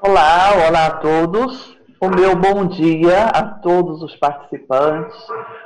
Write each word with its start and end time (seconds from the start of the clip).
Olá, 0.00 0.68
olá 0.68 0.86
a 0.86 0.98
todos. 0.98 1.78
O 2.00 2.08
meu 2.08 2.36
bom 2.36 2.66
dia 2.66 3.24
a 3.24 3.42
todos 3.42 4.02
os 4.02 4.14
participantes. 4.16 5.16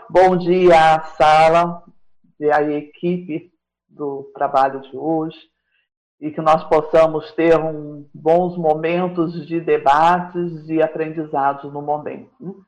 Bom 0.08 0.36
dia 0.36 0.94
à 0.94 1.00
sala 1.02 1.82
e 2.38 2.50
à 2.50 2.62
equipe 2.62 3.50
do 3.88 4.30
trabalho 4.34 4.80
de 4.80 4.96
hoje. 4.96 5.36
E 6.20 6.30
que 6.30 6.40
nós 6.40 6.64
possamos 6.64 7.30
ter 7.32 7.58
um, 7.58 8.08
bons 8.14 8.56
momentos 8.56 9.46
de 9.46 9.60
debates 9.60 10.68
e 10.68 10.80
aprendizados 10.80 11.72
no 11.72 11.82
momento. 11.82 12.64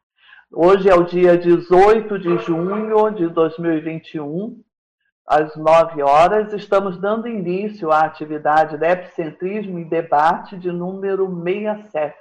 Hoje 0.53 0.91
é 0.91 0.95
o 0.95 1.05
dia 1.05 1.39
18 1.39 2.19
de 2.19 2.37
junho 2.39 3.11
de 3.13 3.29
2021 3.29 4.61
às 5.31 5.55
9 5.55 6.03
horas, 6.03 6.53
estamos 6.53 7.01
dando 7.01 7.29
início 7.29 7.93
à 7.93 8.01
atividade 8.01 8.77
de 8.77 8.85
Epicentrismo 8.85 9.79
e 9.79 9.85
Debate 9.85 10.59
de 10.59 10.73
número 10.73 11.25
67, 11.45 12.17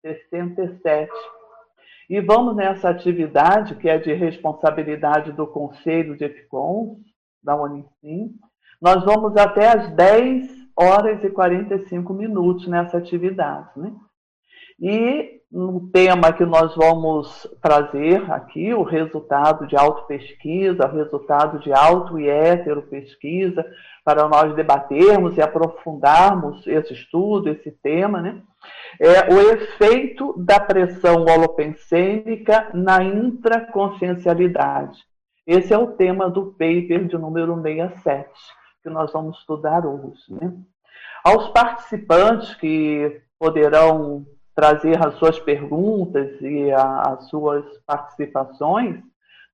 67. 0.00 1.10
E 2.08 2.20
vamos 2.20 2.54
nessa 2.54 2.90
atividade, 2.90 3.74
que 3.74 3.88
é 3.88 3.98
de 3.98 4.12
responsabilidade 4.14 5.32
do 5.32 5.48
Conselho 5.48 6.16
de 6.16 6.26
Epicons, 6.26 6.98
da 7.42 7.60
Unicim. 7.60 8.36
Nós 8.80 9.04
vamos 9.04 9.36
até 9.36 9.76
às 9.76 9.90
10 9.96 10.48
horas 10.76 11.24
e 11.24 11.30
45 11.30 12.14
minutos 12.14 12.68
nessa 12.68 12.98
atividade. 12.98 13.68
Né? 13.74 13.92
E 14.80 15.37
no 15.50 15.88
tema 15.90 16.30
que 16.32 16.44
nós 16.44 16.74
vamos 16.76 17.48
trazer 17.62 18.30
aqui, 18.30 18.74
o 18.74 18.82
resultado 18.82 19.66
de 19.66 19.76
autopesquisa, 19.76 20.86
o 20.86 20.94
resultado 20.94 21.58
de 21.60 21.72
auto 21.72 22.18
e 22.18 22.28
hétero 22.28 22.82
pesquisa, 22.82 23.64
para 24.04 24.28
nós 24.28 24.54
debatermos 24.54 25.36
e 25.36 25.42
aprofundarmos 25.42 26.66
esse 26.66 26.92
estudo, 26.92 27.48
esse 27.48 27.70
tema, 27.70 28.20
né? 28.20 28.42
É 29.00 29.32
o 29.32 29.40
efeito 29.52 30.34
da 30.36 30.60
pressão 30.60 31.24
holopensêmica 31.24 32.70
na 32.74 33.02
intraconsciencialidade. 33.02 34.98
Esse 35.46 35.72
é 35.72 35.78
o 35.78 35.92
tema 35.92 36.28
do 36.28 36.52
paper 36.52 37.06
de 37.06 37.16
número 37.16 37.54
67, 37.62 38.28
que 38.82 38.90
nós 38.90 39.10
vamos 39.12 39.38
estudar 39.38 39.86
hoje. 39.86 40.20
Né? 40.28 40.52
Aos 41.24 41.48
participantes 41.50 42.54
que 42.56 43.22
poderão 43.38 44.26
trazer 44.58 45.00
as 45.00 45.14
suas 45.14 45.38
perguntas 45.38 46.32
e 46.40 46.72
a, 46.72 47.02
as 47.12 47.28
suas 47.28 47.64
participações, 47.86 48.96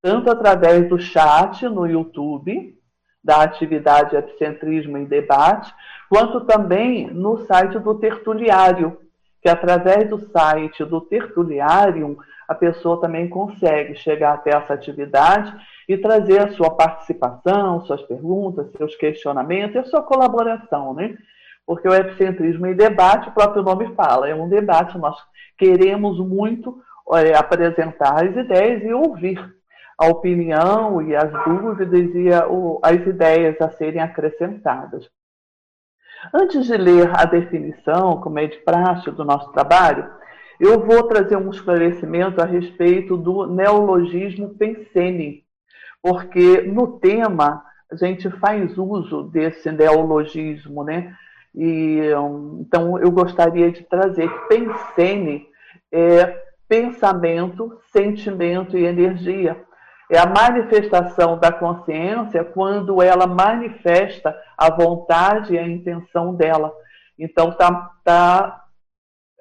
tanto 0.01 0.31
através 0.31 0.89
do 0.89 0.99
chat 0.99 1.69
no 1.69 1.87
YouTube, 1.87 2.75
da 3.23 3.43
atividade 3.43 4.17
Epicentrismo 4.17 4.97
em 4.97 5.05
Debate, 5.05 5.71
quanto 6.09 6.47
também 6.47 7.07
no 7.09 7.37
site 7.45 7.79
do 7.81 7.97
Tertuliário, 7.97 8.99
que 9.43 9.49
através 9.51 10.09
do 10.09 10.19
site 10.31 10.83
do 10.87 11.03
Tertuliário, 11.03 12.17
a 12.49 12.55
pessoa 12.55 12.99
também 12.99 13.29
consegue 13.29 13.95
chegar 13.97 14.33
até 14.33 14.57
essa 14.57 14.73
atividade 14.73 15.55
e 15.87 15.99
trazer 15.99 16.41
a 16.41 16.53
sua 16.53 16.71
participação, 16.71 17.85
suas 17.85 18.01
perguntas, 18.05 18.73
seus 18.75 18.97
questionamentos 18.97 19.75
e 19.75 19.79
a 19.81 19.85
sua 19.85 20.03
colaboração, 20.03 20.95
né? 20.95 21.15
Porque 21.67 21.89
o 21.89 21.95
epicentrismo 21.95 22.67
em 22.67 22.75
debate, 22.75 23.29
o 23.29 23.33
próprio 23.33 23.63
nome 23.63 23.95
fala, 23.95 24.29
é 24.29 24.35
um 24.35 24.49
debate, 24.49 24.99
nós 24.99 25.17
queremos 25.57 26.19
muito 26.19 26.83
é, 27.13 27.35
apresentar 27.35 28.23
as 28.23 28.37
ideias 28.37 28.83
e 28.83 28.93
ouvir 28.93 29.39
a 29.99 30.07
opinião 30.09 31.01
e 31.01 31.15
as 31.15 31.31
dúvidas 31.45 32.15
e 32.15 32.33
a, 32.33 32.49
o, 32.49 32.81
as 32.83 33.07
ideias 33.07 33.61
a 33.61 33.71
serem 33.71 34.01
acrescentadas. 34.01 35.09
Antes 36.33 36.67
de 36.67 36.77
ler 36.77 37.11
a 37.15 37.25
definição, 37.25 38.21
como 38.21 38.39
é 38.39 38.47
de 38.47 38.59
praxe 38.59 39.11
do 39.11 39.25
nosso 39.25 39.53
trabalho, 39.53 40.11
eu 40.59 40.81
vou 40.81 41.03
trazer 41.05 41.37
um 41.37 41.51
esclarecimento 41.51 42.41
a 42.41 42.45
respeito 42.45 43.17
do 43.17 43.47
neologismo 43.47 44.55
pensene, 44.55 45.45
porque 46.03 46.63
no 46.63 46.99
tema 46.99 47.65
a 47.91 47.97
gente 47.97 48.31
faz 48.31 48.77
uso 48.79 49.25
desse 49.25 49.71
neologismo, 49.71 50.83
né? 50.83 51.15
E, 51.55 52.01
então, 52.61 52.99
eu 52.99 53.11
gostaria 53.11 53.71
de 53.71 53.83
trazer 53.85 54.29
pensene 54.49 55.47
é 55.93 56.43
pensamento, 56.69 57.79
sentimento 57.93 58.77
e 58.77 58.85
energia. 58.85 59.57
É 60.11 60.19
a 60.19 60.27
manifestação 60.27 61.39
da 61.39 61.53
consciência 61.53 62.45
quando 62.45 63.01
ela 63.01 63.27
manifesta 63.27 64.37
a 64.59 64.71
vontade 64.71 65.55
e 65.55 65.59
a 65.59 65.67
intenção 65.67 66.35
dela. 66.35 66.73
Então, 67.19 67.51
está 67.51 67.91
tá 68.05 68.65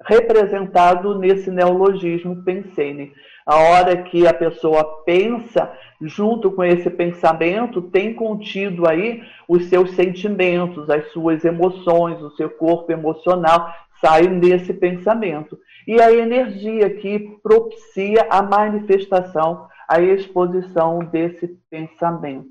representado 0.06 1.18
nesse 1.18 1.50
neologismo 1.50 2.44
pensene. 2.44 3.12
A 3.46 3.56
hora 3.56 4.02
que 4.04 4.26
a 4.26 4.32
pessoa 4.32 5.02
pensa, 5.04 5.70
junto 6.00 6.50
com 6.50 6.64
esse 6.64 6.88
pensamento, 6.88 7.82
tem 7.82 8.14
contido 8.14 8.88
aí 8.88 9.22
os 9.46 9.66
seus 9.66 9.90
sentimentos, 9.90 10.88
as 10.88 11.12
suas 11.12 11.44
emoções, 11.44 12.22
o 12.22 12.30
seu 12.30 12.48
corpo 12.48 12.90
emocional 12.90 13.70
sai 14.00 14.22
nesse 14.28 14.72
pensamento. 14.72 15.58
E 15.86 16.00
a 16.00 16.10
energia 16.10 16.88
que 16.88 17.38
propicia 17.42 18.26
a 18.30 18.42
manifestação, 18.42 19.66
a 19.86 20.00
exposição 20.00 21.00
desse 21.00 21.48
pensamento. 21.68 22.48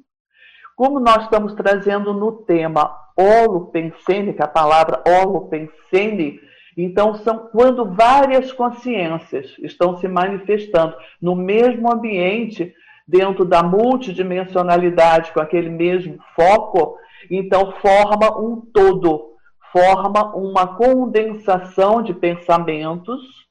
Como 0.76 1.00
nós 1.00 1.24
estamos 1.24 1.53
trazendo 1.53 2.14
no 2.14 2.32
tema 2.44 2.96
holopensene, 3.18 4.34
que 4.34 4.42
é 4.42 4.46
a 4.46 4.48
palavra 4.48 5.03
holopensene 5.08 6.40
então, 6.75 7.16
são 7.16 7.50
quando 7.51 7.85
várias 7.85 8.51
consciências 8.51 9.56
estão 9.59 9.97
se 9.97 10.07
manifestando 10.07 10.95
no 11.22 11.35
mesmo 11.35 11.91
ambiente, 11.91 12.73
dentro 13.07 13.45
da 13.45 13.61
multidimensionalidade, 13.61 15.31
com 15.34 15.39
aquele 15.39 15.69
mesmo 15.69 16.17
foco, 16.35 16.97
então 17.29 17.73
forma 17.81 18.39
um 18.39 18.61
todo, 18.61 19.34
forma 19.72 20.35
uma 20.35 20.75
condensação 20.75 22.01
de 22.01 22.13
pensamentos 22.13 23.43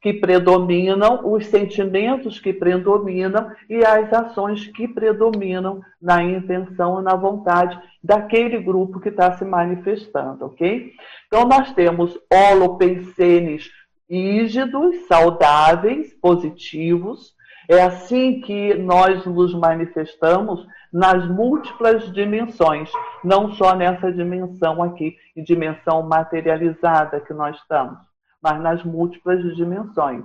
que 0.00 0.14
predominam, 0.14 1.20
os 1.30 1.46
sentimentos 1.46 2.40
que 2.40 2.52
predominam 2.52 3.52
e 3.68 3.84
as 3.84 4.10
ações 4.12 4.66
que 4.66 4.88
predominam 4.88 5.82
na 6.00 6.22
intenção 6.22 7.00
e 7.00 7.04
na 7.04 7.14
vontade 7.14 7.78
daquele 8.02 8.58
grupo 8.58 8.98
que 8.98 9.10
está 9.10 9.32
se 9.32 9.44
manifestando, 9.44 10.46
ok? 10.46 10.92
Então, 11.26 11.46
nós 11.46 11.72
temos 11.74 12.18
holopensenes 12.32 13.70
rígidos, 14.08 15.06
saudáveis, 15.06 16.14
positivos. 16.14 17.34
É 17.68 17.82
assim 17.82 18.40
que 18.40 18.74
nós 18.74 19.24
nos 19.26 19.54
manifestamos 19.54 20.66
nas 20.92 21.28
múltiplas 21.28 22.10
dimensões, 22.12 22.90
não 23.22 23.52
só 23.52 23.76
nessa 23.76 24.10
dimensão 24.10 24.82
aqui, 24.82 25.14
dimensão 25.36 26.02
materializada 26.02 27.20
que 27.20 27.32
nós 27.32 27.56
estamos 27.56 28.09
mas 28.42 28.60
nas 28.60 28.82
múltiplas 28.84 29.42
dimensões. 29.56 30.24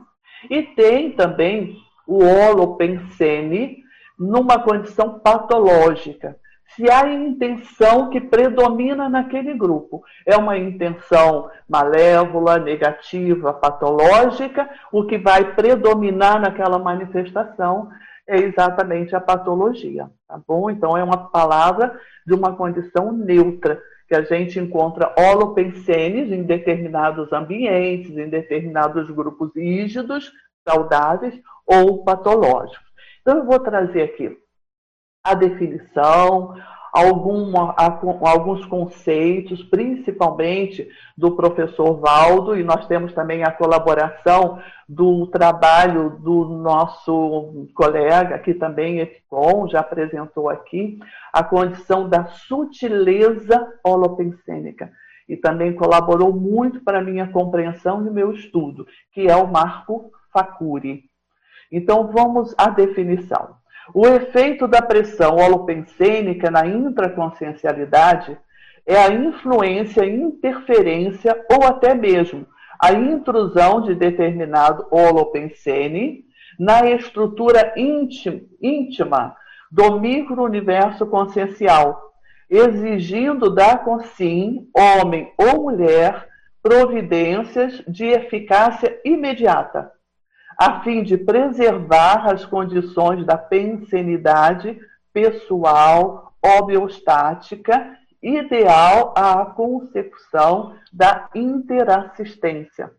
E 0.50 0.62
tem 0.62 1.12
também 1.12 1.78
o 2.08 2.24
holopensene 2.24 3.84
numa 4.18 4.60
condição 4.60 5.20
patológica. 5.20 6.38
Se 6.76 6.90
a 6.90 7.08
intenção 7.08 8.10
que 8.10 8.20
predomina 8.20 9.08
naquele 9.08 9.54
grupo 9.54 10.04
é 10.26 10.36
uma 10.36 10.58
intenção 10.58 11.50
malévola, 11.70 12.58
negativa, 12.58 13.54
patológica, 13.54 14.70
o 14.92 15.06
que 15.06 15.18
vai 15.18 15.54
predominar 15.56 16.40
naquela 16.40 16.78
manifestação 16.78 17.90
é 18.28 18.38
exatamente 18.38 19.16
a 19.16 19.22
patologia, 19.22 20.10
tá 20.28 20.40
bom? 20.46 20.70
Então 20.70 20.98
é 20.98 21.04
uma 21.04 21.30
palavra 21.30 21.98
de 22.26 22.34
uma 22.34 22.56
condição 22.56 23.12
neutra 23.12 23.80
que 24.08 24.16
a 24.16 24.22
gente 24.24 24.60
encontra 24.60 25.14
holopensenes 25.18 26.32
em 26.32 26.44
determinados 26.44 27.32
ambientes, 27.34 28.16
em 28.16 28.30
determinados 28.30 29.10
grupos 29.10 29.52
rígidos, 29.56 30.32
saudáveis 30.68 31.40
ou 31.66 32.04
patológicos. 32.04 32.86
Então, 33.22 33.40
eu 33.40 33.46
vou 33.46 33.60
trazer 33.60 34.04
aqui 34.04 34.38
a 35.24 35.34
definição, 35.34 36.54
alguma, 36.96 37.76
alguns 38.22 38.66
conceitos, 38.66 39.62
principalmente 39.64 40.88
do 41.18 41.36
professor 41.36 42.00
Valdo, 42.00 42.58
e 42.58 42.64
nós 42.64 42.88
temos 42.88 43.14
também 43.14 43.44
a 43.44 43.52
colaboração 43.52 44.60
do 44.88 45.28
trabalho 45.28 46.12
do 46.22 46.46
nosso 46.46 47.68
colega, 47.76 48.40
que 48.40 48.54
também 48.54 49.02
é 49.02 49.08
FICOM, 49.08 49.68
já 49.68 49.82
apresentou 49.82 50.50
aqui, 50.50 50.98
a 51.34 51.44
condição 51.44 52.08
da 52.08 52.28
sutileza 52.28 53.74
holopensênica. 53.84 54.90
E 55.28 55.36
também 55.36 55.74
colaborou 55.74 56.32
muito 56.32 56.80
para 56.82 57.00
a 57.00 57.04
minha 57.04 57.28
compreensão 57.28 58.08
e 58.08 58.10
meu 58.10 58.32
estudo, 58.32 58.88
que 59.12 59.28
é 59.28 59.36
o 59.36 59.52
Marco 59.52 60.12
Facuri. 60.32 61.04
Então, 61.70 62.10
vamos 62.10 62.56
à 62.58 62.70
definição. 62.70 63.56
O 63.94 64.08
efeito 64.08 64.68
da 64.68 64.82
pressão 64.82 65.36
holopensênica 65.36 66.50
na 66.50 66.66
intraconsciencialidade 66.66 68.38
é 68.86 68.98
a 68.98 69.10
influência, 69.10 70.06
interferência 70.06 71.36
ou 71.52 71.64
até 71.66 71.94
mesmo 71.94 72.46
a 72.80 72.92
intrusão 72.92 73.82
de 73.82 73.96
determinado 73.96 74.86
holopensene 74.92 76.26
na 76.60 76.90
estrutura 76.90 77.74
íntima 78.62 79.36
do 79.72 80.00
micro-universo 80.00 81.06
consciencial, 81.08 82.14
exigindo 82.50 83.54
da 83.54 83.78
consim, 83.78 84.70
homem 84.74 85.32
ou 85.38 85.64
mulher, 85.64 86.28
providências 86.62 87.84
de 87.88 88.06
eficácia 88.06 89.00
imediata, 89.04 89.92
a 90.58 90.82
fim 90.82 91.04
de 91.04 91.18
preservar 91.18 92.28
as 92.32 92.46
condições 92.46 93.26
da 93.26 93.38
pensenidade 93.38 94.80
pessoal 95.14 96.34
homeostática 96.42 97.98
ideal 98.22 99.14
à 99.16 99.46
consecução 99.46 100.76
da 100.92 101.30
interassistência. 101.36 102.92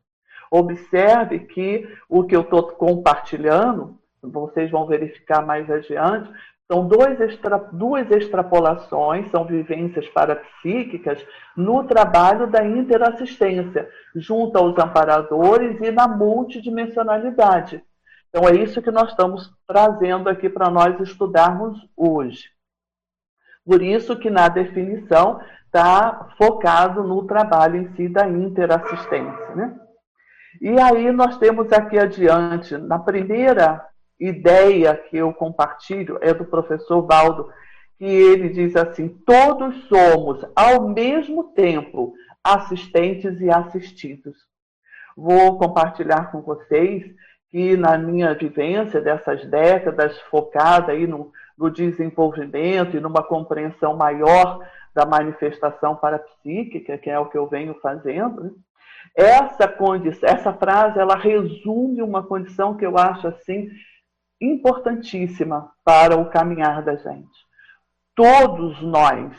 Observe 0.50 1.40
que 1.40 1.88
o 2.08 2.24
que 2.24 2.36
eu 2.36 2.42
estou 2.42 2.68
compartilhando, 2.68 3.98
vocês 4.22 4.70
vão 4.70 4.86
verificar 4.86 5.44
mais 5.44 5.70
adiante, 5.70 6.30
são 6.70 6.88
extra, 7.20 7.58
duas 7.72 8.10
extrapolações, 8.10 9.30
são 9.30 9.44
vivências 9.44 10.08
parapsíquicas 10.08 11.24
no 11.56 11.84
trabalho 11.84 12.48
da 12.48 12.64
interassistência, 12.64 13.88
junto 14.14 14.58
aos 14.58 14.76
amparadores 14.76 15.80
e 15.80 15.90
na 15.92 16.08
multidimensionalidade. 16.08 17.82
Então, 18.28 18.48
é 18.48 18.54
isso 18.56 18.82
que 18.82 18.90
nós 18.90 19.10
estamos 19.10 19.50
trazendo 19.66 20.28
aqui 20.28 20.48
para 20.48 20.68
nós 20.68 20.98
estudarmos 21.00 21.78
hoje. 21.96 22.50
Por 23.64 23.80
isso 23.80 24.16
que 24.16 24.28
na 24.28 24.48
definição 24.48 25.40
está 25.64 26.28
focado 26.36 27.02
no 27.02 27.26
trabalho 27.26 27.76
em 27.76 27.94
si 27.94 28.08
da 28.08 28.28
interassistência. 28.28 29.54
Né? 29.54 29.74
E 30.60 30.80
aí 30.80 31.12
nós 31.12 31.38
temos 31.38 31.72
aqui 31.72 31.98
adiante, 31.98 32.76
na 32.76 32.98
primeira 32.98 33.84
ideia 34.18 34.96
que 34.96 35.16
eu 35.16 35.32
compartilho, 35.32 36.18
é 36.20 36.32
do 36.32 36.44
professor 36.44 37.02
Valdo, 37.02 37.50
que 37.98 38.04
ele 38.04 38.48
diz 38.48 38.76
assim: 38.76 39.08
todos 39.08 39.74
somos, 39.88 40.44
ao 40.54 40.88
mesmo 40.88 41.44
tempo, 41.52 42.14
assistentes 42.42 43.40
e 43.40 43.50
assistidos. 43.50 44.36
Vou 45.16 45.58
compartilhar 45.58 46.30
com 46.30 46.42
vocês 46.42 47.04
que, 47.50 47.76
na 47.76 47.96
minha 47.96 48.34
vivência 48.34 49.00
dessas 49.00 49.44
décadas, 49.46 50.18
focada 50.30 50.92
aí 50.92 51.06
no, 51.06 51.32
no 51.56 51.70
desenvolvimento 51.70 52.96
e 52.96 53.00
numa 53.00 53.22
compreensão 53.22 53.96
maior 53.96 54.60
da 54.94 55.06
manifestação 55.06 55.96
parapsíquica, 55.96 56.98
que 56.98 57.10
é 57.10 57.18
o 57.18 57.26
que 57.26 57.36
eu 57.36 57.46
venho 57.46 57.74
fazendo, 57.80 58.44
né? 58.44 58.50
essa 59.14 59.66
condição, 59.66 60.28
essa 60.28 60.52
frase, 60.52 60.98
ela 60.98 61.16
resume 61.16 62.02
uma 62.02 62.22
condição 62.22 62.76
que 62.76 62.84
eu 62.84 62.98
acho 62.98 63.28
assim 63.28 63.68
importantíssima 64.40 65.70
para 65.84 66.16
o 66.16 66.30
caminhar 66.30 66.82
da 66.82 66.96
gente. 66.96 67.46
Todos 68.14 68.80
nós, 68.82 69.32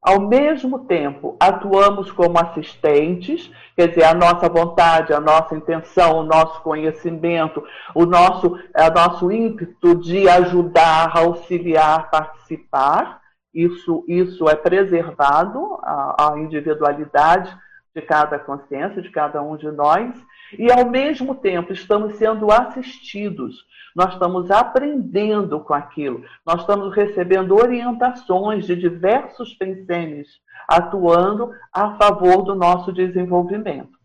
ao 0.00 0.20
mesmo 0.20 0.80
tempo, 0.80 1.36
atuamos 1.38 2.10
como 2.10 2.38
assistentes, 2.38 3.50
quer 3.76 3.88
dizer, 3.88 4.04
a 4.04 4.14
nossa 4.14 4.48
vontade, 4.48 5.12
a 5.12 5.20
nossa 5.20 5.54
intenção, 5.54 6.18
o 6.18 6.22
nosso 6.24 6.60
conhecimento, 6.62 7.62
o 7.94 8.04
nosso, 8.04 8.48
o 8.56 8.90
nosso 8.94 9.30
ímpeto 9.30 9.94
de 9.96 10.28
ajudar, 10.28 11.16
auxiliar, 11.16 12.10
participar, 12.10 13.22
isso, 13.54 14.04
isso 14.08 14.48
é 14.48 14.56
preservado, 14.56 15.78
a, 15.82 16.32
a 16.32 16.38
individualidade 16.38 17.54
de 17.94 18.00
cada 18.02 18.38
consciência, 18.38 19.02
de 19.02 19.10
cada 19.10 19.42
um 19.42 19.56
de 19.56 19.70
nós, 19.70 20.10
e 20.58 20.70
ao 20.70 20.88
mesmo 20.88 21.34
tempo 21.34 21.72
estamos 21.72 22.16
sendo 22.16 22.50
assistidos, 22.50 23.56
nós 23.94 24.12
estamos 24.12 24.50
aprendendo 24.50 25.60
com 25.60 25.74
aquilo, 25.74 26.24
nós 26.46 26.60
estamos 26.60 26.94
recebendo 26.94 27.54
orientações 27.54 28.66
de 28.66 28.74
diversos 28.74 29.54
pensenes 29.54 30.28
atuando 30.68 31.50
a 31.72 31.96
favor 31.96 32.42
do 32.42 32.54
nosso 32.54 32.92
desenvolvimento. 32.92 33.98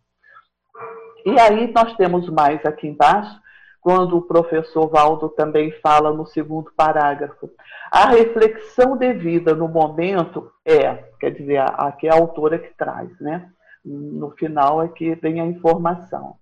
E 1.26 1.40
aí 1.40 1.72
nós 1.74 1.96
temos 1.96 2.30
mais 2.30 2.66
aqui 2.66 2.88
embaixo, 2.88 3.40
quando 3.82 4.18
o 4.18 4.22
professor 4.22 4.90
Valdo 4.90 5.30
também 5.30 5.72
fala 5.82 6.12
no 6.12 6.26
segundo 6.26 6.72
parágrafo. 6.76 7.50
A 7.90 8.08
reflexão 8.08 8.98
devida 8.98 9.56
no 9.56 9.68
momento 9.68 10.52
é, 10.66 10.94
quer 11.20 11.32
dizer, 11.32 11.64
aqui 11.74 12.08
é 12.08 12.12
a 12.12 12.16
autora 12.16 12.60
que 12.60 12.76
traz, 12.76 13.10
né? 13.22 13.50
No 13.88 14.32
final 14.32 14.84
é 14.84 14.90
que 14.90 15.16
vem 15.16 15.40
a 15.40 15.46
informação. 15.46 16.38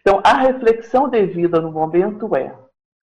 Então, 0.00 0.20
a 0.24 0.34
reflexão 0.34 1.08
devida 1.08 1.60
no 1.60 1.72
momento 1.72 2.34
é: 2.36 2.54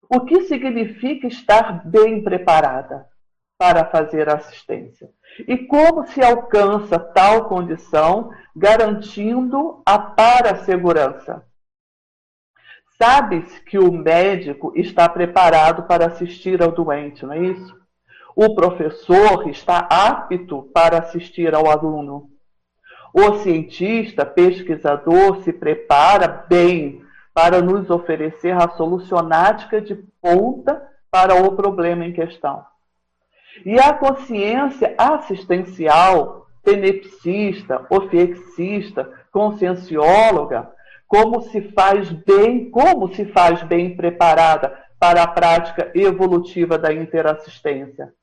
o 0.09 0.21
que 0.21 0.41
significa 0.41 1.27
estar 1.27 1.87
bem 1.87 2.23
preparada 2.23 3.07
para 3.57 3.85
fazer 3.85 4.29
assistência? 4.29 5.09
E 5.47 5.57
como 5.57 6.05
se 6.07 6.21
alcança 6.21 6.99
tal 6.99 7.47
condição 7.47 8.31
garantindo 8.55 9.81
a 9.85 9.97
para-segurança? 9.97 11.45
Sabe-se 12.97 13.63
que 13.63 13.79
o 13.79 13.91
médico 13.91 14.73
está 14.75 15.07
preparado 15.07 15.87
para 15.87 16.05
assistir 16.05 16.61
ao 16.61 16.71
doente, 16.71 17.25
não 17.25 17.33
é 17.33 17.39
isso? 17.39 17.81
O 18.35 18.53
professor 18.53 19.49
está 19.49 19.87
apto 19.89 20.69
para 20.73 20.99
assistir 20.99 21.55
ao 21.55 21.69
aluno. 21.69 22.29
O 23.13 23.39
cientista, 23.39 24.25
pesquisador, 24.25 25.41
se 25.43 25.51
prepara 25.51 26.27
bem 26.27 27.01
para 27.33 27.61
nos 27.61 27.89
oferecer 27.89 28.51
a 28.51 28.69
solucionática 28.69 29.81
de 29.81 29.95
ponta 30.21 30.81
para 31.09 31.35
o 31.35 31.55
problema 31.55 32.05
em 32.05 32.13
questão. 32.13 32.63
E 33.65 33.77
a 33.79 33.93
consciência 33.93 34.95
assistencial, 34.97 36.47
tenepsista, 36.63 37.85
ofiexista, 37.89 39.11
consciencióloga, 39.31 40.69
como 41.07 41.41
se 41.41 41.61
faz 41.73 42.09
bem, 42.09 42.69
como 42.69 43.13
se 43.13 43.25
faz 43.25 43.61
bem 43.63 43.95
preparada 43.95 44.77
para 44.97 45.23
a 45.23 45.27
prática 45.27 45.91
evolutiva 45.93 46.77
da 46.77 46.93
interassistência. 46.93 48.13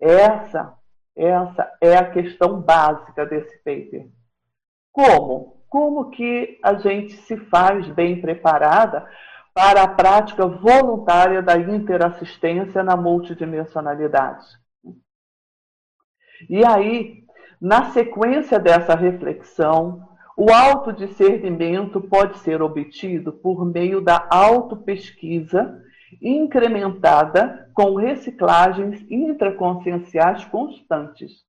Essa 0.00 0.72
essa 1.16 1.72
é 1.80 1.96
a 1.96 2.10
questão 2.10 2.60
básica 2.60 3.24
desse 3.24 3.56
paper. 3.58 4.08
Como? 4.92 5.62
Como 5.68 6.10
que 6.10 6.58
a 6.62 6.74
gente 6.74 7.14
se 7.14 7.36
faz 7.36 7.88
bem 7.88 8.20
preparada 8.20 9.08
para 9.54 9.82
a 9.82 9.88
prática 9.88 10.46
voluntária 10.46 11.42
da 11.42 11.56
interassistência 11.56 12.82
na 12.82 12.96
multidimensionalidade? 12.96 14.44
E 16.50 16.64
aí, 16.64 17.24
na 17.60 17.90
sequência 17.90 18.58
dessa 18.58 18.94
reflexão, 18.94 20.06
o 20.36 20.52
autodiscernimento 20.52 21.98
pode 21.98 22.38
ser 22.38 22.60
obtido 22.60 23.32
por 23.32 23.64
meio 23.64 24.02
da 24.02 24.28
autopesquisa 24.30 25.82
incrementada 26.20 27.68
com 27.74 27.94
reciclagens 27.94 29.04
intraconscienciais 29.10 30.44
constantes. 30.46 31.46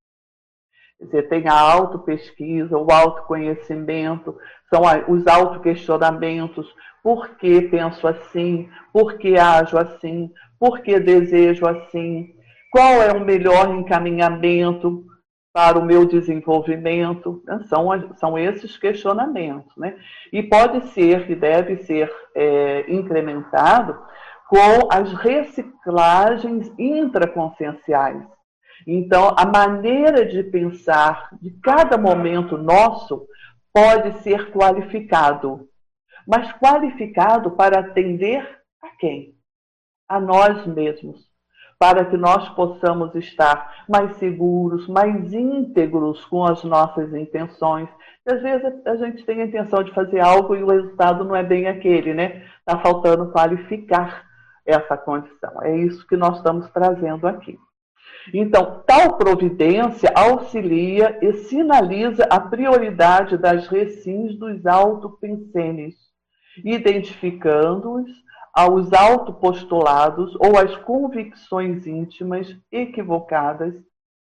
Você 0.99 1.21
tem 1.21 1.47
a 1.47 1.53
autopesquisa, 1.53 2.77
o 2.77 2.91
autoconhecimento, 2.91 4.35
são 4.69 4.81
os 5.07 5.27
autoquestionamentos. 5.27 6.67
Por 7.03 7.37
que 7.37 7.61
penso 7.61 8.07
assim? 8.07 8.69
Por 8.91 9.17
que 9.17 9.37
ajo 9.37 9.77
assim? 9.77 10.31
Por 10.59 10.81
que 10.81 10.99
desejo 10.99 11.67
assim? 11.67 12.33
Qual 12.71 13.01
é 13.01 13.11
o 13.11 13.23
melhor 13.23 13.69
encaminhamento 13.69 15.05
para 15.53 15.77
o 15.77 15.85
meu 15.85 16.03
desenvolvimento? 16.03 17.43
São, 17.69 17.87
são 18.15 18.37
esses 18.37 18.75
questionamentos. 18.75 19.71
Né? 19.77 19.95
E 20.33 20.41
pode 20.41 20.87
ser, 20.87 21.29
e 21.29 21.35
deve 21.35 21.77
ser 21.77 22.11
é, 22.35 22.91
incrementado 22.91 23.97
com 24.47 24.87
as 24.91 25.11
reciclagens 25.13 26.71
intraconscienciais. 26.79 28.23
Então, 28.85 29.35
a 29.37 29.45
maneira 29.45 30.25
de 30.25 30.43
pensar 30.43 31.29
de 31.41 31.51
cada 31.61 31.97
momento 31.97 32.57
nosso 32.57 33.27
pode 33.73 34.19
ser 34.19 34.51
qualificado, 34.51 35.67
mas 36.25 36.51
qualificado 36.53 37.51
para 37.51 37.79
atender 37.79 38.47
a 38.81 38.89
quem? 38.97 39.35
A 40.07 40.19
nós 40.19 40.65
mesmos, 40.65 41.27
para 41.77 42.05
que 42.05 42.15
nós 42.15 42.47
possamos 42.49 43.13
estar 43.15 43.85
mais 43.89 44.15
seguros, 44.17 44.87
mais 44.87 45.33
íntegros 45.33 46.23
com 46.25 46.45
as 46.45 46.63
nossas 46.63 47.13
intenções. 47.13 47.89
E 48.25 48.31
às 48.31 48.41
vezes 48.41 48.85
a 48.85 48.95
gente 48.95 49.25
tem 49.25 49.41
a 49.41 49.45
intenção 49.45 49.83
de 49.83 49.93
fazer 49.93 50.21
algo 50.21 50.55
e 50.55 50.63
o 50.63 50.69
resultado 50.69 51.25
não 51.25 51.35
é 51.35 51.43
bem 51.43 51.67
aquele, 51.67 52.13
né? 52.13 52.45
Está 52.59 52.79
faltando 52.79 53.31
qualificar 53.31 54.26
essa 54.67 54.97
condição. 54.97 55.63
É 55.63 55.75
isso 55.75 56.05
que 56.05 56.17
nós 56.17 56.37
estamos 56.37 56.69
trazendo 56.71 57.25
aqui. 57.25 57.57
Então, 58.33 58.83
tal 58.85 59.17
providência 59.17 60.11
auxilia 60.13 61.17
e 61.21 61.31
sinaliza 61.33 62.25
a 62.29 62.39
prioridade 62.39 63.37
das 63.37 63.67
recins 63.67 64.37
dos 64.37 64.65
autopensenes, 64.65 65.95
identificando-os 66.63 68.09
aos 68.53 68.91
autopostulados 68.91 70.35
ou 70.35 70.57
às 70.57 70.75
convicções 70.77 71.87
íntimas 71.87 72.53
equivocadas, 72.71 73.75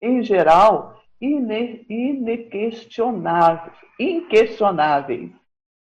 em 0.02 0.22
geral, 0.22 1.02
inquestionáveis, 1.22 3.78
inquestionáveis, 3.98 5.32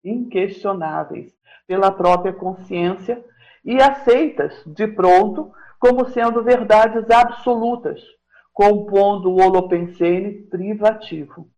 inquestionáveis 0.04 1.34
pela 1.66 1.92
própria 1.92 2.34
consciência 2.34 3.24
e 3.66 3.82
aceitas 3.82 4.54
de 4.66 4.88
pronto 4.88 5.52
como 5.80 6.08
sendo 6.10 6.44
verdades 6.44 7.10
absolutas, 7.10 8.02
compondo 8.54 9.32
o 9.32 9.42
holopensene 9.42 10.44
privativo. 10.44 11.50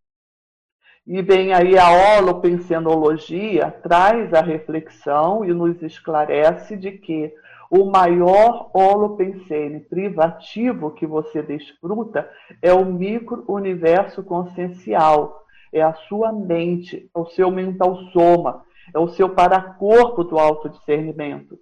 E 1.06 1.22
bem 1.22 1.54
aí 1.54 1.78
a 1.78 2.18
holopensenologia 2.18 3.72
traz 3.72 4.34
a 4.34 4.42
reflexão 4.42 5.46
e 5.46 5.54
nos 5.54 5.82
esclarece 5.82 6.76
de 6.76 6.92
que 6.92 7.34
o 7.70 7.86
maior 7.86 8.70
holopensene 8.74 9.82
privativo 9.82 10.92
que 10.92 11.06
você 11.06 11.42
desfruta 11.42 12.30
é 12.62 12.74
o 12.74 12.86
micro-universo 12.86 14.24
consciencial, 14.24 15.46
é 15.72 15.82
a 15.82 15.94
sua 15.94 16.32
mente, 16.32 17.10
é 17.14 17.20
o 17.20 17.26
seu 17.28 17.52
mental 17.52 17.98
soma, 18.12 18.64
é 18.94 19.00
o 19.00 19.10
seu 19.10 19.30
paracorpo 19.30 20.24
do 20.24 20.40
autodiscernimento, 20.40 21.60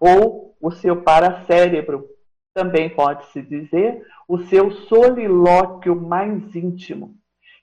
ou 0.00 0.56
o 0.60 0.70
seu 0.70 1.02
paracérebro, 1.02 2.04
também 2.54 2.90
pode-se 2.90 3.40
dizer 3.42 4.02
o 4.28 4.38
seu 4.38 4.70
solilóquio 4.70 5.94
mais 5.94 6.54
íntimo. 6.54 7.14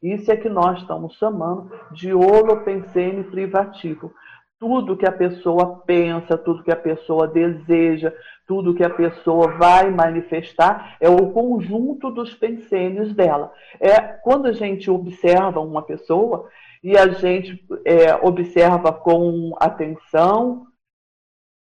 Isso 0.02 0.32
é 0.32 0.38
que 0.38 0.50
nós 0.50 0.80
estamos 0.80 1.16
chamando 1.16 1.72
de 1.92 2.14
holopensene 2.14 3.24
privativo. 3.24 4.14
Tudo 4.60 4.96
que 4.96 5.06
a 5.06 5.12
pessoa 5.12 5.82
pensa, 5.86 6.38
tudo 6.38 6.64
que 6.64 6.72
a 6.72 6.76
pessoa 6.76 7.28
deseja, 7.28 8.14
tudo 8.48 8.74
que 8.74 8.84
a 8.84 8.90
pessoa 8.90 9.58
vai 9.58 9.90
manifestar 9.92 10.96
é 11.00 11.10
o 11.10 11.32
conjunto 11.32 12.10
dos 12.10 12.34
pensênios 12.34 13.14
dela. 13.14 13.52
É 13.80 14.00
quando 14.00 14.46
a 14.46 14.54
gente 14.54 14.90
observa 14.90 15.60
uma 15.60 15.82
pessoa 15.82 16.48
e 16.84 16.96
a 16.98 17.08
gente 17.10 17.66
é, 17.84 18.16
observa 18.16 18.94
com 18.94 19.54
atenção, 19.60 20.68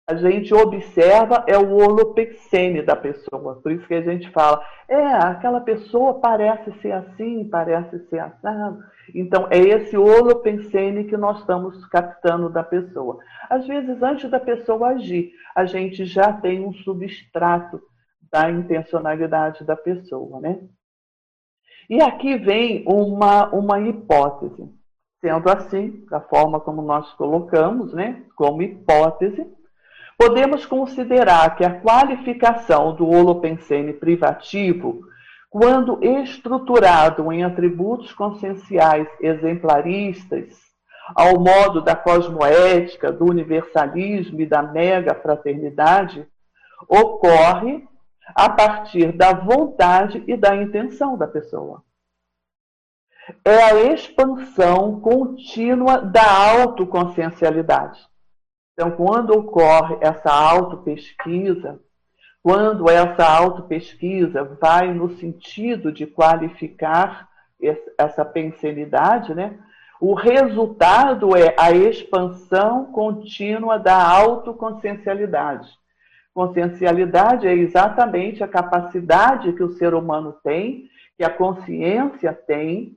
a 0.10 0.16
gente 0.16 0.54
observa 0.54 1.44
é 1.48 1.58
o 1.58 1.76
holopexene 1.76 2.82
da 2.82 2.96
pessoa. 2.96 3.60
Por 3.62 3.74
isso 3.74 3.86
que 3.86 3.94
a 3.94 4.02
gente 4.02 4.30
fala, 4.32 4.66
é, 4.88 5.04
aquela 5.04 5.60
pessoa 5.60 6.22
parece 6.22 6.72
ser 6.80 6.94
assim, 6.94 7.44
parece 7.50 8.00
ser 8.08 8.20
assado. 8.20 8.82
Então, 9.14 9.48
é 9.52 9.58
esse 9.60 9.98
holopensene 9.98 11.04
que 11.04 11.18
nós 11.18 11.40
estamos 11.42 11.86
captando 11.88 12.50
da 12.50 12.64
pessoa. 12.64 13.20
Às 13.50 13.68
vezes, 13.68 14.02
antes 14.02 14.30
da 14.30 14.40
pessoa 14.40 14.90
agir, 14.90 15.34
a 15.54 15.66
gente 15.66 16.06
já 16.06 16.32
tem 16.32 16.66
um 16.66 16.72
substrato 16.72 17.82
da 18.32 18.50
intencionalidade 18.50 19.66
da 19.66 19.76
pessoa, 19.76 20.40
né? 20.40 20.60
E 21.90 22.02
aqui 22.02 22.38
vem 22.38 22.84
uma, 22.88 23.50
uma 23.54 23.80
hipótese. 23.82 24.70
Sendo 25.20 25.50
assim, 25.50 26.06
da 26.10 26.22
forma 26.22 26.60
como 26.60 26.82
nós 26.82 27.12
colocamos, 27.14 27.92
né, 27.92 28.24
como 28.36 28.62
hipótese, 28.62 29.48
Podemos 30.18 30.66
considerar 30.66 31.56
que 31.56 31.64
a 31.64 31.80
qualificação 31.80 32.96
do 32.96 33.08
holopensene 33.08 33.94
privativo, 33.94 35.02
quando 35.48 36.04
estruturado 36.04 37.32
em 37.32 37.44
atributos 37.44 38.12
conscienciais 38.14 39.08
exemplaristas, 39.22 40.68
ao 41.16 41.40
modo 41.40 41.82
da 41.82 41.96
cosmoética, 41.96 43.12
do 43.12 43.26
universalismo 43.26 44.42
e 44.42 44.46
da 44.46 44.64
mega 44.64 45.14
fraternidade, 45.14 46.28
ocorre 46.88 47.88
a 48.36 48.50
partir 48.50 49.12
da 49.12 49.34
vontade 49.34 50.24
e 50.28 50.36
da 50.36 50.56
intenção 50.56 51.16
da 51.16 51.28
pessoa. 51.28 51.84
É 53.46 53.64
a 53.64 53.94
expansão 53.94 55.00
contínua 55.00 56.00
da 56.02 56.26
autoconsciencialidade. 56.54 58.00
Então, 58.78 58.92
quando 58.92 59.32
ocorre 59.32 59.98
essa 60.02 60.32
autopesquisa, 60.32 61.80
quando 62.44 62.88
essa 62.88 63.26
autopesquisa 63.26 64.44
vai 64.44 64.94
no 64.94 65.10
sentido 65.18 65.92
de 65.92 66.06
qualificar 66.06 67.28
essa 67.98 68.24
pensenidade, 68.24 69.34
né? 69.34 69.58
O 70.00 70.14
resultado 70.14 71.36
é 71.36 71.56
a 71.58 71.72
expansão 71.72 72.86
contínua 72.92 73.80
da 73.80 74.00
autoconsciencialidade. 74.00 75.68
Consciencialidade 76.32 77.48
é 77.48 77.54
exatamente 77.54 78.44
a 78.44 78.48
capacidade 78.48 79.54
que 79.54 79.64
o 79.64 79.72
ser 79.72 79.96
humano 79.96 80.36
tem, 80.44 80.88
que 81.18 81.24
a 81.24 81.32
consciência 81.32 82.32
tem, 82.32 82.96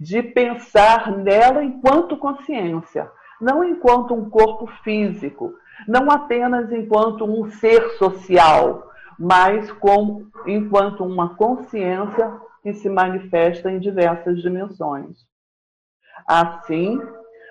de 0.00 0.22
pensar 0.22 1.14
nela 1.18 1.62
enquanto 1.62 2.16
consciência, 2.16 3.10
não 3.40 3.62
enquanto 3.64 4.14
um 4.14 4.28
corpo 4.28 4.66
físico, 4.82 5.54
não 5.86 6.10
apenas 6.10 6.72
enquanto 6.72 7.24
um 7.24 7.50
ser 7.50 7.90
social, 7.90 8.90
mas 9.18 9.70
como 9.72 10.30
enquanto 10.46 11.04
uma 11.04 11.34
consciência 11.34 12.32
que 12.62 12.72
se 12.72 12.88
manifesta 12.88 13.70
em 13.70 13.78
diversas 13.78 14.40
dimensões. 14.40 15.26
Assim, 16.26 17.00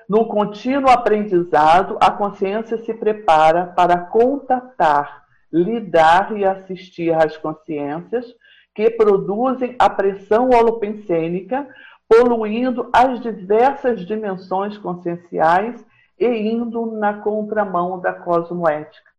no 0.08 0.28
contínuo 0.28 0.90
aprendizado, 0.90 1.98
a 2.00 2.12
consciência 2.12 2.78
se 2.78 2.94
prepara 2.94 3.68
para 3.68 3.98
contatar, 3.98 5.24
lidar 5.52 6.38
e 6.38 6.46
assistir 6.46 7.14
às 7.14 7.38
consciências 7.38 8.26
que 8.74 8.90
produzem 8.92 9.76
a 9.80 9.90
pressão 9.90 10.50
holopensênica 10.50 11.68
poluindo 12.10 12.90
as 12.94 13.20
diversas 13.22 14.06
dimensões 14.06 14.78
conscienciais 14.78 15.86
e 16.20 16.26
indo 16.26 16.86
na 16.98 17.22
contramão 17.22 18.00
da 18.00 18.14
cosmoética. 18.14 19.12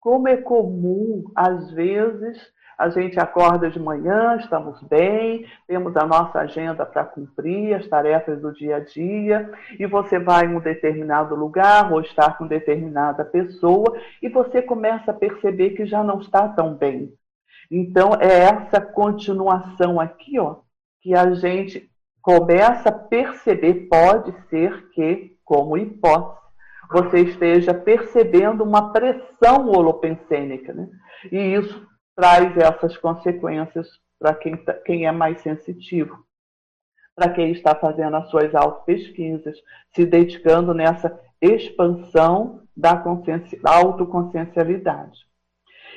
Como 0.00 0.28
é 0.28 0.36
comum, 0.36 1.24
às 1.34 1.70
vezes, 1.70 2.38
a 2.78 2.90
gente 2.90 3.18
acorda 3.18 3.70
de 3.70 3.80
manhã, 3.80 4.36
estamos 4.36 4.82
bem, 4.82 5.46
temos 5.66 5.96
a 5.96 6.04
nossa 6.04 6.40
agenda 6.40 6.84
para 6.84 7.04
cumprir, 7.04 7.74
as 7.74 7.88
tarefas 7.88 8.40
do 8.40 8.52
dia 8.52 8.76
a 8.76 8.80
dia, 8.80 9.50
e 9.78 9.86
você 9.86 10.18
vai 10.18 10.44
em 10.44 10.54
um 10.54 10.60
determinado 10.60 11.34
lugar 11.34 11.90
ou 11.90 12.00
está 12.00 12.30
com 12.32 12.46
determinada 12.46 13.24
pessoa 13.24 13.98
e 14.22 14.28
você 14.28 14.60
começa 14.60 15.10
a 15.10 15.14
perceber 15.14 15.70
que 15.70 15.86
já 15.86 16.04
não 16.04 16.20
está 16.20 16.48
tão 16.48 16.74
bem. 16.74 17.12
Então, 17.70 18.14
é 18.20 18.42
essa 18.42 18.80
continuação 18.80 19.98
aqui, 19.98 20.38
ó, 20.38 20.56
que 21.00 21.14
a 21.14 21.32
gente 21.34 21.90
começa 22.26 22.88
a 22.88 22.92
perceber, 22.92 23.86
pode 23.88 24.34
ser 24.48 24.90
que, 24.90 25.36
como 25.44 25.78
hipótese, 25.78 26.40
você 26.90 27.20
esteja 27.20 27.72
percebendo 27.72 28.64
uma 28.64 28.92
pressão 28.92 29.68
holopensênica, 29.68 30.72
né? 30.72 30.88
E 31.30 31.36
isso 31.54 31.86
traz 32.16 32.56
essas 32.56 32.96
consequências 32.96 33.86
para 34.18 34.34
quem, 34.34 34.56
tá, 34.56 34.72
quem 34.74 35.06
é 35.06 35.12
mais 35.12 35.40
sensitivo, 35.40 36.18
para 37.14 37.32
quem 37.32 37.52
está 37.52 37.76
fazendo 37.76 38.16
as 38.16 38.28
suas 38.28 38.52
autopesquisas, 38.56 39.56
se 39.94 40.04
dedicando 40.04 40.74
nessa 40.74 41.16
expansão 41.40 42.62
da, 42.76 42.94
da 42.94 43.70
autoconsciencialidade. 43.72 45.20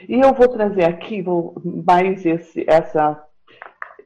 E 0.07 0.19
eu 0.19 0.31
vou 0.36 0.48
trazer 0.48 0.83
aqui 0.83 1.24
vou, 1.24 1.59
mais 1.65 2.24
esse, 2.24 2.63
essa 2.69 3.19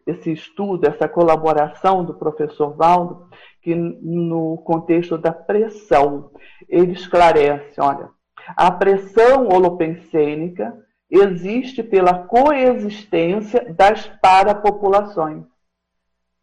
esse 0.05 0.31
estudo, 0.31 0.88
essa 0.88 1.07
colaboração 1.07 2.03
do 2.03 2.13
professor 2.13 2.75
Valdo, 2.75 3.29
que 3.62 3.74
no 3.74 4.57
contexto 4.60 5.17
da 5.17 5.31
pressão, 5.31 6.31
ele 6.67 6.91
esclarece, 6.91 7.79
olha, 7.79 8.10
a 8.57 8.69
pressão 8.72 9.48
holopensênica 9.48 10.77
existe 11.10 11.81
pela 11.81 12.25
coexistência 12.25 13.74
das 13.74 14.07
parapopulações. 14.22 15.45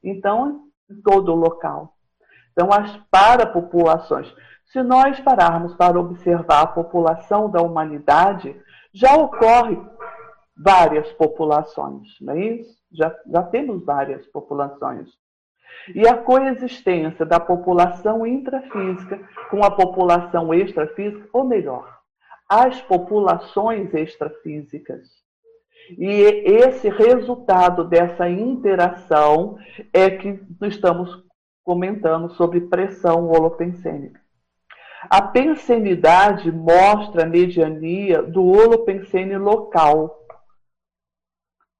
Então, 0.02 0.68
em 0.90 1.00
todo 1.02 1.32
o 1.32 1.36
local. 1.36 1.94
Então, 2.52 2.72
as 2.72 2.96
parapopulações. 3.10 4.32
Se 4.66 4.82
nós 4.82 5.20
pararmos 5.20 5.74
para 5.74 5.98
observar 5.98 6.62
a 6.62 6.66
população 6.66 7.50
da 7.50 7.60
humanidade, 7.60 8.56
já 8.92 9.14
ocorre 9.14 9.78
várias 10.56 11.10
populações, 11.12 12.08
não 12.20 12.34
é 12.34 12.38
isso? 12.38 12.79
Já, 12.92 13.14
já 13.26 13.42
temos 13.42 13.84
várias 13.84 14.26
populações. 14.26 15.08
E 15.94 16.06
a 16.06 16.16
coexistência 16.16 17.24
da 17.24 17.40
população 17.40 18.26
intrafísica 18.26 19.20
com 19.50 19.64
a 19.64 19.70
população 19.70 20.52
extrafísica, 20.52 21.28
ou 21.32 21.44
melhor, 21.44 22.00
as 22.48 22.80
populações 22.82 23.94
extrafísicas. 23.94 25.08
E 25.98 26.10
esse 26.44 26.88
resultado 26.88 27.84
dessa 27.84 28.28
interação 28.28 29.56
é 29.92 30.10
que 30.10 30.40
estamos 30.62 31.24
comentando 31.64 32.30
sobre 32.34 32.60
pressão 32.62 33.28
holopensênica. 33.28 34.20
A 35.08 35.22
pensenidade 35.22 36.52
mostra 36.52 37.22
a 37.22 37.26
mediania 37.26 38.22
do 38.22 38.44
holopensene 38.44 39.38
local. 39.38 40.19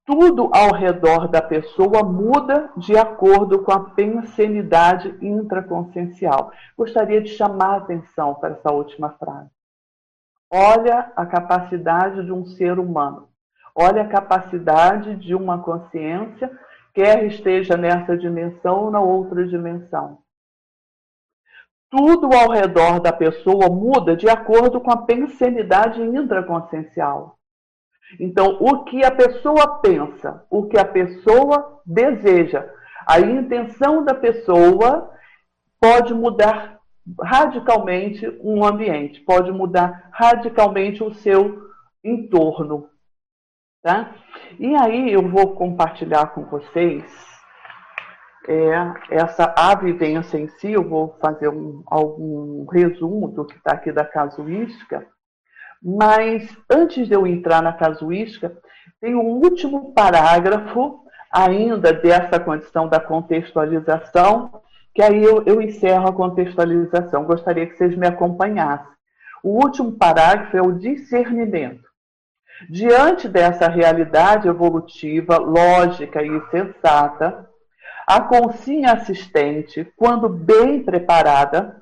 Tudo 0.05 0.49
ao 0.51 0.73
redor 0.73 1.27
da 1.27 1.41
pessoa 1.41 2.03
muda 2.03 2.71
de 2.75 2.97
acordo 2.97 3.61
com 3.63 3.71
a 3.71 3.91
pensenidade 3.91 5.15
intraconsciencial. 5.21 6.51
Gostaria 6.75 7.21
de 7.21 7.29
chamar 7.29 7.73
a 7.73 7.77
atenção 7.77 8.33
para 8.35 8.53
essa 8.55 8.71
última 8.71 9.11
frase. 9.11 9.51
Olha 10.51 11.13
a 11.15 11.25
capacidade 11.25 12.25
de 12.25 12.31
um 12.31 12.45
ser 12.45 12.79
humano. 12.79 13.29
Olha 13.75 14.01
a 14.01 14.07
capacidade 14.07 15.15
de 15.15 15.33
uma 15.33 15.61
consciência, 15.61 16.51
quer 16.93 17.23
esteja 17.25 17.77
nessa 17.77 18.17
dimensão 18.17 18.85
ou 18.85 18.91
na 18.91 18.99
outra 18.99 19.47
dimensão. 19.47 20.17
Tudo 21.89 22.33
ao 22.33 22.49
redor 22.49 22.99
da 22.99 23.13
pessoa 23.13 23.69
muda 23.69 24.15
de 24.15 24.27
acordo 24.27 24.81
com 24.81 24.91
a 24.91 25.05
pensenidade 25.05 26.01
intraconsciencial. 26.01 27.37
Então, 28.19 28.57
o 28.59 28.83
que 28.83 29.03
a 29.03 29.11
pessoa 29.11 29.79
pensa, 29.79 30.45
o 30.49 30.67
que 30.67 30.77
a 30.77 30.85
pessoa 30.85 31.81
deseja, 31.85 32.69
a 33.07 33.19
intenção 33.19 34.03
da 34.03 34.13
pessoa 34.13 35.11
pode 35.79 36.13
mudar 36.13 36.79
radicalmente 37.19 38.27
um 38.43 38.63
ambiente, 38.63 39.21
pode 39.21 39.51
mudar 39.51 40.09
radicalmente 40.11 41.03
o 41.03 41.13
seu 41.13 41.71
entorno. 42.03 42.89
Tá? 43.81 44.13
E 44.59 44.75
aí 44.75 45.11
eu 45.11 45.27
vou 45.27 45.55
compartilhar 45.55 46.27
com 46.27 46.45
vocês 46.45 47.03
é, 48.47 48.73
essa 49.09 49.53
a 49.55 49.75
vivência 49.75 50.37
em 50.37 50.47
si, 50.47 50.71
eu 50.71 50.87
vou 50.87 51.17
fazer 51.19 51.47
um, 51.47 51.83
algum 51.85 52.65
resumo 52.65 53.27
do 53.27 53.45
que 53.45 53.55
está 53.55 53.73
aqui 53.73 53.91
da 53.91 54.05
casuística, 54.05 55.07
mas 55.81 56.47
antes 56.69 57.07
de 57.07 57.13
eu 57.13 57.25
entrar 57.25 57.61
na 57.61 57.73
casuística, 57.73 58.55
tem 58.99 59.15
um 59.15 59.27
último 59.27 59.93
parágrafo 59.93 61.01
ainda 61.31 61.91
dessa 61.91 62.39
condição 62.39 62.87
da 62.87 62.99
contextualização, 62.99 64.61
que 64.93 65.01
aí 65.01 65.23
eu, 65.23 65.43
eu 65.45 65.61
encerro 65.61 66.07
a 66.07 66.13
contextualização. 66.13 67.23
Gostaria 67.23 67.65
que 67.65 67.77
vocês 67.77 67.95
me 67.95 68.05
acompanhassem. 68.05 68.91
O 69.43 69.63
último 69.63 69.93
parágrafo 69.93 70.55
é 70.55 70.61
o 70.61 70.73
discernimento. 70.73 71.89
Diante 72.69 73.27
dessa 73.27 73.67
realidade 73.67 74.47
evolutiva, 74.47 75.37
lógica 75.37 76.21
e 76.21 76.41
sensata, 76.51 77.49
a 78.05 78.21
consciência 78.21 78.93
assistente, 78.93 79.91
quando 79.95 80.29
bem 80.29 80.83
preparada, 80.83 81.80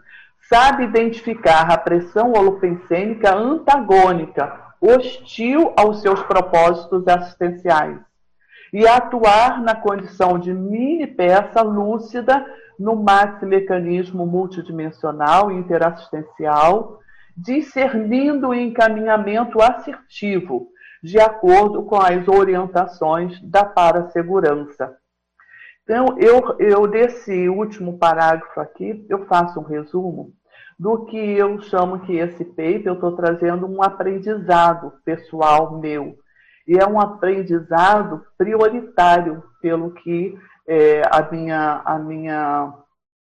sabe 0.49 0.83
identificar 0.83 1.71
a 1.71 1.77
pressão 1.77 2.33
holofensênica 2.33 3.33
antagônica, 3.33 4.59
hostil 4.81 5.71
aos 5.77 6.01
seus 6.01 6.21
propósitos 6.23 7.07
assistenciais, 7.07 7.99
e 8.73 8.87
atuar 8.87 9.61
na 9.61 9.75
condição 9.75 10.39
de 10.39 10.51
mini 10.51 11.05
peça 11.05 11.61
lúcida 11.61 12.43
no 12.79 12.95
maxi-mecanismo 12.95 14.25
multidimensional 14.25 15.51
e 15.51 15.55
interassistencial, 15.55 16.99
discernindo 17.37 18.49
o 18.49 18.53
encaminhamento 18.53 19.61
assertivo, 19.61 20.69
de 21.03 21.19
acordo 21.19 21.83
com 21.83 21.97
as 21.97 22.27
orientações 22.27 23.39
da 23.41 23.63
parasegurança. 23.63 24.97
Então, 25.83 26.17
eu, 26.19 26.55
eu 26.59 26.87
desse 26.87 27.49
último 27.49 27.97
parágrafo 27.97 28.59
aqui, 28.59 29.05
eu 29.09 29.25
faço 29.25 29.59
um 29.59 29.63
resumo 29.63 30.33
do 30.79 31.05
que 31.05 31.17
eu 31.17 31.59
chamo 31.61 31.99
que 31.99 32.15
esse 32.15 32.45
paper, 32.45 32.83
eu 32.85 32.93
estou 32.93 33.11
trazendo 33.11 33.67
um 33.67 33.83
aprendizado 33.83 34.93
pessoal 35.03 35.77
meu. 35.77 36.17
E 36.65 36.77
é 36.77 36.87
um 36.87 37.01
aprendizado 37.01 38.25
prioritário, 38.37 39.43
pelo 39.61 39.91
que 39.91 40.39
é, 40.65 41.01
a 41.11 41.29
minha, 41.29 41.81
a 41.83 41.99
minha, 41.99 42.73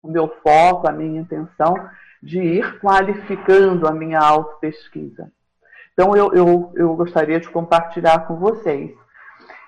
o 0.02 0.10
meu 0.10 0.30
foco, 0.42 0.88
a 0.88 0.94
minha 0.94 1.20
intenção 1.20 1.74
de 2.22 2.40
ir 2.40 2.80
qualificando 2.80 3.88
a 3.88 3.92
minha 3.92 4.20
auto-pesquisa. 4.20 5.30
Então, 5.92 6.16
eu, 6.16 6.34
eu, 6.34 6.72
eu 6.76 6.96
gostaria 6.96 7.40
de 7.40 7.50
compartilhar 7.50 8.26
com 8.26 8.38
vocês. 8.38 8.96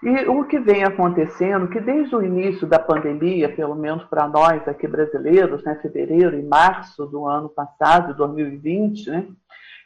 E 0.06 0.28
o 0.28 0.46
que 0.46 0.60
vem 0.60 0.84
acontecendo, 0.84 1.68
que 1.68 1.80
desde 1.80 2.16
o 2.16 2.22
início 2.22 2.68
da 2.68 2.78
pandemia, 2.78 3.50
pelo 3.50 3.74
menos 3.74 4.04
para 4.04 4.28
nós 4.28 4.68
aqui 4.68 4.88
brasileiros, 4.88 5.64
né, 5.64 5.80
fevereiro 5.82 6.38
e 6.38 6.44
março 6.44 7.08
do 7.08 7.26
ano 7.26 7.50
passado, 7.50 8.14
2020, 8.14 9.10
né, 9.10 9.28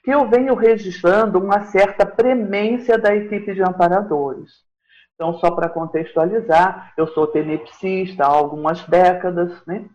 que 0.04 0.12
eu 0.12 0.28
venho 0.28 0.56
registrando 0.56 1.40
uma 1.40 1.64
certa 1.68 2.06
premência 2.06 2.98
da 2.98 3.16
equipe 3.16 3.54
de 3.54 3.62
amparadores. 3.64 4.52
Então, 5.16 5.36
só 5.36 5.52
para 5.52 5.70
contextualizar, 5.70 6.92
eu 6.98 7.08
sou 7.08 7.26
tenepsista 7.26 8.26
há 8.26 8.28
algumas 8.28 8.84
décadas, 8.88 9.66
né? 9.66 9.86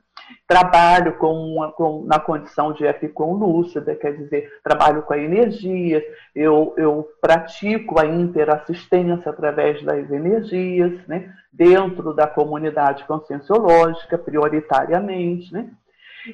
Trabalho 0.46 1.16
com, 1.18 1.72
com, 1.76 2.04
na 2.04 2.18
condição 2.18 2.72
de 2.72 2.84
EPICOM 2.84 3.34
lúcida, 3.34 3.94
quer 3.94 4.16
dizer, 4.16 4.50
trabalho 4.62 5.02
com 5.02 5.12
a 5.12 5.18
energia, 5.18 6.04
eu, 6.34 6.74
eu 6.76 7.08
pratico 7.20 8.00
a 8.00 8.06
interassistência 8.06 9.30
através 9.30 9.82
das 9.82 10.10
energias, 10.10 10.92
né? 11.06 11.32
dentro 11.52 12.12
da 12.12 12.26
comunidade 12.26 13.04
conscienciológica, 13.04 14.18
prioritariamente. 14.18 15.52
Né? 15.52 15.70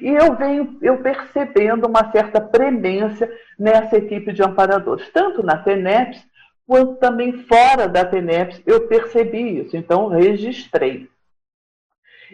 E 0.01 0.09
eu 0.09 0.35
venho 0.35 0.77
eu 0.81 0.97
percebendo 0.97 1.87
uma 1.87 2.11
certa 2.11 2.41
premência 2.41 3.31
nessa 3.57 3.97
equipe 3.97 4.31
de 4.33 4.41
amparadores, 4.41 5.09
tanto 5.11 5.43
na 5.43 5.57
TENEPS 5.57 6.25
quanto 6.67 6.95
também 6.95 7.43
fora 7.43 7.87
da 7.87 8.05
TENEPS 8.05 8.61
eu 8.65 8.87
percebi 8.87 9.59
isso, 9.59 9.75
então 9.75 10.07
registrei. 10.07 11.09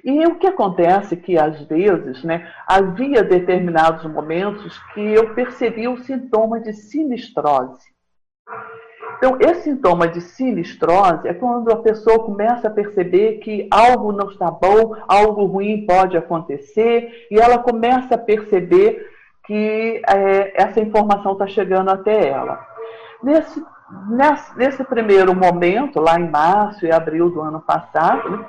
E 0.03 0.25
o 0.25 0.35
que 0.35 0.47
acontece 0.47 1.13
é 1.13 1.17
que, 1.17 1.37
às 1.37 1.61
vezes, 1.63 2.23
né, 2.23 2.49
havia 2.67 3.23
determinados 3.23 4.03
momentos 4.05 4.77
que 4.93 5.01
eu 5.01 5.33
percebi 5.33 5.87
o 5.87 5.97
sintoma 5.97 6.59
de 6.59 6.73
sinistrose. 6.73 7.85
Então, 9.17 9.37
esse 9.39 9.63
sintoma 9.63 10.07
de 10.07 10.21
sinistrose 10.21 11.27
é 11.27 11.33
quando 11.33 11.71
a 11.71 11.77
pessoa 11.77 12.19
começa 12.19 12.67
a 12.67 12.71
perceber 12.71 13.39
que 13.39 13.67
algo 13.71 14.11
não 14.11 14.29
está 14.29 14.51
bom, 14.51 14.95
algo 15.07 15.45
ruim 15.45 15.85
pode 15.87 16.15
acontecer, 16.15 17.27
e 17.31 17.39
ela 17.39 17.57
começa 17.57 18.13
a 18.13 18.17
perceber 18.17 19.07
que 19.45 20.01
é, 20.07 20.61
essa 20.61 20.79
informação 20.79 21.31
está 21.31 21.47
chegando 21.47 21.89
até 21.89 22.27
ela. 22.27 22.63
Nesse, 23.23 23.63
nesse, 24.55 24.83
primeiro 24.83 25.35
momento, 25.35 25.99
lá 25.99 26.19
em 26.19 26.29
março 26.29 26.85
e 26.85 26.91
abril 26.91 27.29
do 27.29 27.41
ano 27.41 27.61
passado, 27.61 28.45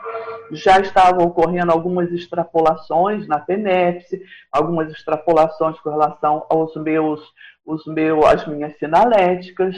já 0.50 0.80
estavam 0.80 1.26
ocorrendo 1.26 1.72
algumas 1.72 2.10
extrapolações 2.10 3.26
na 3.26 3.38
TENEPS, 3.40 4.08
algumas 4.50 4.90
extrapolações 4.90 5.78
com 5.80 5.90
relação 5.90 6.46
aos 6.48 6.74
meus, 6.76 7.20
os 7.64 7.84
meus, 7.86 8.24
as 8.24 8.46
minhas 8.46 8.76
sinaléticas, 8.78 9.76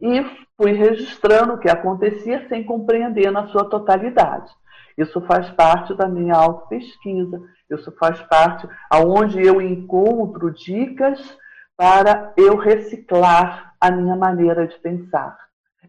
e 0.00 0.24
fui 0.56 0.72
registrando 0.72 1.54
o 1.54 1.58
que 1.58 1.68
acontecia 1.68 2.46
sem 2.48 2.64
compreender 2.64 3.30
na 3.30 3.48
sua 3.48 3.64
totalidade. 3.64 4.50
Isso 4.96 5.20
faz 5.22 5.48
parte 5.50 5.94
da 5.94 6.08
minha 6.08 6.34
auto-pesquisa, 6.34 7.40
isso 7.70 7.92
faz 7.98 8.20
parte 8.22 8.68
aonde 8.90 9.40
eu 9.40 9.60
encontro 9.60 10.50
dicas 10.50 11.36
para 11.76 12.32
eu 12.36 12.56
reciclar 12.56 13.67
a 13.80 13.90
minha 13.90 14.16
maneira 14.16 14.66
de 14.66 14.76
pensar. 14.78 15.36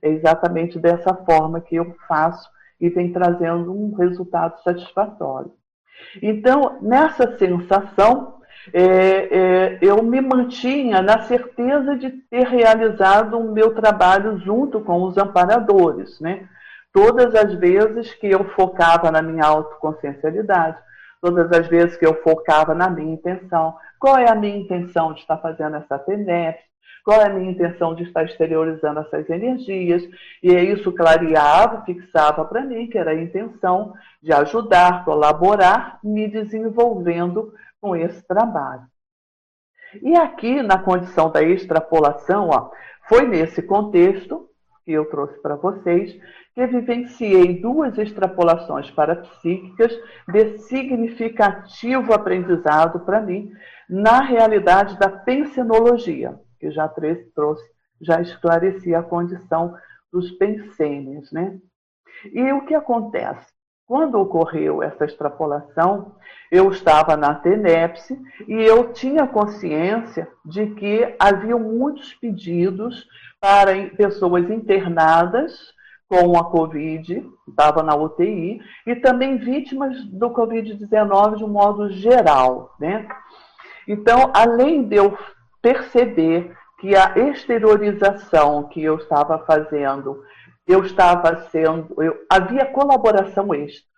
É 0.01 0.09
exatamente 0.09 0.79
dessa 0.79 1.13
forma 1.13 1.59
que 1.59 1.75
eu 1.75 1.95
faço 2.07 2.49
e 2.79 2.89
vem 2.89 3.11
trazendo 3.11 3.73
um 3.73 3.93
resultado 3.95 4.61
satisfatório. 4.63 5.51
Então, 6.21 6.77
nessa 6.81 7.37
sensação, 7.37 8.39
é, 8.73 8.83
é, 8.83 9.79
eu 9.81 10.01
me 10.03 10.21
mantinha 10.21 11.01
na 11.01 11.21
certeza 11.21 11.95
de 11.95 12.09
ter 12.09 12.47
realizado 12.47 13.37
o 13.37 13.51
meu 13.51 13.73
trabalho 13.73 14.37
junto 14.39 14.81
com 14.81 15.03
os 15.03 15.17
amparadores. 15.17 16.19
Né? 16.19 16.47
Todas 16.93 17.35
as 17.35 17.53
vezes 17.55 18.13
que 18.15 18.27
eu 18.27 18.45
focava 18.51 19.11
na 19.11 19.21
minha 19.21 19.45
autoconsciencialidade, 19.45 20.77
todas 21.21 21.51
as 21.51 21.67
vezes 21.67 21.97
que 21.97 22.05
eu 22.05 22.21
focava 22.21 22.73
na 22.73 22.89
minha 22.89 23.13
intenção, 23.13 23.75
qual 23.99 24.17
é 24.17 24.29
a 24.29 24.35
minha 24.35 24.57
intenção 24.57 25.13
de 25.13 25.19
estar 25.19 25.37
fazendo 25.37 25.75
essa 25.75 25.99
TENEP, 25.99 26.59
qual 27.03 27.21
é 27.21 27.27
a 27.27 27.33
minha 27.33 27.51
intenção 27.51 27.95
de 27.95 28.03
estar 28.03 28.23
exteriorizando 28.25 28.99
essas 28.99 29.29
energias, 29.29 30.03
e 30.43 30.53
isso 30.53 30.91
clareava, 30.91 31.83
fixava 31.83 32.45
para 32.45 32.61
mim 32.61 32.87
que 32.87 32.97
era 32.97 33.11
a 33.11 33.21
intenção 33.21 33.93
de 34.21 34.33
ajudar, 34.33 35.05
colaborar, 35.05 35.99
me 36.03 36.27
desenvolvendo 36.27 37.53
com 37.81 37.95
esse 37.95 38.21
trabalho. 38.27 38.83
E 40.01 40.15
aqui, 40.15 40.61
na 40.61 40.77
condição 40.77 41.31
da 41.31 41.41
extrapolação, 41.41 42.49
ó, 42.49 42.69
foi 43.07 43.27
nesse 43.27 43.61
contexto 43.61 44.47
que 44.85 44.93
eu 44.93 45.05
trouxe 45.05 45.39
para 45.39 45.55
vocês, 45.55 46.19
que 46.55 46.65
vivenciei 46.65 47.61
duas 47.61 47.97
extrapolações 47.97 48.89
parapsíquicas 48.89 49.95
de 50.27 50.57
significativo 50.59 52.11
aprendizado 52.11 52.99
para 53.01 53.21
mim 53.21 53.51
na 53.87 54.21
realidade 54.21 54.97
da 54.97 55.09
pensenologia, 55.09 56.39
que 56.59 56.71
já 56.71 56.87
trouxe, 56.87 57.63
já 58.01 58.21
esclareci 58.21 58.93
a 58.93 59.03
condição 59.03 59.75
dos 60.11 60.31
pensenes, 60.31 61.31
né? 61.31 61.57
E 62.33 62.51
o 62.51 62.65
que 62.65 62.73
acontece? 62.73 63.47
Quando 63.85 64.19
ocorreu 64.19 64.83
essa 64.83 65.05
extrapolação, 65.05 66.15
eu 66.51 66.69
estava 66.69 67.17
na 67.17 67.33
TENEPSE 67.33 68.19
e 68.47 68.53
eu 68.53 68.93
tinha 68.93 69.25
consciência 69.25 70.27
de 70.45 70.67
que 70.75 71.15
havia 71.19 71.57
muitos 71.57 72.13
pedidos 72.13 73.07
para 73.39 73.89
pessoas 73.95 74.47
internadas 74.49 75.73
com 76.07 76.37
a 76.37 76.51
Covid, 76.51 77.23
estava 77.47 77.83
na 77.83 77.95
UTI, 77.95 78.59
e 78.85 78.95
também 78.95 79.37
vítimas 79.37 80.03
do 80.05 80.31
Covid-19 80.31 81.37
de 81.37 81.43
um 81.43 81.49
modo 81.49 81.89
geral. 81.89 82.75
Né? 82.79 83.07
Então, 83.87 84.31
além 84.35 84.87
de 84.87 84.95
eu 84.97 85.17
perceber 85.61 86.55
que 86.79 86.95
a 86.95 87.13
exteriorização 87.17 88.63
que 88.69 88.81
eu 88.83 88.97
estava 88.97 89.39
fazendo 89.39 90.23
eu 90.69 90.83
estava 90.83 91.47
sendo, 91.49 91.95
eu, 92.01 92.15
havia 92.29 92.63
colaboração 92.63 93.55
extra. 93.55 93.89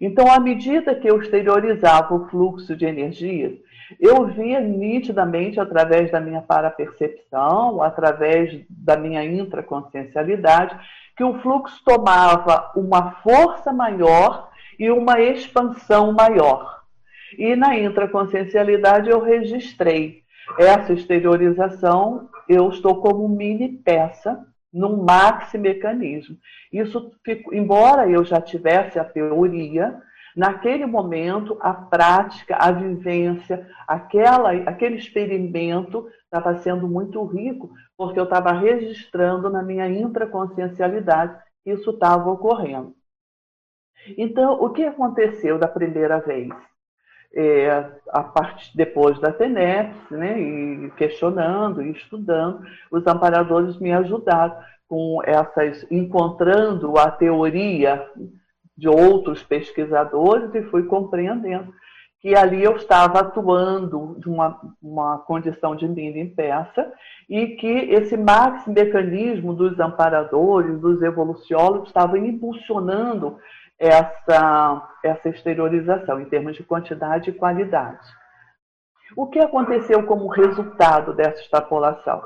Então, 0.00 0.30
à 0.30 0.38
medida 0.38 0.94
que 0.94 1.10
eu 1.10 1.20
exteriorizava 1.20 2.14
o 2.14 2.28
fluxo 2.28 2.76
de 2.76 2.84
energia, 2.84 3.58
eu 4.00 4.26
via 4.26 4.60
nitidamente 4.60 5.58
através 5.58 6.12
da 6.12 6.20
minha 6.20 6.40
parapercepção, 6.40 7.82
através 7.82 8.64
da 8.70 8.96
minha 8.96 9.24
intraconsciencialidade, 9.24 10.78
que 11.16 11.24
o 11.24 11.40
fluxo 11.40 11.82
tomava 11.84 12.70
uma 12.76 13.12
força 13.22 13.72
maior 13.72 14.50
e 14.78 14.90
uma 14.90 15.20
expansão 15.20 16.12
maior. 16.12 16.80
E 17.36 17.56
na 17.56 17.76
intraconsciencialidade 17.76 19.10
eu 19.10 19.20
registrei 19.20 20.23
essa 20.58 20.92
exteriorização, 20.92 22.28
eu 22.48 22.68
estou 22.68 23.00
como 23.00 23.28
mini 23.28 23.68
peça 23.68 24.46
num 24.72 25.02
maxi 25.04 25.56
mecanismo. 25.56 26.36
Isso, 26.72 27.12
embora 27.52 28.08
eu 28.08 28.24
já 28.24 28.40
tivesse 28.40 28.98
a 28.98 29.04
teoria, 29.04 30.00
naquele 30.36 30.84
momento 30.84 31.56
a 31.60 31.72
prática, 31.72 32.56
a 32.56 32.72
vivência, 32.72 33.68
aquela, 33.86 34.52
aquele 34.52 34.96
experimento 34.96 36.08
estava 36.24 36.58
sendo 36.58 36.88
muito 36.88 37.24
rico, 37.24 37.70
porque 37.96 38.18
eu 38.18 38.24
estava 38.24 38.52
registrando 38.52 39.48
na 39.48 39.62
minha 39.62 39.88
intraconsciencialidade 39.88 41.38
que 41.62 41.70
isso 41.70 41.90
estava 41.90 42.30
ocorrendo. 42.30 42.94
Então, 44.18 44.60
o 44.60 44.70
que 44.70 44.84
aconteceu 44.84 45.58
da 45.58 45.68
primeira 45.68 46.18
vez? 46.18 46.52
É, 47.36 47.90
a 48.10 48.22
parte 48.22 48.70
depois 48.76 49.18
da 49.18 49.32
TENEPS, 49.32 50.10
né, 50.10 50.38
e 50.38 50.92
questionando 50.96 51.82
e 51.82 51.90
estudando, 51.90 52.60
os 52.92 53.04
amparadores 53.08 53.76
me 53.78 53.92
ajudaram 53.92 54.54
com 54.88 55.20
essas, 55.24 55.84
encontrando 55.90 56.96
a 56.96 57.10
teoria 57.10 58.08
de 58.76 58.88
outros 58.88 59.42
pesquisadores 59.42 60.54
e 60.54 60.62
fui 60.62 60.84
compreendendo 60.84 61.74
que 62.24 62.34
ali 62.34 62.64
eu 62.64 62.74
estava 62.76 63.20
atuando 63.20 64.16
de 64.18 64.30
uma, 64.30 64.58
uma 64.82 65.18
condição 65.18 65.76
de 65.76 65.86
mini 65.86 66.24
peça 66.24 66.90
e 67.28 67.48
que 67.48 67.68
esse 67.68 68.16
max 68.16 68.66
mecanismo 68.66 69.52
dos 69.52 69.78
amparadores, 69.78 70.80
dos 70.80 71.02
evoluciólogos, 71.02 71.88
estava 71.88 72.18
impulsionando 72.18 73.36
essa, 73.84 74.88
essa 75.04 75.28
exteriorização 75.28 76.18
em 76.18 76.24
termos 76.24 76.56
de 76.56 76.62
quantidade 76.62 77.28
e 77.28 77.34
qualidade. 77.34 78.00
O 79.14 79.26
que 79.26 79.38
aconteceu 79.38 80.06
como 80.06 80.28
resultado 80.28 81.12
dessa 81.12 81.42
extrapolação? 81.42 82.22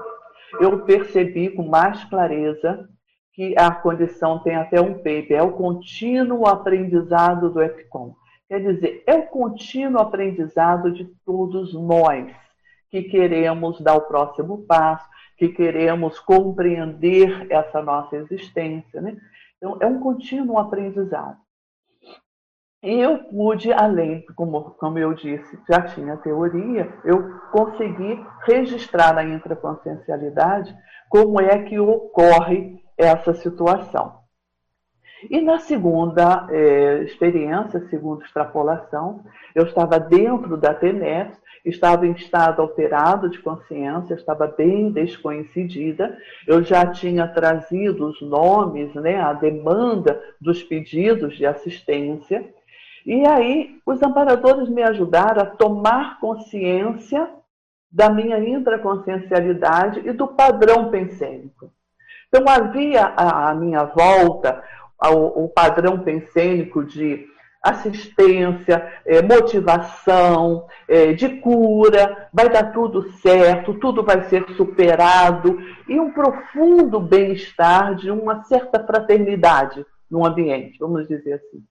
Eu 0.61 0.85
percebi 0.85 1.51
com 1.51 1.65
mais 1.65 2.05
clareza 2.05 2.89
que 3.35 3.55
a 3.59 3.73
condição 3.73 4.39
tem 4.39 4.55
até 4.55 4.81
um 4.81 4.95
paper, 4.95 5.33
é 5.33 5.43
o 5.43 5.53
contínuo 5.53 6.47
aprendizado 6.47 7.51
do 7.51 7.61
EPCOM. 7.61 8.15
Quer 8.49 8.61
dizer, 8.61 9.03
é 9.07 9.15
o 9.15 9.27
contínuo 9.27 10.01
aprendizado 10.01 10.93
de 10.93 11.07
todos 11.27 11.75
nós 11.75 12.33
que 12.91 13.03
queremos 13.03 13.81
dar 13.81 13.97
o 13.97 14.03
próximo 14.03 14.65
passo, 14.65 15.07
que 15.37 15.49
queremos 15.49 16.19
compreender 16.21 17.47
essa 17.51 17.83
nossa 17.83 18.17
existência. 18.17 19.01
Né? 19.01 19.17
Então, 19.57 19.77
é 19.81 19.87
um 19.87 20.01
contínuo 20.01 20.59
aprendizado. 20.59 21.37
E 22.83 23.01
eu 23.01 23.19
pude, 23.25 23.73
além, 23.73 24.25
como, 24.37 24.71
como 24.73 24.99
eu 24.99 25.13
disse, 25.13 25.59
já 25.69 25.83
tinha 25.83 26.17
teoria, 26.17 26.89
eu 27.05 27.39
consegui 27.51 28.25
registrar 28.47 29.13
na 29.13 29.25
intraconsciencialidade 29.25 30.77
como 31.09 31.41
é 31.41 31.65
que 31.65 31.79
ocorre 31.79 32.81
essa 32.97 33.35
situação. 33.35 34.19
E 35.29 35.41
na 35.41 35.59
segunda 35.59 36.47
é, 36.51 37.03
experiência, 37.03 37.85
segunda 37.89 38.25
extrapolação, 38.25 39.25
eu 39.53 39.65
estava 39.65 39.99
dentro 39.99 40.57
da 40.57 40.73
TENET, 40.73 41.37
estava 41.65 42.07
em 42.07 42.13
estado 42.13 42.63
alterado 42.63 43.29
de 43.29 43.41
consciência, 43.41 44.15
estava 44.15 44.47
bem 44.47 44.93
desconhecida, 44.93 46.17
eu 46.47 46.63
já 46.63 46.87
tinha 46.87 47.27
trazido 47.27 48.07
os 48.07 48.23
nomes, 48.23 48.95
né, 48.95 49.21
a 49.21 49.33
demanda 49.33 50.23
dos 50.41 50.63
pedidos 50.63 51.37
de 51.37 51.45
assistência, 51.45 52.49
e 53.09 53.27
aí 53.27 53.81
os 53.87 54.03
amparadores 54.03 54.69
me 54.69 54.83
ajudaram 54.83 55.41
a 55.41 55.47
tomar 55.47 56.21
consciência 56.21 57.27
da 57.91 58.11
minha 58.11 58.39
intraconsciencialidade 58.39 60.07
e 60.07 60.13
do 60.13 60.29
padrão 60.29 60.91
pensênico. 60.91 61.73
Então 62.29 62.45
havia 62.47 63.07
à 63.17 63.55
minha 63.55 63.85
volta 63.85 64.63
o 65.01 65.49
padrão 65.49 66.01
pensênico 66.01 66.85
de 66.85 67.27
assistência, 67.63 69.01
é, 69.07 69.23
motivação, 69.23 70.67
é, 70.87 71.15
de 71.15 71.41
cura, 71.41 72.29
vai 72.31 72.51
dar 72.51 72.75
tudo 72.75 73.11
certo, 73.13 73.73
tudo 73.73 74.03
vai 74.03 74.25
ser 74.25 74.47
superado, 74.51 75.59
e 75.89 75.99
um 75.99 76.13
profundo 76.13 77.01
bem-estar 77.01 77.95
de 77.95 78.11
uma 78.11 78.45
certa 78.45 78.85
fraternidade 78.85 79.85
no 80.11 80.27
ambiente, 80.27 80.79
vamos 80.79 81.09
dizer 81.09 81.33
assim. 81.33 81.65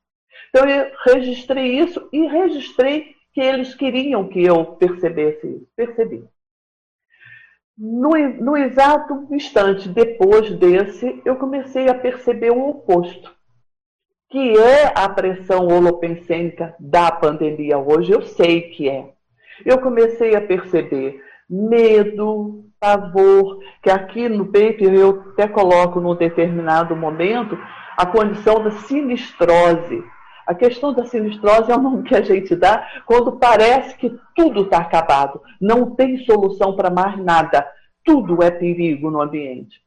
Então 0.49 0.67
eu 0.67 0.91
registrei 1.05 1.79
isso 1.79 2.07
e 2.11 2.25
registrei 2.27 3.15
que 3.33 3.41
eles 3.41 3.75
queriam 3.75 4.27
que 4.27 4.43
eu 4.43 4.65
percebesse 4.77 5.47
isso. 5.47 5.67
Percebi. 5.75 6.23
No, 7.77 8.09
no 8.09 8.57
exato 8.57 9.27
instante 9.31 9.87
depois 9.87 10.49
desse, 10.57 11.21
eu 11.23 11.35
comecei 11.35 11.87
a 11.87 11.93
perceber 11.93 12.49
o 12.49 12.69
oposto, 12.69 13.31
que 14.31 14.57
é 14.57 14.91
a 14.95 15.07
pressão 15.07 15.67
holopensênica 15.67 16.75
da 16.79 17.11
pandemia 17.11 17.77
hoje. 17.77 18.11
Eu 18.11 18.23
sei 18.23 18.61
que 18.61 18.89
é. 18.89 19.13
Eu 19.63 19.79
comecei 19.79 20.35
a 20.35 20.41
perceber 20.41 21.21
medo, 21.47 22.65
pavor, 22.79 23.59
que 23.83 23.91
aqui 23.91 24.27
no 24.27 24.47
paper 24.47 24.93
eu 24.93 25.21
até 25.31 25.47
coloco 25.47 25.99
num 25.99 26.15
determinado 26.15 26.95
momento 26.95 27.55
a 27.95 28.05
condição 28.05 28.63
da 28.63 28.71
sinistrose 28.71 30.03
a 30.47 30.55
questão 30.55 30.93
da 30.93 31.05
sinistrose 31.05 31.69
é 31.69 31.75
o 31.75 31.81
nome 31.81 32.03
que 32.03 32.15
a 32.15 32.21
gente 32.21 32.55
dá 32.55 32.87
quando 33.05 33.33
parece 33.33 33.97
que 33.97 34.17
tudo 34.33 34.61
está 34.61 34.77
acabado, 34.77 35.41
não 35.59 35.93
tem 35.93 36.19
solução 36.19 36.73
para 36.73 36.89
mais 36.89 37.17
nada, 37.21 37.69
tudo 38.03 38.41
é 38.41 38.49
perigo 38.49 39.11
no 39.11 39.21
ambiente. 39.21 39.81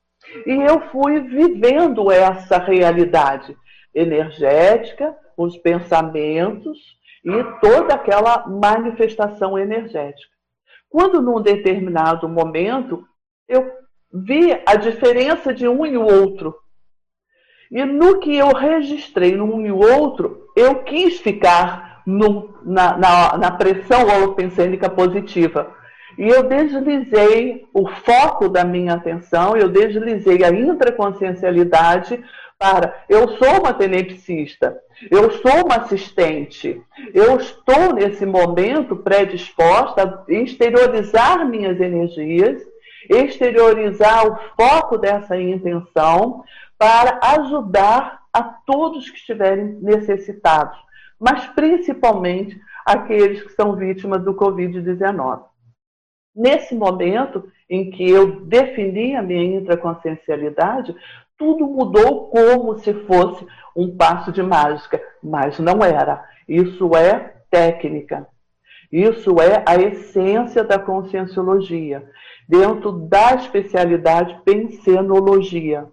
E 0.47 0.53
eu 0.53 0.83
fui 0.91 1.19
vivendo 1.21 2.13
essa 2.13 2.59
realidade 2.59 3.57
energética, 3.95 5.17
os 5.35 5.57
pensamentos 5.57 6.79
e 7.25 7.43
toda 7.63 7.95
aquela 7.95 8.47
manifestação 8.47 9.59
energética. 9.59 10.31
Quando, 10.91 11.23
num 11.23 11.41
determinado 11.41 12.29
momento, 12.29 13.03
eu 13.49 13.73
vi 14.13 14.61
a 14.67 14.75
diferença 14.75 15.55
de 15.55 15.67
um 15.67 15.87
e 15.87 15.97
o 15.97 16.05
outro, 16.05 16.55
e 17.71 17.85
no 17.85 18.19
que 18.19 18.37
eu 18.37 18.49
registrei 18.49 19.37
num 19.37 19.65
e 19.65 19.71
outro, 19.71 20.40
eu 20.57 20.77
quis 20.77 21.19
ficar 21.21 22.03
no, 22.07 22.55
na, 22.65 22.97
na, 22.97 23.39
na, 23.39 23.51
pressão 23.51 24.07
holopensênica 24.07 24.89
positiva. 24.89 25.75
E 26.19 26.29
eu 26.29 26.43
deslizei 26.43 27.67
o 27.73 27.89
foco 27.89 28.49
da 28.49 28.65
minha 28.65 28.95
atenção, 28.95 29.57
eu 29.57 29.69
deslizei 29.69 30.45
a 30.45 30.51
intraconsciencialidade 30.51 32.23
para 32.59 32.95
eu 33.09 33.29
sou 33.39 33.61
uma 33.61 33.73
tenepsista, 33.73 34.77
eu 35.11 35.31
sou 35.31 35.65
uma 35.65 35.77
assistente, 35.77 36.83
eu 37.15 37.37
estou 37.37 37.95
nesse 37.95 38.27
momento 38.27 38.97
predisposta 38.97 40.03
a 40.03 40.33
exteriorizar 40.33 41.47
minhas 41.49 41.81
energias 41.81 42.61
exteriorizar 43.09 44.27
o 44.27 44.39
foco 44.57 44.97
dessa 44.97 45.39
intenção 45.41 46.45
para 46.79 47.19
ajudar 47.23 48.20
a 48.33 48.43
todos 48.43 49.11
que 49.11 49.17
estiverem 49.17 49.79
necessitados, 49.81 50.79
mas 51.19 51.47
principalmente 51.49 52.61
aqueles 52.85 53.43
que 53.43 53.53
são 53.53 53.77
vítimas 53.77 54.23
do 54.25 54.35
Covid-19. 54.35 55.43
Nesse 56.35 56.75
momento 56.75 57.51
em 57.69 57.91
que 57.91 58.09
eu 58.09 58.41
defini 58.43 59.17
a 59.17 59.23
minha 59.23 59.59
intraconsciencialidade, 59.59 60.95
tudo 61.37 61.67
mudou 61.67 62.29
como 62.29 62.79
se 62.79 62.93
fosse 63.05 63.47
um 63.77 63.97
passo 63.97 64.31
de 64.31 64.43
mágica, 64.43 65.01
mas 65.23 65.59
não 65.59 65.83
era. 65.85 66.25
Isso 66.49 66.97
é 66.97 67.35
técnica. 67.51 68.27
Isso 68.93 69.41
é 69.41 69.63
a 69.67 69.77
essência 69.77 70.65
da 70.65 70.79
conscienciologia, 70.79 72.09
dentro 72.49 72.91
da 72.91 73.35
especialidade 73.35 74.41
pensenologia. 74.45 75.87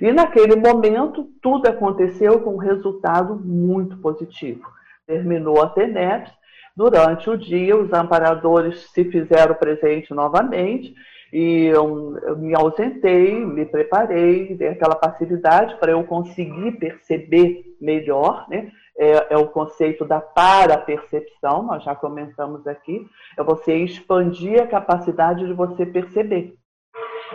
E 0.00 0.12
naquele 0.12 0.56
momento, 0.56 1.28
tudo 1.42 1.68
aconteceu 1.68 2.40
com 2.40 2.54
um 2.54 2.58
resultado 2.58 3.34
muito 3.36 3.96
positivo. 3.98 4.62
Terminou 5.06 5.60
a 5.60 5.68
TENEPS, 5.68 6.32
durante 6.76 7.28
o 7.28 7.36
dia 7.36 7.76
os 7.76 7.92
amparadores 7.92 8.90
se 8.92 9.04
fizeram 9.04 9.54
presente 9.54 10.14
novamente 10.14 10.94
e 11.32 11.66
eu, 11.66 12.18
eu, 12.22 12.36
me 12.36 12.54
ausentei, 12.54 13.34
me 13.44 13.64
preparei, 13.64 14.54
dei 14.54 14.68
aquela 14.68 14.94
passividade 14.94 15.76
para 15.76 15.92
eu 15.92 16.04
conseguir 16.04 16.72
perceber 16.72 17.64
melhor, 17.80 18.46
né? 18.48 18.70
É, 18.94 19.32
é 19.32 19.36
o 19.38 19.48
conceito 19.48 20.04
da 20.04 20.20
para-percepção, 20.20 21.62
nós 21.62 21.82
já 21.82 21.94
comentamos 21.94 22.66
aqui, 22.66 23.06
é 23.38 23.42
você 23.42 23.74
expandir 23.76 24.62
a 24.62 24.66
capacidade 24.66 25.46
de 25.46 25.54
você 25.54 25.86
perceber. 25.86 26.54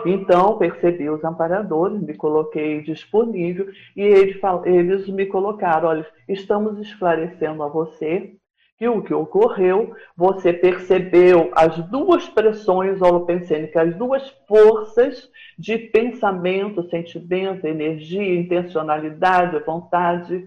Então, 0.06 0.58
percebi 0.58 1.08
os 1.08 1.24
amparadores, 1.24 2.00
me 2.00 2.14
coloquei 2.14 2.82
disponível 2.82 3.68
e 3.96 4.02
eles, 4.02 5.08
me 5.08 5.26
colocaram: 5.26 5.88
olha, 5.88 6.06
estamos 6.28 6.78
esclarecendo 6.78 7.62
a 7.62 7.68
você 7.68 8.34
que 8.78 8.86
o 8.86 9.02
que 9.02 9.12
ocorreu, 9.12 9.92
você 10.16 10.52
percebeu 10.52 11.50
as 11.52 11.76
duas 11.88 12.28
pressões 12.28 13.02
holopensênicas, 13.02 13.88
as 13.88 13.96
duas 13.96 14.28
forças 14.46 15.28
de 15.58 15.76
pensamento, 15.76 16.88
sentimento, 16.88 17.66
energia, 17.66 18.38
intencionalidade, 18.40 19.58
vontade. 19.64 20.46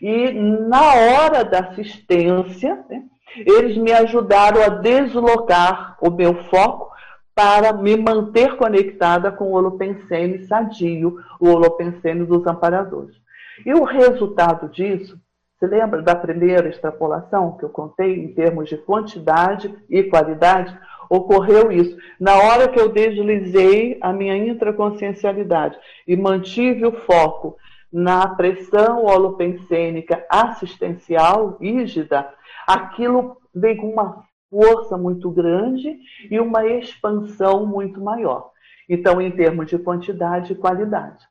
E 0.00 0.30
na 0.30 0.94
hora 0.94 1.44
da 1.44 1.60
assistência, 1.60 2.84
né, 2.88 3.02
eles 3.36 3.76
me 3.76 3.90
ajudaram 3.90 4.62
a 4.62 4.68
deslocar 4.68 5.96
o 6.00 6.10
meu 6.10 6.44
foco 6.44 6.93
para 7.34 7.72
me 7.72 7.96
manter 7.96 8.56
conectada 8.56 9.32
com 9.32 9.46
o 9.46 9.52
holopensene 9.52 10.46
sadio, 10.46 11.18
o 11.40 11.48
holopensene 11.48 12.24
dos 12.24 12.46
amparadores. 12.46 13.16
E 13.64 13.72
o 13.72 13.84
resultado 13.84 14.68
disso 14.68 15.18
você 15.64 15.68
lembra 15.68 16.02
da 16.02 16.14
primeira 16.14 16.68
extrapolação 16.68 17.56
que 17.56 17.64
eu 17.64 17.70
contei 17.70 18.22
em 18.22 18.34
termos 18.34 18.68
de 18.68 18.76
quantidade 18.76 19.74
e 19.88 20.02
qualidade? 20.02 20.76
Ocorreu 21.08 21.70
isso. 21.70 21.96
Na 22.20 22.36
hora 22.36 22.68
que 22.68 22.78
eu 22.78 22.90
deslizei 22.90 23.96
a 24.00 24.12
minha 24.12 24.36
intraconsciencialidade 24.36 25.78
e 26.06 26.16
mantive 26.16 26.84
o 26.84 26.92
foco 26.92 27.56
na 27.90 28.28
pressão 28.34 29.04
holopensênica 29.04 30.26
assistencial 30.28 31.56
rígida, 31.60 32.28
aquilo 32.66 33.38
veio 33.54 33.76
com 33.76 33.90
uma 33.90 34.24
força 34.50 34.96
muito 34.96 35.30
grande 35.30 35.98
e 36.30 36.38
uma 36.38 36.66
expansão 36.66 37.66
muito 37.66 38.00
maior. 38.00 38.50
Então, 38.88 39.20
em 39.20 39.30
termos 39.30 39.66
de 39.66 39.78
quantidade 39.78 40.52
e 40.52 40.56
qualidade. 40.56 41.24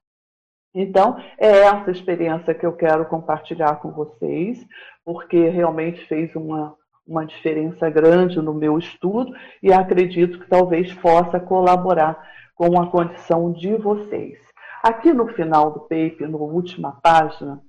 Então, 0.74 1.18
é 1.38 1.60
essa 1.60 1.92
experiência 1.92 2.54
que 2.54 2.66
eu 2.66 2.74
quero 2.74 3.06
compartilhar 3.06 3.76
com 3.76 3.92
vocês, 3.92 4.66
porque 5.06 5.50
realmente 5.50 6.04
fez 6.08 6.36
uma, 6.36 6.76
uma 7.06 7.26
diferença 7.26 7.90
grande 7.90 8.42
no 8.42 8.54
meu 8.54 8.80
estudo 8.80 9.34
e 9.62 9.72
acredito 9.72 10.40
que 10.40 10.50
talvez 10.50 10.92
possa 10.96 11.40
colaborar 11.40 12.28
com 12.56 12.80
a 12.82 12.90
condição 12.90 13.52
de 13.52 13.76
vocês. 13.76 14.40
Aqui 14.82 15.14
no 15.14 15.28
final 15.28 15.72
do 15.72 15.82
paper, 15.82 16.30
na 16.30 16.38
última 16.38 17.00
página, 17.04 17.62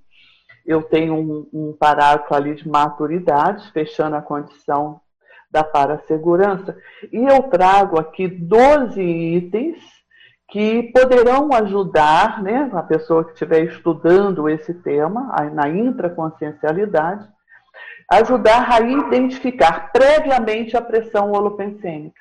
eu 0.64 0.83
tenho 0.83 1.14
um, 1.14 1.48
um 1.52 1.76
parágrafo 1.78 2.35
ali 2.35 2.54
de 2.54 2.66
maturidade, 2.66 3.70
fechando 3.72 4.16
a 4.16 4.22
condição 4.22 5.00
da 5.54 5.62
parasegurança, 5.62 6.76
e 7.12 7.24
eu 7.24 7.44
trago 7.44 7.96
aqui 8.00 8.26
12 8.26 9.00
itens 9.00 9.78
que 10.50 10.82
poderão 10.92 11.48
ajudar 11.52 12.42
né, 12.42 12.68
a 12.72 12.82
pessoa 12.82 13.24
que 13.24 13.34
estiver 13.34 13.62
estudando 13.62 14.48
esse 14.48 14.74
tema, 14.74 15.32
na 15.52 15.68
intraconsciencialidade, 15.68 17.28
ajudar 18.10 18.68
a 18.68 18.80
identificar 18.80 19.92
previamente 19.92 20.76
a 20.76 20.82
pressão 20.82 21.30
holopensênica. 21.30 22.20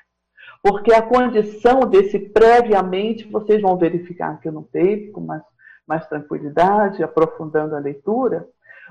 Porque 0.62 0.94
a 0.94 1.02
condição 1.02 1.80
desse 1.80 2.20
previamente, 2.20 3.28
vocês 3.28 3.60
vão 3.60 3.76
verificar 3.76 4.30
aqui 4.30 4.48
no 4.48 4.62
paper 4.62 5.10
com 5.10 5.20
mais, 5.22 5.42
mais 5.84 6.06
tranquilidade, 6.06 7.02
aprofundando 7.02 7.74
a 7.74 7.80
leitura, 7.80 8.46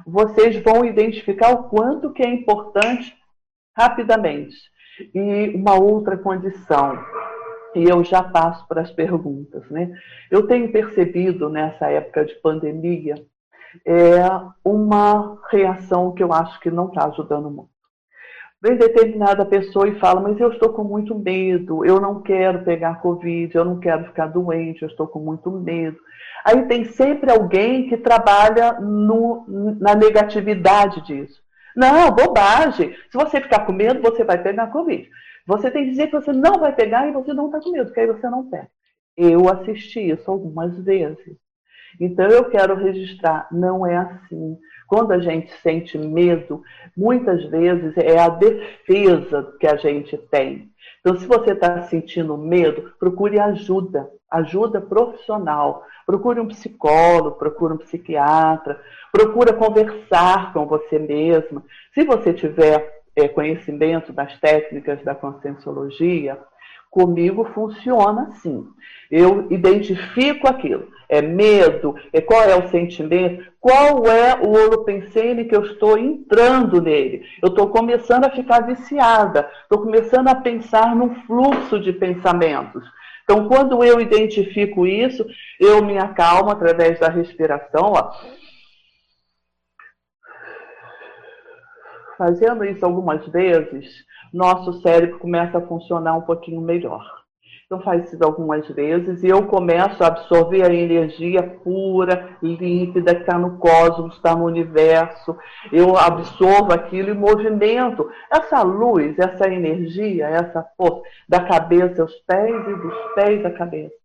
vocês 0.05 0.61
vão 0.61 0.83
identificar 0.83 1.51
o 1.53 1.69
quanto 1.69 2.11
que 2.11 2.21
é 2.21 2.29
importante 2.29 3.22
rapidamente. 3.75 4.55
E 5.13 5.49
uma 5.55 5.75
outra 5.75 6.17
condição, 6.17 6.99
e 7.75 7.83
eu 7.83 8.03
já 8.03 8.21
passo 8.21 8.67
para 8.67 8.81
as 8.81 8.91
perguntas. 8.91 9.67
Né? 9.69 9.91
Eu 10.29 10.47
tenho 10.47 10.71
percebido 10.71 11.49
nessa 11.49 11.89
época 11.89 12.25
de 12.25 12.35
pandemia 12.35 13.15
é, 13.85 14.19
uma 14.63 15.39
reação 15.49 16.11
que 16.11 16.23
eu 16.23 16.31
acho 16.31 16.59
que 16.59 16.69
não 16.69 16.87
está 16.87 17.07
ajudando 17.07 17.49
muito. 17.49 17.73
Vem 18.61 18.77
determinada 18.77 19.45
pessoa 19.45 19.89
e 19.89 19.99
fala, 19.99 20.21
mas 20.21 20.39
eu 20.39 20.49
estou 20.49 20.69
com 20.69 20.85
muito 20.85 21.19
medo, 21.19 21.83
eu 21.83 21.99
não 21.99 22.21
quero 22.21 22.63
pegar 22.63 23.01
Covid, 23.01 23.53
eu 23.53 23.65
não 23.65 23.77
quero 23.77 24.05
ficar 24.05 24.27
doente, 24.27 24.83
eu 24.83 24.87
estou 24.87 25.05
com 25.05 25.19
muito 25.19 25.51
medo. 25.51 25.97
Aí 26.45 26.65
tem 26.65 26.85
sempre 26.85 27.29
alguém 27.29 27.89
que 27.89 27.97
trabalha 27.97 28.79
no, 28.79 29.45
na 29.79 29.95
negatividade 29.95 31.01
disso. 31.01 31.42
Não, 31.75 32.11
bobagem. 32.11 32.93
Se 32.93 33.17
você 33.17 33.41
ficar 33.41 33.65
com 33.65 33.71
medo, 33.71 34.01
você 34.01 34.23
vai 34.23 34.41
pegar 34.41 34.67
Covid. 34.67 35.09
Você 35.45 35.69
tem 35.71 35.83
que 35.83 35.91
dizer 35.91 36.07
que 36.07 36.19
você 36.19 36.31
não 36.31 36.59
vai 36.59 36.73
pegar 36.73 37.07
e 37.07 37.11
você 37.11 37.33
não 37.33 37.47
está 37.47 37.59
com 37.59 37.71
medo, 37.71 37.91
que 37.91 37.99
aí 37.99 38.07
você 38.07 38.29
não 38.29 38.49
pega. 38.49 38.69
Eu 39.17 39.49
assisti 39.49 39.99
isso 39.99 40.29
algumas 40.29 40.77
vezes. 40.83 41.37
Então 41.99 42.27
eu 42.27 42.49
quero 42.49 42.75
registrar, 42.75 43.47
não 43.51 43.85
é 43.85 43.97
assim. 43.97 44.57
Quando 44.87 45.11
a 45.11 45.19
gente 45.19 45.51
sente 45.61 45.97
medo, 45.97 46.61
muitas 46.95 47.43
vezes 47.45 47.97
é 47.97 48.19
a 48.19 48.29
defesa 48.29 49.55
que 49.59 49.67
a 49.67 49.75
gente 49.75 50.17
tem. 50.29 50.71
Então, 50.99 51.17
se 51.17 51.25
você 51.25 51.51
está 51.51 51.81
sentindo 51.83 52.37
medo, 52.37 52.93
procure 52.99 53.39
ajuda, 53.39 54.09
ajuda 54.33 54.81
profissional. 54.81 55.85
Procure 56.05 56.39
um 56.39 56.47
psicólogo, 56.47 57.37
procure 57.37 57.73
um 57.73 57.77
psiquiatra, 57.77 58.81
procure 59.11 59.53
conversar 59.53 60.51
com 60.51 60.65
você 60.65 60.99
mesma. 60.99 61.63
Se 61.93 62.03
você 62.03 62.33
tiver 62.33 63.03
é, 63.15 63.27
conhecimento 63.27 64.11
das 64.11 64.37
técnicas 64.39 65.01
da 65.03 65.15
conscienciologia, 65.15 66.37
comigo 66.89 67.45
funciona 67.53 68.27
assim. 68.27 68.67
Eu 69.09 69.47
identifico 69.51 70.47
aquilo. 70.47 70.87
É 71.09 71.21
medo? 71.21 71.95
É 72.11 72.21
qual 72.21 72.43
é 72.43 72.55
o 72.55 72.69
sentimento? 72.69 73.45
Qual 73.59 74.05
é 74.05 74.35
o 74.41 74.51
holopensene 74.51 75.45
que 75.45 75.55
eu 75.55 75.63
estou 75.63 75.97
entrando 75.97 76.81
nele? 76.81 77.23
Eu 77.41 77.49
estou 77.49 77.67
começando 77.67 78.25
a 78.25 78.29
ficar 78.29 78.61
viciada. 78.61 79.49
Estou 79.63 79.79
começando 79.79 80.27
a 80.27 80.35
pensar 80.35 80.95
num 80.95 81.15
fluxo 81.25 81.79
de 81.79 81.93
pensamentos. 81.93 82.83
Então, 83.23 83.47
quando 83.47 83.83
eu 83.83 84.01
identifico 84.01 84.85
isso, 84.85 85.25
eu 85.59 85.83
me 85.83 85.97
acalmo 85.97 86.51
através 86.51 86.99
da 86.99 87.07
respiração. 87.07 87.93
Ó 87.93 88.11
Fazendo 92.17 92.63
isso 92.63 92.85
algumas 92.85 93.25
vezes, 93.27 94.05
nosso 94.33 94.81
cérebro 94.81 95.19
começa 95.19 95.57
a 95.57 95.67
funcionar 95.67 96.15
um 96.15 96.21
pouquinho 96.21 96.61
melhor. 96.61 97.22
Então 97.73 97.83
faz 97.83 98.13
isso 98.13 98.23
algumas 98.23 98.67
vezes 98.67 99.23
e 99.23 99.27
eu 99.29 99.47
começo 99.47 100.03
a 100.03 100.07
absorver 100.07 100.61
a 100.61 100.71
energia 100.71 101.41
pura, 101.63 102.37
límpida, 102.39 103.15
que 103.15 103.21
está 103.21 103.35
no 103.35 103.57
cosmos, 103.57 104.15
está 104.15 104.35
no 104.35 104.45
universo. 104.45 105.35
Eu 105.71 105.97
absorvo 105.97 106.71
aquilo 106.71 107.09
e 107.09 107.15
movimento. 107.15 108.07
Essa 108.31 108.61
luz, 108.61 109.17
essa 109.17 109.51
energia, 109.51 110.27
essa 110.27 110.63
força, 110.77 111.01
da 111.27 111.39
cabeça 111.39 112.03
aos 112.03 112.13
pés 112.27 112.53
e 112.53 112.75
dos 112.75 112.93
pés 113.15 113.43
à 113.43 113.49
cabeça. 113.49 113.95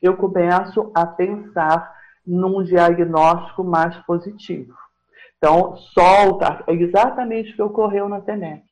Eu 0.00 0.16
começo 0.16 0.90
a 0.94 1.04
pensar 1.04 1.92
num 2.26 2.62
diagnóstico 2.62 3.62
mais 3.62 3.94
positivo. 4.06 4.72
Então, 5.36 5.76
solta 5.76 6.64
exatamente 6.68 7.52
o 7.52 7.56
que 7.56 7.62
ocorreu 7.62 8.08
na 8.08 8.22
TENEC. 8.22 8.69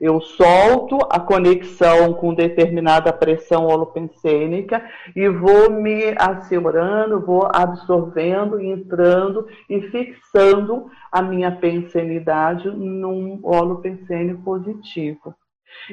Eu 0.00 0.20
solto 0.20 0.98
a 1.10 1.20
conexão 1.20 2.14
com 2.14 2.34
determinada 2.34 3.12
pressão 3.12 3.66
holopensênica 3.66 4.84
e 5.14 5.28
vou 5.28 5.70
me 5.70 6.14
assegurando, 6.18 7.20
vou 7.20 7.48
absorvendo, 7.52 8.60
entrando 8.60 9.46
e 9.68 9.80
fixando 9.82 10.86
a 11.10 11.22
minha 11.22 11.52
pensenidade 11.52 12.70
num 12.70 13.38
holopensênico 13.42 14.42
positivo. 14.42 15.34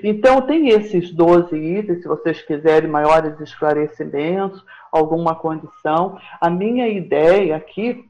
Então, 0.04 0.42
tem 0.42 0.70
esses 0.70 1.12
12 1.12 1.56
itens, 1.56 2.02
se 2.02 2.08
vocês 2.08 2.42
quiserem 2.42 2.90
maiores 2.90 3.40
esclarecimentos, 3.40 4.64
alguma 4.92 5.36
condição. 5.36 6.18
A 6.40 6.50
minha 6.50 6.88
ideia 6.88 7.56
aqui 7.56 8.06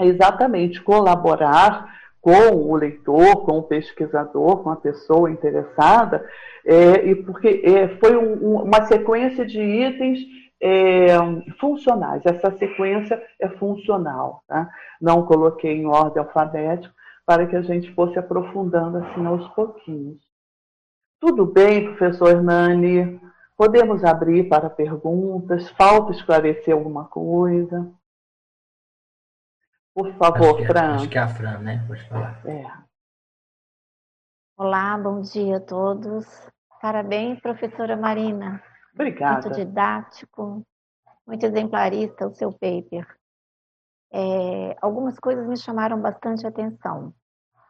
é 0.00 0.06
exatamente 0.06 0.80
colaborar 0.80 1.92
com 2.28 2.56
o 2.56 2.76
leitor, 2.76 3.46
com 3.46 3.58
o 3.58 3.62
pesquisador, 3.62 4.62
com 4.62 4.68
a 4.68 4.76
pessoa 4.76 5.30
interessada, 5.30 6.28
é, 6.62 7.06
e 7.06 7.14
porque 7.14 7.62
é, 7.64 7.88
foi 7.96 8.18
um, 8.18 8.64
uma 8.64 8.84
sequência 8.84 9.46
de 9.46 9.58
itens 9.58 10.18
é, 10.60 11.06
funcionais. 11.58 12.20
Essa 12.26 12.50
sequência 12.58 13.18
é 13.40 13.48
funcional. 13.48 14.42
Tá? 14.46 14.68
Não 15.00 15.24
coloquei 15.24 15.72
em 15.72 15.86
ordem 15.86 16.22
alfabética 16.22 16.94
para 17.24 17.46
que 17.46 17.56
a 17.56 17.62
gente 17.62 17.94
fosse 17.94 18.18
aprofundando 18.18 18.98
assim 18.98 19.24
aos 19.24 19.48
pouquinhos. 19.48 20.18
Tudo 21.18 21.46
bem, 21.46 21.86
professor 21.86 22.28
Hernani? 22.28 23.18
Podemos 23.56 24.04
abrir 24.04 24.50
para 24.50 24.68
perguntas? 24.68 25.70
Falta 25.70 26.12
esclarecer 26.12 26.74
alguma 26.74 27.06
coisa? 27.06 27.90
Por 29.98 30.14
favor, 30.14 30.50
acho 30.50 30.56
que, 30.58 30.66
Fran. 30.66 30.94
Acho 30.94 31.08
que 31.08 31.18
é 31.18 31.20
a 31.20 31.28
Fran, 31.28 31.58
né? 31.58 31.84
Pode 31.88 32.08
falar. 32.08 32.46
É. 32.46 32.64
Olá, 34.56 34.96
bom 34.96 35.20
dia 35.22 35.56
a 35.56 35.60
todos. 35.60 36.24
Parabéns, 36.80 37.40
professora 37.40 37.96
Marina. 37.96 38.62
Obrigada. 38.94 39.48
Muito 39.48 39.56
didático, 39.56 40.64
muito 41.26 41.44
exemplarista 41.44 42.28
o 42.28 42.32
seu 42.32 42.52
paper. 42.52 43.04
É, 44.12 44.76
algumas 44.80 45.18
coisas 45.18 45.44
me 45.48 45.56
chamaram 45.56 46.00
bastante 46.00 46.46
atenção. 46.46 47.12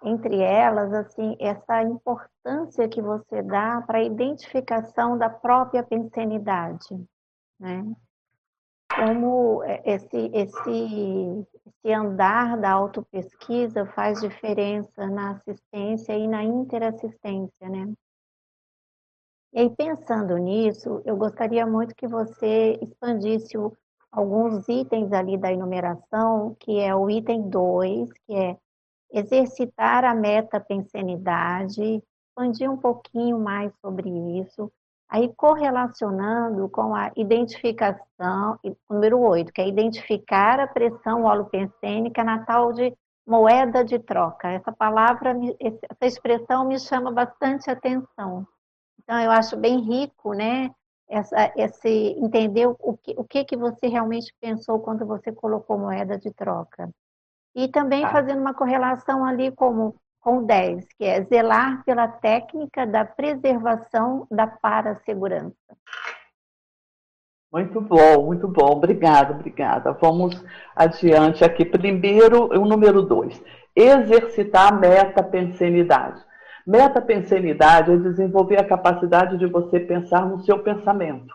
Entre 0.02 0.38
elas, 0.38 0.92
assim, 0.92 1.34
essa 1.40 1.82
importância 1.82 2.90
que 2.90 3.00
você 3.00 3.42
dá 3.42 3.80
para 3.86 4.00
a 4.00 4.04
identificação 4.04 5.16
da 5.16 5.30
própria 5.30 5.82
pensenidade, 5.82 6.94
né? 7.58 7.90
Como 8.98 9.62
é, 9.62 9.80
esse, 9.84 10.30
esse, 10.34 11.46
esse 11.66 11.92
andar 11.94 12.58
da 12.58 12.72
autopesquisa 12.72 13.86
faz 13.86 14.20
diferença 14.20 15.06
na 15.06 15.32
assistência 15.32 16.12
e 16.14 16.26
na 16.26 16.42
interassistência, 16.42 17.68
né? 17.68 17.92
E 19.52 19.60
aí, 19.60 19.70
pensando 19.70 20.36
nisso, 20.36 21.00
eu 21.04 21.16
gostaria 21.16 21.66
muito 21.66 21.94
que 21.94 22.06
você 22.06 22.78
expandisse 22.82 23.56
o, 23.56 23.72
alguns 24.10 24.68
itens 24.68 25.12
ali 25.12 25.38
da 25.38 25.52
enumeração, 25.52 26.56
que 26.58 26.78
é 26.78 26.94
o 26.94 27.08
item 27.08 27.48
2, 27.48 28.12
que 28.12 28.34
é 28.34 28.58
exercitar 29.10 30.04
a 30.04 30.14
metapensenidade, 30.14 32.02
expandir 32.28 32.70
um 32.70 32.76
pouquinho 32.76 33.38
mais 33.38 33.72
sobre 33.80 34.10
isso, 34.40 34.70
Aí, 35.08 35.32
correlacionando 35.34 36.68
com 36.68 36.94
a 36.94 37.10
identificação, 37.16 38.58
número 38.90 39.18
8, 39.20 39.52
que 39.52 39.62
é 39.62 39.66
identificar 39.66 40.60
a 40.60 40.66
pressão 40.66 41.24
holopensênica 41.24 42.22
na 42.22 42.44
tal 42.44 42.74
de 42.74 42.94
moeda 43.26 43.82
de 43.82 43.98
troca. 43.98 44.50
Essa 44.50 44.70
palavra, 44.70 45.34
essa 45.60 46.06
expressão 46.06 46.66
me 46.66 46.78
chama 46.78 47.10
bastante 47.10 47.70
atenção. 47.70 48.46
Então, 48.98 49.18
eu 49.18 49.30
acho 49.30 49.56
bem 49.56 49.80
rico, 49.80 50.34
né? 50.34 50.70
Essa, 51.08 51.52
esse 51.56 51.88
entender 52.18 52.66
o 52.66 52.96
que, 52.98 53.14
o 53.16 53.24
que, 53.24 53.44
que 53.44 53.56
você 53.56 53.86
realmente 53.86 54.34
pensou 54.38 54.78
quando 54.80 55.06
você 55.06 55.32
colocou 55.32 55.78
moeda 55.78 56.18
de 56.18 56.30
troca. 56.34 56.90
E 57.54 57.66
também 57.68 58.02
tá. 58.02 58.10
fazendo 58.10 58.40
uma 58.40 58.52
correlação 58.52 59.24
ali 59.24 59.50
como 59.52 59.94
com 60.20 60.44
10, 60.44 60.86
que 60.96 61.04
é 61.04 61.22
zelar 61.24 61.84
pela 61.84 62.08
técnica 62.08 62.86
da 62.86 63.04
preservação 63.04 64.26
da 64.30 64.46
parasegurança. 64.46 65.54
Muito 67.50 67.80
bom, 67.80 68.26
muito 68.26 68.46
bom. 68.46 68.72
Obrigada, 68.72 69.32
obrigada. 69.32 69.92
Vamos 69.92 70.44
adiante 70.76 71.42
aqui. 71.42 71.64
Primeiro, 71.64 72.46
o 72.46 72.66
número 72.66 73.02
2. 73.02 73.42
Exercitar 73.74 74.72
a 74.72 74.76
metapensenidade. 74.76 76.22
Metapensenidade 76.66 77.92
é 77.92 77.96
desenvolver 77.96 78.60
a 78.60 78.68
capacidade 78.68 79.38
de 79.38 79.46
você 79.46 79.80
pensar 79.80 80.26
no 80.26 80.42
seu 80.42 80.62
pensamento. 80.62 81.34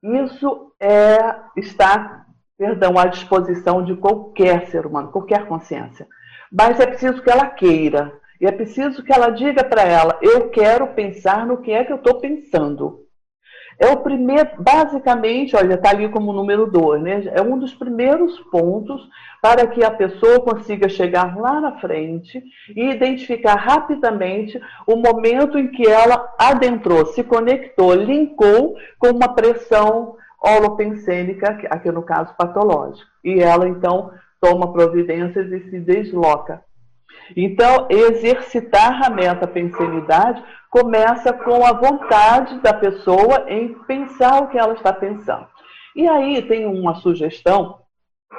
Isso 0.00 0.72
é 0.78 1.16
está, 1.56 2.24
perdão, 2.56 2.96
à 2.96 3.06
disposição 3.06 3.84
de 3.84 3.96
qualquer 3.96 4.68
ser 4.68 4.86
humano, 4.86 5.10
qualquer 5.10 5.48
consciência. 5.48 6.06
Mas 6.52 6.78
é 6.78 6.86
preciso 6.86 7.22
que 7.22 7.30
ela 7.30 7.46
queira. 7.46 8.12
E 8.40 8.46
é 8.46 8.52
preciso 8.52 9.02
que 9.02 9.12
ela 9.12 9.30
diga 9.30 9.64
para 9.64 9.82
ela: 9.82 10.18
eu 10.20 10.50
quero 10.50 10.88
pensar 10.88 11.46
no 11.46 11.58
que 11.58 11.72
é 11.72 11.84
que 11.84 11.92
eu 11.92 11.96
estou 11.96 12.20
pensando. 12.20 13.00
É 13.78 13.88
o 13.88 13.96
primeiro, 13.96 14.50
basicamente, 14.58 15.56
olha, 15.56 15.74
está 15.74 15.90
ali 15.90 16.08
como 16.08 16.32
número 16.32 16.70
dois, 16.70 17.02
né? 17.02 17.22
É 17.32 17.40
um 17.40 17.58
dos 17.58 17.74
primeiros 17.74 18.38
pontos 18.50 19.08
para 19.40 19.66
que 19.66 19.82
a 19.82 19.90
pessoa 19.90 20.40
consiga 20.40 20.88
chegar 20.88 21.36
lá 21.36 21.60
na 21.60 21.80
frente 21.80 22.42
e 22.76 22.90
identificar 22.90 23.54
rapidamente 23.54 24.60
o 24.86 24.94
momento 24.94 25.58
em 25.58 25.68
que 25.68 25.88
ela 25.88 26.32
adentrou, 26.38 27.06
se 27.06 27.24
conectou, 27.24 27.94
linkou 27.94 28.76
com 28.98 29.08
uma 29.08 29.34
pressão 29.34 30.16
holopensênica, 30.40 31.58
aqui 31.70 31.90
no 31.90 32.02
caso 32.02 32.34
patológica. 32.36 33.08
E 33.24 33.40
ela, 33.40 33.68
então, 33.68 34.10
toma 34.42 34.72
providências 34.72 35.52
e 35.52 35.70
se 35.70 35.78
desloca. 35.78 36.64
Então, 37.36 37.86
exercitar 37.88 39.04
a 39.04 39.08
meta-pensenidade 39.08 40.42
começa 40.68 41.32
com 41.32 41.64
a 41.64 41.72
vontade 41.72 42.58
da 42.58 42.74
pessoa 42.74 43.44
em 43.48 43.72
pensar 43.84 44.42
o 44.42 44.48
que 44.48 44.58
ela 44.58 44.74
está 44.74 44.92
pensando. 44.92 45.46
E 45.94 46.08
aí 46.08 46.42
tem 46.42 46.66
uma 46.66 46.96
sugestão 46.96 47.82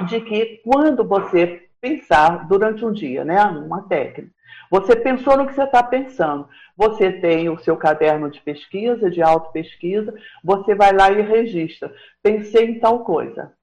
de 0.08 0.20
que 0.20 0.62
quando 0.66 1.08
você 1.08 1.70
pensar 1.80 2.48
durante 2.48 2.84
um 2.84 2.92
dia, 2.92 3.24
né, 3.24 3.42
uma 3.44 3.84
técnica, 3.84 4.34
você 4.70 4.96
pensou 4.96 5.38
no 5.38 5.46
que 5.48 5.54
você 5.54 5.64
está 5.64 5.84
pensando, 5.84 6.50
você 6.76 7.12
tem 7.12 7.48
o 7.48 7.60
seu 7.60 7.78
caderno 7.78 8.30
de 8.30 8.42
pesquisa, 8.42 9.10
de 9.10 9.22
auto-pesquisa, 9.22 10.14
você 10.44 10.76
vai 10.76 10.92
lá 10.92 11.12
e 11.12 11.22
registra. 11.22 11.94
Pensei 12.22 12.66
em 12.66 12.80
tal 12.80 13.04
coisa 13.06 13.54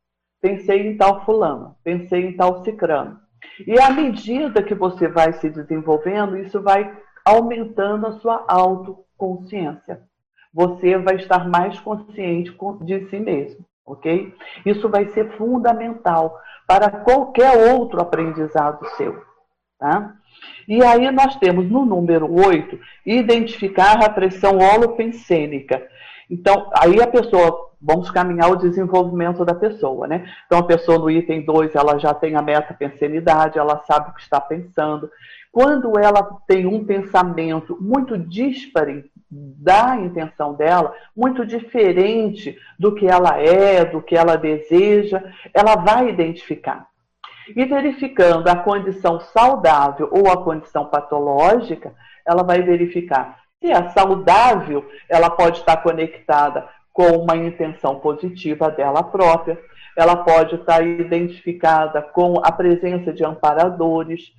pensei 0.41 0.87
em 0.87 0.97
tal 0.97 1.25
fulano, 1.25 1.77
pensei 1.85 2.27
em 2.27 2.37
tal 2.37 2.65
cicrano. 2.65 3.19
E 3.67 3.79
à 3.79 3.91
medida 3.91 4.63
que 4.63 4.75
você 4.75 5.09
vai 5.09 5.33
se 5.35 5.51
desenvolvendo, 5.51 6.37
isso 6.37 6.63
vai 6.63 6.91
aumentando 7.25 8.07
a 8.07 8.13
sua 8.13 8.45
autoconsciência. 8.49 10.03
Você 10.53 10.99
vai 10.99 11.17
estar 11.17 11.49
mais 11.49 11.79
consciente 11.81 12.57
de 12.83 13.09
si 13.09 13.21
mesmo, 13.21 13.65
ok? 13.87 14.35
Isso 14.67 14.89
vai 14.89 15.09
ser 15.11 15.31
fundamental 15.37 16.37
para 16.67 16.91
qualquer 16.91 17.73
outro 17.73 18.01
aprendizado 18.01 18.85
seu, 18.97 19.23
tá? 19.79 20.15
E 20.67 20.83
aí 20.85 21.11
nós 21.11 21.37
temos 21.37 21.69
no 21.71 21.85
número 21.85 22.33
8, 22.33 22.79
identificar 23.05 24.05
a 24.05 24.11
pressão 24.11 24.59
holopensênica. 24.59 25.87
Então, 26.29 26.71
aí 26.75 27.01
a 27.01 27.07
pessoa 27.07 27.70
vamos 27.81 28.11
caminhar 28.11 28.51
o 28.51 28.57
desenvolvimento 28.57 29.45
da 29.45 29.55
pessoa, 29.55 30.07
né? 30.07 30.29
Então, 30.47 30.59
a 30.59 30.67
pessoa 30.67 30.99
no 30.99 31.11
item 31.11 31.45
2, 31.45 31.75
ela 31.75 31.99
já 31.99 32.13
tem 32.13 32.37
a 32.37 32.43
meta 32.43 32.75
pensenidade, 32.75 33.59
ela 33.59 33.83
sabe 33.87 34.11
o 34.11 34.15
que 34.15 34.21
está 34.21 34.41
pensando. 34.41 35.11
Quando 35.51 35.99
ela 35.99 36.23
tem 36.47 36.67
um 36.67 36.85
pensamento 36.85 37.77
muito 37.81 38.19
díspare 38.19 39.11
da 39.31 39.97
intenção 39.97 40.55
dela, 40.55 40.95
muito 41.17 41.47
diferente 41.47 42.57
do 42.79 42.95
que 42.95 43.07
ela 43.07 43.39
é, 43.39 43.85
do 43.85 44.03
que 44.03 44.17
ela 44.17 44.37
deseja, 44.37 45.23
ela 45.55 45.77
vai 45.77 46.09
identificar. 46.09 46.87
E 47.57 47.65
verificando 47.65 48.47
a 48.49 48.57
condição 48.57 49.19
saudável 49.21 50.09
ou 50.13 50.31
a 50.31 50.45
condição 50.45 50.87
patológica, 50.87 51.93
ela 52.27 52.43
vai 52.43 52.63
verificar 52.63 53.41
se 53.61 53.71
é 53.71 53.91
saudável, 53.91 54.91
ela 55.07 55.29
pode 55.29 55.59
estar 55.59 55.77
conectada 55.77 56.67
com 57.01 57.17
uma 57.17 57.35
intenção 57.35 57.99
positiva 57.99 58.71
dela 58.71 59.03
própria. 59.03 59.59
Ela 59.97 60.17
pode 60.17 60.57
estar 60.57 60.87
identificada 60.87 62.03
com 62.03 62.35
a 62.45 62.53
presença 62.53 63.11
de 63.11 63.25
amparadores, 63.25 64.35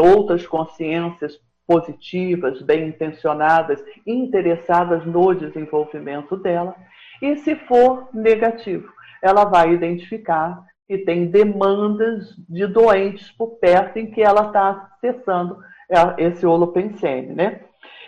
outras 0.00 0.46
consciências 0.46 1.40
positivas, 1.66 2.62
bem 2.62 2.88
intencionadas, 2.88 3.82
interessadas 4.06 5.04
no 5.04 5.34
desenvolvimento 5.34 6.36
dela. 6.36 6.76
E 7.20 7.34
se 7.38 7.56
for 7.56 8.08
negativo, 8.14 8.88
ela 9.20 9.44
vai 9.44 9.72
identificar 9.72 10.62
que 10.86 10.98
tem 10.98 11.26
demandas 11.26 12.32
de 12.48 12.66
doentes 12.68 13.28
por 13.32 13.58
perto 13.58 13.98
em 13.98 14.06
que 14.06 14.22
ela 14.22 14.46
está 14.46 14.88
acessando 14.94 15.58
é 15.90 16.22
esse 16.22 16.46
holopensene, 16.46 17.34
né? 17.34 17.60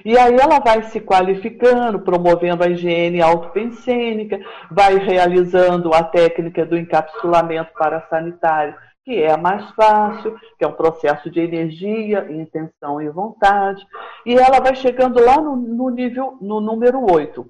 E 0.04 0.16
aí 0.16 0.34
ela 0.34 0.58
vai 0.60 0.82
se 0.84 1.00
qualificando, 1.00 2.00
promovendo 2.00 2.64
a 2.64 2.68
higiene 2.68 3.20
autopensênica, 3.20 4.40
vai 4.70 4.96
realizando 4.96 5.92
a 5.92 6.02
técnica 6.02 6.64
do 6.64 6.76
encapsulamento 6.76 7.72
parasanitário, 7.74 8.74
que 9.04 9.22
é 9.22 9.32
a 9.32 9.36
mais 9.36 9.70
fácil, 9.72 10.38
que 10.58 10.64
é 10.64 10.68
um 10.68 10.72
processo 10.72 11.30
de 11.30 11.40
energia, 11.40 12.26
intenção 12.30 13.00
e 13.00 13.08
vontade. 13.08 13.86
E 14.24 14.34
ela 14.34 14.60
vai 14.60 14.74
chegando 14.74 15.22
lá 15.22 15.40
no, 15.40 15.56
no 15.56 15.90
nível, 15.90 16.38
no 16.40 16.60
número 16.60 17.04
8, 17.10 17.48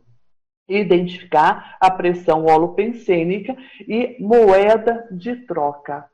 identificar 0.69 1.77
a 1.81 1.91
pressão 1.91 2.45
holopensênica 2.45 3.57
e 3.81 4.17
moeda 4.21 5.07
de 5.11 5.37
troca. 5.47 6.05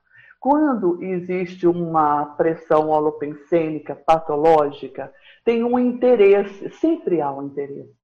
Quando 0.41 1.03
existe 1.03 1.67
uma 1.67 2.25
pressão 2.37 2.91
holopensênica 2.91 3.95
patológica, 3.95 5.13
tem 5.47 5.63
um 5.63 5.79
interesse, 5.79 6.69
sempre 6.71 7.21
há 7.21 7.31
um 7.31 7.45
interesse. 7.45 7.95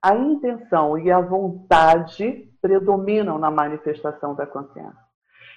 A 0.00 0.14
intenção 0.14 0.96
e 0.96 1.10
a 1.10 1.20
vontade 1.20 2.48
predominam 2.62 3.36
na 3.36 3.50
manifestação 3.50 4.32
da 4.34 4.46
consciência. 4.46 5.04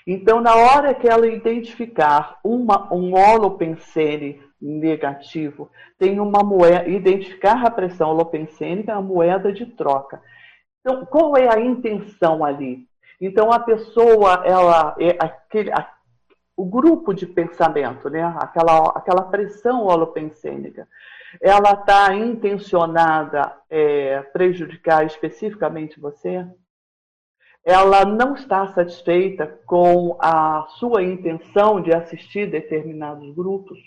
Então, 0.07 0.41
na 0.41 0.55
hora 0.55 0.95
que 0.95 1.07
ela 1.07 1.27
identificar 1.27 2.39
uma, 2.43 2.91
um 2.91 3.13
holopensene 3.13 4.41
negativo, 4.59 5.69
tem 5.99 6.19
uma 6.19 6.41
moeda, 6.43 6.89
identificar 6.89 7.63
a 7.63 7.69
pressão 7.69 8.09
holopensênica, 8.09 8.95
a 8.95 9.01
moeda 9.01 9.53
de 9.53 9.65
troca. 9.67 10.19
Então, 10.79 11.05
qual 11.05 11.37
é 11.37 11.53
a 11.53 11.59
intenção 11.59 12.43
ali? 12.43 12.87
Então, 13.21 13.51
a 13.51 13.59
pessoa, 13.59 14.41
ela, 14.43 14.95
é 14.99 15.17
aquele, 15.19 15.71
a, 15.71 15.87
o 16.55 16.65
grupo 16.65 17.13
de 17.13 17.27
pensamento, 17.27 18.09
né? 18.09 18.23
aquela, 18.39 18.89
aquela 18.95 19.23
pressão 19.23 19.85
holopensênica, 19.85 20.87
ela 21.41 21.73
está 21.73 22.13
intencionada 22.15 23.55
é, 23.69 24.21
prejudicar 24.33 25.05
especificamente 25.05 25.99
você? 25.99 26.45
Ela 27.63 28.05
não 28.05 28.33
está 28.33 28.67
satisfeita 28.67 29.45
com 29.65 30.17
a 30.21 30.65
sua 30.79 31.03
intenção 31.03 31.81
de 31.81 31.93
assistir 31.93 32.49
determinados 32.49 33.35
grupos? 33.35 33.77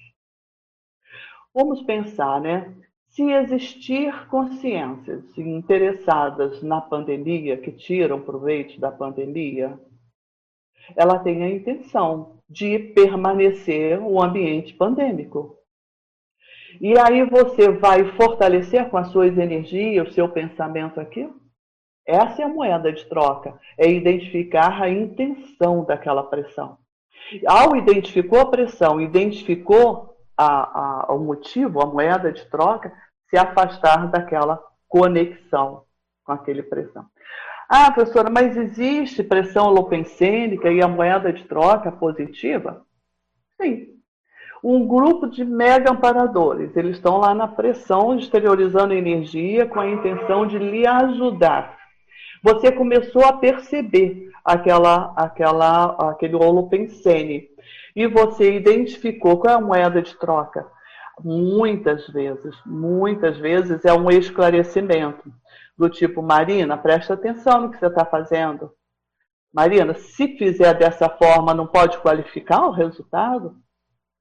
Vamos 1.54 1.82
pensar, 1.82 2.40
né? 2.40 2.74
Se 3.08 3.22
existir 3.22 4.28
consciências 4.28 5.36
interessadas 5.36 6.62
na 6.62 6.80
pandemia, 6.80 7.56
que 7.56 7.72
tiram 7.72 8.20
proveito 8.20 8.78
da 8.78 8.92
pandemia, 8.92 9.76
ela 10.96 11.18
tem 11.18 11.42
a 11.42 11.50
intenção 11.50 12.38
de 12.48 12.78
permanecer 12.78 14.00
o 14.00 14.22
ambiente 14.22 14.74
pandêmico. 14.74 15.59
E 16.80 16.98
aí 16.98 17.24
você 17.24 17.70
vai 17.70 18.04
fortalecer 18.12 18.88
com 18.90 18.96
as 18.96 19.08
suas 19.08 19.36
energias, 19.38 20.08
o 20.08 20.12
seu 20.12 20.28
pensamento 20.28 21.00
aqui? 21.00 21.28
Essa 22.06 22.42
é 22.42 22.44
a 22.44 22.48
moeda 22.48 22.92
de 22.92 23.04
troca, 23.06 23.58
é 23.78 23.88
identificar 23.88 24.82
a 24.82 24.88
intenção 24.88 25.84
daquela 25.84 26.24
pressão. 26.24 26.78
Ao 27.46 27.76
identificou 27.76 28.40
a 28.40 28.50
pressão, 28.50 29.00
identificou 29.00 30.16
a, 30.36 31.06
a, 31.06 31.12
o 31.12 31.18
motivo, 31.18 31.80
a 31.80 31.86
moeda 31.86 32.32
de 32.32 32.44
troca, 32.46 32.92
se 33.28 33.36
afastar 33.36 34.08
daquela 34.08 34.60
conexão 34.88 35.84
com 36.24 36.32
aquele 36.32 36.62
pressão. 36.62 37.06
Ah, 37.68 37.92
professora, 37.92 38.28
mas 38.28 38.56
existe 38.56 39.22
pressão 39.22 39.66
holopensênica 39.66 40.72
e 40.72 40.82
a 40.82 40.88
moeda 40.88 41.32
de 41.32 41.44
troca 41.44 41.92
positiva? 41.92 42.84
Sim. 43.60 43.99
Um 44.62 44.86
grupo 44.86 45.26
de 45.26 45.42
mega 45.42 45.90
amparadores, 45.90 46.76
eles 46.76 46.96
estão 46.96 47.16
lá 47.16 47.34
na 47.34 47.48
pressão, 47.48 48.16
exteriorizando 48.18 48.92
energia 48.92 49.66
com 49.66 49.80
a 49.80 49.88
intenção 49.88 50.46
de 50.46 50.58
lhe 50.58 50.86
ajudar. 50.86 51.78
Você 52.42 52.70
começou 52.70 53.24
a 53.24 53.32
perceber 53.32 54.30
aquela, 54.44 55.14
aquela, 55.16 56.10
aquele 56.10 56.36
holopensene 56.36 57.48
e 57.96 58.06
você 58.06 58.54
identificou 58.54 59.38
qual 59.38 59.54
é 59.54 59.56
a 59.56 59.60
moeda 59.60 60.02
de 60.02 60.14
troca. 60.18 60.66
Muitas 61.22 62.06
vezes, 62.08 62.54
muitas 62.64 63.38
vezes 63.38 63.84
é 63.84 63.92
um 63.92 64.10
esclarecimento 64.10 65.30
do 65.76 65.88
tipo, 65.88 66.22
Marina, 66.22 66.76
presta 66.76 67.14
atenção 67.14 67.62
no 67.62 67.70
que 67.70 67.78
você 67.78 67.86
está 67.86 68.04
fazendo. 68.04 68.70
Marina, 69.52 69.94
se 69.94 70.36
fizer 70.36 70.74
dessa 70.74 71.08
forma, 71.08 71.54
não 71.54 71.66
pode 71.66 71.98
qualificar 71.98 72.66
o 72.66 72.70
resultado? 72.70 73.56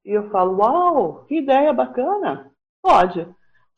E 0.10 0.12
eu 0.12 0.28
falo, 0.32 0.58
uau, 0.58 1.26
que 1.28 1.38
ideia 1.38 1.72
bacana. 1.72 2.50
Pode. 2.82 3.28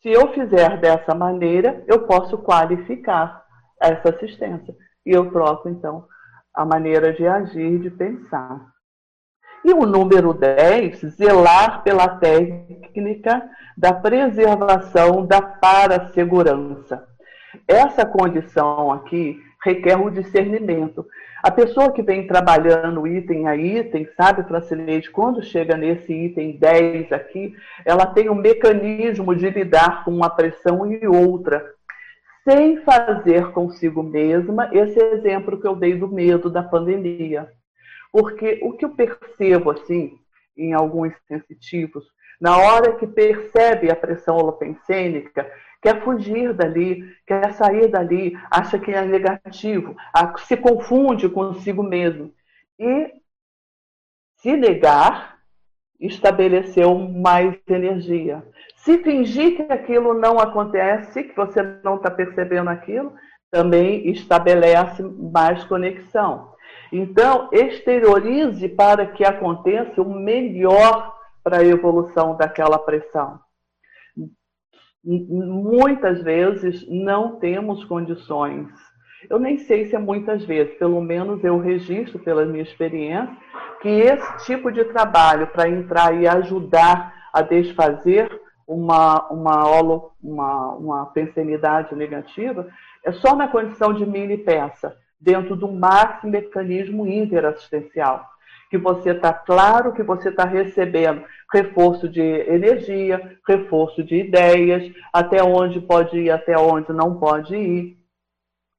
Se 0.01 0.07
eu 0.07 0.31
fizer 0.31 0.79
dessa 0.79 1.13
maneira, 1.13 1.83
eu 1.87 2.07
posso 2.07 2.37
qualificar 2.37 3.43
essa 3.77 4.11
assistência. 4.11 4.73
E 5.05 5.11
eu 5.11 5.29
troco, 5.29 5.67
então, 5.67 6.05
a 6.55 6.63
maneira 6.63 7.11
de 7.11 7.27
agir, 7.27 7.79
de 7.79 7.89
pensar. 7.89 8.65
E 9.65 9.73
o 9.73 9.85
número 9.85 10.33
10, 10.33 11.01
zelar 11.17 11.83
pela 11.83 12.07
técnica 12.07 13.49
da 13.77 13.91
preservação 13.93 15.25
da 15.25 15.41
parasegurança. 15.41 17.05
Essa 17.67 18.05
condição 18.05 18.89
aqui 18.89 19.37
requer 19.63 19.95
o 19.95 20.09
discernimento. 20.09 21.05
A 21.43 21.51
pessoa 21.51 21.91
que 21.91 22.01
vem 22.01 22.27
trabalhando 22.27 23.07
item 23.07 23.47
a 23.47 23.55
item, 23.55 24.07
sabe, 24.15 24.43
Francineide, 24.43 25.09
quando 25.09 25.41
chega 25.41 25.75
nesse 25.75 26.13
item 26.13 26.57
10 26.57 27.11
aqui, 27.11 27.55
ela 27.85 28.05
tem 28.05 28.29
um 28.29 28.35
mecanismo 28.35 29.35
de 29.35 29.49
lidar 29.49 30.03
com 30.03 30.11
uma 30.11 30.29
pressão 30.29 30.91
e 30.91 31.07
outra, 31.07 31.63
sem 32.43 32.77
fazer 32.81 33.51
consigo 33.51 34.01
mesma 34.01 34.69
esse 34.71 34.99
exemplo 34.99 35.59
que 35.59 35.67
eu 35.67 35.75
dei 35.75 35.95
do 35.95 36.07
medo 36.07 36.49
da 36.49 36.63
pandemia. 36.63 37.47
Porque 38.11 38.59
o 38.63 38.73
que 38.73 38.85
eu 38.85 38.89
percebo, 38.89 39.71
assim, 39.71 40.17
em 40.57 40.73
alguns 40.73 41.13
sensitivos, 41.27 42.05
na 42.41 42.57
hora 42.57 42.93
que 42.93 43.05
percebe 43.05 43.91
a 43.91 43.95
pressão 43.95 44.35
holopensênica, 44.35 45.47
quer 45.79 46.03
fugir 46.03 46.53
dali, 46.53 47.15
quer 47.27 47.53
sair 47.53 47.87
dali, 47.87 48.35
acha 48.49 48.79
que 48.79 48.91
é 48.91 49.03
negativo, 49.03 49.95
se 50.39 50.57
confunde 50.57 51.29
consigo 51.29 51.83
mesmo. 51.83 52.33
E 52.79 53.13
se 54.37 54.57
negar, 54.57 55.37
estabeleceu 55.99 56.97
mais 56.97 57.55
energia. 57.67 58.43
Se 58.77 58.97
fingir 59.03 59.55
que 59.55 59.71
aquilo 59.71 60.15
não 60.15 60.39
acontece, 60.39 61.23
que 61.23 61.35
você 61.35 61.61
não 61.83 61.97
está 61.97 62.09
percebendo 62.09 62.71
aquilo, 62.71 63.13
também 63.51 64.09
estabelece 64.09 65.03
mais 65.03 65.63
conexão. 65.65 66.55
Então, 66.91 67.49
exteriorize 67.51 68.67
para 68.69 69.05
que 69.05 69.23
aconteça 69.23 70.01
o 70.01 70.11
melhor 70.11 71.20
para 71.43 71.57
a 71.57 71.65
evolução 71.65 72.35
daquela 72.35 72.77
pressão. 72.79 73.39
Muitas 75.03 76.21
vezes 76.21 76.87
não 76.87 77.39
temos 77.39 77.83
condições. 77.85 78.67
Eu 79.29 79.39
nem 79.39 79.57
sei 79.57 79.85
se 79.85 79.95
é 79.95 79.99
muitas 79.99 80.43
vezes, 80.45 80.77
pelo 80.77 81.01
menos 81.01 81.43
eu 81.43 81.59
registro 81.59 82.19
pela 82.19 82.45
minha 82.45 82.63
experiência, 82.63 83.35
que 83.81 83.89
esse 83.89 84.45
tipo 84.45 84.71
de 84.71 84.83
trabalho 84.85 85.47
para 85.47 85.69
entrar 85.69 86.13
e 86.13 86.27
ajudar 86.27 87.13
a 87.33 87.41
desfazer 87.41 88.29
uma, 88.67 89.27
uma, 89.29 90.11
uma, 90.21 90.67
uma 90.75 91.05
pensenidade 91.07 91.95
negativa 91.95 92.67
é 93.03 93.11
só 93.11 93.35
na 93.35 93.47
condição 93.47 93.93
de 93.93 94.05
mini 94.05 94.37
peça 94.37 94.95
dentro 95.19 95.55
do 95.55 95.71
máximo 95.71 96.31
mecanismo 96.31 97.07
interassistencial. 97.07 98.25
Que 98.71 98.77
você 98.77 99.11
está 99.11 99.31
claro 99.31 99.93
que 99.93 100.01
você 100.01 100.29
está 100.29 100.45
recebendo 100.45 101.23
reforço 101.53 102.07
de 102.07 102.21
energia, 102.21 103.37
reforço 103.47 104.03
de 104.03 104.15
ideias, 104.15 104.91
até 105.11 105.43
onde 105.43 105.79
pode 105.81 106.17
ir, 106.17 106.31
até 106.31 106.57
onde 106.57 106.91
não 106.93 107.19
pode 107.19 107.55
ir. 107.55 107.97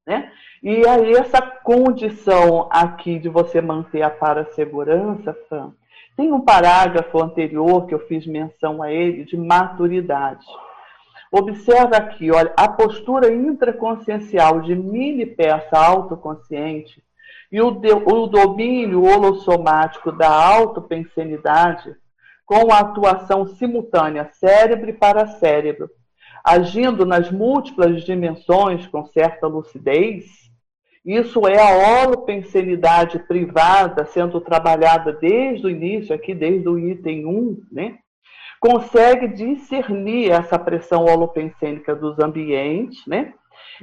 Né? 0.07 0.33
E 0.63 0.87
aí, 0.89 1.13
essa 1.13 1.41
condição 1.43 2.69
aqui 2.71 3.19
de 3.19 3.29
você 3.29 3.61
manter 3.61 4.03
a 4.03 4.11
parasegurança, 4.11 5.37
Fran, 5.49 5.73
tem 6.17 6.33
um 6.33 6.41
parágrafo 6.41 7.23
anterior 7.23 7.87
que 7.87 7.95
eu 7.95 8.01
fiz 8.07 8.27
menção 8.27 8.83
a 8.83 8.91
ele, 8.91 9.25
de 9.25 9.37
maturidade. 9.37 10.45
Observa 11.31 11.97
aqui, 11.97 12.31
olha, 12.31 12.53
a 12.57 12.69
postura 12.69 13.33
intraconsciencial 13.33 14.61
de 14.61 14.75
mini 14.75 15.25
peça 15.25 15.79
autoconsciente 15.79 17.03
e 17.53 17.61
o, 17.61 17.71
de, 17.71 17.93
o 17.93 18.27
domínio 18.27 19.05
holossomático 19.05 20.11
da 20.11 20.29
autopensenidade 20.29 21.95
com 22.47 22.73
a 22.73 22.79
atuação 22.79 23.47
simultânea 23.47 24.31
cérebro 24.33 24.91
e 24.91 24.95
paracérebro, 24.95 25.89
agindo 26.43 27.05
nas 27.05 27.31
múltiplas 27.31 28.03
dimensões 28.03 28.87
com 28.87 29.05
certa 29.07 29.47
lucidez, 29.47 30.25
isso 31.05 31.47
é 31.47 31.61
a 31.61 32.05
holopensenidade 32.05 33.19
privada 33.21 34.07
sendo 34.07 34.41
trabalhada 34.41 35.13
desde 35.13 35.67
o 35.67 35.71
início, 35.71 36.15
aqui 36.15 36.35
desde 36.35 36.69
o 36.69 36.79
item 36.79 37.27
1, 37.27 37.63
né? 37.71 37.99
consegue 38.63 39.27
discernir 39.27 40.31
essa 40.31 40.57
pressão 40.57 41.05
holopensênica 41.05 41.97
dos 41.97 42.17
ambientes, 42.21 43.05
né? 43.09 43.35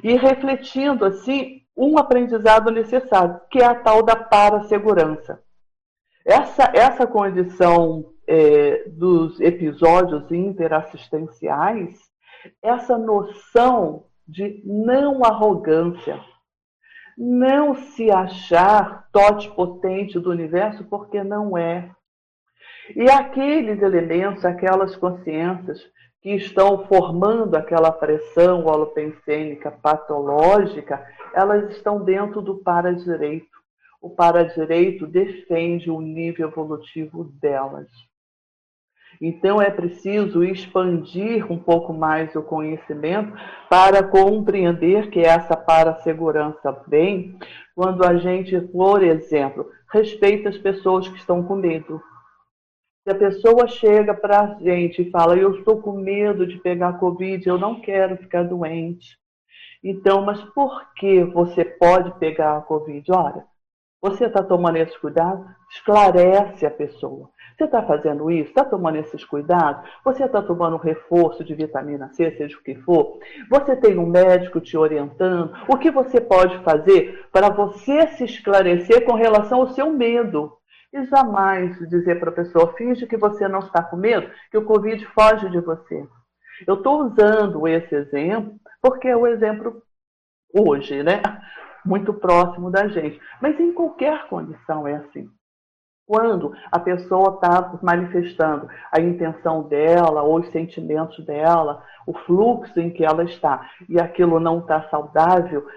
E 0.01 0.15
refletindo 0.15 1.03
assim 1.03 1.58
um 1.79 1.97
aprendizado 1.97 2.69
necessário, 2.69 3.39
que 3.49 3.59
é 3.59 3.65
a 3.65 3.73
tal 3.73 4.03
da 4.03 4.15
parasegurança. 4.15 5.41
Essa, 6.25 6.69
essa 6.75 7.07
condição 7.07 8.11
é, 8.27 8.83
dos 8.89 9.39
episódios 9.39 10.29
interassistenciais, 10.29 11.97
essa 12.61 12.97
noção 12.97 14.03
de 14.27 14.61
não 14.65 15.23
arrogância, 15.23 16.19
não 17.17 17.73
se 17.73 18.11
achar 18.11 19.07
totipotente 19.11 20.19
do 20.19 20.29
universo, 20.29 20.83
porque 20.83 21.23
não 21.23 21.57
é. 21.57 21.89
E 22.93 23.09
aqueles 23.09 23.81
elementos, 23.81 24.43
aquelas 24.43 24.97
consciências 24.97 25.79
que 26.21 26.31
estão 26.31 26.85
formando 26.85 27.55
aquela 27.55 27.91
pressão 27.91 28.65
holopensênica 28.65 29.71
patológica, 29.71 31.05
elas 31.33 31.71
estão 31.71 32.03
dentro 32.03 32.41
do 32.41 32.57
para-direito. 32.57 33.57
O 34.01 34.09
para-direito 34.09 35.07
defende 35.07 35.89
o 35.89 36.01
nível 36.01 36.47
evolutivo 36.47 37.25
delas. 37.41 37.87
Então 39.21 39.61
é 39.61 39.69
preciso 39.69 40.43
expandir 40.43 41.51
um 41.51 41.57
pouco 41.57 41.91
mais 41.93 42.33
o 42.35 42.41
conhecimento 42.41 43.33
para 43.69 44.01
compreender 44.01 45.09
que 45.09 45.19
essa 45.19 45.57
para-segurança 45.57 46.71
vem 46.87 47.37
quando 47.75 48.05
a 48.05 48.15
gente, 48.15 48.59
por 48.61 49.03
exemplo, 49.03 49.69
respeita 49.91 50.47
as 50.47 50.57
pessoas 50.57 51.07
que 51.09 51.17
estão 51.17 51.43
com 51.43 51.55
medo. 51.55 52.01
Se 53.09 53.13
a 53.13 53.17
pessoa 53.17 53.67
chega 53.67 54.13
para 54.13 54.39
a 54.39 54.53
gente 54.59 55.01
e 55.01 55.09
fala, 55.09 55.35
eu 55.35 55.55
estou 55.55 55.81
com 55.81 55.93
medo 55.93 56.45
de 56.45 56.59
pegar 56.59 56.99
Covid, 56.99 57.49
eu 57.49 57.57
não 57.57 57.81
quero 57.81 58.15
ficar 58.17 58.43
doente. 58.43 59.17
Então, 59.83 60.23
mas 60.23 60.39
por 60.53 60.93
que 60.93 61.23
você 61.23 61.65
pode 61.65 62.19
pegar 62.19 62.57
a 62.57 62.61
Covid? 62.61 63.11
Olha, 63.11 63.43
você 63.99 64.25
está 64.25 64.43
tomando 64.43 64.75
esse 64.75 64.95
cuidado? 64.99 65.43
Esclarece 65.71 66.67
a 66.67 66.69
pessoa. 66.69 67.31
Você 67.57 67.63
está 67.63 67.81
fazendo 67.81 68.29
isso? 68.29 68.49
Está 68.49 68.63
tomando 68.63 68.97
esses 68.97 69.25
cuidados? 69.25 69.89
Você 70.05 70.25
está 70.25 70.43
tomando 70.43 70.75
um 70.75 70.79
reforço 70.79 71.43
de 71.43 71.55
vitamina 71.55 72.13
C, 72.13 72.29
seja 72.37 72.55
o 72.59 72.61
que 72.61 72.75
for? 72.75 73.17
Você 73.49 73.75
tem 73.75 73.97
um 73.97 74.05
médico 74.05 74.61
te 74.61 74.77
orientando? 74.77 75.51
O 75.67 75.77
que 75.77 75.89
você 75.89 76.21
pode 76.21 76.59
fazer 76.59 77.27
para 77.31 77.49
você 77.49 78.05
se 78.09 78.25
esclarecer 78.25 79.03
com 79.03 79.13
relação 79.13 79.61
ao 79.61 79.69
seu 79.69 79.91
medo? 79.91 80.58
E 80.91 81.05
jamais 81.05 81.77
dizer 81.89 82.19
para 82.19 82.31
a 82.31 82.33
pessoa, 82.33 82.73
finge 82.75 83.05
que 83.05 83.17
você 83.17 83.47
não 83.47 83.59
está 83.59 83.83
com 83.83 83.95
medo, 83.95 84.31
que 84.49 84.57
o 84.57 84.65
Covid 84.65 85.05
foge 85.07 85.49
de 85.49 85.59
você. 85.59 86.07
Eu 86.67 86.75
estou 86.75 87.05
usando 87.05 87.67
esse 87.67 87.93
exemplo 87.93 88.55
porque 88.81 89.07
é 89.07 89.15
o 89.15 89.27
exemplo 89.27 89.81
hoje, 90.53 91.03
né? 91.03 91.21
Muito 91.85 92.13
próximo 92.13 92.71
da 92.71 92.87
gente. 92.87 93.19
Mas 93.41 93.59
em 93.59 93.73
qualquer 93.73 94.27
condição 94.27 94.87
é 94.87 94.95
assim. 94.95 95.29
Quando 96.07 96.53
a 96.71 96.79
pessoa 96.79 97.35
está 97.35 97.77
manifestando 97.83 98.67
a 98.91 98.99
intenção 98.99 99.67
dela, 99.67 100.23
ou 100.23 100.39
os 100.39 100.51
sentimentos 100.51 101.23
dela, 101.23 101.83
o 102.07 102.13
fluxo 102.25 102.79
em 102.79 102.89
que 102.89 103.05
ela 103.05 103.23
está, 103.23 103.69
e 103.87 103.99
aquilo 103.99 104.39
não 104.39 104.59
está 104.59 104.89
saudável, 104.89 105.67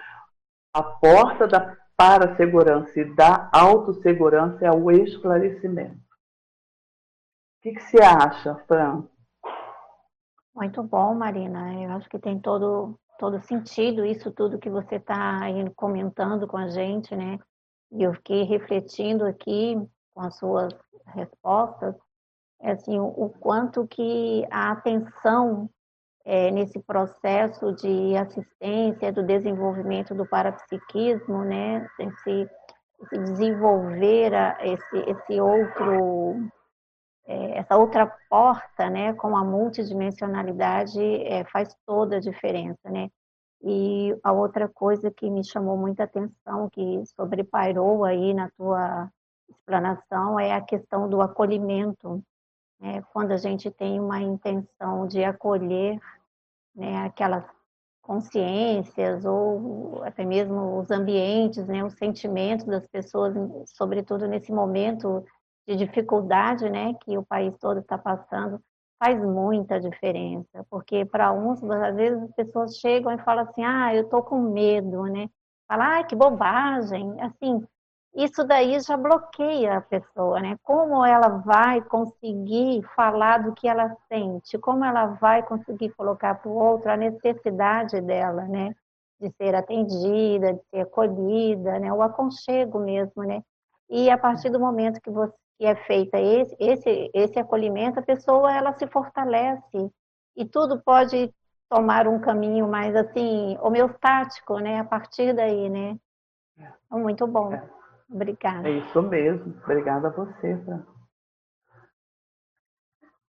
a 0.75 0.83
porta 0.83 1.47
da 1.47 1.77
para 1.97 2.33
a 2.33 2.37
segurança 2.37 2.99
e 2.99 3.15
da 3.15 3.49
autossegurança 3.53 4.65
é 4.65 4.71
o 4.71 4.91
esclarecimento. 4.91 5.97
O 5.97 7.63
que, 7.63 7.73
que 7.73 7.81
você 7.81 8.03
acha, 8.03 8.57
Fran? 8.67 9.05
Muito 10.55 10.83
bom, 10.83 11.15
Marina. 11.15 11.73
Eu 11.83 11.93
acho 11.93 12.09
que 12.09 12.19
tem 12.19 12.39
todo, 12.39 12.99
todo 13.19 13.41
sentido 13.41 14.05
isso 14.05 14.31
tudo 14.33 14.59
que 14.59 14.69
você 14.69 14.97
está 14.97 15.41
comentando 15.77 16.47
com 16.47 16.57
a 16.57 16.69
gente, 16.69 17.15
né? 17.15 17.39
E 17.93 18.03
eu 18.03 18.13
fiquei 18.15 18.43
refletindo 18.43 19.25
aqui 19.25 19.77
com 20.15 20.23
as 20.23 20.37
suas 20.37 20.73
respostas, 21.07 21.95
é 22.61 22.73
assim, 22.73 22.99
o, 22.99 23.07
o 23.07 23.31
quanto 23.31 23.87
que 23.87 24.47
a 24.51 24.73
atenção 24.73 25.69
é, 26.25 26.51
nesse 26.51 26.79
processo 26.81 27.73
de 27.75 28.17
assistência 28.17 29.13
do 29.13 29.23
desenvolvimento 29.23 30.15
do 30.15 30.27
parapsiquismo, 30.27 31.45
né, 31.45 31.89
esse, 31.99 32.51
esse 33.03 33.23
desenvolver 33.25 34.35
a, 34.35 34.59
esse, 34.65 34.97
esse 34.97 35.41
outro, 35.41 36.49
é, 37.27 37.59
essa 37.59 37.77
outra 37.77 38.07
porta, 38.29 38.89
né, 38.89 39.13
com 39.15 39.37
a 39.37 39.45
multidimensionalidade 39.45 41.01
é, 41.01 41.45
faz 41.45 41.75
toda 41.87 42.17
a 42.17 42.21
diferença, 42.21 42.89
né. 42.91 43.09
E 43.65 44.17
a 44.25 44.33
outra 44.33 44.69
coisa 44.69 45.11
que 45.11 45.31
me 45.31 45.45
chamou 45.45 45.77
muita 45.77 46.05
atenção, 46.05 46.69
que 46.71 47.05
sobrepairou 47.15 48.05
aí 48.05 48.35
na 48.35 48.51
tua 48.51 49.09
explanação 49.49 50.39
é 50.39 50.53
a 50.53 50.61
questão 50.61 51.09
do 51.09 51.21
acolhimento. 51.23 52.23
Né? 52.83 53.01
Quando 53.13 53.31
a 53.31 53.37
gente 53.37 53.71
tem 53.71 54.01
uma 54.01 54.21
intenção 54.21 55.07
de 55.07 55.23
acolher 55.23 56.01
né, 56.75 57.05
aquelas 57.05 57.45
consciências 58.03 59.25
ou 59.25 60.03
até 60.03 60.25
mesmo 60.25 60.81
os 60.81 60.91
ambientes, 60.91 61.65
né, 61.69 61.85
os 61.85 61.95
sentimentos 61.95 62.67
das 62.67 62.85
pessoas, 62.89 63.33
sobretudo 63.67 64.27
nesse 64.27 64.51
momento 64.51 65.25
de 65.67 65.77
dificuldade, 65.77 66.69
né, 66.69 66.93
que 67.05 67.17
o 67.17 67.25
país 67.25 67.57
todo 67.59 67.79
está 67.79 67.97
passando, 67.97 68.61
faz 68.99 69.23
muita 69.25 69.81
diferença, 69.81 70.67
porque 70.69 71.05
para 71.05 71.33
uns, 71.33 71.63
às 71.63 71.95
vezes 71.95 72.21
as 72.21 72.33
pessoas 72.33 72.77
chegam 72.79 73.13
e 73.13 73.19
falam 73.19 73.45
assim, 73.45 73.65
ah, 73.65 73.95
eu 73.95 74.03
estou 74.03 74.25
com 74.25 74.41
medo, 74.41 75.05
né, 75.05 75.29
fala, 75.69 76.01
ah, 76.01 76.05
que 76.05 76.17
bobagem, 76.17 77.15
assim, 77.21 77.65
isso 78.15 78.45
daí 78.45 78.79
já 78.81 78.97
bloqueia 78.97 79.79
a 79.79 79.81
pessoa, 79.81 80.39
né? 80.41 80.59
Como 80.63 81.05
ela 81.05 81.29
vai 81.29 81.81
conseguir 81.81 82.83
falar 82.95 83.39
do 83.43 83.55
que 83.55 83.67
ela 83.67 83.97
sente, 84.09 84.59
como 84.59 84.85
ela 84.85 85.07
vai 85.07 85.43
conseguir 85.43 85.91
colocar 85.91 86.35
para 86.35 86.51
o 86.51 86.55
outro 86.55 86.91
a 86.91 86.97
necessidade 86.97 88.01
dela, 88.03 88.45
né? 88.45 88.75
De 89.19 89.31
ser 89.37 89.55
atendida, 89.55 90.53
de 90.53 90.61
ser 90.71 90.81
acolhida, 90.83 91.79
né? 91.79 91.91
O 91.93 92.03
aconchego 92.03 92.79
mesmo, 92.79 93.23
né? 93.25 93.43
E 93.89 94.11
a 94.11 94.19
partir 94.19 94.51
do 94.51 94.61
momento 94.61 95.01
que, 95.01 95.11
você, 95.11 95.33
que 95.59 95.65
é 95.65 95.75
feita 95.75 96.21
esse, 96.21 96.55
esse, 96.61 97.11
esse 97.15 97.39
acolhimento, 97.39 97.99
a 97.99 98.03
pessoa 98.03 98.53
ela 98.53 98.77
se 98.79 98.87
fortalece 98.89 99.91
e 100.37 100.45
tudo 100.45 100.83
pode 100.83 101.33
tomar 101.69 102.07
um 102.07 102.21
caminho 102.21 102.69
mais 102.69 102.95
assim 102.95 103.57
homeostático, 103.63 104.59
né? 104.59 104.81
A 104.81 104.85
partir 104.85 105.35
daí, 105.35 105.71
né? 105.71 105.97
É 106.59 106.95
muito 106.95 107.27
bom. 107.27 107.51
Obrigada. 108.13 108.69
É 108.69 108.73
isso 108.79 109.03
mesmo. 109.03 109.55
Obrigada 109.65 110.09
a 110.09 110.11
você, 110.11 110.59
Fran. 110.65 110.85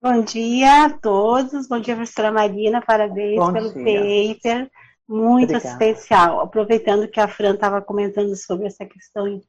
Bom 0.03 0.24
dia 0.24 0.87
a 0.87 0.99
todos. 0.99 1.68
Bom 1.68 1.78
dia, 1.78 1.95
professora 1.95 2.33
Marina. 2.33 2.81
Parabéns 2.81 3.37
Bom 3.37 3.53
pelo 3.53 3.74
dia. 3.74 4.35
paper. 4.35 4.70
Muito 5.07 5.55
Obrigada. 5.55 5.68
especial. 5.68 6.41
Aproveitando 6.41 7.09
que 7.09 7.20
a 7.20 7.28
Fran 7.28 7.55
estava 7.55 7.83
comentando 7.83 8.35
sobre 8.35 8.66
essa 8.66 8.87
questão, 8.87 9.41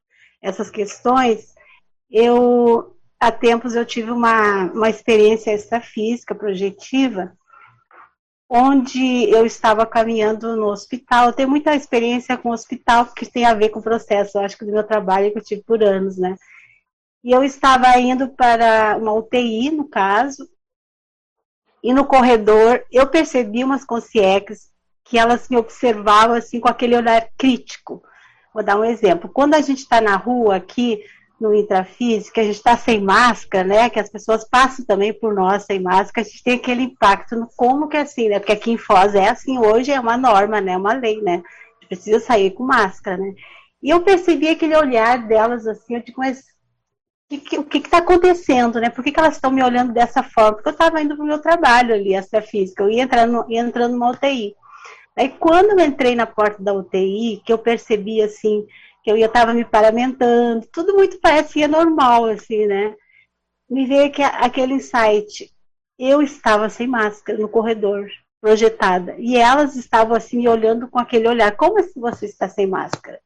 essas 0.42 0.70
questões, 0.70 1.54
eu 2.10 2.98
há 3.18 3.32
tempos 3.32 3.76
eu 3.76 3.86
tive 3.86 4.12
uma, 4.12 4.66
uma 4.74 4.90
experiência 4.90 5.54
extrafísica 5.54 6.36
projetiva 6.36 7.32
onde 8.54 9.30
eu 9.30 9.46
estava 9.46 9.86
caminhando 9.86 10.58
no 10.58 10.66
hospital. 10.66 11.28
Eu 11.28 11.34
tenho 11.34 11.50
muita 11.50 11.74
experiência 11.74 12.38
com 12.38 12.50
hospital, 12.50 13.06
porque 13.06 13.26
tem 13.26 13.46
a 13.46 13.54
ver 13.54 13.70
com 13.70 13.80
o 13.80 13.84
processo, 13.84 14.38
eu 14.38 14.42
acho 14.42 14.58
que 14.58 14.66
do 14.66 14.74
meu 14.74 14.84
trabalho 14.84 15.32
que 15.32 15.38
eu 15.38 15.44
tive 15.44 15.64
por 15.64 15.82
anos, 15.82 16.18
né? 16.18 16.36
E 17.24 17.32
eu 17.32 17.46
estava 17.46 17.98
indo 17.98 18.28
para 18.28 18.98
uma 18.98 19.14
UTI, 19.14 19.72
no 19.72 19.88
caso, 19.88 20.50
e 21.82 21.94
no 21.94 22.06
corredor 22.06 22.84
eu 22.92 23.08
percebi 23.08 23.64
umas 23.64 23.86
consciências 23.86 24.70
que 25.06 25.18
elas 25.18 25.48
me 25.48 25.56
observavam 25.56 26.36
assim 26.36 26.60
com 26.60 26.68
aquele 26.68 26.98
olhar 26.98 27.30
crítico. 27.38 28.04
Vou 28.54 28.62
dar 28.62 28.78
um 28.78 28.84
exemplo. 28.84 29.30
Quando 29.30 29.54
a 29.54 29.62
gente 29.62 29.80
está 29.80 30.02
na 30.02 30.18
rua 30.18 30.58
aqui, 30.58 31.02
no 31.42 31.56
intrafísico, 31.56 32.40
a 32.40 32.44
gente 32.44 32.56
está 32.56 32.78
sem 32.78 33.02
máscara, 33.02 33.64
né? 33.68 33.90
Que 33.90 34.00
as 34.00 34.10
pessoas 34.10 34.48
passam 34.48 34.86
também 34.86 35.12
por 35.12 35.34
nós 35.34 35.64
sem 35.64 35.80
máscara, 35.80 36.26
a 36.26 36.30
gente 36.30 36.44
tem 36.44 36.54
aquele 36.54 36.84
impacto 36.84 37.36
no 37.36 37.48
como 37.58 37.88
que 37.88 37.98
é 37.98 38.02
assim, 38.02 38.30
né? 38.30 38.40
Porque 38.40 38.52
aqui 38.52 38.72
em 38.72 38.78
Foz 38.78 39.16
é 39.16 39.28
assim, 39.28 39.58
hoje 39.58 39.92
é 39.92 40.00
uma 40.00 40.18
norma, 40.18 40.62
né? 40.62 40.78
Uma 40.78 40.94
lei, 40.94 41.20
né? 41.22 41.34
A 41.34 41.36
gente 41.36 41.88
precisa 41.88 42.20
sair 42.20 42.52
com 42.52 42.64
máscara, 42.64 43.18
né? 43.18 43.34
E 43.82 43.90
eu 43.90 44.02
percebi 44.02 44.50
aquele 44.50 44.78
olhar 44.78 45.28
delas 45.28 45.66
assim, 45.66 45.96
eu 45.96 46.04
digo, 46.04 46.20
mas 46.20 46.44
o 47.58 47.64
que 47.64 47.78
está 47.78 47.98
acontecendo, 47.98 48.80
né? 48.80 48.90
Por 48.90 49.04
que, 49.04 49.12
que 49.12 49.20
elas 49.20 49.36
estão 49.36 49.50
me 49.50 49.64
olhando 49.64 49.94
dessa 49.94 50.22
forma? 50.22 50.54
Porque 50.54 50.70
eu 50.70 50.74
estava 50.74 51.02
indo 51.02 51.16
para 51.16 51.24
o 51.24 51.28
meu 51.28 51.40
trabalho 51.40 51.96
ali, 51.96 52.16
astrofísica, 52.16 52.84
eu 52.84 52.90
ia 52.90 53.04
entrando, 53.04 53.46
ia 53.50 53.62
entrando 53.62 53.94
numa 53.94 54.12
UTI. 54.12 54.56
Aí 55.18 55.30
quando 55.30 55.72
eu 55.72 55.86
entrei 55.86 56.16
na 56.16 56.28
porta 56.28 56.62
da 56.62 56.74
UTI, 56.74 57.42
que 57.44 57.52
eu 57.52 57.58
percebi 57.58 58.22
assim, 58.22 58.66
que 59.04 59.12
eu 59.12 59.18
ia 59.18 59.26
estava 59.26 59.54
me 59.54 59.66
paramentando, 59.66 60.68
tudo 60.72 60.94
muito 60.94 61.20
parecia 61.20 61.68
normal, 61.68 62.26
assim, 62.26 62.66
né? 62.66 62.96
Me 63.70 63.86
veio 63.86 64.12
que 64.12 64.22
aquele 64.22 64.74
insight, 64.74 65.52
eu 65.98 66.22
estava 66.22 66.70
sem 66.70 66.88
máscara 66.88 67.40
no 67.40 67.50
corredor, 67.50 68.08
projetada. 68.42 69.16
E 69.20 69.38
elas 69.38 69.76
estavam 69.76 70.16
assim 70.16 70.38
me 70.38 70.50
olhando 70.50 70.88
com 70.88 71.00
aquele 71.00 71.28
olhar: 71.28 71.56
como 71.56 71.80
assim 71.80 72.00
você 72.00 72.26
está 72.26 72.50
sem 72.50 72.68
máscara? 72.68 73.20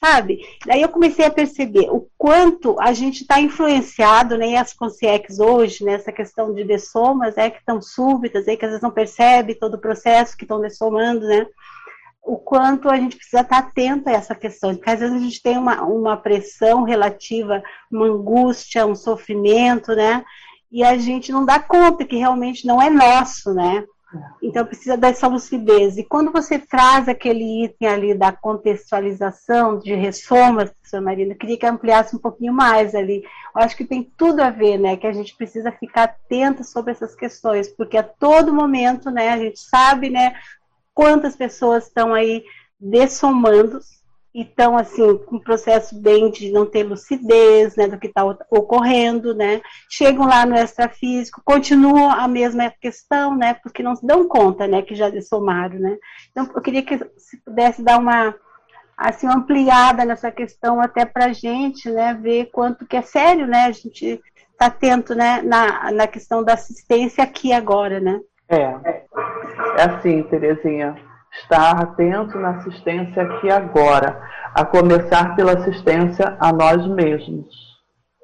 Sabe? 0.00 0.38
Daí 0.64 0.80
eu 0.80 0.88
comecei 0.90 1.24
a 1.24 1.30
perceber 1.30 1.90
o 1.90 2.08
quanto 2.16 2.78
a 2.78 2.92
gente 2.92 3.22
está 3.22 3.40
influenciado, 3.40 4.38
né, 4.38 4.56
as 4.56 4.72
consciências 4.72 5.40
hoje, 5.40 5.84
nessa 5.84 6.12
né, 6.12 6.16
questão 6.16 6.54
de 6.54 6.62
dessomas, 6.62 7.36
é, 7.36 7.50
que 7.50 7.58
estão 7.58 7.82
súbitas, 7.82 8.46
é, 8.46 8.54
que 8.54 8.64
às 8.64 8.70
vezes 8.70 8.82
não 8.82 8.92
percebe 8.92 9.56
todo 9.56 9.74
o 9.74 9.80
processo 9.80 10.36
que 10.36 10.44
estão 10.44 10.60
dessomando, 10.60 11.26
né? 11.26 11.46
O 12.28 12.36
quanto 12.36 12.90
a 12.90 12.96
gente 12.96 13.16
precisa 13.16 13.40
estar 13.40 13.58
atento 13.58 14.08
a 14.08 14.12
essa 14.12 14.34
questão, 14.34 14.74
porque 14.74 14.90
às 14.90 15.00
vezes 15.00 15.16
a 15.16 15.18
gente 15.18 15.42
tem 15.42 15.56
uma, 15.56 15.82
uma 15.82 16.14
pressão 16.14 16.82
relativa, 16.82 17.62
uma 17.90 18.06
angústia, 18.06 18.86
um 18.86 18.94
sofrimento, 18.94 19.94
né? 19.94 20.22
E 20.70 20.84
a 20.84 20.98
gente 20.98 21.32
não 21.32 21.46
dá 21.46 21.58
conta 21.58 22.04
que 22.04 22.16
realmente 22.16 22.66
não 22.66 22.82
é 22.82 22.90
nosso, 22.90 23.54
né? 23.54 23.82
Então 24.42 24.64
precisa 24.64 24.96
dessa 24.96 25.26
lucidez. 25.26 25.96
E 25.96 26.04
quando 26.04 26.30
você 26.30 26.58
traz 26.58 27.08
aquele 27.08 27.64
item 27.64 27.88
ali 27.88 28.14
da 28.14 28.30
contextualização 28.30 29.78
de 29.78 29.94
ressomas, 29.94 30.70
professora 30.70 31.02
Marina, 31.02 31.34
queria 31.34 31.58
que 31.58 31.66
ampliasse 31.66 32.14
um 32.14 32.18
pouquinho 32.18 32.52
mais 32.52 32.94
ali. 32.94 33.22
Eu 33.54 33.62
acho 33.62 33.76
que 33.76 33.84
tem 33.84 34.10
tudo 34.16 34.40
a 34.40 34.50
ver, 34.50 34.78
né? 34.78 34.96
Que 34.96 35.06
a 35.06 35.12
gente 35.12 35.34
precisa 35.34 35.72
ficar 35.72 36.04
atento 36.04 36.64
sobre 36.64 36.92
essas 36.92 37.14
questões, 37.14 37.68
porque 37.68 37.96
a 37.96 38.02
todo 38.02 38.52
momento, 38.52 39.10
né, 39.10 39.30
a 39.30 39.38
gente 39.38 39.60
sabe, 39.60 40.08
né, 40.08 40.34
quantas 40.98 41.36
pessoas 41.36 41.86
estão 41.86 42.12
aí 42.12 42.42
dessomando 42.80 43.78
e 44.34 44.42
estão 44.42 44.76
assim 44.76 45.16
com 45.18 45.36
um 45.36 45.40
processo 45.40 45.94
bem 45.94 46.28
de 46.28 46.50
não 46.50 46.66
ter 46.66 46.82
lucidez 46.82 47.76
né, 47.76 47.86
do 47.86 47.96
que 47.96 48.08
está 48.08 48.24
ocorrendo, 48.50 49.32
né? 49.32 49.62
Chegam 49.88 50.26
lá 50.26 50.44
no 50.44 50.56
extrafísico, 50.56 51.40
continuam 51.44 52.10
a 52.10 52.26
mesma 52.26 52.68
questão, 52.80 53.36
né? 53.36 53.54
Porque 53.62 53.80
não 53.80 53.94
se 53.94 54.04
dão 54.04 54.26
conta, 54.26 54.66
né, 54.66 54.82
que 54.82 54.96
já 54.96 55.08
dessomaram, 55.08 55.78
né? 55.78 55.96
Então 56.32 56.50
eu 56.52 56.60
queria 56.60 56.82
que 56.82 56.98
se 57.16 57.36
pudesse 57.44 57.80
dar 57.80 58.00
uma 58.00 58.34
assim 58.96 59.28
ampliada 59.28 60.04
nessa 60.04 60.32
questão 60.32 60.80
até 60.80 61.04
para 61.04 61.32
gente, 61.32 61.88
né, 61.88 62.12
ver 62.12 62.46
quanto 62.46 62.84
que 62.84 62.96
é 62.96 63.02
sério, 63.02 63.46
né? 63.46 63.66
A 63.66 63.70
gente 63.70 64.20
está 64.50 64.66
atento, 64.66 65.14
né, 65.14 65.42
na, 65.42 65.92
na 65.92 66.08
questão 66.08 66.42
da 66.42 66.54
assistência 66.54 67.22
aqui 67.22 67.52
agora, 67.52 68.00
né? 68.00 68.18
É, 68.48 68.62
é 68.62 69.82
assim, 69.82 70.22
Terezinha, 70.24 70.96
estar 71.32 71.82
atento 71.82 72.38
na 72.38 72.50
assistência 72.56 73.22
aqui 73.22 73.50
agora, 73.50 74.20
a 74.54 74.64
começar 74.64 75.36
pela 75.36 75.52
assistência 75.52 76.36
a 76.40 76.52
nós 76.52 76.86
mesmos. 76.86 77.46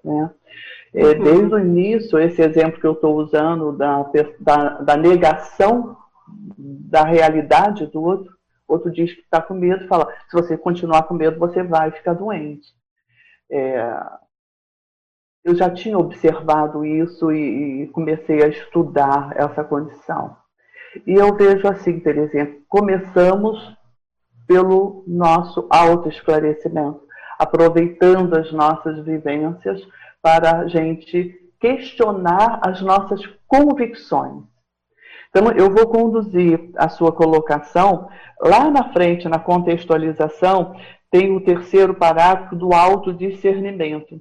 Né? 0.03 0.31
É, 0.95 1.05
uhum. 1.05 1.25
Desde 1.25 1.55
o 1.55 1.59
início, 1.59 2.19
esse 2.19 2.41
exemplo 2.41 2.81
que 2.81 2.87
eu 2.87 2.93
estou 2.93 3.17
usando 3.17 3.73
da, 3.73 4.05
da, 4.41 4.69
da, 4.81 4.97
negação 4.97 5.97
da 6.57 7.05
realidade 7.05 7.87
do 7.89 8.03
outro, 8.03 8.33
outro 8.67 8.91
diz 8.91 9.13
que 9.13 9.21
está 9.21 9.43
com 9.43 9.55
medo, 9.55 9.89
fala, 9.89 10.09
se 10.29 10.33
você 10.33 10.57
continuar 10.57 11.03
com 11.03 11.15
medo, 11.15 11.39
você 11.39 11.63
vai 11.63 11.91
ficar 11.91 12.15
doente. 12.15 12.69
É, 13.51 14.01
eu 15.45 15.55
já 15.55 15.69
tinha 15.69 15.99
observado 15.99 16.85
isso 16.85 17.31
e, 17.31 17.83
e 17.83 17.87
comecei 17.89 18.43
a 18.43 18.49
estudar 18.49 19.33
essa 19.37 19.63
condição. 19.63 20.37
E 21.07 21.13
eu 21.13 21.35
vejo 21.37 21.69
assim, 21.69 22.01
Terezinha, 22.01 22.57
começamos 22.69 23.77
pelo 24.47 25.05
nosso 25.07 25.67
autoesclarecimento, 25.71 27.01
aproveitando 27.39 28.35
as 28.39 28.53
nossas 28.53 29.05
vivências 29.05 29.87
para 30.23 30.61
a 30.61 30.69
gente 30.69 31.35
questionar 31.61 32.61
as 32.63 32.81
nossas 32.81 33.21
convicções. 33.47 34.45
Então, 35.29 35.51
eu 35.53 35.69
vou 35.69 35.89
conduzir 35.89 36.71
a 36.77 36.89
sua 36.89 37.11
colocação 37.11 38.09
lá 38.41 38.71
na 38.71 38.93
frente, 38.93 39.29
na 39.29 39.39
contextualização, 39.39 40.77
tem 41.11 41.35
o 41.35 41.41
terceiro 41.41 41.95
parágrafo 41.95 42.55
do 42.55 42.73
autodiscernimento. 42.73 44.21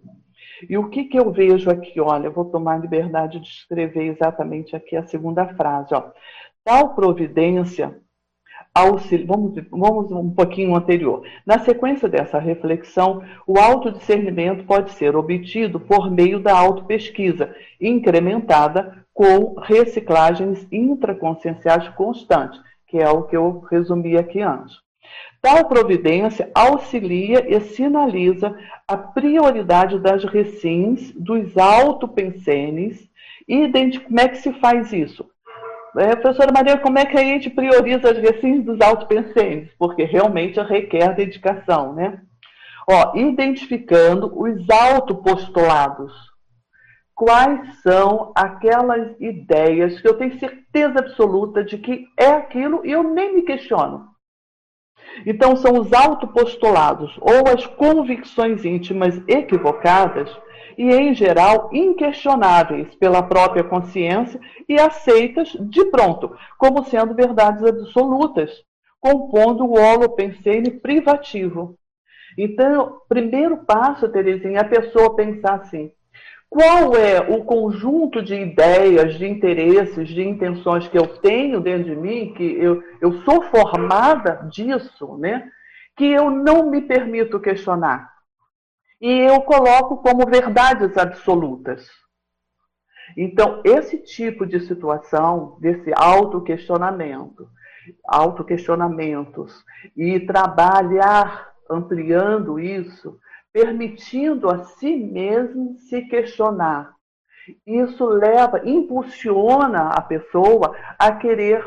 E 0.70 0.78
o 0.78 0.89
que, 0.89 1.06
que 1.06 1.20
eu 1.20 1.32
vejo 1.32 1.70
aqui? 1.70 1.99
Olha, 1.99 2.28
eu 2.28 2.34
vou 2.34 2.45
tomar 2.45 2.78
liberdade 2.78 3.39
de 3.39 3.47
escrever 3.47 4.06
exatamente 4.06 4.76
aqui 4.76 4.95
a 4.95 5.06
segunda 5.08 5.47
frase. 5.56 5.93
Ó. 5.93 6.12
Tal 6.64 6.95
providência 6.95 7.99
auxilia. 8.74 9.26
Vamos, 9.28 9.56
vamos 9.70 10.12
um 10.12 10.32
pouquinho 10.32 10.76
anterior. 10.76 11.24
Na 11.45 11.60
sequência 11.60 12.10
dessa 12.10 12.39
reflexão, 12.39 13.24
o 13.45 13.60
autodiscernimento 13.60 14.66
pode 14.66 14.91
ser 14.91 15.16
obtido 15.16 15.80
por 15.80 16.10
meio 16.10 16.39
da 16.39 16.58
autopesquisa, 16.58 17.56
incrementada 17.80 19.06
com 19.14 19.60
reciclagens 19.60 20.68
intraconscienciais 20.72 21.88
constantes, 21.89 22.60
que 22.88 22.97
é 22.97 23.10
o 23.10 23.24
que 23.24 23.38
eu 23.38 23.60
resumi 23.70 24.18
aqui 24.18 24.41
antes. 24.41 24.82
Tal 25.41 25.68
providência 25.68 26.49
auxilia 26.55 27.45
e 27.53 27.59
sinaliza 27.59 28.57
a 28.88 28.95
prioridade 28.95 29.99
das 29.99 30.24
recins, 30.24 31.11
dos 31.11 31.57
autopensenes, 31.57 33.09
e 33.47 33.70
como 33.99 34.20
é 34.20 34.30
que 34.30 34.38
se 34.38 34.53
faz 34.53 34.93
isso? 34.93 35.30
É, 35.97 36.16
professora 36.16 36.51
Maria, 36.51 36.78
como 36.78 36.97
é 36.97 37.05
que 37.05 37.18
a 37.18 37.24
gente 37.24 37.49
prioriza 37.49 38.09
as 38.09 38.18
recins 38.18 38.64
dos 38.64 38.82
autopensenes? 38.82 39.70
Porque 39.78 40.03
realmente 40.03 40.59
requer 40.59 41.14
dedicação, 41.14 41.93
né? 41.93 42.20
Ó, 42.89 43.16
identificando 43.16 44.32
os 44.36 44.68
autopostulados. 44.70 46.11
Quais 47.14 47.82
são 47.82 48.32
aquelas 48.36 49.16
ideias 49.20 50.01
que 50.01 50.07
eu 50.07 50.18
tenho 50.18 50.39
certeza 50.39 50.99
absoluta 50.99 51.64
de 51.64 51.78
que 51.78 52.07
é 52.18 52.28
aquilo 52.28 52.82
e 52.84 52.91
eu 52.91 53.03
nem 53.03 53.36
me 53.36 53.43
questiono? 53.43 54.12
Então, 55.26 55.56
são 55.56 55.80
os 55.80 55.93
autopostulados 55.93 57.18
ou 57.22 57.47
as 57.54 57.66
convicções 57.66 58.66
íntimas 58.66 59.22
equivocadas 59.28 60.30
e, 60.78 60.89
em 60.91 61.14
geral, 61.14 61.70
inquestionáveis 61.72 62.93
pela 62.95 63.22
própria 63.22 63.64
consciência 63.64 64.39
e 64.68 64.80
aceitas 64.80 65.49
de 65.60 65.86
pronto, 65.86 66.36
como 66.58 66.84
sendo 66.84 67.14
verdades 67.14 67.64
absolutas, 67.64 68.51
compondo 68.99 69.66
o 69.66 69.74
holopensene 69.74 70.72
privativo. 70.72 71.78
Então, 72.38 73.01
primeiro 73.08 73.58
passo, 73.58 74.10
Terezinha, 74.10 74.60
é 74.60 74.62
a 74.62 74.68
pessoa 74.68 75.16
pensar 75.16 75.56
assim: 75.56 75.91
qual 76.54 76.95
é 76.95 77.20
o 77.20 77.43
conjunto 77.43 78.22
de 78.22 78.36
ideias, 78.36 79.16
de 79.16 79.26
interesses, 79.26 80.08
de 80.08 80.22
intenções 80.22 80.88
que 80.88 80.95
eu 80.95 81.08
tenho 81.18 81.60
dentro 81.60 81.86
de 81.86 81.95
mim, 81.95 82.32
que 82.36 82.43
eu, 82.43 82.80
eu 83.01 83.24
sou 83.24 83.41
formada 83.45 84.47
disso, 84.51 85.18
né? 85.18 85.49
Que 85.97 86.06
eu 86.06 86.30
não 86.30 86.70
me 86.70 86.80
permito 86.80 87.39
questionar. 87.39 88.08
E 89.01 89.10
eu 89.10 89.41
coloco 89.41 89.97
como 89.97 90.30
verdades 90.30 90.95
absolutas. 90.95 91.89
Então, 93.18 93.60
esse 93.66 93.97
tipo 93.97 94.45
de 94.45 94.60
situação, 94.60 95.58
desse 95.60 95.91
autoquestionamento, 95.95 97.47
autoquestionamentos, 98.08 99.66
e 99.97 100.20
trabalhar 100.20 101.51
ampliando 101.68 102.60
isso, 102.60 103.18
permitindo 103.54 104.49
a 104.49 104.64
si 104.64 104.95
mesmo 104.95 105.78
se 105.78 106.01
questionar. 106.08 106.91
Isso 107.66 108.06
leva, 108.06 108.62
impulsiona 108.66 109.89
a 109.89 110.01
pessoa 110.01 110.76
a 110.97 111.12
querer 111.12 111.64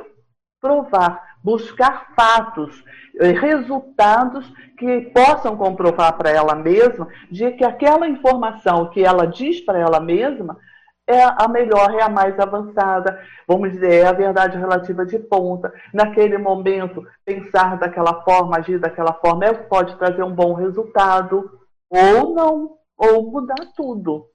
provar, 0.61 1.23
buscar 1.45 2.09
fatos, 2.17 2.83
eh, 3.21 3.31
resultados 3.31 4.53
que 4.77 5.03
possam 5.13 5.57
comprovar 5.57 6.17
para 6.17 6.31
ela 6.31 6.55
mesma 6.55 7.09
de 7.31 7.53
que 7.53 7.65
aquela 7.65 8.09
informação 8.09 8.91
que 8.91 9.05
ela 9.05 9.27
diz 9.27 9.61
para 9.61 9.79
ela 9.79 10.01
mesma 10.01 10.59
é 11.07 11.23
a 11.23 11.47
melhor, 11.47 11.95
é 11.95 12.03
a 12.03 12.09
mais 12.09 12.37
avançada, 12.41 13.23
vamos 13.47 13.71
dizer, 13.71 14.03
é 14.03 14.07
a 14.07 14.13
verdade 14.13 14.59
relativa 14.59 15.07
de 15.07 15.21
ponta. 15.21 15.73
Naquele 15.95 16.37
momento, 16.37 17.07
pensar 17.25 17.79
daquela 17.79 18.23
forma, 18.25 18.57
agir 18.57 18.81
daquela 18.81 19.13
forma, 19.13 19.45
é 19.45 19.53
pode 19.53 19.97
trazer 19.99 20.25
um 20.25 20.35
bom 20.35 20.53
resultado 20.55 21.49
ou 21.91 22.35
não, 22.35 22.79
ou 22.97 23.31
mudar 23.31 23.73
tudo. 23.77 24.29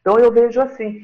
Então 0.00 0.18
eu 0.18 0.30
vejo 0.30 0.60
assim, 0.60 1.02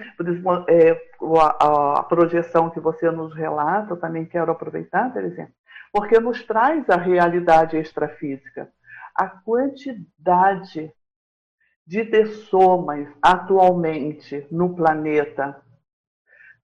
é, 0.68 0.92
a, 1.38 2.00
a, 2.00 2.02
projeção 2.02 2.68
que 2.68 2.78
você 2.78 3.10
nos 3.10 3.34
relata, 3.34 3.94
eu 3.94 3.96
também 3.96 4.26
quero 4.26 4.52
aproveitar, 4.52 5.10
por 5.10 5.24
exemplo, 5.24 5.54
porque 5.90 6.20
nos 6.20 6.44
traz 6.44 6.88
a 6.90 6.96
realidade 6.96 7.78
extrafísica. 7.78 8.70
A 9.16 9.26
quantidade 9.26 10.92
de 11.86 12.04
dessomas 12.04 13.08
atualmente 13.20 14.46
no 14.50 14.76
planeta. 14.76 15.60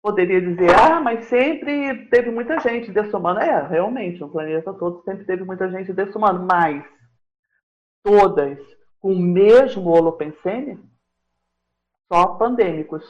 Poderia 0.03 0.41
dizer, 0.41 0.69
ah, 0.75 1.01
mas 1.01 1.25
sempre 1.27 2.07
teve 2.09 2.31
muita 2.31 2.59
gente 2.61 2.93
dessomando. 2.93 3.41
É, 3.41 3.67
realmente, 3.67 4.21
no 4.21 4.29
planeta 4.29 4.75
todo 4.75 5.03
sempre 5.03 5.25
teve 5.25 5.43
muita 5.45 5.71
gente 5.71 5.95
dessomando, 5.95 6.45
mas 6.45 6.85
todas 8.03 8.59
com 9.05 9.13
o 9.13 9.19
mesmo 9.19 9.91
holopensene? 9.91 10.81
Só 12.11 12.25
pandêmicos. 12.39 13.05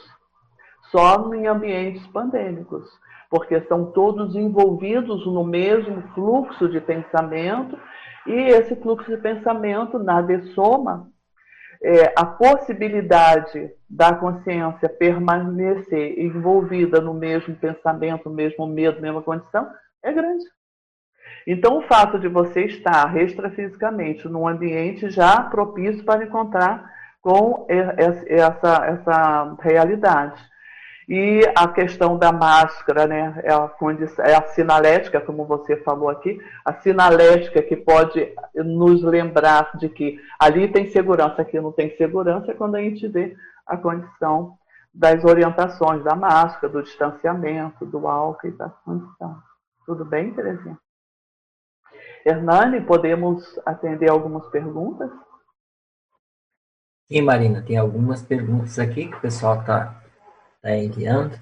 só 0.91 1.33
em 1.33 1.47
ambientes 1.47 2.05
pandêmicos, 2.07 2.85
porque 3.29 3.61
são 3.61 3.93
todos 3.93 4.35
envolvidos 4.35 5.25
no 5.25 5.45
mesmo 5.45 6.01
fluxo 6.13 6.67
de 6.67 6.81
pensamento 6.81 7.79
e 8.27 8.33
esse 8.33 8.75
fluxo 8.75 9.09
de 9.09 9.17
pensamento, 9.17 9.97
na 9.97 10.21
dessoma, 10.21 11.09
é, 11.81 12.13
a 12.17 12.25
possibilidade 12.25 13.71
da 13.89 14.13
consciência 14.15 14.89
permanecer 14.89 16.19
envolvida 16.19 16.99
no 16.99 17.13
mesmo 17.13 17.55
pensamento, 17.55 18.29
mesmo 18.29 18.67
medo, 18.67 19.01
mesma 19.01 19.21
condição, 19.21 19.69
é 20.03 20.11
grande. 20.11 20.43
Então, 21.47 21.77
o 21.77 21.81
fato 21.83 22.19
de 22.19 22.27
você 22.27 22.65
estar 22.65 23.15
extrafisicamente 23.17 24.27
num 24.27 24.47
ambiente 24.47 25.09
já 25.09 25.41
propício 25.43 26.03
para 26.03 26.23
encontrar 26.23 26.91
com 27.21 27.65
essa, 27.67 28.85
essa 28.85 29.57
realidade. 29.59 30.41
E 31.07 31.41
a 31.55 31.67
questão 31.67 32.17
da 32.17 32.31
máscara, 32.31 33.05
né, 33.05 33.39
é 33.43 33.53
a, 33.53 33.71
é 34.27 34.35
a 34.35 34.47
sinalética, 34.47 35.21
como 35.21 35.45
você 35.45 35.77
falou 35.77 36.09
aqui, 36.09 36.39
a 36.63 36.73
sinalética 36.73 37.61
que 37.61 37.75
pode 37.75 38.33
nos 38.55 39.03
lembrar 39.03 39.77
de 39.77 39.87
que 39.87 40.19
ali 40.39 40.67
tem 40.67 40.89
segurança, 40.89 41.43
aqui 41.43 41.59
não 41.59 41.71
tem 41.71 41.95
segurança, 41.95 42.51
é 42.51 42.55
quando 42.55 42.75
a 42.75 42.81
gente 42.81 43.07
vê 43.07 43.35
a 43.67 43.77
condição 43.77 44.57
das 44.91 45.23
orientações 45.23 46.03
da 46.03 46.15
máscara, 46.15 46.73
do 46.73 46.81
distanciamento, 46.81 47.85
do 47.85 48.07
álcool 48.07 48.47
e 48.47 48.51
da 48.51 48.69
condição. 48.69 49.37
Tudo 49.85 50.03
bem, 50.05 50.33
Terezinha? 50.33 50.77
Hernani, 52.25 52.81
podemos 52.81 53.43
atender 53.63 54.09
algumas 54.09 54.47
perguntas? 54.47 55.11
Sim, 57.07 57.21
Marina, 57.21 57.61
tem 57.61 57.77
algumas 57.77 58.23
perguntas 58.23 58.79
aqui 58.79 59.07
que 59.07 59.15
o 59.15 59.21
pessoal 59.21 59.59
está 59.59 60.01
tá 60.59 60.75
enviando. 60.75 61.39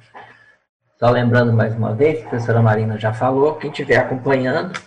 Só 1.00 1.10
lembrando 1.10 1.54
mais 1.54 1.74
uma 1.74 1.94
vez, 1.94 2.20
a 2.20 2.30
professora 2.30 2.62
Marina 2.62 3.00
já 3.00 3.14
falou, 3.14 3.56
quem 3.56 3.72
estiver 3.72 3.96
acompanhando 3.96 4.78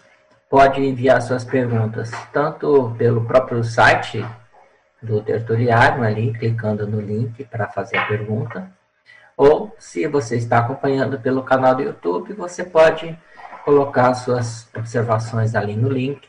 pode 0.51 0.85
enviar 0.85 1.23
suas 1.23 1.45
perguntas 1.45 2.11
tanto 2.31 2.95
pelo 2.99 3.25
próprio 3.25 3.65
site 3.65 4.23
do 5.03 5.23
tertuliário 5.23 6.05
ali, 6.05 6.33
clicando 6.39 6.87
no 6.87 7.01
link 7.01 7.43
para 7.45 7.69
fazer 7.69 7.97
a 7.97 8.07
pergunta, 8.07 8.71
ou 9.35 9.75
se 9.79 10.07
você 10.07 10.37
está 10.37 10.59
acompanhando 10.59 11.19
pelo 11.19 11.43
canal 11.43 11.75
do 11.75 11.83
YouTube, 11.83 12.35
você 12.35 12.65
pode 12.65 13.19
colocar 13.67 14.15
suas 14.15 14.69
observações 14.77 15.57
ali 15.57 15.75
no 15.75 15.89
link 15.89 16.29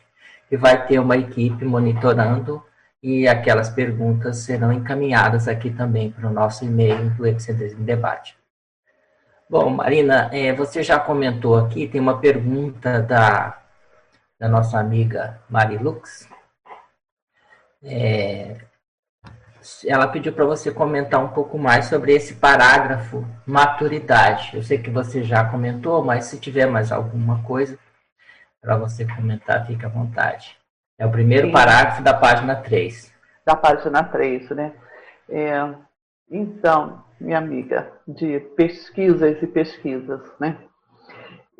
e 0.49 0.57
vai 0.57 0.87
ter 0.87 0.97
uma 0.97 1.15
equipe 1.15 1.63
monitorando 1.63 2.65
e 3.01 3.27
aquelas 3.27 3.69
perguntas 3.69 4.37
serão 4.37 4.73
encaminhadas 4.73 5.47
aqui 5.47 5.69
também 5.69 6.09
para 6.09 6.27
o 6.27 6.33
nosso 6.33 6.65
e-mail 6.65 7.11
do 7.11 7.27
Epicentrismo 7.27 7.83
Debate. 7.83 8.35
Bom, 9.47 9.69
Marina, 9.69 10.31
é, 10.33 10.51
você 10.51 10.81
já 10.81 10.99
comentou 10.99 11.55
aqui, 11.55 11.87
tem 11.87 12.01
uma 12.01 12.19
pergunta 12.19 13.03
da, 13.03 13.61
da 14.39 14.49
nossa 14.49 14.79
amiga 14.79 15.39
Marilux. 15.47 16.27
É, 17.83 18.57
ela 19.85 20.07
pediu 20.07 20.33
para 20.33 20.45
você 20.45 20.71
comentar 20.71 21.23
um 21.23 21.29
pouco 21.29 21.57
mais 21.57 21.85
sobre 21.85 22.13
esse 22.13 22.35
parágrafo 22.35 23.25
maturidade. 23.45 24.51
Eu 24.55 24.63
sei 24.63 24.77
que 24.77 24.89
você 24.89 25.23
já 25.23 25.43
comentou, 25.45 26.03
mas 26.03 26.25
se 26.25 26.39
tiver 26.39 26.65
mais 26.65 26.91
alguma 26.91 27.43
coisa 27.43 27.77
para 28.61 28.77
você 28.77 29.05
comentar, 29.05 29.65
fique 29.65 29.85
à 29.85 29.89
vontade. 29.89 30.57
É 30.99 31.05
o 31.05 31.11
primeiro 31.11 31.47
Sim. 31.47 31.53
parágrafo 31.53 32.01
da 32.01 32.13
página 32.13 32.55
3. 32.55 33.13
Da 33.45 33.55
página 33.55 34.03
3, 34.03 34.49
né? 34.51 34.73
É, 35.29 35.75
então, 36.29 37.03
minha 37.19 37.37
amiga, 37.37 37.91
de 38.07 38.39
pesquisas 38.55 39.41
e 39.41 39.47
pesquisas, 39.47 40.21
né? 40.39 40.57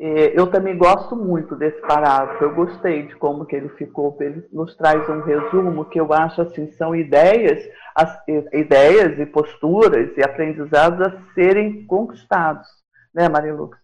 É, 0.00 0.38
eu 0.38 0.46
também 0.46 0.78
gosto 0.78 1.16
muito 1.16 1.56
desse 1.56 1.80
parágrafo, 1.80 2.44
eu 2.44 2.54
gostei 2.54 3.08
de 3.08 3.16
como 3.16 3.44
que 3.44 3.56
ele 3.56 3.68
ficou, 3.70 4.16
ele 4.20 4.46
nos 4.52 4.76
traz 4.76 5.08
um 5.08 5.22
resumo 5.22 5.84
que 5.86 5.98
eu 6.00 6.12
acho 6.12 6.40
assim, 6.40 6.70
são 6.72 6.94
ideias, 6.94 7.68
as, 7.96 8.16
ideias 8.52 9.18
e 9.18 9.26
posturas 9.26 10.16
e 10.16 10.22
aprendizados 10.22 11.00
a 11.00 11.20
serem 11.34 11.84
conquistados, 11.84 12.68
né, 13.12 13.28
Marilux? 13.28 13.76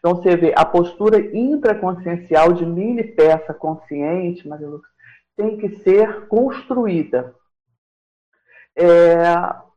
Então 0.00 0.16
você 0.16 0.36
vê 0.36 0.52
a 0.56 0.64
postura 0.64 1.20
intraconsciencial 1.20 2.52
de 2.54 2.66
mini 2.66 3.04
peça 3.04 3.54
consciente, 3.54 4.48
Marilux, 4.48 4.84
tem 5.36 5.56
que 5.58 5.68
ser 5.84 6.26
construída. 6.26 7.36
É, 8.76 9.22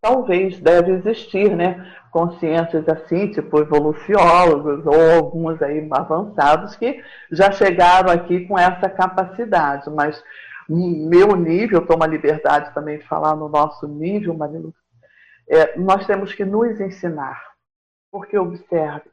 talvez 0.02 0.60
deve 0.60 0.92
existir, 0.94 1.56
né? 1.56 1.94
Consciências 2.12 2.88
assim, 2.88 3.32
tipo 3.32 3.60
evoluciólogos 3.60 4.86
ou 4.86 5.16
alguns 5.16 5.62
aí 5.62 5.88
avançados 5.92 6.76
que 6.76 7.04
já 7.32 7.52
chegaram 7.52 8.10
aqui 8.10 8.48
com 8.48 8.58
essa 8.58 8.90
capacidade, 8.90 9.90
mas 9.90 10.24
meu 10.70 11.36
nível, 11.36 11.86
tomo 11.86 12.04
a 12.04 12.08
liberdade 12.08 12.74
também 12.74 12.98
de 12.98 13.08
falar 13.08 13.36
no 13.36 13.50
nosso 13.50 13.88
nível, 13.88 14.34
Marilu, 14.34 14.74
é, 15.48 15.78
nós 15.78 16.06
temos 16.08 16.34
que 16.34 16.44
nos 16.44 16.80
ensinar. 16.80 17.40
Porque 18.12 18.38
observe, 18.38 19.04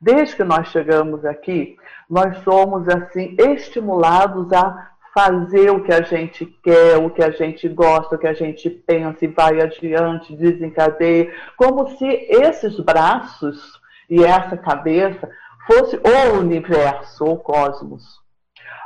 desde 0.00 0.36
que 0.36 0.44
nós 0.44 0.68
chegamos 0.68 1.24
aqui, 1.24 1.76
nós 2.08 2.36
somos 2.44 2.88
assim 2.88 3.34
estimulados 3.38 4.52
a 4.52 4.90
fazer 5.14 5.70
o 5.70 5.82
que 5.82 5.92
a 5.92 6.02
gente 6.02 6.46
quer, 6.62 6.96
o 6.96 7.10
que 7.10 7.22
a 7.22 7.30
gente 7.30 7.68
gosta, 7.68 8.14
o 8.14 8.18
que 8.18 8.26
a 8.26 8.32
gente 8.32 8.70
pensa 8.70 9.24
e 9.24 9.28
vai 9.28 9.60
adiante, 9.60 10.36
desencadeia, 10.36 11.32
como 11.56 11.88
se 11.96 12.06
esses 12.06 12.78
braços 12.80 13.80
e 14.08 14.24
essa 14.24 14.56
cabeça 14.56 15.28
fosse 15.66 15.96
o 15.96 16.38
universo, 16.38 17.24
o 17.24 17.36
cosmos. 17.36 18.20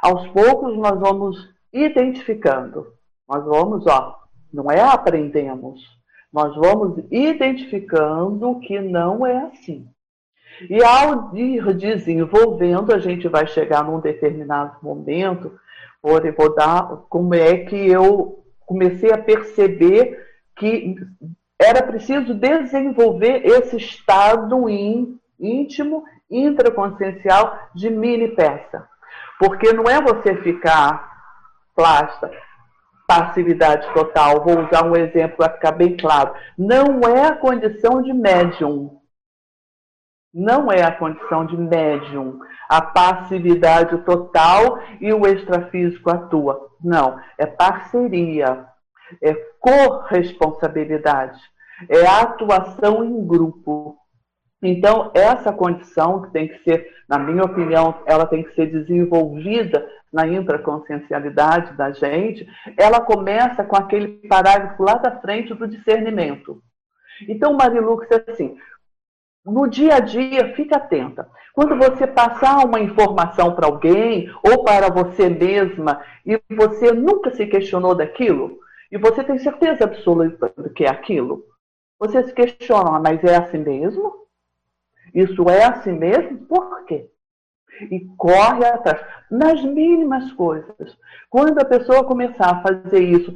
Aos 0.02 0.26
poucos 0.28 0.76
nós 0.76 0.98
vamos 0.98 1.48
identificando, 1.72 2.86
nós 3.28 3.44
vamos, 3.44 3.86
ó, 3.86 4.18
não 4.52 4.70
é 4.70 4.80
aprendemos, 4.80 5.80
nós 6.32 6.54
vamos 6.56 7.04
identificando 7.10 8.58
que 8.60 8.80
não 8.80 9.26
é 9.26 9.36
assim. 9.46 9.88
E 10.70 10.82
ao 10.84 11.34
ir 11.34 11.74
desenvolvendo, 11.74 12.92
a 12.92 12.98
gente 12.98 13.26
vai 13.28 13.46
chegar 13.46 13.84
num 13.84 13.98
determinado 13.98 14.76
momento 14.82 15.52
vou 16.04 16.54
dar 16.54 17.04
como 17.08 17.34
é 17.34 17.64
que 17.64 17.74
eu 17.74 18.44
comecei 18.66 19.10
a 19.10 19.18
perceber 19.18 20.22
que 20.56 20.96
era 21.58 21.82
preciso 21.82 22.34
desenvolver 22.34 23.44
esse 23.46 23.76
estado 23.76 24.68
íntimo, 25.40 26.04
intraconsciencial 26.30 27.58
de 27.74 27.88
mini 27.88 28.28
peça. 28.28 28.86
Porque 29.38 29.72
não 29.72 29.84
é 29.84 30.00
você 30.00 30.36
ficar 30.42 31.10
plasta, 31.74 32.30
passividade 33.06 33.90
total. 33.94 34.44
Vou 34.44 34.60
usar 34.60 34.84
um 34.84 34.94
exemplo 34.94 35.38
para 35.38 35.54
ficar 35.54 35.72
bem 35.72 35.96
claro. 35.96 36.34
Não 36.56 37.00
é 37.08 37.28
a 37.28 37.36
condição 37.36 38.02
de 38.02 38.12
médium 38.12 39.00
não 40.34 40.70
é 40.72 40.82
a 40.82 40.90
condição 40.90 41.46
de 41.46 41.56
médium, 41.56 42.40
a 42.68 42.82
passividade 42.82 43.96
total 43.98 44.80
e 45.00 45.12
o 45.12 45.24
extrafísico 45.26 46.10
atua. 46.10 46.70
Não, 46.82 47.20
é 47.38 47.46
parceria, 47.46 48.66
é 49.22 49.34
corresponsabilidade, 49.60 51.40
é 51.88 52.04
atuação 52.04 53.04
em 53.04 53.24
grupo. 53.24 53.96
Então, 54.60 55.12
essa 55.14 55.52
condição 55.52 56.22
que 56.22 56.32
tem 56.32 56.48
que 56.48 56.58
ser, 56.64 56.90
na 57.08 57.18
minha 57.18 57.44
opinião, 57.44 58.02
ela 58.06 58.26
tem 58.26 58.42
que 58.42 58.54
ser 58.54 58.66
desenvolvida 58.66 59.86
na 60.12 60.26
intraconsciencialidade 60.26 61.76
da 61.76 61.92
gente, 61.92 62.46
ela 62.78 63.00
começa 63.00 63.62
com 63.62 63.76
aquele 63.76 64.08
parágrafo 64.28 64.82
lá 64.82 64.94
da 64.94 65.20
frente 65.20 65.52
do 65.52 65.68
discernimento. 65.68 66.62
Então, 67.28 67.52
Marilux 67.52 68.06
é 68.10 68.24
assim, 68.30 68.56
no 69.44 69.68
dia 69.68 69.96
a 69.96 70.00
dia, 70.00 70.54
fique 70.54 70.74
atenta. 70.74 71.28
Quando 71.52 71.76
você 71.76 72.06
passar 72.06 72.64
uma 72.64 72.80
informação 72.80 73.54
para 73.54 73.66
alguém 73.66 74.30
ou 74.42 74.64
para 74.64 74.88
você 74.90 75.28
mesma 75.28 76.02
e 76.24 76.40
você 76.50 76.92
nunca 76.92 77.30
se 77.30 77.46
questionou 77.46 77.94
daquilo, 77.94 78.58
e 78.90 78.98
você 78.98 79.22
tem 79.24 79.38
certeza 79.38 79.84
absoluta 79.84 80.52
do 80.56 80.70
que 80.70 80.84
é 80.84 80.88
aquilo, 80.88 81.44
você 81.98 82.22
se 82.24 82.32
questiona, 82.32 82.98
mas 83.00 83.22
é 83.24 83.36
assim 83.36 83.58
mesmo? 83.58 84.26
Isso 85.14 85.48
é 85.48 85.64
assim 85.64 85.92
mesmo? 85.92 86.38
Por 86.46 86.84
quê? 86.86 87.10
E 87.90 88.00
corre 88.16 88.64
atrás, 88.64 89.04
nas 89.30 89.62
mínimas 89.62 90.32
coisas. 90.32 90.96
Quando 91.28 91.58
a 91.58 91.64
pessoa 91.64 92.04
começar 92.04 92.50
a 92.50 92.62
fazer 92.62 93.00
isso, 93.00 93.34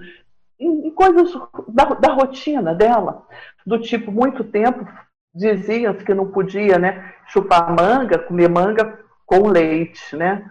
em, 0.59 0.91
coisas 0.91 1.33
da, 1.69 1.85
da 1.85 2.13
rotina 2.13 2.75
dela, 2.75 3.27
do 3.67 3.79
tipo, 3.81 4.11
muito 4.11 4.45
tempo 4.45 4.87
diziam 5.35 5.95
que 5.95 6.15
não 6.15 6.31
podia 6.31 6.79
né, 6.79 7.15
chupar 7.29 7.75
manga, 7.75 8.19
comer 8.19 8.49
manga 8.49 8.99
com 9.27 9.49
leite, 9.49 10.17
né? 10.17 10.45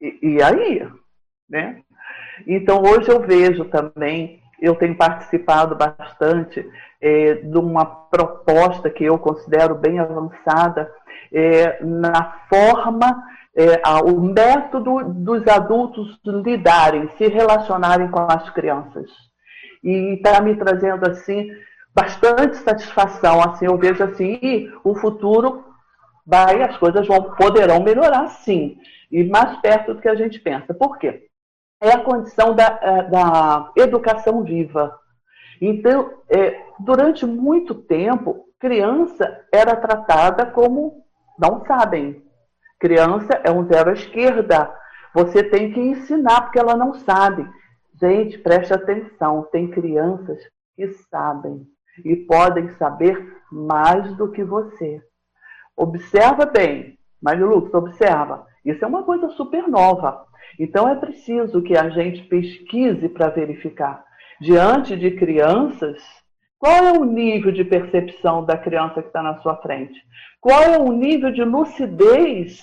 E, 0.00 0.18
e 0.22 0.42
aí, 0.42 0.88
né? 1.48 1.82
Então 2.46 2.82
hoje 2.82 3.10
eu 3.10 3.20
vejo 3.20 3.64
também 3.66 4.42
eu 4.60 4.74
tenho 4.74 4.96
participado 4.96 5.76
bastante 5.76 6.66
é, 7.00 7.34
de 7.34 7.58
uma 7.58 7.84
proposta 7.84 8.88
que 8.90 9.04
eu 9.04 9.18
considero 9.18 9.74
bem 9.74 9.98
avançada 9.98 10.90
é, 11.32 11.84
na 11.84 12.40
forma, 12.48 13.22
é, 13.54 13.80
o 14.04 14.20
método 14.20 15.12
dos 15.12 15.46
adultos 15.46 16.18
lidarem, 16.24 17.08
se 17.16 17.26
relacionarem 17.28 18.10
com 18.10 18.20
as 18.20 18.48
crianças. 18.50 19.10
E 19.82 20.14
está 20.14 20.40
me 20.40 20.54
trazendo 20.56 21.08
assim 21.08 21.48
bastante 21.96 22.58
satisfação. 22.58 23.40
Assim, 23.40 23.64
eu 23.64 23.78
vejo 23.78 24.04
assim, 24.04 24.70
o 24.84 24.94
futuro 24.94 25.64
vai, 26.26 26.62
as 26.62 26.76
coisas 26.76 27.06
vão, 27.06 27.22
poderão 27.34 27.82
melhorar 27.82 28.28
sim, 28.28 28.76
e 29.10 29.24
mais 29.24 29.58
perto 29.60 29.94
do 29.94 30.00
que 30.00 30.08
a 30.08 30.14
gente 30.14 30.38
pensa. 30.38 30.74
Por 30.74 30.98
quê? 30.98 31.26
É 31.80 31.92
a 31.92 32.04
condição 32.04 32.54
da, 32.54 32.78
é, 32.82 33.02
da 33.04 33.72
educação 33.76 34.42
viva. 34.42 34.98
Então, 35.60 36.10
é, 36.28 36.60
durante 36.78 37.24
muito 37.24 37.74
tempo, 37.74 38.44
criança 38.58 39.44
era 39.50 39.74
tratada 39.74 40.46
como 40.46 41.02
não 41.38 41.64
sabem. 41.64 42.22
Criança 42.78 43.40
é 43.42 43.50
um 43.50 43.66
zero 43.66 43.90
à 43.90 43.92
esquerda. 43.94 44.74
Você 45.14 45.42
tem 45.42 45.72
que 45.72 45.80
ensinar 45.80 46.42
porque 46.42 46.58
ela 46.58 46.76
não 46.76 46.92
sabe. 46.92 47.48
Gente, 47.98 48.36
preste 48.38 48.74
atenção, 48.74 49.48
tem 49.50 49.70
crianças 49.70 50.38
que 50.74 50.88
sabem 51.10 51.66
e 52.04 52.16
podem 52.16 52.68
saber 52.76 53.36
mais 53.50 54.16
do 54.16 54.30
que 54.30 54.44
você. 54.44 55.02
Observa 55.76 56.46
bem, 56.46 56.98
Mário 57.22 57.70
observa. 57.72 58.46
Isso 58.64 58.84
é 58.84 58.88
uma 58.88 59.02
coisa 59.02 59.28
super 59.30 59.68
nova. 59.68 60.24
Então 60.58 60.88
é 60.88 60.94
preciso 60.96 61.62
que 61.62 61.76
a 61.76 61.88
gente 61.90 62.22
pesquise 62.24 63.08
para 63.08 63.30
verificar. 63.30 64.04
Diante 64.40 64.96
de 64.96 65.12
crianças, 65.12 66.02
qual 66.58 66.84
é 66.84 66.92
o 66.92 67.04
nível 67.04 67.52
de 67.52 67.64
percepção 67.64 68.44
da 68.44 68.56
criança 68.56 69.02
que 69.02 69.08
está 69.08 69.22
na 69.22 69.38
sua 69.38 69.56
frente? 69.56 70.00
Qual 70.40 70.60
é 70.62 70.78
o 70.78 70.92
nível 70.92 71.32
de 71.32 71.44
lucidez, 71.44 72.62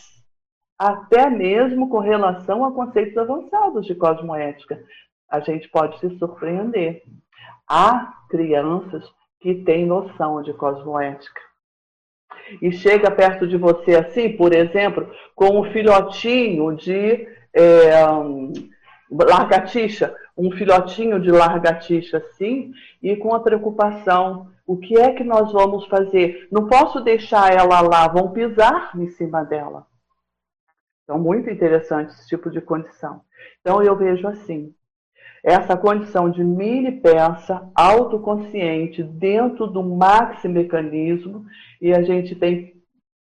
até 0.78 1.30
mesmo 1.30 1.90
com 1.90 2.00
relação 2.00 2.66
a 2.66 2.72
conceitos 2.72 3.18
avançados 3.18 3.86
de 3.86 3.96
cosmoética? 3.96 4.82
A 5.30 5.40
gente 5.40 5.70
pode 5.70 6.00
se 6.00 6.18
surpreender. 6.18 7.04
Há 7.68 8.14
crianças 8.30 9.04
que 9.44 9.54
têm 9.54 9.86
noção 9.86 10.42
de 10.42 10.54
cosmoética. 10.54 11.42
E 12.62 12.72
chega 12.72 13.12
perto 13.12 13.46
de 13.46 13.58
você 13.58 13.96
assim, 13.96 14.38
por 14.38 14.56
exemplo, 14.56 15.12
com 15.36 15.60
um 15.60 15.72
filhotinho 15.72 16.74
de 16.76 17.28
é, 17.54 18.10
um, 18.10 18.54
largatixa, 19.12 20.16
um 20.36 20.50
filhotinho 20.52 21.20
de 21.20 21.30
largatixa 21.30 22.18
assim, 22.20 22.72
e 23.02 23.18
com 23.18 23.36
a 23.36 23.42
preocupação: 23.42 24.50
o 24.66 24.78
que 24.78 24.98
é 24.98 25.14
que 25.14 25.26
nós 25.26 25.52
vamos 25.52 25.86
fazer? 25.88 26.48
Não 26.50 26.68
posso 26.68 27.02
deixar 27.02 27.54
ela 27.54 27.82
lá, 27.82 28.08
vão 28.08 28.32
pisar 28.32 28.92
em 28.98 29.10
cima 29.10 29.44
dela. 29.44 29.86
Então, 31.04 31.20
muito 31.20 31.50
interessante 31.50 32.14
esse 32.14 32.30
tipo 32.30 32.50
de 32.50 32.62
condição. 32.62 33.22
Então, 33.60 33.84
eu 33.84 33.96
vejo 33.98 34.26
assim: 34.26 34.74
essa 35.44 35.76
condição 35.76 36.30
de 36.30 36.44
mini 36.44 36.92
peça 36.92 37.70
autoconsciente 37.76 39.04
dentro 39.04 39.68
do 39.68 39.84
maxi 39.84 40.48
mecanismo, 40.48 41.46
e 41.82 41.94
a 41.94 42.02
gente 42.02 42.34
tem 42.36 42.74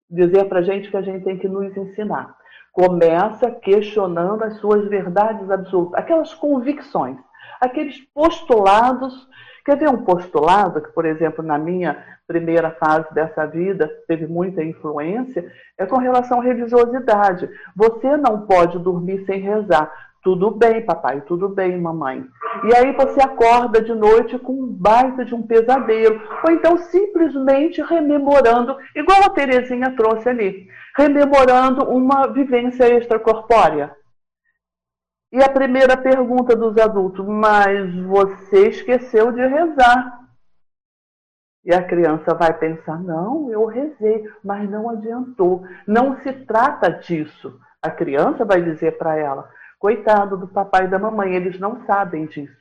dizer 0.10 0.46
para 0.46 0.60
a 0.60 0.64
gente 0.64 0.90
que 0.90 0.98
a 0.98 1.02
gente 1.02 1.24
tem 1.24 1.38
que 1.38 1.48
nos 1.48 1.76
ensinar. 1.78 2.36
Começa 2.72 3.52
questionando 3.52 4.44
as 4.44 4.58
suas 4.58 4.88
verdades 4.88 5.50
absolutas, 5.52 6.00
aquelas 6.00 6.34
convicções, 6.34 7.18
aqueles 7.62 8.00
postulados. 8.14 9.28
Quer 9.66 9.78
ver 9.78 9.90
um 9.90 10.04
postulado 10.04 10.82
que, 10.82 10.92
por 10.94 11.06
exemplo, 11.06 11.44
na 11.44 11.58
minha 11.58 12.04
primeira 12.26 12.72
fase 12.72 13.14
dessa 13.14 13.46
vida 13.46 13.90
teve 14.08 14.26
muita 14.26 14.64
influência? 14.64 15.52
É 15.78 15.86
com 15.86 15.98
relação 15.98 16.40
à 16.40 16.44
religiosidade. 16.44 17.50
Você 17.76 18.18
não 18.18 18.48
pode 18.48 18.80
dormir 18.80 19.26
sem 19.26 19.40
rezar. 19.42 19.92
Tudo 20.22 20.52
bem, 20.52 20.86
papai, 20.86 21.22
tudo 21.22 21.48
bem, 21.48 21.80
mamãe. 21.80 22.26
E 22.66 22.76
aí 22.76 22.92
você 22.94 23.22
acorda 23.22 23.82
de 23.82 23.94
noite 23.94 24.38
com 24.38 24.52
um 24.52 24.68
baita 24.68 25.24
de 25.24 25.34
um 25.34 25.46
pesadelo. 25.46 26.22
Ou 26.44 26.52
então 26.52 26.78
simplesmente 26.78 27.82
rememorando, 27.82 28.78
igual 28.96 29.24
a 29.24 29.30
Terezinha 29.30 29.96
trouxe 29.96 30.28
ali, 30.28 30.68
rememorando 30.98 31.90
uma 31.90 32.28
vivência 32.28 32.94
extracorpórea. 32.98 33.96
E 35.32 35.42
a 35.42 35.50
primeira 35.50 35.96
pergunta 35.96 36.56
dos 36.56 36.76
adultos, 36.78 37.26
mas 37.26 37.96
você 38.04 38.70
esqueceu 38.70 39.32
de 39.32 39.46
rezar. 39.46 40.20
E 41.64 41.74
a 41.74 41.84
criança 41.84 42.34
vai 42.34 42.58
pensar, 42.58 43.00
não, 43.00 43.50
eu 43.52 43.66
rezei, 43.66 44.28
mas 44.44 44.70
não 44.70 44.90
adiantou. 44.90 45.64
Não 45.88 46.20
se 46.22 46.34
trata 46.34 46.90
disso. 46.90 47.60
A 47.82 47.92
criança 47.92 48.44
vai 48.44 48.62
dizer 48.62 48.98
para 48.98 49.16
ela, 49.16 49.48
Coitado 49.80 50.36
do 50.36 50.46
papai 50.46 50.86
e 50.86 50.88
da 50.90 51.00
mamãe, 51.00 51.34
eles 51.34 51.58
não 51.58 51.86
sabem 51.86 52.26
disso. 52.26 52.60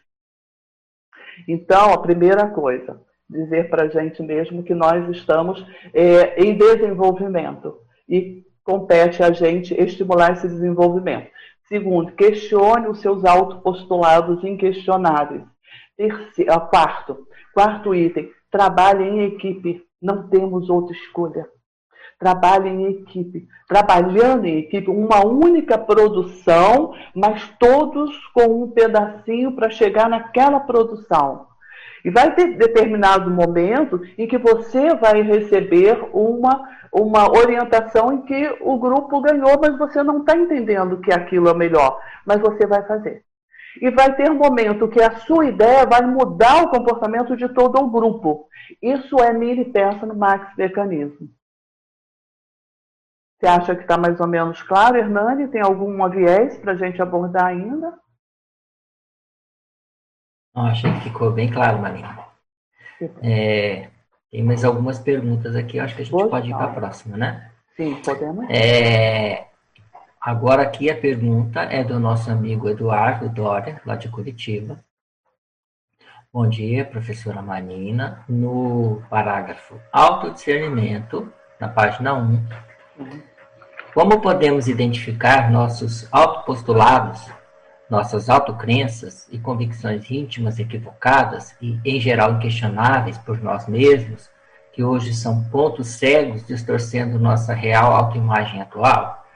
Então, 1.49 1.93
a 1.93 1.99
primeira 1.99 2.49
coisa, 2.49 3.03
dizer 3.29 3.69
para 3.69 3.85
a 3.85 3.89
gente 3.89 4.23
mesmo 4.23 4.63
que 4.63 4.73
nós 4.73 5.09
estamos 5.11 5.67
é, 5.93 6.41
em 6.41 6.57
desenvolvimento 6.57 7.77
e 8.09 8.45
compete 8.63 9.21
a 9.21 9.33
gente 9.33 9.75
estimular 9.75 10.33
esse 10.33 10.47
desenvolvimento. 10.47 11.29
Segundo, 11.67 12.13
questione 12.13 12.87
os 12.87 13.01
seus 13.01 13.25
autopostulados 13.25 14.45
inquestionáveis. 14.45 15.43
Terceiro, 15.97 16.53
ah, 16.53 16.61
quarto, 16.61 17.27
quarto 17.53 17.95
item, 17.95 18.31
trabalhe 18.49 19.03
em 19.03 19.25
equipe. 19.25 19.85
Não 20.01 20.29
temos 20.29 20.71
outra 20.71 20.95
escolha 20.95 21.49
trabalha 22.19 22.69
em 22.69 22.85
equipe, 22.87 23.47
trabalhando 23.69 24.45
em 24.45 24.59
equipe, 24.59 24.91
uma 24.91 25.25
única 25.25 25.79
produção, 25.79 26.93
mas 27.15 27.49
todos 27.59 28.11
com 28.29 28.65
um 28.65 28.71
pedacinho 28.71 29.53
para 29.53 29.71
chegar 29.71 30.09
naquela 30.09 30.61
produção. 30.61 31.47
E 32.05 32.11
vai 32.11 32.35
ter 32.35 32.57
determinado 32.57 33.31
momento 33.31 34.01
em 34.17 34.27
que 34.27 34.39
você 34.39 34.95
vai 34.95 35.23
receber 35.23 36.09
uma, 36.13 36.69
uma 36.93 37.31
orientação 37.31 38.13
em 38.13 38.23
que 38.23 38.57
o 38.61 38.79
grupo 38.79 39.21
ganhou, 39.21 39.59
mas 39.61 39.77
você 39.79 40.03
não 40.03 40.21
está 40.21 40.37
entendendo 40.37 41.01
que 41.01 41.13
aquilo 41.13 41.49
é 41.49 41.55
melhor, 41.55 42.01
mas 42.27 42.41
você 42.41 42.67
vai 42.67 42.85
fazer. 42.87 43.23
E 43.81 43.91
vai 43.91 44.15
ter 44.17 44.31
um 44.31 44.37
momento 44.37 44.89
que 44.89 45.01
a 45.01 45.19
sua 45.19 45.47
ideia 45.47 45.87
vai 45.87 46.03
mudar 46.03 46.65
o 46.65 46.71
comportamento 46.71 47.37
de 47.37 47.49
todo 47.51 47.79
o 47.79 47.91
grupo. 47.91 48.49
Isso 48.83 49.19
é 49.23 49.33
mini 49.33 49.67
peça 49.67 50.05
no 50.05 50.17
Max 50.17 50.49
Mecanismo. 50.57 51.29
Você 53.39 53.47
acha 53.47 53.77
que 53.77 53.83
está 53.83 53.97
mais 53.97 54.19
ou 54.21 54.27
menos 54.27 54.61
claro, 54.63 54.97
Hernani? 54.97 55.47
Tem 55.47 55.61
algum 55.61 56.09
viés 56.11 56.59
para 56.59 56.73
a 56.73 56.77
gente 56.77 57.01
abordar 57.01 57.47
ainda? 57.47 57.97
Não, 60.55 60.67
achei 60.67 60.93
que 60.95 61.03
ficou 61.03 61.31
bem 61.31 61.49
claro, 61.49 61.79
Marina. 61.79 62.19
É, 63.23 63.91
tem 64.29 64.43
mais 64.43 64.65
algumas 64.65 64.99
perguntas 64.99 65.55
aqui, 65.55 65.79
acho 65.79 65.95
que 65.95 66.03
a 66.03 66.05
gente 66.05 66.13
Boa, 66.13 66.29
pode 66.29 66.51
ir 66.51 66.53
para 66.55 66.65
a 66.65 66.73
próxima, 66.73 67.17
né? 67.17 67.53
Sim, 67.77 67.95
podemos. 68.05 68.45
É, 68.51 69.47
agora 70.21 70.63
aqui 70.63 70.91
a 70.91 71.01
pergunta 71.01 71.61
é 71.63 71.85
do 71.85 72.01
nosso 72.01 72.29
amigo 72.33 72.69
Eduardo 72.69 73.29
Dória, 73.29 73.81
lá 73.87 73.95
de 73.95 74.09
Curitiba. 74.09 74.77
Bom 76.33 76.49
dia, 76.49 76.85
professora 76.85 77.41
Marina. 77.41 78.25
No 78.29 79.01
parágrafo 79.09 79.81
autodiscernimento, 79.93 81.33
na 81.61 81.69
página 81.69 82.15
1, 82.15 82.45
como 83.95 84.21
podemos 84.21 84.69
identificar 84.69 85.51
nossos 85.51 86.07
autopostulados, 86.13 87.21
nossas 87.91 88.29
autocrenças 88.29 89.27
e 89.31 89.39
convicções 89.39 90.11
íntimas 90.11 90.59
equivocadas 90.59 91.55
e, 91.61 91.81
em 91.85 92.01
geral, 92.01 92.35
inquestionáveis 92.35 93.17
por 93.19 93.43
nós 93.43 93.67
mesmos, 93.67 94.31
que 94.73 94.85
hoje 94.85 95.15
são 95.15 95.43
pontos 95.45 95.89
cegos 95.89 96.47
distorcendo 96.47 97.19
nossa 97.19 97.55
real 97.55 97.93
autoimagem 97.93 98.61
atual? 98.61 99.27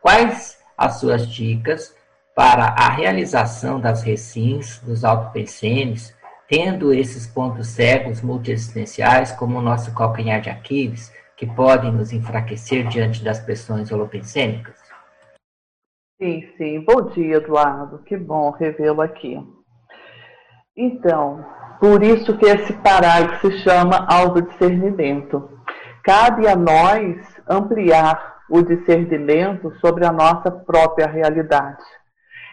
Quais 0.00 0.58
as 0.78 0.94
suas 0.94 1.28
dicas 1.28 1.94
para 2.34 2.64
a 2.68 2.88
realização 2.88 3.78
das 3.78 4.02
recins, 4.02 4.78
dos 4.78 5.04
autopensenes, 5.04 6.14
tendo 6.48 6.94
esses 6.94 7.26
pontos 7.26 7.66
cegos 7.66 8.22
multiexistenciais 8.22 9.32
como 9.32 9.58
o 9.58 9.62
nosso 9.62 9.92
calcanhar 9.92 10.40
de 10.40 10.48
Aquiles, 10.48 11.12
que 11.40 11.46
podem 11.46 11.90
nos 11.90 12.12
enfraquecer 12.12 12.86
diante 12.88 13.24
das 13.24 13.40
pressões 13.40 13.90
holopensêmicas? 13.90 14.78
Sim, 16.20 16.46
sim. 16.58 16.84
Bom 16.84 17.06
dia, 17.12 17.36
Eduardo. 17.36 18.00
Que 18.00 18.14
bom 18.14 18.50
revê-lo 18.50 19.00
aqui. 19.00 19.42
Então, 20.76 21.42
por 21.80 22.02
isso 22.02 22.36
que 22.36 22.44
esse 22.44 22.74
parágrafo 22.74 23.50
se 23.50 23.58
chama 23.60 24.06
autodiscernimento. 24.06 25.48
Cabe 26.04 26.46
a 26.46 26.54
nós 26.54 27.16
ampliar 27.48 28.42
o 28.50 28.60
discernimento 28.60 29.74
sobre 29.80 30.04
a 30.04 30.12
nossa 30.12 30.50
própria 30.50 31.06
realidade. 31.06 31.82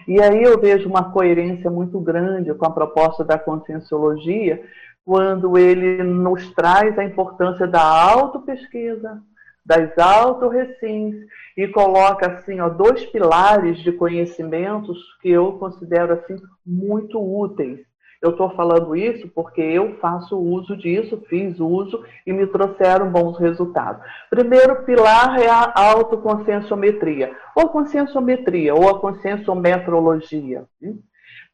E 0.07 0.21
aí 0.21 0.41
eu 0.41 0.61
vejo 0.61 0.88
uma 0.88 1.11
coerência 1.11 1.69
muito 1.69 1.99
grande 1.99 2.53
com 2.53 2.65
a 2.65 2.71
proposta 2.71 3.25
da 3.25 3.38
conscienciologia, 3.38 4.63
quando 5.08 5.58
ele 5.58 6.03
nos 6.03 6.51
traz 6.51 6.99
a 6.99 7.03
importância 7.05 7.66
da 7.66 7.82
autopesquisa, 7.82 9.22
das 9.66 9.97
autorrecins, 9.97 11.16
e 11.55 11.66
coloca 11.70 12.28
assim, 12.28 12.60
ó, 12.60 12.68
dois 12.68 13.05
pilares 13.05 13.80
de 13.80 13.93
conhecimentos 13.93 14.97
que 15.22 15.30
eu 15.30 15.53
considero 15.53 16.12
assim 16.12 16.36
muito 16.66 17.18
úteis. 17.22 17.80
Eu 18.22 18.32
estou 18.32 18.49
falando 18.49 18.97
isso 18.97 19.30
porque 19.34 19.62
eu 19.62 19.95
faço 20.01 20.38
uso 20.38 20.76
disso, 20.76 21.24
fiz 21.30 21.58
uso 21.58 22.03
e 22.26 22.34
me 22.34 22.45
trouxeram 22.45 23.10
bons 23.10 23.39
resultados. 23.39 24.05
Primeiro 24.30 24.84
pilar 24.84 25.39
é 25.39 25.47
a 25.47 25.72
autoconscienciometria, 25.74 27.34
ou 27.55 27.70
conscienciometria, 27.70 28.76
ou 28.76 28.89
a 28.89 28.99
conscienciometrologia. 28.99 30.66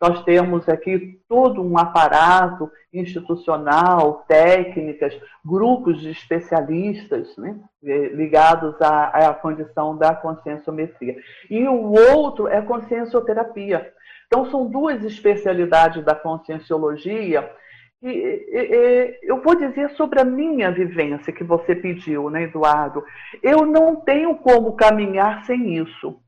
Nós 0.04 0.24
temos 0.24 0.68
aqui 0.68 1.20
todo 1.30 1.64
um 1.64 1.78
aparato 1.78 2.70
institucional, 2.93 4.26
técnicas, 4.28 5.18
grupos 5.43 6.01
de 6.01 6.12
especialistas 6.12 7.36
né, 7.38 7.58
ligados 7.82 8.80
à, 8.82 9.30
à 9.30 9.34
condição 9.34 9.97
da 9.97 10.14
conscienciometria. 10.14 11.16
E 11.49 11.68
o 11.68 11.93
outro 12.16 12.47
é 12.47 12.58
a 12.58 12.62
consciencioterapia 12.62 13.93
então, 14.34 14.49
são 14.49 14.68
duas 14.68 15.04
especialidades 15.04 16.04
da 16.04 16.16
conscienciologia. 16.16 17.56
E, 18.01 18.10
e, 18.10 18.76
e, 18.76 19.20
eu 19.22 19.43
vou 19.43 19.54
dizer 19.54 19.91
sobre 19.91 20.20
a 20.20 20.26
minha 20.26 20.72
vivência 20.72 21.32
que 21.32 21.43
você 21.43 21.76
pediu, 21.76 22.32
né, 22.32 22.45
Eduardo? 22.45 23.06
Eu 23.43 23.64
não 23.64 23.95
tenho 23.95 24.36
como 24.38 24.76
caminhar 24.76 25.45
sem 25.45 25.78
isso. 25.78 26.20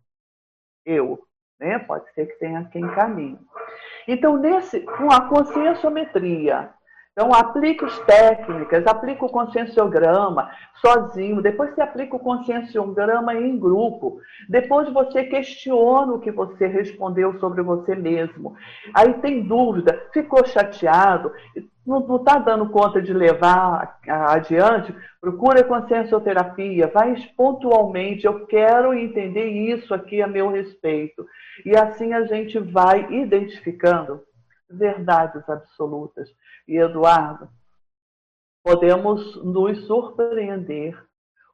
Eu, 0.86 1.25
né? 1.60 1.80
Pode 1.80 2.12
ser 2.14 2.28
que 2.28 2.40
tenha 2.40 2.66
quem 2.66 2.88
caminhe. 2.90 3.40
Então, 4.08 4.38
nesse, 4.38 4.82
com 4.82 5.12
a 5.12 5.22
conscienciometria, 5.28 6.70
então, 7.16 7.34
aplique 7.34 7.86
as 7.86 7.98
técnicas, 8.00 8.86
aplique 8.86 9.24
o 9.24 9.30
conscienciograma 9.30 10.52
sozinho, 10.82 11.42
depois 11.42 11.74
você 11.74 11.82
aplica 11.82 12.18
o 12.18 12.20
conscienciograma 12.20 13.34
em 13.34 13.58
grupo, 13.58 14.20
depois 14.50 14.92
você 14.92 15.24
questiona 15.24 16.12
o 16.12 16.20
que 16.20 16.30
você 16.30 16.68
respondeu 16.68 17.40
sobre 17.40 17.62
você 17.62 17.96
mesmo. 17.96 18.58
Aí 18.94 19.14
tem 19.22 19.48
dúvida, 19.48 20.10
ficou 20.12 20.46
chateado, 20.46 21.32
não 21.86 22.16
está 22.16 22.40
dando 22.40 22.70
conta 22.70 23.02
de 23.02 23.14
levar 23.14 24.00
adiante, 24.08 24.96
procura 25.22 25.64
consciencioterapia, 25.64 26.88
vai 26.88 27.16
pontualmente, 27.38 28.26
eu 28.26 28.48
quero 28.48 28.94
entender 28.94 29.46
isso 29.46 29.94
aqui 29.94 30.22
a 30.22 30.28
meu 30.28 30.50
respeito. 30.50 31.26
E 31.64 31.78
assim 31.78 32.14
a 32.14 32.26
gente 32.26 32.58
vai 32.58 33.14
identificando 33.14 34.22
verdades 34.70 35.48
absolutas. 35.48 36.30
E, 36.68 36.78
Eduardo, 36.78 37.48
podemos 38.64 39.36
nos 39.44 39.86
surpreender 39.86 41.00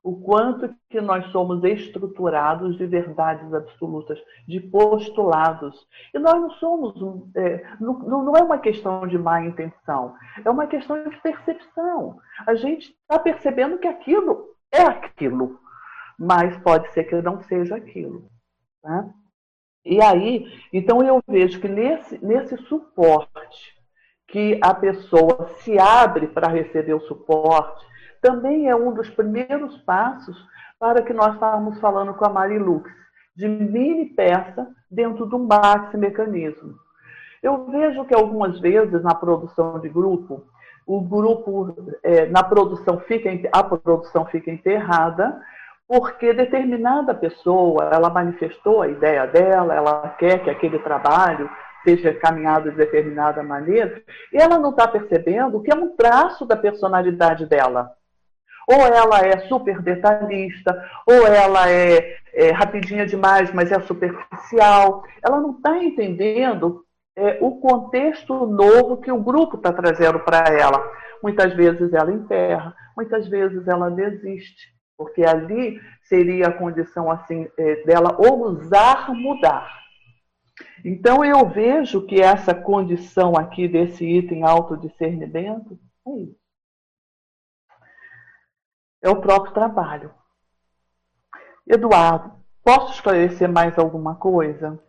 o 0.04 0.20
quanto 0.20 0.74
que 0.90 1.00
nós 1.00 1.26
somos 1.32 1.64
estruturados 1.64 2.76
de 2.78 2.86
verdades 2.88 3.54
absolutas, 3.54 4.20
de 4.48 4.60
postulados. 4.60 5.88
E 6.14 6.18
nós 6.18 6.36
não 6.36 6.50
somos, 6.52 6.96
é, 7.36 7.64
não, 7.80 8.00
não 8.00 8.36
é 8.36 8.42
uma 8.42 8.58
questão 8.58 9.08
de 9.08 9.18
má 9.18 9.42
intenção, 9.42 10.16
é 10.44 10.50
uma 10.50 10.66
questão 10.66 11.08
de 11.08 11.16
percepção. 11.22 12.20
A 12.48 12.56
gente 12.56 12.90
está 12.90 13.20
percebendo 13.20 13.78
que 13.78 13.88
aquilo 13.88 14.56
é 14.72 14.82
aquilo, 14.82 15.60
mas 16.18 16.58
pode 16.60 16.92
ser 16.94 17.04
que 17.04 17.22
não 17.22 17.42
seja 17.44 17.76
aquilo. 17.76 18.28
Tá? 18.82 19.08
E 19.86 20.02
aí, 20.02 20.48
então 20.74 21.04
eu 21.04 21.22
vejo 21.28 21.60
que 21.60 21.68
nesse, 21.68 22.24
nesse 22.24 22.58
suporte 22.66 23.80
que 24.28 24.60
a 24.64 24.74
pessoa 24.74 25.50
se 25.60 25.78
abre 25.78 26.28
para 26.28 26.48
receber 26.48 26.94
o 26.94 27.02
suporte, 27.02 27.86
também 28.22 28.70
é 28.70 28.76
um 28.76 28.94
dos 28.94 29.10
primeiros 29.10 29.78
passos 29.80 30.38
para 30.80 31.02
que 31.02 31.14
nós 31.14 31.34
estávamos 31.34 31.80
falando 31.80 32.14
com 32.14 32.26
a 32.26 32.30
Marilux, 32.30 32.90
de 33.36 33.48
mini 33.48 34.06
peça 34.08 34.68
dentro 34.90 35.28
de 35.28 35.36
um 35.36 35.46
maxi 35.46 35.98
mecanismo. 35.98 36.76
Eu 37.42 37.66
vejo 37.66 38.06
que 38.06 38.14
algumas 38.14 38.60
vezes 38.60 39.02
na 39.02 39.16
produção 39.16 39.80
de 39.80 39.90
grupo, 39.90 40.46
o 40.86 41.02
grupo, 41.02 41.76
é, 42.04 42.26
na 42.28 42.44
produção 42.44 43.00
fica, 43.02 43.30
a 43.52 43.64
produção 43.64 44.26
fica 44.26 44.52
enterrada, 44.52 45.42
porque 45.88 46.34
determinada 46.34 47.14
pessoa, 47.14 47.90
ela 47.92 48.10
manifestou 48.10 48.82
a 48.82 48.88
ideia 48.88 49.26
dela, 49.26 49.74
ela 49.74 50.10
quer 50.18 50.44
que 50.44 50.50
aquele 50.50 50.80
trabalho 50.80 51.50
seja 51.84 52.14
caminhado 52.14 52.70
de 52.70 52.78
determinada 52.78 53.42
maneira, 53.42 54.02
e 54.32 54.38
ela 54.38 54.60
não 54.60 54.70
está 54.70 54.88
percebendo 54.88 55.62
que 55.62 55.72
é 55.72 55.76
um 55.76 55.96
traço 55.96 56.46
da 56.46 56.56
personalidade 56.56 57.46
dela. 57.46 57.92
Ou 58.68 58.80
ela 58.82 59.20
é 59.26 59.40
super 59.48 59.82
detalhista, 59.82 60.84
ou 61.06 61.28
ela 61.28 61.70
é, 61.70 62.16
é 62.34 62.52
rapidinha 62.52 63.06
demais, 63.06 63.54
mas 63.54 63.72
é 63.72 63.80
superficial. 63.82 65.04
Ela 65.24 65.40
não 65.40 65.52
está 65.52 65.78
entendendo 65.84 66.86
é, 67.16 67.38
o 67.42 67.60
contexto 67.60 68.46
novo 68.46 68.98
que 68.98 69.12
o 69.12 69.22
grupo 69.22 69.58
está 69.58 69.74
trazendo 69.74 70.20
para 70.20 70.54
ela. 70.54 70.82
Muitas 71.22 71.54
vezes 71.54 71.94
ela 71.94 72.12
enterra, 72.12 72.76
muitas 72.96 73.28
vezes 73.28 73.68
ela 73.68 73.90
desiste 73.90 74.72
porque 75.02 75.24
ali 75.24 75.82
seria 76.04 76.50
a 76.50 76.54
condição 76.54 77.10
assim 77.10 77.48
é, 77.58 77.84
dela 77.86 78.16
ousar 78.20 79.12
mudar. 79.16 79.68
Então 80.86 81.26
eu 81.26 81.50
vejo 81.50 82.06
que 82.06 82.22
essa 82.22 82.54
condição 82.54 83.36
aqui 83.36 83.68
desse 83.68 84.06
item 84.06 84.44
autodiscernimento 84.44 85.80
é 86.08 86.12
isso. 86.20 86.41
É 89.02 89.10
o 89.10 89.22
próprio 89.22 89.54
trabalho. 89.54 90.12
Eduardo, 91.68 92.32
posso 92.64 92.94
esclarecer 92.94 93.50
mais 93.50 93.78
alguma 93.78 94.16
coisa? 94.16 94.80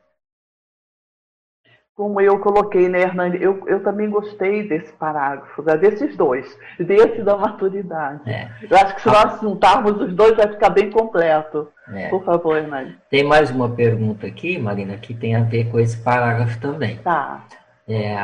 como 1.94 2.20
eu 2.20 2.38
coloquei, 2.40 2.88
né, 2.88 3.02
Hernani? 3.02 3.40
Eu, 3.40 3.62
eu 3.68 3.82
também 3.82 4.10
gostei 4.10 4.66
desse 4.66 4.92
parágrafo, 4.94 5.62
né, 5.62 5.76
desses 5.76 6.16
dois, 6.16 6.58
desse 6.78 7.22
da 7.22 7.36
maturidade. 7.36 8.28
É. 8.28 8.50
Eu 8.68 8.76
acho 8.76 8.96
que 8.96 9.02
se 9.02 9.08
nós 9.08 9.40
juntarmos 9.40 10.00
os 10.00 10.12
dois 10.12 10.36
vai 10.36 10.48
ficar 10.48 10.70
bem 10.70 10.90
completo. 10.90 11.68
É. 11.92 12.08
Por 12.08 12.24
favor, 12.24 12.56
Hernani. 12.56 12.96
Tem 13.08 13.22
mais 13.22 13.50
uma 13.50 13.68
pergunta 13.68 14.26
aqui, 14.26 14.58
Marina, 14.58 14.96
que 14.96 15.14
tem 15.14 15.36
a 15.36 15.42
ver 15.42 15.70
com 15.70 15.78
esse 15.78 15.96
parágrafo 16.02 16.58
também. 16.60 16.96
Tá. 16.98 17.44
É 17.88 18.16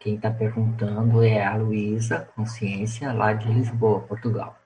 quem 0.00 0.16
está 0.16 0.30
perguntando 0.30 1.22
é 1.22 1.44
a 1.44 1.54
Luísa 1.54 2.28
Consciência, 2.34 3.12
lá 3.12 3.32
de 3.32 3.46
Lisboa, 3.52 4.00
Portugal. 4.00 4.56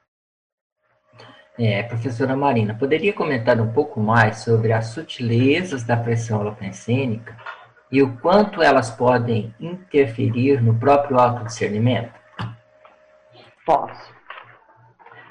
É, 1.59 1.83
professora 1.85 2.37
Marina, 2.37 2.75
poderia 2.75 3.15
comentar 3.15 3.59
um 3.59 3.73
pouco 3.73 3.99
mais 3.99 4.41
sobre 4.41 4.75
as 4.75 4.89
sutilezas 4.89 5.83
da 5.85 5.97
pressão 5.97 6.41
holopensênica 6.41 7.35
e 7.91 8.03
o 8.03 8.15
quanto 8.19 8.61
elas 8.61 8.91
podem 8.91 9.55
interferir 9.59 10.63
no 10.63 10.79
próprio 10.79 11.19
autodiscernimento? 11.19 12.13
Posso. 13.65 14.15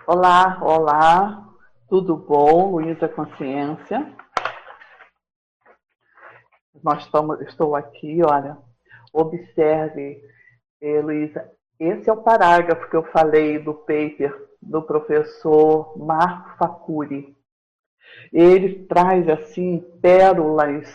Olá, 0.07 0.57
olá, 0.63 1.47
tudo 1.87 2.17
bom, 2.17 2.71
Luísa 2.71 3.07
Consciência? 3.07 4.11
Nós 6.83 7.03
estamos, 7.03 7.39
estou 7.41 7.75
aqui, 7.75 8.23
olha, 8.23 8.57
observe, 9.13 10.23
Luísa, 10.81 11.51
esse 11.79 12.09
é 12.09 12.13
o 12.13 12.23
parágrafo 12.23 12.89
que 12.89 12.95
eu 12.95 13.03
falei 13.11 13.59
do 13.59 13.75
paper 13.75 14.44
do 14.65 14.81
professor 14.81 15.97
Marco 15.97 16.57
Facuri. 16.57 17.35
Ele 18.33 18.85
traz, 18.85 19.27
assim, 19.29 19.83
pérolas 20.01 20.87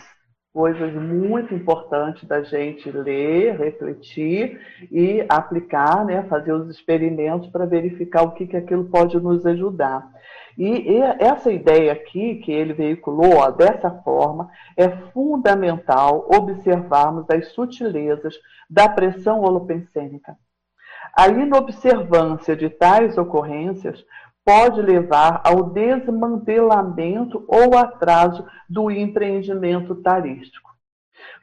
coisas 0.53 0.93
muito 0.93 1.55
importantes 1.55 2.27
da 2.27 2.43
gente 2.43 2.91
ler, 2.91 3.57
refletir 3.57 4.61
e 4.91 5.25
aplicar, 5.29 6.05
né, 6.05 6.25
fazer 6.25 6.53
os 6.53 6.69
experimentos 6.69 7.49
para 7.51 7.67
verificar 7.67 8.23
o 8.23 8.33
que, 8.33 8.47
que 8.47 8.57
aquilo 8.57 8.87
pode 8.87 9.19
nos 9.21 9.47
ajudar. 9.47 10.11
E, 10.59 11.01
essa 11.21 11.51
ideia 11.51 11.93
aqui 11.93 12.37
que 12.37 12.51
ele 12.51 12.75
veiculou, 12.75 13.37
ó, 13.37 13.51
dessa 13.51 13.91
forma, 14.03 14.51
é 14.77 14.89
fundamental 15.13 16.29
observarmos 16.29 17.25
as 17.31 17.49
sutilezas 17.53 18.35
da 18.69 18.89
pressão 18.89 19.41
holopensênica. 19.41 20.37
A 21.17 21.29
inobservância 21.29 22.57
de 22.57 22.71
tais 22.71 23.19
ocorrências 23.19 24.05
pode 24.45 24.81
levar 24.81 25.43
ao 25.45 25.71
desmantelamento 25.71 27.45
ou 27.47 27.77
atraso 27.77 28.47
do 28.69 28.91
empreendimento 28.91 29.95
tarístico. 29.97 30.71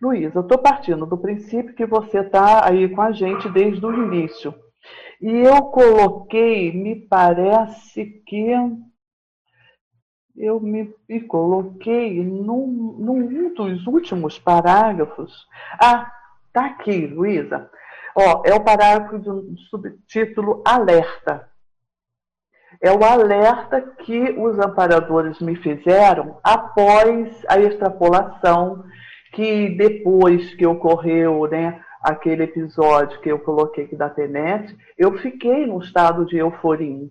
Luiz, 0.02 0.34
eu 0.36 0.42
estou 0.42 0.58
partindo 0.58 1.06
do 1.06 1.18
princípio 1.18 1.74
que 1.74 1.86
você 1.86 2.20
está 2.20 2.68
aí 2.68 2.90
com 2.90 3.02
a 3.02 3.12
gente 3.12 3.50
desde 3.50 3.86
o 3.86 3.94
início. 3.94 4.54
E 5.22 5.30
eu 5.30 5.64
coloquei, 5.64 6.72
me 6.72 6.96
parece 6.96 8.06
que 8.26 8.52
eu 10.36 10.60
me, 10.60 10.94
me 11.10 11.22
coloquei 11.22 12.24
num, 12.24 12.68
num 13.00 13.54
dos 13.54 13.88
últimos 13.88 14.38
parágrafos. 14.38 15.48
Ah, 15.82 16.12
tá 16.54 16.68
aqui, 16.68 17.08
Luísa. 17.08 17.70
Ó, 18.20 18.42
é 18.44 18.56
o 18.56 18.64
parágrafo 18.64 19.20
do 19.20 19.56
subtítulo 19.70 20.64
Alerta. 20.66 21.48
É 22.82 22.92
o 22.92 23.04
alerta 23.04 23.80
que 24.00 24.32
os 24.32 24.58
amparadores 24.58 25.40
me 25.40 25.56
fizeram 25.56 26.40
após 26.44 27.46
a 27.48 27.60
extrapolação 27.60 28.84
que 29.34 29.70
depois 29.70 30.56
que 30.56 30.66
ocorreu, 30.66 31.48
né, 31.48 31.80
aquele 32.02 32.44
episódio 32.44 33.22
que 33.22 33.32
eu 33.32 33.38
coloquei 33.38 33.86
aqui 33.86 33.96
da 33.96 34.10
TENET, 34.10 34.76
eu 34.98 35.16
fiquei 35.20 35.68
num 35.68 35.80
estado 35.80 36.26
de 36.26 36.38
euforia. 36.38 37.08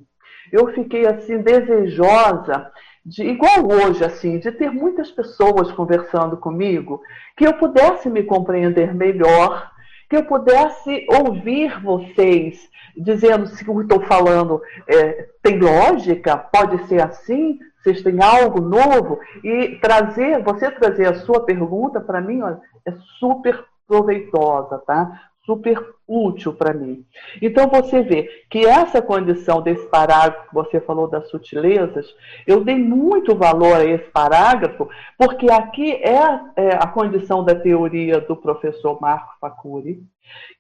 Eu 0.51 0.73
fiquei 0.73 1.07
assim 1.07 1.39
desejosa 1.39 2.71
de, 3.05 3.23
igual 3.23 3.65
hoje, 3.65 4.05
assim, 4.05 4.41
de 4.41 4.51
ter 4.51 4.73
muitas 4.73 5.13
pessoas 5.13 5.71
conversando 5.71 6.37
comigo, 6.37 7.01
que 7.37 7.47
eu 7.47 7.55
pudesse 7.55 8.11
me 8.11 8.25
compreender 8.25 8.93
melhor, 8.93 9.71
que 10.09 10.17
eu 10.17 10.25
pudesse 10.25 11.07
ouvir 11.09 11.81
vocês 11.83 12.69
dizendo 12.97 13.47
se 13.47 13.69
o 13.69 13.77
que 13.77 13.83
estou 13.83 14.01
falando 14.03 14.61
é, 14.89 15.29
tem 15.43 15.59
lógica, 15.59 16.37
pode 16.37 16.87
ser 16.87 17.03
assim, 17.03 17.59
vocês 17.83 18.03
têm 18.03 18.23
algo 18.23 18.61
novo, 18.61 19.19
e 19.45 19.79
trazer, 19.81 20.43
você 20.43 20.71
trazer 20.71 21.09
a 21.09 21.15
sua 21.21 21.45
pergunta, 21.45 22.01
para 22.01 22.21
mim, 22.21 22.41
ó, 22.43 22.57
é 22.87 22.93
super 23.19 23.65
proveitosa, 23.87 24.79
tá? 24.79 25.31
Super 25.47 25.95
útil 26.07 26.53
para 26.53 26.75
mim. 26.75 27.07
Então 27.41 27.69
você 27.69 28.03
vê 28.03 28.29
que 28.51 28.67
essa 28.67 29.01
condição 29.01 29.63
desse 29.63 29.87
parágrafo 29.87 30.49
que 30.49 30.55
você 30.55 30.81
falou 30.81 31.09
das 31.09 31.31
sutilezas, 31.31 32.07
eu 32.47 32.63
dei 32.63 32.77
muito 32.77 33.35
valor 33.35 33.77
a 33.77 33.85
esse 33.85 34.11
parágrafo, 34.11 34.89
porque 35.17 35.51
aqui 35.51 35.93
é, 35.93 36.41
é 36.57 36.75
a 36.75 36.87
condição 36.89 37.45
da 37.45 37.55
teoria 37.55 38.21
do 38.21 38.37
professor 38.37 39.01
Marco 39.01 39.35
Facuri, 39.41 40.03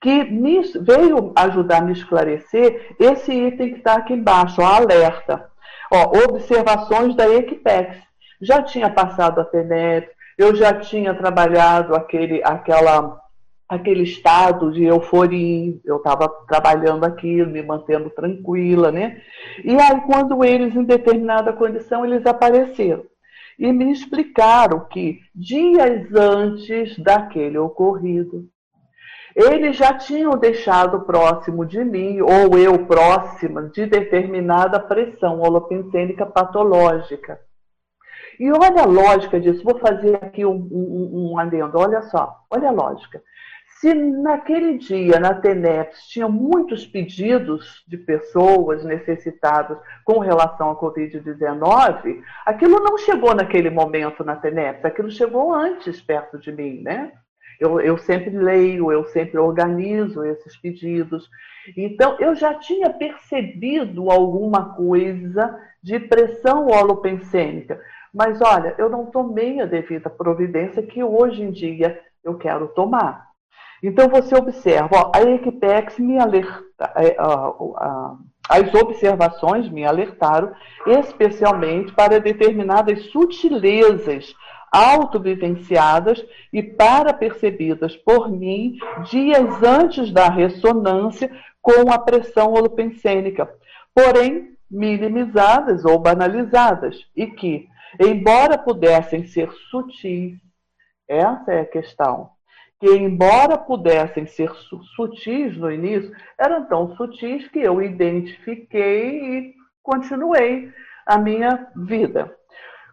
que 0.01 0.25
me, 0.25 0.63
veio 0.81 1.33
ajudar 1.37 1.79
a 1.79 1.85
me 1.85 1.93
esclarecer 1.93 2.95
esse 2.99 3.33
item 3.33 3.73
que 3.73 3.79
está 3.79 3.97
aqui 3.97 4.15
embaixo, 4.15 4.63
ó, 4.63 4.65
alerta. 4.65 5.51
Ó, 5.93 6.19
observações 6.29 7.15
da 7.15 7.29
Equipex. 7.29 7.99
Já 8.41 8.63
tinha 8.63 8.91
passado 8.91 9.41
a 9.41 9.45
TENET, 9.45 10.09
eu 10.37 10.55
já 10.55 10.75
tinha 10.75 11.15
trabalhado 11.15 11.95
aquele, 11.95 12.43
aquela 12.45 13.19
aquele 13.69 14.03
estado 14.03 14.71
de 14.71 14.85
euforia, 14.85 15.75
eu 15.85 15.97
estava 15.97 16.29
trabalhando 16.49 17.05
aquilo, 17.05 17.51
me 17.51 17.63
mantendo 17.63 18.11
tranquila, 18.11 18.93
né? 18.93 19.21
E 19.65 19.75
aí, 19.75 20.01
quando 20.03 20.45
eles, 20.45 20.75
em 20.75 20.85
determinada 20.85 21.53
condição, 21.53 22.05
eles 22.05 22.25
apareceram 22.27 23.05
e 23.59 23.73
me 23.73 23.91
explicaram 23.91 24.87
que 24.89 25.21
dias 25.35 26.15
antes 26.15 26.99
daquele 26.99 27.59
ocorrido, 27.59 28.49
eles 29.35 29.77
já 29.77 29.93
tinham 29.95 30.39
deixado 30.39 31.03
próximo 31.03 31.65
de 31.67 31.85
mim, 31.85 32.21
ou 32.21 32.59
eu 32.59 32.87
próxima, 32.87 33.69
de 33.69 33.85
determinada 33.85 34.81
pressão 34.81 35.41
holopensênica 35.41 36.25
patológica. 36.25 37.39
E 38.39 38.51
olha 38.51 38.83
a 38.83 38.87
lógica 38.87 39.41
disso, 39.41 39.65
vou 39.65 39.79
fazer 39.79 40.17
aqui 40.17 40.45
um, 40.45 40.55
um, 40.55 41.33
um 41.33 41.39
adendo, 41.39 41.79
olha 41.79 42.03
só, 42.03 42.45
olha 42.51 42.69
a 42.69 42.73
lógica. 42.73 43.23
Se 43.81 43.93
naquele 43.93 44.79
dia, 44.79 45.21
na 45.21 45.35
TENEPS, 45.35 46.09
tinha 46.09 46.27
muitos 46.27 46.87
pedidos 46.87 47.85
de 47.87 47.99
pessoas 47.99 48.83
necessitadas 48.83 49.79
com 50.03 50.19
relação 50.19 50.71
à 50.71 50.77
Covid-19, 50.77 52.23
aquilo 52.47 52.81
não 52.81 52.97
chegou 52.97 53.35
naquele 53.35 53.69
momento 53.69 54.25
na 54.25 54.35
TENEPS, 54.35 54.85
aquilo 54.85 55.11
chegou 55.11 55.53
antes 55.53 56.01
perto 56.01 56.39
de 56.39 56.51
mim, 56.53 56.81
né? 56.83 57.13
Eu, 57.61 57.79
eu 57.81 57.99
sempre 57.99 58.31
leio, 58.31 58.91
eu 58.91 59.05
sempre 59.05 59.39
organizo 59.39 60.25
esses 60.25 60.57
pedidos. 60.57 61.29
Então, 61.77 62.17
eu 62.19 62.35
já 62.35 62.55
tinha 62.55 62.91
percebido 62.91 64.11
alguma 64.11 64.75
coisa 64.75 65.59
de 65.83 65.99
pressão 65.99 66.67
holopensêmica. 66.67 67.81
Mas 68.13 68.41
olha, 68.41 68.75
eu 68.79 68.89
não 68.89 69.07
tomei 69.07 69.61
a 69.61 69.67
devida 69.67 70.09
providência 70.09 70.83
que 70.83 71.03
hoje 71.03 71.43
em 71.43 71.51
dia 71.51 72.01
eu 72.25 72.37
quero 72.37 72.69
tomar. 72.69 73.26
Então 73.87 74.09
você 74.09 74.35
observa, 74.35 74.89
ó, 74.93 75.13
a 75.15 75.23
Equipex 75.23 75.97
me 76.01 76.19
alerta, 76.19 76.93
é, 76.97 77.17
as 78.49 78.75
observações 78.75 79.71
me 79.71 79.85
alertaram 79.85 80.53
especialmente 80.89 81.93
para 81.93 82.19
determinadas 82.19 83.01
sutilezas 83.13 84.35
autovivenciadas 84.73 86.21
e 86.53 86.65
para 86.65 87.13
percebidas 87.13 87.95
por 87.99 88.29
mim 88.29 88.77
dias 89.09 89.63
antes 89.63 90.11
da 90.11 90.29
ressonância 90.29 91.31
com 91.63 91.89
a 91.89 91.97
pressão 91.97 92.55
holopensênica, 92.55 93.49
porém 93.95 94.57
minimizadas 94.69 95.85
ou 95.85 95.97
banalizadas, 95.97 96.97
e 97.15 97.29
que, 97.29 97.69
embora 98.01 98.59
pudessem 98.59 99.25
ser 99.27 99.49
sutis, 99.71 100.37
essa 101.09 101.53
é 101.53 101.61
a 101.61 101.67
questão, 101.67 102.36
que, 102.79 102.91
embora 102.91 103.57
pudessem 103.57 104.27
ser 104.27 104.53
sutis 104.95 105.57
no 105.57 105.71
início, 105.71 106.15
eram 106.39 106.67
tão 106.67 106.95
sutis 106.97 107.49
que 107.49 107.59
eu 107.59 107.83
identifiquei 107.83 109.39
e 109.39 109.55
continuei 109.83 110.73
a 111.07 111.19
minha 111.19 111.71
vida. 111.77 112.35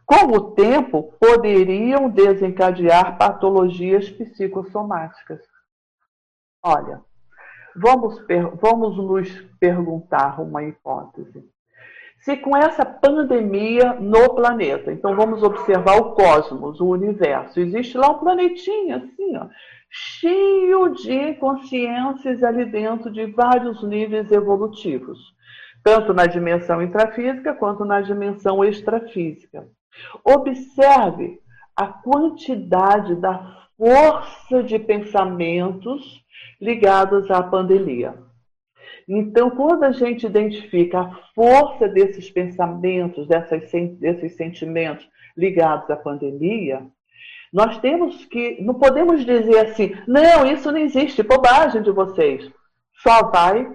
Com 0.05 0.27
o 0.27 0.51
tempo, 0.51 1.13
poderiam 1.19 2.09
desencadear 2.09 3.17
patologias 3.17 4.09
psicossomáticas. 4.09 5.41
Olha, 6.61 7.01
vamos, 7.75 8.23
vamos 8.61 8.97
nos 8.97 9.29
perguntar 9.59 10.39
uma 10.41 10.63
hipótese. 10.63 11.52
Se 12.23 12.37
com 12.37 12.55
essa 12.55 12.85
pandemia 12.85 13.95
no 13.99 14.33
planeta, 14.33 14.93
então 14.93 15.13
vamos 15.13 15.43
observar 15.43 15.97
o 15.97 16.13
cosmos, 16.13 16.79
o 16.79 16.87
universo, 16.87 17.59
existe 17.59 17.97
lá 17.97 18.11
um 18.11 18.19
planetinha 18.19 18.95
assim, 18.97 19.35
ó, 19.35 19.47
cheio 19.89 20.93
de 20.93 21.33
consciências 21.33 22.41
ali 22.41 22.63
dentro 22.63 23.11
de 23.11 23.25
vários 23.25 23.83
níveis 23.83 24.31
evolutivos, 24.31 25.19
tanto 25.83 26.13
na 26.13 26.25
dimensão 26.25 26.81
intrafísica 26.81 27.53
quanto 27.53 27.83
na 27.83 27.99
dimensão 27.99 28.63
extrafísica. 28.63 29.67
Observe 30.23 31.41
a 31.75 31.87
quantidade 31.87 33.15
da 33.15 33.67
força 33.77 34.63
de 34.63 34.79
pensamentos 34.79 36.23
ligados 36.61 37.29
à 37.29 37.43
pandemia. 37.43 38.15
Então, 39.07 39.49
quando 39.49 39.83
a 39.83 39.91
gente 39.91 40.25
identifica 40.25 40.99
a 41.01 41.11
força 41.35 41.87
desses 41.87 42.29
pensamentos, 42.29 43.27
dessas, 43.27 43.69
desses 43.99 44.35
sentimentos 44.35 45.07
ligados 45.35 45.89
à 45.89 45.95
pandemia, 45.95 46.85
nós 47.51 47.77
temos 47.79 48.25
que, 48.25 48.61
não 48.61 48.73
podemos 48.73 49.23
dizer 49.23 49.59
assim, 49.59 49.95
não, 50.07 50.45
isso 50.45 50.71
não 50.71 50.79
existe, 50.79 51.21
bobagem 51.21 51.83
de 51.83 51.91
vocês. 51.91 52.49
Só 52.95 53.29
vai, 53.29 53.71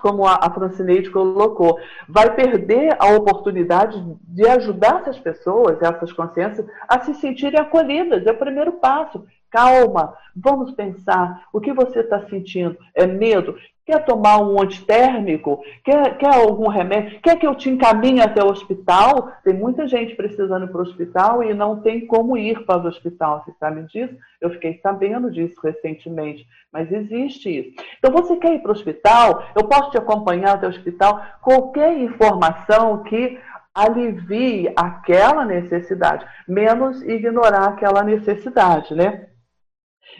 como 0.00 0.26
a 0.26 0.50
Francineide 0.50 1.10
colocou, 1.10 1.78
vai 2.08 2.34
perder 2.34 2.96
a 2.98 3.14
oportunidade 3.14 4.02
de 4.22 4.46
ajudar 4.46 5.00
essas 5.00 5.18
pessoas, 5.18 5.80
essas 5.80 6.12
consciências, 6.12 6.66
a 6.88 7.00
se 7.00 7.14
sentirem 7.14 7.60
acolhidas. 7.60 8.26
É 8.26 8.32
o 8.32 8.38
primeiro 8.38 8.72
passo. 8.72 9.24
Calma, 9.52 10.14
vamos 10.34 10.72
pensar. 10.72 11.44
O 11.52 11.60
que 11.60 11.74
você 11.74 12.00
está 12.00 12.26
sentindo? 12.26 12.74
É 12.94 13.06
medo? 13.06 13.54
Quer 13.84 14.02
tomar 14.04 14.38
um 14.38 14.58
antitérmico? 14.62 15.62
Quer, 15.84 16.16
quer 16.16 16.34
algum 16.34 16.68
remédio? 16.68 17.20
Quer 17.20 17.36
que 17.36 17.46
eu 17.46 17.54
te 17.54 17.68
encaminhe 17.68 18.22
até 18.22 18.42
o 18.42 18.48
hospital? 18.48 19.30
Tem 19.44 19.52
muita 19.52 19.86
gente 19.86 20.14
precisando 20.14 20.64
ir 20.64 20.68
para 20.68 20.78
o 20.78 20.84
hospital 20.84 21.42
e 21.42 21.52
não 21.52 21.80
tem 21.80 22.06
como 22.06 22.34
ir 22.38 22.64
para 22.64 22.82
o 22.82 22.86
hospital. 22.86 23.44
Você 23.44 23.52
sabe 23.58 23.82
disso? 23.82 24.16
Eu 24.40 24.50
fiquei 24.50 24.80
sabendo 24.82 25.30
disso 25.30 25.60
recentemente, 25.62 26.46
mas 26.72 26.90
existe 26.90 27.50
isso. 27.50 27.84
Então, 27.98 28.10
você 28.10 28.36
quer 28.36 28.54
ir 28.54 28.60
para 28.60 28.70
o 28.70 28.72
hospital? 28.72 29.44
Eu 29.54 29.64
posso 29.64 29.90
te 29.90 29.98
acompanhar 29.98 30.54
até 30.54 30.66
o 30.66 30.70
hospital? 30.70 31.20
Qualquer 31.42 31.98
informação 31.98 33.02
que 33.02 33.38
alivie 33.74 34.72
aquela 34.76 35.44
necessidade, 35.44 36.26
menos 36.46 37.02
ignorar 37.02 37.68
aquela 37.68 38.02
necessidade, 38.02 38.94
né? 38.94 39.26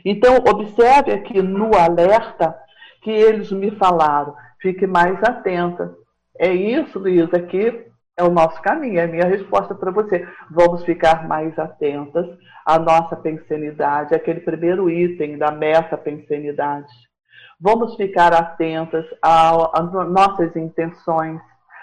Então, 0.04 0.36
observe 0.36 1.12
aqui 1.12 1.40
no 1.40 1.76
alerta 1.76 2.56
que 3.02 3.10
eles 3.10 3.50
me 3.50 3.70
falaram. 3.72 4.34
Fique 4.60 4.86
mais 4.86 5.22
atenta. 5.22 5.94
É 6.38 6.52
isso, 6.52 6.98
Luísa, 6.98 7.40
que 7.40 7.86
é 8.16 8.22
o 8.22 8.30
nosso 8.30 8.60
caminho, 8.62 8.98
é 8.98 9.04
a 9.04 9.08
minha 9.08 9.26
resposta 9.26 9.74
para 9.74 9.90
você. 9.90 10.26
Vamos 10.50 10.84
ficar 10.84 11.26
mais 11.26 11.58
atentas 11.58 12.26
à 12.64 12.78
nossa 12.78 13.16
pensenidade, 13.16 14.14
aquele 14.14 14.40
primeiro 14.40 14.88
item 14.88 15.38
da 15.38 15.50
meta 15.50 15.96
pensenidade. 15.96 16.92
Vamos 17.60 17.94
ficar 17.96 18.32
atentas 18.34 19.06
às 19.22 19.92
nossas 19.92 20.54
intenções, 20.56 21.40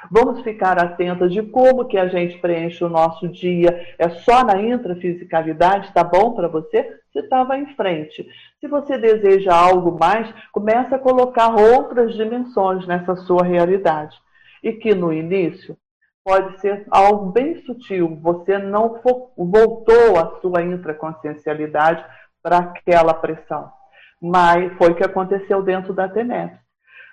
Vamos 0.09 0.41
ficar 0.41 0.79
atentas 0.79 1.31
de 1.31 1.41
como 1.43 1.85
que 1.85 1.97
a 1.97 2.07
gente 2.07 2.37
preenche 2.39 2.83
o 2.83 2.89
nosso 2.89 3.27
dia. 3.27 3.95
É 3.97 4.09
só 4.09 4.43
na 4.43 4.61
intrafisicalidade, 4.61 5.93
tá 5.93 6.03
bom 6.03 6.33
para 6.33 6.47
você? 6.47 6.99
Você 7.11 7.19
estava 7.19 7.57
em 7.57 7.65
frente. 7.75 8.27
Se 8.59 8.67
você 8.67 8.97
deseja 8.97 9.53
algo 9.53 9.97
mais, 9.99 10.33
comece 10.51 10.93
a 10.93 10.99
colocar 10.99 11.53
outras 11.55 12.15
dimensões 12.15 12.87
nessa 12.87 13.15
sua 13.15 13.43
realidade. 13.43 14.17
E 14.63 14.73
que 14.73 14.93
no 14.93 15.11
início 15.11 15.77
pode 16.23 16.59
ser 16.61 16.85
algo 16.89 17.31
bem 17.31 17.61
sutil. 17.65 18.17
Você 18.21 18.57
não 18.57 19.01
voltou 19.35 20.17
a 20.17 20.39
sua 20.41 20.61
intraconsciencialidade 20.61 22.05
para 22.41 22.59
aquela 22.59 23.13
pressão. 23.13 23.71
Mas 24.21 24.71
foi 24.77 24.91
o 24.91 24.95
que 24.95 25.03
aconteceu 25.03 25.61
dentro 25.61 25.93
da 25.93 26.07
TENEP. 26.07 26.57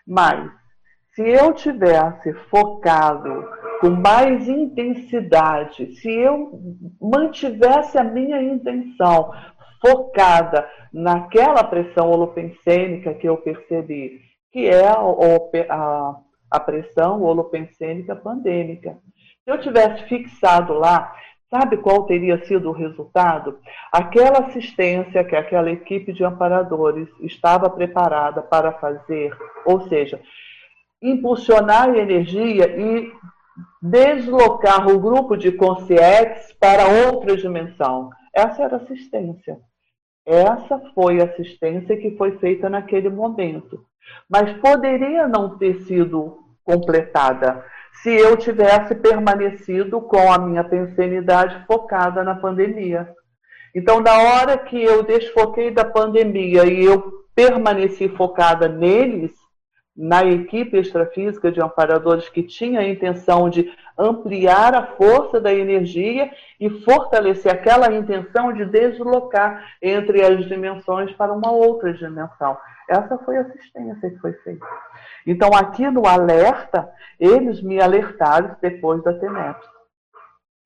Mas 0.07 0.51
se 1.17 1.23
eu 1.23 1.55
tivesse 1.55 2.35
focado 2.51 3.49
com 3.81 3.89
mais 3.89 4.47
intensidade, 4.47 5.95
se 5.97 6.11
eu 6.11 6.61
mantivesse 7.01 7.97
a 7.97 8.05
minha 8.05 8.41
intenção 8.43 9.33
focada 9.81 10.69
naquela 10.93 11.65
pressão 11.65 12.11
holopensênica 12.11 13.15
que 13.15 13.27
eu 13.27 13.39
percebi, 13.39 14.21
que 14.53 14.67
é 14.67 14.89
a, 14.89 16.61
pressão 16.61 17.23
holopensênica 17.23 18.15
pandêmica. 18.15 18.99
Se 19.45 19.51
eu 19.51 19.59
tivesse 19.59 20.05
fixado 20.05 20.75
lá, 20.75 21.15
sabe 21.51 21.79
qual 21.79 22.05
teria 22.05 22.45
sido 22.45 22.69
o 22.69 22.73
resultado? 22.73 23.59
Aquela 23.91 24.47
assistência 24.47 25.25
que 25.25 25.37
aquela 25.37 25.71
equipe 25.71 26.13
de 26.13 26.25
amparadores 26.25 27.09
estava 27.21 27.71
preparada 27.71 28.43
para 28.43 28.73
fazer, 28.73 29.35
ou 29.65 29.81
seja, 29.83 30.21
impulsionar 31.03 31.95
energia 31.95 32.67
e 32.77 33.13
deslocar 33.81 34.89
o 34.89 34.99
grupo 34.99 35.37
de 35.37 35.53
consciência 35.53 36.55
para 36.59 36.89
outra 37.09 37.37
dimensão. 37.37 38.11
Essa 38.35 38.65
era 38.65 38.77
assistência. 38.77 39.59
Essa 40.25 40.81
foi 40.95 41.21
a 41.21 41.25
assistência 41.25 41.97
que 41.97 42.17
foi 42.17 42.37
feita 42.39 42.69
naquele 42.69 43.09
momento. 43.09 43.85
Mas 44.29 44.53
poderia 44.59 45.29
não 45.29 45.57
ter 45.57 45.83
sido 45.83 46.39
completada 46.65 47.65
se 48.03 48.11
eu 48.11 48.37
tivesse 48.37 48.95
permanecido 48.95 50.01
com 50.01 50.31
a 50.33 50.39
minha 50.39 50.65
pensenidade 50.65 51.65
focada 51.67 52.23
na 52.23 52.35
pandemia. 52.35 53.09
Então, 53.75 54.01
na 54.01 54.19
hora 54.19 54.59
que 54.59 54.83
eu 54.83 55.03
desfoquei 55.03 55.71
da 55.71 55.85
pandemia 55.85 56.65
e 56.65 56.85
eu 56.85 57.25
permaneci 57.35 58.09
focada 58.09 58.69
neles, 58.69 59.33
na 59.97 60.25
equipe 60.25 60.77
extrafísica 60.77 61.51
de 61.51 61.61
amparadores 61.61 62.29
que 62.29 62.43
tinha 62.43 62.81
a 62.81 62.89
intenção 62.89 63.49
de 63.49 63.73
ampliar 63.99 64.75
a 64.75 64.87
força 64.89 65.41
da 65.41 65.55
energia 65.55 66.31
e 66.61 66.69
fortalecer 66.69 67.51
aquela 67.51 67.91
intenção 67.93 68.53
de 68.53 68.67
deslocar 68.67 69.65
entre 69.81 70.23
as 70.23 70.45
dimensões 70.47 71.13
para 71.13 71.33
uma 71.33 71.51
outra 71.51 71.95
dimensão. 71.95 72.59
Essa 72.89 73.17
foi 73.19 73.39
a 73.39 73.41
assistência 73.41 74.11
que 74.11 74.19
foi 74.19 74.33
feita. 74.35 74.67
Então, 75.27 75.51
aqui 75.55 75.89
no 75.91 76.07
alerta, 76.07 76.89
eles 77.19 77.63
me 77.63 77.81
alertaram 77.81 78.55
depois 78.61 79.03
da 79.03 79.15
TENEP. 79.15 79.61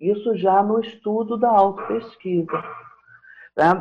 Isso 0.00 0.36
já 0.36 0.62
no 0.62 0.80
estudo 0.80 1.36
da 1.36 1.48
autopesquisa. 1.48 2.62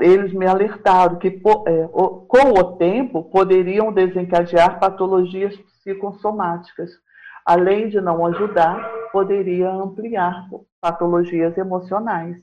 Eles 0.02 0.34
me 0.34 0.46
alertaram 0.46 1.18
que, 1.18 1.28
é, 1.28 1.88
com 1.88 2.60
o 2.60 2.78
tempo, 2.78 3.24
poderiam 3.24 3.92
desencadear 3.92 4.80
patologias 4.80 5.56
psicossomáticas. 5.58 6.92
Além 7.46 7.90
de 7.90 8.00
não 8.00 8.26
ajudar, 8.26 8.80
poderia 9.12 9.70
ampliar 9.72 10.48
patologias 10.82 11.58
emocionais. 11.58 12.38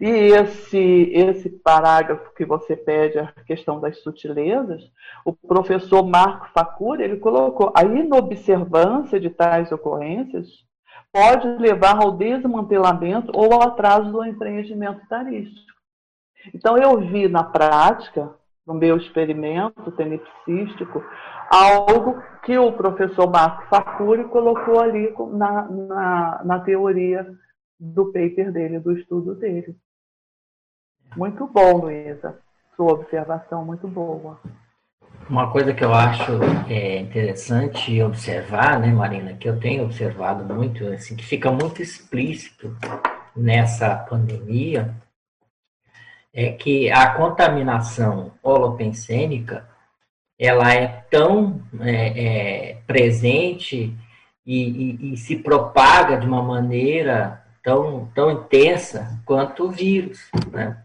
E 0.00 0.08
esse, 0.08 1.10
esse 1.12 1.48
parágrafo 1.48 2.34
que 2.34 2.44
você 2.44 2.74
pede, 2.74 3.18
a 3.18 3.26
questão 3.46 3.78
das 3.78 4.02
sutilezas, 4.02 4.82
o 5.24 5.32
professor 5.32 6.02
Marco 6.02 6.48
Facura, 6.52 7.04
ele 7.04 7.18
colocou 7.18 7.72
a 7.76 7.84
inobservância 7.84 9.20
de 9.20 9.30
tais 9.30 9.70
ocorrências 9.70 10.48
pode 11.12 11.46
levar 11.58 12.02
ao 12.02 12.12
desmantelamento 12.12 13.30
ou 13.34 13.52
ao 13.52 13.62
atraso 13.62 14.10
do 14.10 14.24
empreendimento 14.24 15.06
tarístico. 15.08 15.71
Então, 16.54 16.76
eu 16.76 17.00
vi 17.00 17.28
na 17.28 17.44
prática, 17.44 18.30
no 18.66 18.74
meu 18.74 18.96
experimento 18.96 19.90
tenepsístico, 19.92 21.02
algo 21.50 22.22
que 22.44 22.56
o 22.56 22.72
professor 22.72 23.30
Marco 23.30 23.68
Facuri 23.68 24.24
colocou 24.24 24.80
ali 24.80 25.14
na, 25.32 25.62
na, 25.68 26.40
na 26.44 26.60
teoria 26.60 27.26
do 27.78 28.06
paper 28.06 28.52
dele, 28.52 28.78
do 28.78 28.92
estudo 28.92 29.34
dele. 29.34 29.76
Muito 31.16 31.46
bom, 31.46 31.78
Luísa. 31.78 32.38
Sua 32.76 32.92
observação 32.92 33.64
muito 33.64 33.86
boa. 33.86 34.40
Uma 35.28 35.50
coisa 35.50 35.72
que 35.72 35.84
eu 35.84 35.92
acho 35.92 36.32
é, 36.68 36.98
interessante 36.98 38.02
observar, 38.02 38.80
né, 38.80 38.88
Marina, 38.88 39.34
que 39.34 39.48
eu 39.48 39.58
tenho 39.58 39.84
observado 39.84 40.52
muito, 40.52 40.86
assim, 40.88 41.14
que 41.14 41.24
fica 41.24 41.50
muito 41.50 41.80
explícito 41.80 42.76
nessa 43.36 43.94
pandemia, 43.96 44.94
é 46.32 46.52
que 46.52 46.90
a 46.90 47.10
contaminação 47.14 48.32
holopensênica 48.42 49.68
ela 50.38 50.72
é 50.74 50.88
tão 51.10 51.62
é, 51.80 52.70
é, 52.70 52.74
presente 52.86 53.96
e, 54.44 54.62
e, 54.64 55.12
e, 55.12 55.16
se 55.16 55.36
propaga 55.36 56.16
de 56.16 56.26
uma 56.26 56.42
maneira 56.42 57.44
tão, 57.62 58.10
tão 58.12 58.30
intensa 58.30 59.20
quanto 59.24 59.66
o 59.66 59.70
vírus. 59.70 60.28
Né? 60.50 60.76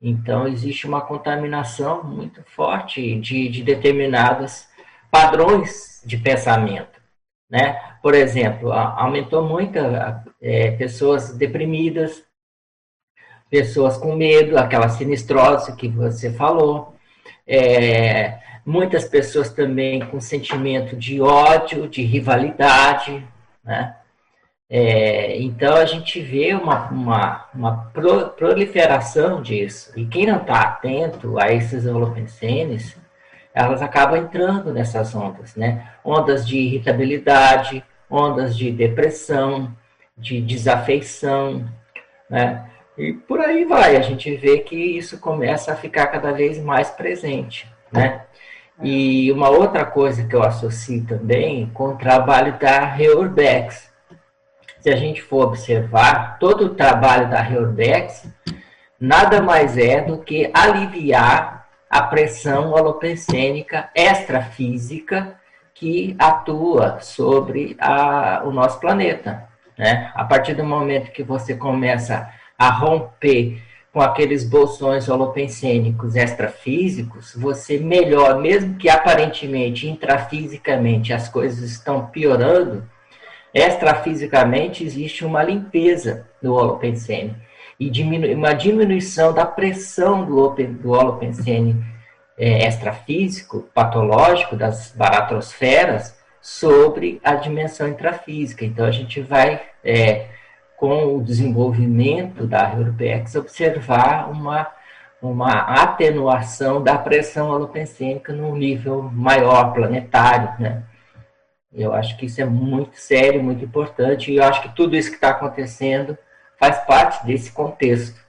Então, 0.00 0.48
existe 0.48 0.86
uma 0.86 1.02
contaminação 1.02 2.02
muito 2.02 2.42
forte 2.46 3.20
de, 3.20 3.48
de 3.48 3.62
determinados 3.62 4.66
padrões 5.10 6.02
de 6.06 6.16
pensamento. 6.16 7.00
Né? 7.50 7.78
Por 8.02 8.14
exemplo, 8.14 8.72
aumentou 8.72 9.46
muito 9.46 9.78
é, 10.40 10.70
pessoas 10.72 11.36
deprimidas, 11.36 12.24
pessoas 13.52 13.98
com 13.98 14.16
medo, 14.16 14.56
aquela 14.56 14.88
sinistrose 14.88 15.76
que 15.76 15.86
você 15.86 16.32
falou, 16.32 16.94
é, 17.46 18.38
muitas 18.64 19.04
pessoas 19.04 19.50
também 19.50 20.00
com 20.06 20.18
sentimento 20.18 20.96
de 20.96 21.20
ódio, 21.20 21.86
de 21.86 22.02
rivalidade, 22.02 23.22
né? 23.62 23.94
É, 24.70 25.38
então 25.38 25.76
a 25.76 25.84
gente 25.84 26.18
vê 26.22 26.54
uma, 26.54 26.88
uma, 26.88 27.46
uma 27.54 27.92
proliferação 28.38 29.42
disso. 29.42 29.92
E 29.94 30.06
quem 30.06 30.24
não 30.24 30.38
está 30.38 30.62
atento 30.62 31.38
a 31.38 31.52
esses 31.52 31.84
holopensenes, 31.84 32.96
elas 33.52 33.82
acabam 33.82 34.16
entrando 34.16 34.72
nessas 34.72 35.14
ondas, 35.14 35.54
né? 35.56 35.92
Ondas 36.02 36.48
de 36.48 36.56
irritabilidade, 36.56 37.84
ondas 38.08 38.56
de 38.56 38.72
depressão, 38.72 39.76
de 40.16 40.40
desafeição, 40.40 41.68
né? 42.30 42.71
E 42.96 43.12
por 43.12 43.40
aí 43.40 43.64
vai, 43.64 43.96
a 43.96 44.00
gente 44.00 44.34
vê 44.36 44.58
que 44.58 44.76
isso 44.76 45.18
começa 45.18 45.72
a 45.72 45.76
ficar 45.76 46.08
cada 46.08 46.32
vez 46.32 46.62
mais 46.62 46.90
presente, 46.90 47.66
né? 47.90 48.22
E 48.82 49.30
uma 49.32 49.48
outra 49.48 49.84
coisa 49.84 50.26
que 50.26 50.34
eu 50.34 50.42
associo 50.42 51.04
também 51.06 51.70
com 51.72 51.88
o 51.88 51.96
trabalho 51.96 52.58
da 52.58 52.84
Reurbex. 52.84 53.90
Se 54.80 54.90
a 54.90 54.96
gente 54.96 55.22
for 55.22 55.46
observar, 55.46 56.38
todo 56.38 56.66
o 56.66 56.74
trabalho 56.74 57.30
da 57.30 57.40
Reurbex 57.40 58.28
nada 58.98 59.40
mais 59.40 59.78
é 59.78 60.00
do 60.00 60.18
que 60.18 60.50
aliviar 60.52 61.68
a 61.88 62.02
pressão 62.02 62.72
holopensênica 62.72 63.90
extrafísica 63.94 65.36
que 65.74 66.16
atua 66.18 67.00
sobre 67.00 67.76
a, 67.80 68.42
o 68.44 68.50
nosso 68.50 68.80
planeta. 68.80 69.48
Né? 69.76 70.10
A 70.14 70.24
partir 70.24 70.54
do 70.54 70.64
momento 70.64 71.10
que 71.12 71.22
você 71.22 71.54
começa 71.54 72.28
a 72.62 72.70
romper 72.70 73.60
com 73.92 74.00
aqueles 74.00 74.48
bolsões 74.48 75.08
holopensênicos 75.08 76.14
extrafísicos, 76.14 77.34
você 77.34 77.76
melhor, 77.76 78.40
mesmo 78.40 78.76
que 78.76 78.88
aparentemente, 78.88 79.88
intrafisicamente, 79.88 81.12
as 81.12 81.28
coisas 81.28 81.68
estão 81.68 82.06
piorando, 82.06 82.88
extrafisicamente 83.52 84.84
existe 84.84 85.24
uma 85.24 85.42
limpeza 85.42 86.24
do 86.40 86.54
holopensene 86.54 87.34
e 87.80 87.90
uma 88.32 88.52
diminuição 88.52 89.34
da 89.34 89.44
pressão 89.44 90.24
do, 90.24 90.48
do 90.50 90.90
holopensene 90.92 91.84
é, 92.38 92.68
extrafísico, 92.68 93.68
patológico, 93.74 94.54
das 94.54 94.92
baratrosferas, 94.96 96.16
sobre 96.40 97.20
a 97.24 97.34
dimensão 97.34 97.88
intrafísica. 97.88 98.64
Então, 98.64 98.86
a 98.86 98.92
gente 98.92 99.20
vai... 99.20 99.60
É, 99.82 100.41
com 100.82 101.16
o 101.16 101.22
desenvolvimento 101.22 102.44
da 102.44 102.74
Europex, 102.74 103.36
observar 103.36 104.28
uma, 104.28 104.66
uma 105.22 105.60
atenuação 105.80 106.82
da 106.82 106.98
pressão 106.98 107.50
holopensênica 107.50 108.32
num 108.32 108.56
nível 108.56 109.00
maior, 109.00 109.72
planetário, 109.72 110.60
né? 110.60 110.82
Eu 111.72 111.94
acho 111.94 112.18
que 112.18 112.26
isso 112.26 112.42
é 112.42 112.44
muito 112.44 112.96
sério, 112.96 113.40
muito 113.40 113.64
importante, 113.64 114.32
e 114.32 114.38
eu 114.38 114.42
acho 114.42 114.60
que 114.60 114.74
tudo 114.74 114.96
isso 114.96 115.10
que 115.10 115.14
está 115.14 115.30
acontecendo 115.30 116.18
faz 116.58 116.80
parte 116.80 117.24
desse 117.24 117.52
contexto. 117.52 118.20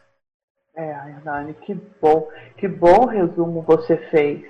É, 0.77 0.91
Hernani, 1.09 1.55
que 1.55 1.73
bom, 1.99 2.27
que 2.55 2.67
bom 2.67 3.07
resumo 3.07 3.63
você 3.63 3.97
fez. 4.11 4.43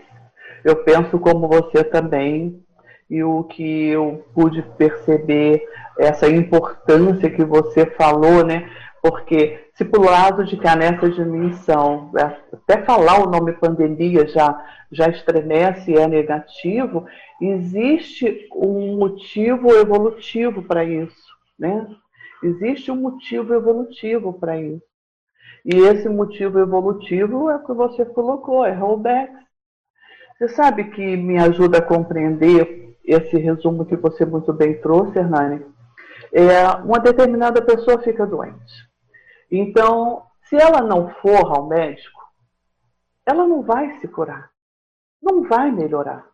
Eu 0.62 0.84
penso 0.84 1.18
como 1.18 1.48
você 1.48 1.86
também, 1.86 2.63
e 3.10 3.24
o 3.24 3.44
que 3.44 3.88
eu 3.90 4.26
pude 4.34 4.62
perceber, 4.78 5.64
essa 5.98 6.28
importância 6.28 7.30
que 7.30 7.44
você 7.44 7.86
falou, 7.86 8.44
né? 8.44 8.70
Porque 9.02 9.68
se 9.76 9.84
por 9.84 10.06
lado 10.06 10.46
de 10.46 10.56
que 10.56 10.68
há 10.68 10.76
nessa 10.76 11.10
dimensão, 11.10 12.12
até 12.52 12.84
falar 12.84 13.22
o 13.22 13.30
nome 13.30 13.54
pandemia 13.54 14.28
já, 14.28 14.58
já 14.92 15.10
estremece 15.10 15.92
e 15.92 15.98
é 15.98 16.08
negativo, 16.08 17.06
existe 17.42 18.48
um 18.56 18.98
motivo 18.98 19.72
evolutivo 19.76 20.64
para 20.64 20.84
isso, 20.84 21.28
né? 21.60 21.88
Existe 22.42 22.92
um 22.92 22.96
motivo 22.96 23.54
evolutivo 23.54 24.34
para 24.34 24.60
isso. 24.60 24.84
E 25.66 25.76
esse 25.76 26.10
motivo 26.10 26.60
evolutivo 26.60 27.50
é 27.50 27.56
o 27.56 27.64
que 27.66 27.74
você 27.74 28.06
colocou, 28.06 28.66
é 28.66 28.74
rollback. 28.74 29.32
Você 30.38 30.50
sabe 30.50 30.92
que 30.92 31.16
me 31.16 31.38
ajuda 31.38 31.78
a 31.78 31.82
compreender 31.82 32.83
esse 33.04 33.38
resumo 33.38 33.86
que 33.86 33.96
você 33.96 34.26
muito 34.26 34.52
bem 34.54 34.80
trouxe, 34.80 35.20
Hernani? 35.20 35.66
É, 36.32 36.68
uma 36.84 37.00
determinada 37.00 37.62
pessoa 37.62 38.02
fica 38.02 38.26
doente. 38.26 38.74
Então, 39.52 40.24
se 40.50 40.56
ela 40.56 40.82
não 40.82 41.10
for 41.16 41.56
ao 41.56 41.68
médico, 41.68 42.22
ela 43.26 43.46
não 43.46 43.62
vai 43.62 44.00
se 44.00 44.08
curar, 44.08 44.50
não 45.22 45.44
vai 45.44 45.72
melhorar. 45.72 46.26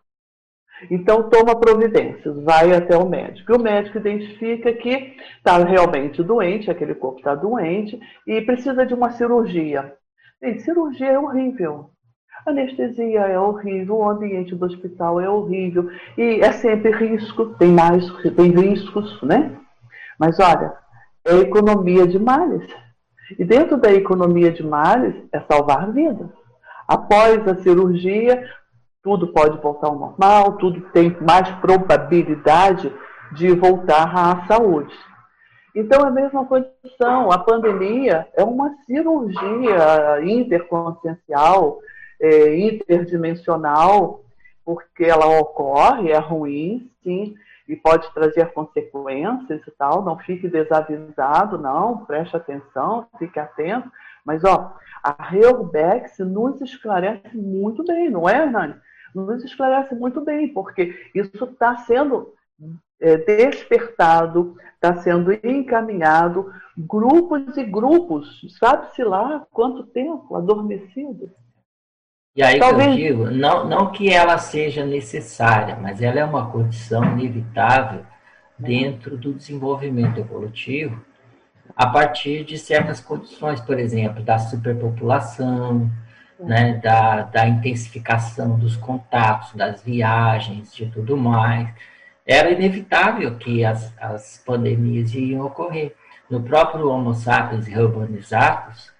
Então, 0.90 1.28
toma 1.28 1.58
providências, 1.60 2.42
vai 2.42 2.72
até 2.72 2.96
o 2.96 3.08
médico. 3.08 3.52
E 3.52 3.56
o 3.56 3.60
médico 3.60 3.98
identifica 3.98 4.72
que 4.72 5.16
está 5.36 5.58
realmente 5.58 6.22
doente, 6.22 6.70
aquele 6.70 6.94
corpo 6.94 7.18
está 7.18 7.34
doente 7.34 8.00
e 8.26 8.40
precisa 8.40 8.86
de 8.86 8.94
uma 8.94 9.10
cirurgia. 9.10 9.94
Gente, 10.42 10.62
cirurgia 10.62 11.08
é 11.08 11.18
horrível. 11.18 11.90
Anestesia 12.46 13.20
é 13.20 13.38
horrível, 13.38 13.96
o 13.96 14.08
ambiente 14.08 14.54
do 14.54 14.64
hospital 14.64 15.20
é 15.20 15.28
horrível 15.28 15.90
e 16.16 16.40
é 16.40 16.52
sempre 16.52 16.90
risco, 16.90 17.46
tem 17.56 17.72
mais, 17.72 18.10
tem 18.34 18.50
riscos, 18.50 19.20
né? 19.22 19.56
Mas 20.18 20.38
olha, 20.38 20.72
é 21.24 21.36
economia 21.36 22.06
de 22.06 22.18
males. 22.18 22.66
E 23.38 23.44
dentro 23.44 23.76
da 23.76 23.92
economia 23.92 24.50
de 24.50 24.62
males 24.62 25.14
é 25.32 25.40
salvar 25.40 25.92
vidas. 25.92 26.28
Após 26.88 27.46
a 27.46 27.56
cirurgia, 27.56 28.44
tudo 29.02 29.28
pode 29.28 29.58
voltar 29.60 29.88
ao 29.88 29.98
normal, 29.98 30.56
tudo 30.56 30.80
tem 30.92 31.16
mais 31.20 31.48
probabilidade 31.60 32.92
de 33.32 33.54
voltar 33.54 34.12
à 34.12 34.46
saúde. 34.46 34.94
Então, 35.74 36.04
é 36.04 36.08
a 36.08 36.10
mesma 36.10 36.44
condição. 36.44 37.30
A 37.30 37.38
pandemia 37.38 38.26
é 38.34 38.42
uma 38.42 38.74
cirurgia 38.86 40.20
interconsciencial, 40.24 41.78
é, 42.20 42.56
interdimensional, 42.58 44.22
porque 44.64 45.04
ela 45.04 45.26
ocorre, 45.40 46.10
é 46.10 46.18
ruim, 46.18 46.90
sim, 47.02 47.34
e 47.68 47.76
pode 47.76 48.12
trazer 48.12 48.52
consequências 48.52 49.62
e 49.66 49.70
tal. 49.72 50.04
Não 50.04 50.18
fique 50.18 50.48
desavisado, 50.48 51.56
não, 51.58 52.04
preste 52.04 52.36
atenção, 52.36 53.06
fique 53.18 53.38
atento. 53.38 53.90
Mas, 54.24 54.44
ó, 54.44 54.76
a 55.02 55.22
Reurbex 55.22 56.18
nos 56.18 56.60
esclarece 56.60 57.36
muito 57.36 57.84
bem, 57.84 58.10
não 58.10 58.28
é, 58.28 58.42
Hernani? 58.42 58.74
Nos 59.14 59.42
esclarece 59.44 59.94
muito 59.94 60.20
bem, 60.20 60.48
porque 60.52 60.94
isso 61.14 61.44
está 61.44 61.78
sendo 61.78 62.32
é, 63.00 63.16
despertado, 63.16 64.56
está 64.74 64.96
sendo 64.96 65.32
encaminhado, 65.32 66.52
grupos 66.76 67.56
e 67.56 67.64
grupos, 67.64 68.56
sabe-se 68.58 69.02
lá 69.02 69.46
quanto 69.52 69.84
tempo 69.84 70.36
adormecido. 70.36 71.30
E 72.34 72.42
aí 72.42 72.58
Talvez... 72.58 72.88
eu 72.90 72.96
digo, 72.96 73.30
não, 73.30 73.68
não 73.68 73.90
que 73.90 74.08
ela 74.12 74.38
seja 74.38 74.84
necessária, 74.84 75.76
mas 75.80 76.00
ela 76.00 76.20
é 76.20 76.24
uma 76.24 76.50
condição 76.50 77.04
inevitável 77.04 78.04
dentro 78.58 79.16
do 79.16 79.32
desenvolvimento 79.32 80.18
evolutivo, 80.18 81.04
a 81.74 81.86
partir 81.86 82.44
de 82.44 82.58
certas 82.58 83.00
condições, 83.00 83.60
por 83.60 83.78
exemplo, 83.78 84.22
da 84.22 84.38
superpopulação, 84.38 85.90
né, 86.38 86.74
da, 86.74 87.22
da 87.22 87.48
intensificação 87.48 88.58
dos 88.58 88.76
contatos, 88.76 89.54
das 89.54 89.82
viagens, 89.82 90.74
de 90.74 90.86
tudo 90.86 91.16
mais. 91.16 91.68
Era 92.26 92.50
inevitável 92.50 93.36
que 93.36 93.64
as, 93.64 93.92
as 93.98 94.42
pandemias 94.44 95.12
iam 95.14 95.46
ocorrer. 95.46 95.94
No 96.28 96.42
próprio 96.42 96.88
Homo 96.88 97.12
sapiens 97.12 97.66
urbanizados, 97.68 98.92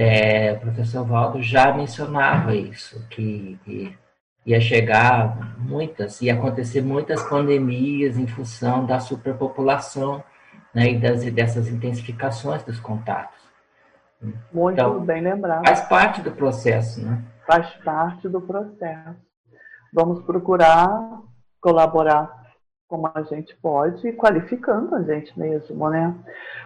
é, 0.00 0.52
o 0.52 0.60
professor 0.60 1.04
Valdo 1.04 1.42
já 1.42 1.72
mencionava 1.72 2.54
isso, 2.54 3.04
que, 3.10 3.58
que, 3.64 3.98
ia 4.46 4.60
chegar 4.60 5.58
muitas, 5.58 6.22
ia 6.22 6.34
acontecer 6.34 6.80
muitas 6.80 7.20
pandemias 7.24 8.16
em 8.16 8.26
função 8.28 8.86
da 8.86 9.00
superpopulação 9.00 10.22
né, 10.72 10.92
e 10.92 10.98
das, 10.98 11.24
dessas 11.24 11.68
intensificações 11.68 12.62
dos 12.62 12.78
contatos. 12.78 13.36
Muito 14.52 14.74
então, 14.74 15.00
bem 15.00 15.20
lembrado. 15.20 15.66
Faz 15.66 15.80
parte 15.88 16.22
do 16.22 16.30
processo, 16.30 17.04
né? 17.04 17.20
Faz 17.44 17.68
parte 17.84 18.28
do 18.28 18.40
processo. 18.40 19.16
Vamos 19.92 20.22
procurar 20.22 20.88
colaborar 21.60 22.37
como 22.88 23.10
a 23.14 23.22
gente 23.22 23.54
pode, 23.56 24.12
qualificando 24.12 24.94
a 24.96 25.02
gente 25.02 25.38
mesmo, 25.38 25.90
né? 25.90 26.14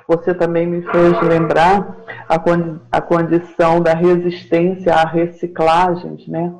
Você 0.06 0.32
também 0.32 0.66
me 0.66 0.80
fez 0.82 1.20
lembrar 1.22 1.96
a, 2.28 2.38
condi 2.38 2.80
a 2.92 3.00
condição 3.00 3.80
da 3.80 3.92
resistência 3.92 4.94
a 4.94 5.04
reciclagens, 5.04 6.26
né? 6.28 6.54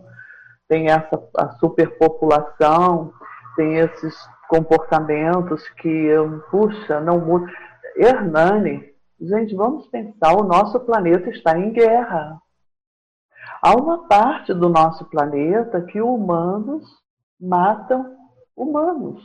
Tem 0.68 0.90
essa 0.90 1.22
a 1.39 1.51
superpopulação, 1.52 3.12
tem 3.55 3.76
esses 3.76 4.14
comportamentos 4.48 5.68
que, 5.80 6.09
puxa, 6.51 7.01
não 7.01 7.20
muda. 7.20 7.47
Hernani, 7.97 8.93
gente, 9.20 9.55
vamos 9.55 9.86
pensar, 9.86 10.34
o 10.34 10.43
nosso 10.44 10.80
planeta 10.80 11.30
está 11.30 11.56
em 11.56 11.72
guerra. 11.72 12.36
Há 13.62 13.76
uma 13.76 14.09
parte 14.09 14.52
do 14.52 14.68
nosso 14.68 15.05
planeta 15.05 15.80
que 15.82 16.01
humanos 16.01 16.84
matam 17.40 18.16
humanos. 18.56 19.22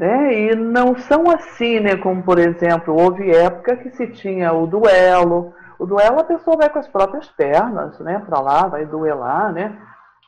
Né? 0.00 0.44
E 0.44 0.54
não 0.54 0.96
são 0.96 1.30
assim, 1.30 1.78
né? 1.78 1.94
Como, 1.94 2.22
por 2.22 2.38
exemplo, 2.38 2.98
houve 2.98 3.30
época 3.36 3.76
que 3.76 3.90
se 3.90 4.10
tinha 4.12 4.50
o 4.50 4.66
duelo. 4.66 5.52
O 5.78 5.84
duelo 5.84 6.20
a 6.20 6.24
pessoa 6.24 6.56
vai 6.56 6.70
com 6.70 6.78
as 6.78 6.88
próprias 6.88 7.28
pernas, 7.32 8.00
né? 8.00 8.18
Para 8.20 8.40
lá, 8.40 8.66
vai 8.66 8.86
duelar, 8.86 9.52
né? 9.52 9.78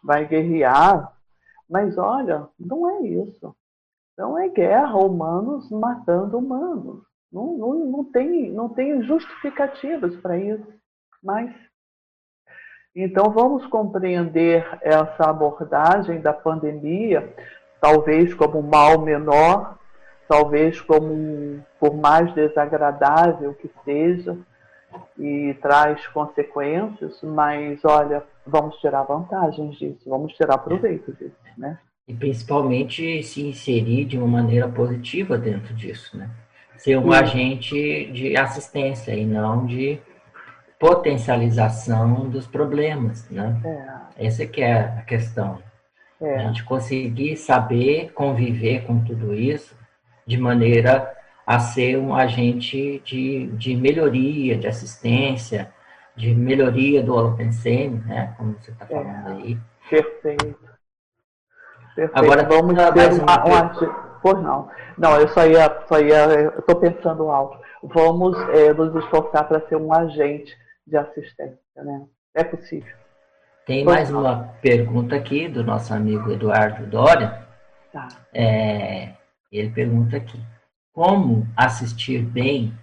Vai 0.05 0.27
guerrear. 0.27 1.11
Mas 1.71 1.97
olha, 1.97 2.47
não 2.61 2.87
é 2.87 3.01
isso. 3.01 3.57
Não 4.19 4.39
é 4.39 4.47
guerra, 4.51 4.95
humanos 4.99 5.71
matando 5.71 6.37
humanos. 6.37 7.03
Não, 7.33 7.57
não, 7.57 7.75
não, 7.87 8.05
tem, 8.05 8.53
não 8.53 8.69
tem 8.69 9.03
justificativas 9.03 10.15
para 10.17 10.37
isso. 10.37 10.69
Mas 11.25 11.51
então 12.95 13.31
vamos 13.31 13.65
compreender 13.69 14.67
essa 14.83 15.31
abordagem 15.31 16.21
da 16.21 16.35
pandemia 16.35 17.35
talvez 17.83 18.33
como 18.33 18.61
um 18.61 18.63
mal 18.63 19.01
menor, 19.01 19.77
talvez 20.29 20.81
como 20.81 21.13
um, 21.13 21.61
por 21.81 21.93
mais 21.97 22.33
desagradável 22.33 23.53
que 23.55 23.69
seja, 23.85 24.39
e 25.19 25.57
traz 25.61 26.07
consequências, 26.07 27.19
mas 27.25 27.85
olha, 27.85 28.23
vamos 28.47 28.77
tirar 28.77 29.03
vantagens 29.03 29.77
disso, 29.77 29.99
vamos 30.07 30.33
tirar 30.35 30.59
proveito 30.59 31.13
disso, 31.13 31.35
né? 31.59 31.77
E 32.07 32.15
principalmente 32.15 33.21
se 33.25 33.49
inserir 33.49 34.05
de 34.05 34.17
uma 34.17 34.29
maneira 34.29 34.69
positiva 34.69 35.37
dentro 35.37 35.75
disso, 35.75 36.17
né? 36.17 36.31
Ser 36.77 36.99
um 36.99 37.11
Sim. 37.11 37.19
agente 37.19 38.13
de 38.13 38.37
assistência 38.37 39.13
e 39.13 39.27
não 39.27 39.67
de 39.67 39.99
potencialização 40.79 42.29
dos 42.29 42.47
problemas, 42.47 43.29
né? 43.29 43.61
É. 44.17 44.27
Essa 44.27 44.47
que 44.47 44.63
é 44.63 44.83
a 44.83 45.03
questão. 45.03 45.59
É. 46.23 46.37
A 46.37 46.47
gente 46.47 46.65
conseguir 46.65 47.37
saber 47.37 48.13
conviver 48.13 48.87
com 48.87 49.03
tudo 49.05 49.35
isso 49.35 49.77
de 50.25 50.39
maneira 50.39 51.13
a 51.45 51.59
ser 51.59 51.99
um 51.99 52.15
agente 52.15 53.03
de, 53.05 53.49
de 53.49 53.75
melhoria, 53.75 54.57
de 54.57 54.69
assistência, 54.69 55.73
de 56.15 56.33
melhoria 56.35 57.03
do 57.03 57.15
holopensene, 57.15 58.01
né? 58.07 58.35
Como 58.37 58.55
você 58.55 58.71
está 58.71 58.87
falando 58.87 59.29
é. 59.29 59.33
aí. 59.33 59.59
Perfeito. 59.91 60.73
Perfeito. 61.97 62.19
Agora 62.19 62.45
vamos 62.45 62.75
ter 62.75 63.13
uma, 63.21 63.45
uma, 63.45 64.21
Pois 64.23 64.41
não. 64.41 64.71
Não, 64.97 65.21
eu 65.21 65.29
só 65.29 65.45
ia, 65.45 65.85
só 65.89 65.99
ia, 65.99 66.55
estou 66.59 66.77
pensando 66.77 67.29
alto. 67.29 67.59
Vamos 67.83 68.39
é, 68.51 68.73
nos 68.73 68.95
esforçar 69.03 69.49
para 69.49 69.67
ser 69.67 69.77
um 69.77 69.93
agente 69.93 70.57
de 70.87 70.97
assistência, 70.97 71.59
né? 71.77 72.07
É 72.35 72.45
possível. 72.45 73.02
Tem 73.73 73.85
mais 73.87 74.11
uma 74.11 74.51
pergunta 74.61 75.17
aqui 75.17 75.49
do 75.49 75.65
nosso 75.65 75.95
amigo 75.95 76.31
Eduardo 76.31 76.85
Dória. 76.85 77.43
Tá. 77.91 78.07
É, 78.31 79.15
ele 79.51 79.71
pergunta 79.71 80.19
aqui: 80.19 80.39
como 80.93 81.49
assistir 81.57 82.21
bem 82.21 82.79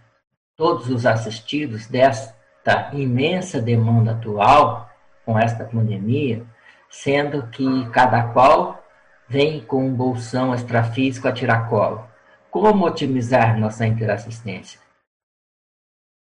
todos 0.57 0.89
os 0.89 1.05
assistidos 1.05 1.85
desta 1.85 2.89
imensa 2.91 3.61
demanda 3.61 4.13
atual 4.13 4.89
com 5.23 5.37
esta 5.37 5.63
pandemia, 5.63 6.43
sendo 6.89 7.45
que 7.49 7.87
cada 7.91 8.23
qual 8.33 8.83
vem 9.27 9.61
com 9.61 9.85
um 9.85 9.93
bolsão 9.93 10.55
extrafísico 10.55 11.27
a 11.27 11.31
tiracolo? 11.31 12.03
Como 12.49 12.83
otimizar 12.83 13.59
nossa 13.59 13.85
interassistência? 13.85 14.79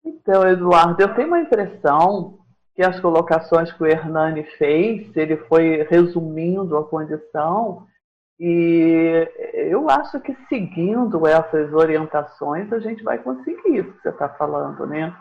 Então, 0.04 0.46
Eduardo, 0.46 1.02
eu 1.02 1.12
tenho 1.12 1.26
uma 1.26 1.40
impressão 1.40 2.43
que 2.74 2.82
as 2.82 2.98
colocações 3.00 3.72
que 3.72 3.82
o 3.82 3.86
Hernani 3.86 4.44
fez, 4.58 5.16
ele 5.16 5.36
foi 5.36 5.86
resumindo 5.88 6.76
a 6.76 6.84
condição, 6.84 7.86
e 8.38 9.28
eu 9.54 9.88
acho 9.88 10.20
que 10.20 10.36
seguindo 10.48 11.24
essas 11.26 11.72
orientações 11.72 12.72
a 12.72 12.80
gente 12.80 13.02
vai 13.04 13.18
conseguir 13.18 13.76
isso 13.76 13.92
que 13.92 14.02
você 14.02 14.08
está 14.08 14.28
falando, 14.28 14.86
né? 14.86 15.14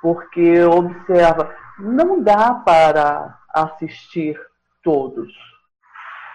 Porque, 0.00 0.62
observa, 0.62 1.52
não 1.78 2.22
dá 2.22 2.54
para 2.54 3.36
assistir 3.52 4.40
todos. 4.82 5.32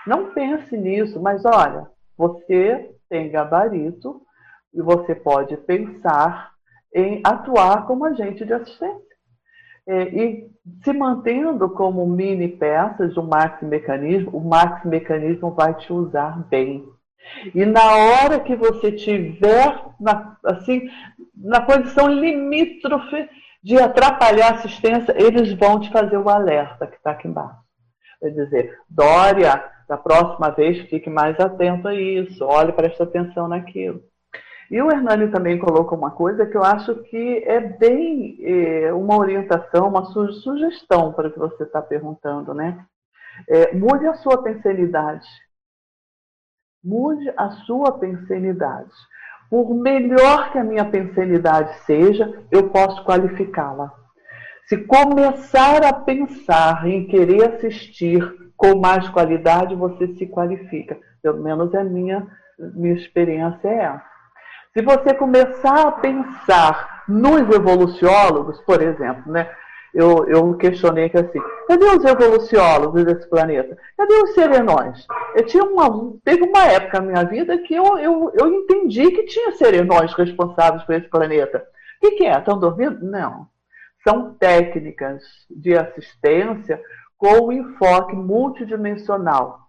Não 0.05 0.33
pense 0.33 0.75
nisso, 0.75 1.21
mas 1.21 1.45
olha, 1.45 1.87
você 2.17 2.93
tem 3.09 3.31
gabarito 3.31 4.21
e 4.73 4.81
você 4.81 5.15
pode 5.15 5.55
pensar 5.57 6.51
em 6.93 7.21
atuar 7.23 7.85
como 7.85 8.05
agente 8.05 8.43
de 8.43 8.53
assistência. 8.53 9.10
É, 9.87 10.03
e 10.03 10.51
se 10.83 10.93
mantendo 10.93 11.69
como 11.69 12.05
mini 12.05 12.47
peças 12.47 13.13
do 13.15 13.23
Max 13.23 13.61
Mecanismo, 13.63 14.37
o 14.37 14.47
Max 14.47 14.85
Mecanismo 14.85 15.51
vai 15.51 15.73
te 15.75 15.91
usar 15.91 16.47
bem. 16.49 16.85
E 17.53 17.65
na 17.65 17.95
hora 17.95 18.39
que 18.39 18.55
você 18.55 18.91
tiver 18.91 19.85
na, 19.99 20.37
assim, 20.45 20.89
na 21.35 21.61
condição 21.61 22.07
limítrofe 22.07 23.29
de 23.63 23.77
atrapalhar 23.77 24.51
a 24.51 24.55
assistência, 24.55 25.13
eles 25.17 25.53
vão 25.53 25.79
te 25.79 25.89
fazer 25.91 26.17
o 26.17 26.29
alerta 26.29 26.87
que 26.87 26.95
está 26.97 27.11
aqui 27.11 27.27
embaixo. 27.27 27.59
Quer 28.19 28.29
dizer, 28.29 28.77
Dória, 28.89 29.63
da 29.87 29.97
próxima 29.97 30.49
vez, 30.51 30.79
fique 30.89 31.09
mais 31.09 31.39
atento 31.39 31.87
a 31.87 31.93
isso, 31.93 32.43
olhe, 32.45 32.71
preste 32.71 33.01
atenção 33.01 33.47
naquilo. 33.47 34.01
E 34.71 34.81
o 34.81 34.89
Hernani 34.89 35.27
também 35.27 35.59
colocou 35.59 35.97
uma 35.97 36.11
coisa 36.11 36.45
que 36.45 36.55
eu 36.55 36.63
acho 36.63 36.95
que 37.03 37.43
é 37.45 37.59
bem 37.59 38.37
é, 38.41 38.93
uma 38.93 39.17
orientação, 39.17 39.89
uma 39.89 40.05
su 40.05 40.31
sugestão 40.31 41.11
para 41.11 41.27
o 41.27 41.31
que 41.31 41.37
você 41.37 41.63
está 41.63 41.81
perguntando, 41.81 42.53
né? 42.53 42.85
É, 43.49 43.75
mude 43.75 44.07
a 44.07 44.13
sua 44.13 44.41
pensenidade. 44.41 45.27
Mude 46.81 47.33
a 47.35 47.49
sua 47.65 47.99
pensenidade. 47.99 48.89
Por 49.49 49.73
melhor 49.73 50.53
que 50.53 50.57
a 50.57 50.63
minha 50.63 50.85
pensenidade 50.85 51.77
seja, 51.79 52.41
eu 52.49 52.69
posso 52.69 53.03
qualificá-la. 53.03 53.91
Se 54.67 54.77
começar 54.85 55.83
a 55.83 55.91
pensar 55.91 56.87
em 56.87 57.07
querer 57.07 57.55
assistir 57.55 58.53
com 58.55 58.79
mais 58.79 59.09
qualidade, 59.09 59.75
você 59.75 60.07
se 60.15 60.27
qualifica. 60.27 60.97
Pelo 61.21 61.43
menos 61.43 61.75
a 61.75 61.83
minha, 61.83 62.25
minha 62.57 62.93
experiência 62.93 63.67
é 63.67 63.75
essa. 63.83 64.10
Se 64.73 64.81
você 64.81 65.13
começar 65.13 65.87
a 65.87 65.91
pensar 65.91 67.03
nos 67.07 67.41
evoluciólogos, 67.41 68.61
por 68.61 68.81
exemplo, 68.81 69.31
né? 69.31 69.49
Eu, 69.93 70.25
eu 70.29 70.55
questionei 70.55 71.09
que 71.09 71.17
assim, 71.17 71.41
cadê 71.67 71.85
os 71.85 72.05
evoluciólogos 72.05 73.03
desse 73.03 73.29
planeta? 73.29 73.77
Cadê 73.97 74.13
os 74.13 74.33
serenões? 74.33 75.05
Eu 75.35 75.45
tinha 75.45 75.65
uma, 75.65 76.13
teve 76.23 76.43
uma 76.43 76.65
época 76.65 77.01
na 77.01 77.07
minha 77.07 77.23
vida 77.25 77.57
que 77.57 77.75
eu, 77.75 77.99
eu, 77.99 78.31
eu 78.33 78.47
entendi 78.53 79.11
que 79.11 79.25
tinha 79.25 79.51
serenões 79.51 80.13
responsáveis 80.13 80.83
por 80.83 80.95
esse 80.95 81.09
planeta. 81.09 81.57
O 81.97 82.07
que, 82.07 82.11
que 82.11 82.25
é? 82.25 82.37
Estão 82.37 82.57
dormindo? 82.57 83.05
Não. 83.05 83.47
São 84.07 84.33
técnicas 84.35 85.21
de 85.49 85.77
assistência 85.77 86.81
com 87.17 87.51
enfoque 87.51 88.15
multidimensional, 88.15 89.59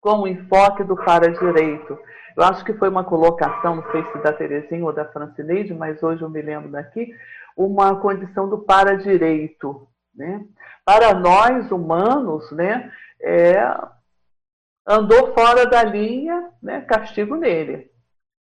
com 0.00 0.22
o 0.22 0.28
enfoque 0.28 0.82
do 0.82 0.96
para-direito, 0.96 1.96
eu 2.38 2.44
acho 2.44 2.64
que 2.64 2.72
foi 2.74 2.88
uma 2.88 3.02
colocação, 3.02 3.74
não 3.74 3.90
sei 3.90 4.04
se 4.04 4.18
da 4.18 4.32
Terezinha 4.32 4.84
ou 4.84 4.92
da 4.92 5.04
Francineide, 5.04 5.74
mas 5.74 6.00
hoje 6.04 6.22
eu 6.22 6.30
me 6.30 6.40
lembro 6.40 6.70
daqui, 6.70 7.12
uma 7.56 7.96
condição 7.96 8.48
do 8.48 8.58
para-direito. 8.58 9.88
Né? 10.14 10.44
Para 10.84 11.14
nós, 11.14 11.72
humanos, 11.72 12.48
né, 12.52 12.92
é, 13.20 13.56
andou 14.86 15.34
fora 15.34 15.66
da 15.66 15.82
linha, 15.82 16.50
né, 16.62 16.82
castigo 16.82 17.34
nele. 17.34 17.90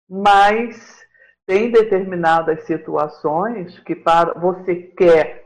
Mas 0.07 1.03
tem 1.47 1.71
determinadas 1.71 2.65
situações 2.65 3.79
que 3.79 3.95
para 3.95 4.31
você 4.33 4.75
quer 4.75 5.43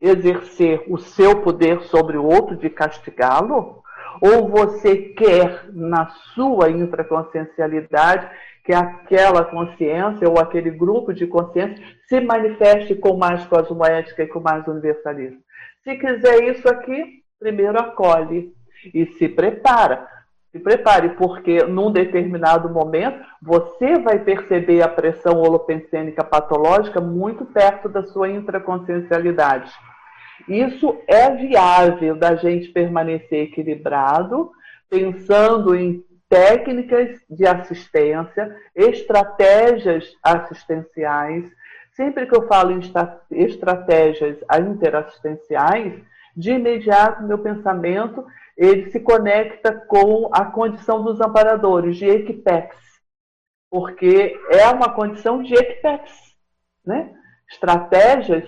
exercer 0.00 0.82
o 0.88 0.98
seu 0.98 1.40
poder 1.40 1.82
sobre 1.82 2.16
o 2.16 2.24
outro 2.24 2.56
de 2.56 2.68
castigá-lo, 2.68 3.81
ou 4.20 4.48
você 4.48 4.96
quer, 4.96 5.66
na 5.72 6.06
sua 6.34 6.70
infraconsciencialidade, 6.70 8.28
que 8.64 8.72
aquela 8.72 9.44
consciência 9.44 10.28
ou 10.28 10.38
aquele 10.38 10.70
grupo 10.70 11.12
de 11.12 11.26
consciência 11.26 11.82
se 12.06 12.20
manifeste 12.20 12.94
com 12.94 13.16
mais 13.16 13.44
cosmoética 13.46 14.22
e 14.22 14.28
com 14.28 14.40
mais 14.40 14.66
universalismo. 14.68 15.40
Se 15.82 15.96
quiser 15.96 16.44
isso 16.44 16.68
aqui, 16.68 17.22
primeiro 17.40 17.78
acolhe 17.78 18.52
e 18.94 19.06
se 19.06 19.28
prepara. 19.28 20.06
Se 20.52 20.60
prepare, 20.60 21.10
porque 21.10 21.64
num 21.64 21.90
determinado 21.90 22.68
momento 22.68 23.24
você 23.40 23.98
vai 23.98 24.18
perceber 24.18 24.82
a 24.82 24.88
pressão 24.88 25.40
holopensênica 25.40 26.22
patológica 26.22 27.00
muito 27.00 27.44
perto 27.46 27.88
da 27.88 28.04
sua 28.04 28.28
intraconsciencialidade. 28.28 29.72
Isso 30.48 31.00
é 31.06 31.30
viável 31.30 32.16
da 32.16 32.34
gente 32.34 32.68
permanecer 32.68 33.44
equilibrado, 33.44 34.50
pensando 34.88 35.74
em 35.74 36.04
técnicas 36.28 37.20
de 37.28 37.46
assistência, 37.46 38.56
estratégias 38.74 40.12
assistenciais. 40.22 41.50
Sempre 41.92 42.26
que 42.26 42.34
eu 42.34 42.46
falo 42.48 42.72
em 42.72 42.80
estratégias 43.30 44.38
interassistenciais, 44.58 46.02
de 46.34 46.52
imediato 46.52 47.22
meu 47.22 47.38
pensamento 47.38 48.24
ele 48.56 48.90
se 48.90 49.00
conecta 49.00 49.72
com 49.72 50.28
a 50.32 50.44
condição 50.44 51.02
dos 51.02 51.20
amparadores, 51.20 51.96
de 51.96 52.06
equipex, 52.06 52.76
porque 53.70 54.38
é 54.50 54.68
uma 54.68 54.94
condição 54.94 55.42
de 55.42 55.54
equipex. 55.54 56.12
Né? 56.84 57.12
Estratégias 57.50 58.46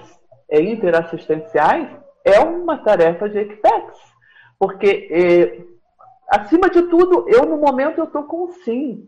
interassistenciais 0.51 1.89
é 2.25 2.41
uma 2.41 2.79
tarefa 2.79 3.29
de 3.29 3.39
Equipex. 3.39 3.99
Porque, 4.59 5.09
é, 5.11 5.65
acima 6.29 6.71
de 6.71 6.83
tudo, 6.83 7.27
eu 7.29 7.45
no 7.45 7.59
momento 7.59 7.99
eu 7.99 8.05
estou 8.05 8.25
com 8.25 8.49
sim. 8.49 9.07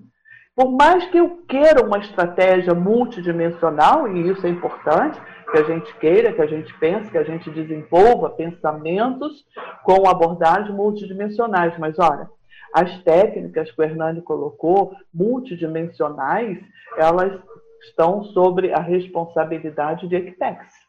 Por 0.55 0.73
mais 0.73 1.07
que 1.11 1.19
eu 1.19 1.43
queira 1.47 1.85
uma 1.85 1.99
estratégia 1.99 2.75
multidimensional, 2.75 4.09
e 4.09 4.31
isso 4.31 4.47
é 4.47 4.51
importante, 4.51 5.21
que 5.51 5.59
a 5.59 5.63
gente 5.63 5.95
queira, 5.97 6.33
que 6.33 6.41
a 6.41 6.47
gente 6.47 6.73
pense, 6.79 7.11
que 7.11 7.19
a 7.19 7.25
gente 7.25 7.51
desenvolva 7.51 8.31
pensamentos 8.31 9.45
com 9.85 10.09
abordagens 10.09 10.75
multidimensionais. 10.75 11.79
Mas 11.79 11.99
olha, 11.99 12.29
as 12.73 13.03
técnicas 13.03 13.71
que 13.71 13.81
o 13.81 13.85
Hernani 13.85 14.23
colocou, 14.23 14.95
multidimensionais, 15.13 16.59
elas 16.97 17.39
estão 17.83 18.25
sobre 18.25 18.73
a 18.73 18.81
responsabilidade 18.81 20.09
de 20.09 20.17
Equitex. 20.17 20.86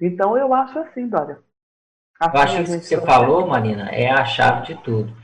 Então 0.00 0.36
eu 0.36 0.52
acho 0.52 0.78
assim, 0.78 1.08
Dória. 1.08 1.38
Eu 2.20 2.40
acho 2.40 2.56
que 2.56 2.62
isso 2.62 2.78
que 2.78 2.84
você 2.86 3.00
falou, 3.02 3.46
Marina, 3.46 3.90
é 3.90 4.10
a 4.10 4.24
chave 4.24 4.66
de 4.66 4.74
tudo. 4.82 5.14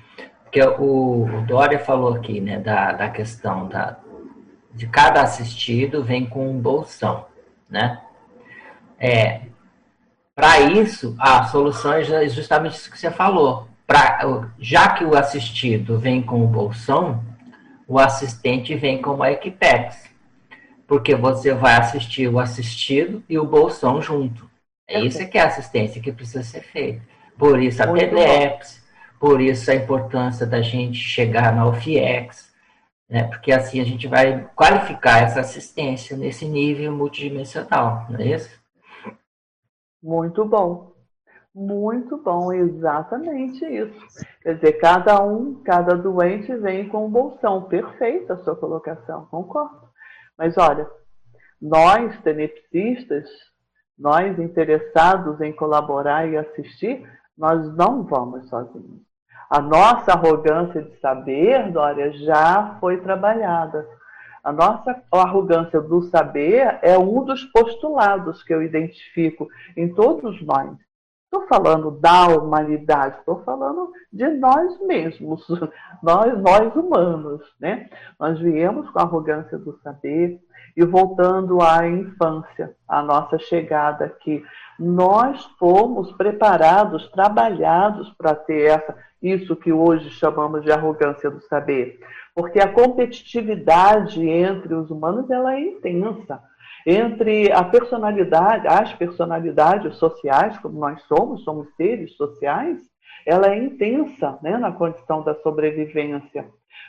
Porque 0.42 0.62
o, 0.62 1.24
o 1.24 1.46
Dória 1.46 1.78
falou 1.78 2.14
aqui, 2.14 2.40
né, 2.40 2.58
da, 2.58 2.92
da 2.92 3.08
questão 3.08 3.66
da, 3.68 3.96
de 4.74 4.86
cada 4.86 5.22
assistido 5.22 6.04
vem 6.04 6.26
com 6.26 6.50
um 6.50 6.60
bolsão, 6.60 7.24
né? 7.68 8.02
É, 8.98 9.40
para 10.34 10.60
isso, 10.60 11.16
a 11.18 11.44
solução 11.44 11.94
é 11.94 12.28
justamente 12.28 12.76
isso 12.76 12.90
que 12.90 12.98
você 12.98 13.10
falou. 13.10 13.68
Pra, 13.86 14.20
já 14.58 14.90
que 14.90 15.04
o 15.04 15.16
assistido 15.16 15.98
vem 15.98 16.22
com 16.22 16.44
o 16.44 16.46
bolsão, 16.46 17.22
o 17.86 17.98
assistente 17.98 18.74
vem 18.74 19.00
com 19.00 19.14
uma 19.14 19.30
Equipex. 19.30 20.10
Porque 20.86 21.14
você 21.14 21.52
vai 21.54 21.76
assistir 21.76 22.28
o 22.28 22.38
assistido 22.38 23.22
e 23.28 23.38
o 23.38 23.46
bolsão 23.46 24.00
junto. 24.00 24.51
É 24.88 25.00
isso 25.00 25.26
que 25.28 25.38
é 25.38 25.42
assistência 25.42 26.02
que 26.02 26.12
precisa 26.12 26.42
ser 26.42 26.62
feita. 26.62 27.02
Por 27.38 27.60
isso 27.60 27.82
a 27.82 27.92
TEDEPS, 27.92 28.82
por 29.18 29.40
isso 29.40 29.70
a 29.70 29.74
importância 29.74 30.46
da 30.46 30.60
gente 30.60 30.98
chegar 30.98 31.54
na 31.54 31.66
UFIEX, 31.66 32.52
né? 33.08 33.24
porque 33.24 33.52
assim 33.52 33.80
a 33.80 33.84
gente 33.84 34.06
vai 34.06 34.48
qualificar 34.54 35.22
essa 35.22 35.40
assistência 35.40 36.16
nesse 36.16 36.44
nível 36.44 36.92
multidimensional, 36.92 38.06
não 38.10 38.18
é 38.20 38.28
isso? 38.28 38.60
Muito 40.02 40.44
bom. 40.44 40.92
Muito 41.54 42.16
bom, 42.16 42.50
exatamente 42.50 43.62
isso. 43.66 44.26
Quer 44.40 44.54
dizer, 44.54 44.72
cada 44.74 45.22
um, 45.22 45.62
cada 45.62 45.94
doente 45.94 46.54
vem 46.56 46.88
com 46.88 47.06
um 47.06 47.10
bolsão. 47.10 47.64
Perfeita 47.64 48.32
a 48.32 48.38
sua 48.38 48.56
colocação, 48.56 49.26
concordo. 49.26 49.88
Mas 50.38 50.56
olha, 50.56 50.88
nós, 51.60 52.18
tenepsistas, 52.22 53.28
nós 53.98 54.38
interessados 54.38 55.40
em 55.40 55.52
colaborar 55.52 56.26
e 56.26 56.36
assistir, 56.36 57.06
nós 57.36 57.74
não 57.76 58.02
vamos 58.02 58.48
sozinhos. 58.48 59.02
A 59.48 59.60
nossa 59.60 60.12
arrogância 60.12 60.82
de 60.82 60.98
saber, 60.98 61.70
Dória, 61.70 62.10
já 62.12 62.78
foi 62.80 63.00
trabalhada. 63.00 63.86
A 64.42 64.50
nossa 64.50 65.00
arrogância 65.12 65.80
do 65.80 66.02
saber 66.04 66.78
é 66.82 66.98
um 66.98 67.24
dos 67.24 67.44
postulados 67.44 68.42
que 68.42 68.52
eu 68.52 68.62
identifico 68.62 69.46
em 69.76 69.94
todos 69.94 70.42
nós. 70.42 70.76
Estou 71.24 71.46
falando 71.48 71.92
da 71.92 72.28
humanidade, 72.28 73.18
estou 73.18 73.42
falando 73.42 73.90
de 74.12 74.28
nós 74.28 74.78
mesmos, 74.86 75.46
nós, 76.02 76.38
nós 76.42 76.74
humanos. 76.74 77.40
Né? 77.60 77.88
Nós 78.18 78.38
viemos 78.38 78.90
com 78.90 78.98
a 78.98 79.02
arrogância 79.02 79.56
do 79.58 79.78
saber 79.78 80.40
e 80.76 80.84
voltando 80.84 81.60
à 81.60 81.86
infância, 81.86 82.74
a 82.88 83.02
nossa 83.02 83.38
chegada 83.38 84.06
aqui. 84.06 84.42
Nós 84.78 85.44
fomos 85.58 86.12
preparados, 86.12 87.08
trabalhados 87.10 88.10
para 88.10 88.34
ter 88.34 88.70
essa, 88.70 88.96
isso 89.22 89.54
que 89.54 89.72
hoje 89.72 90.10
chamamos 90.10 90.62
de 90.62 90.72
arrogância 90.72 91.30
do 91.30 91.40
saber. 91.42 92.00
Porque 92.34 92.58
a 92.58 92.72
competitividade 92.72 94.26
entre 94.26 94.74
os 94.74 94.90
humanos 94.90 95.30
ela 95.30 95.54
é 95.54 95.60
intensa 95.60 96.40
entre 96.86 97.52
a 97.52 97.62
personalidade, 97.64 98.66
as 98.66 98.92
personalidades 98.94 99.96
sociais, 99.96 100.58
como 100.58 100.78
nós 100.78 101.00
somos, 101.02 101.44
somos 101.44 101.68
seres 101.76 102.14
sociais, 102.16 102.78
ela 103.24 103.48
é 103.48 103.56
intensa 103.56 104.38
né, 104.42 104.56
na 104.56 104.72
condição 104.72 105.22
da 105.22 105.34
sobrevivência. 105.42 106.46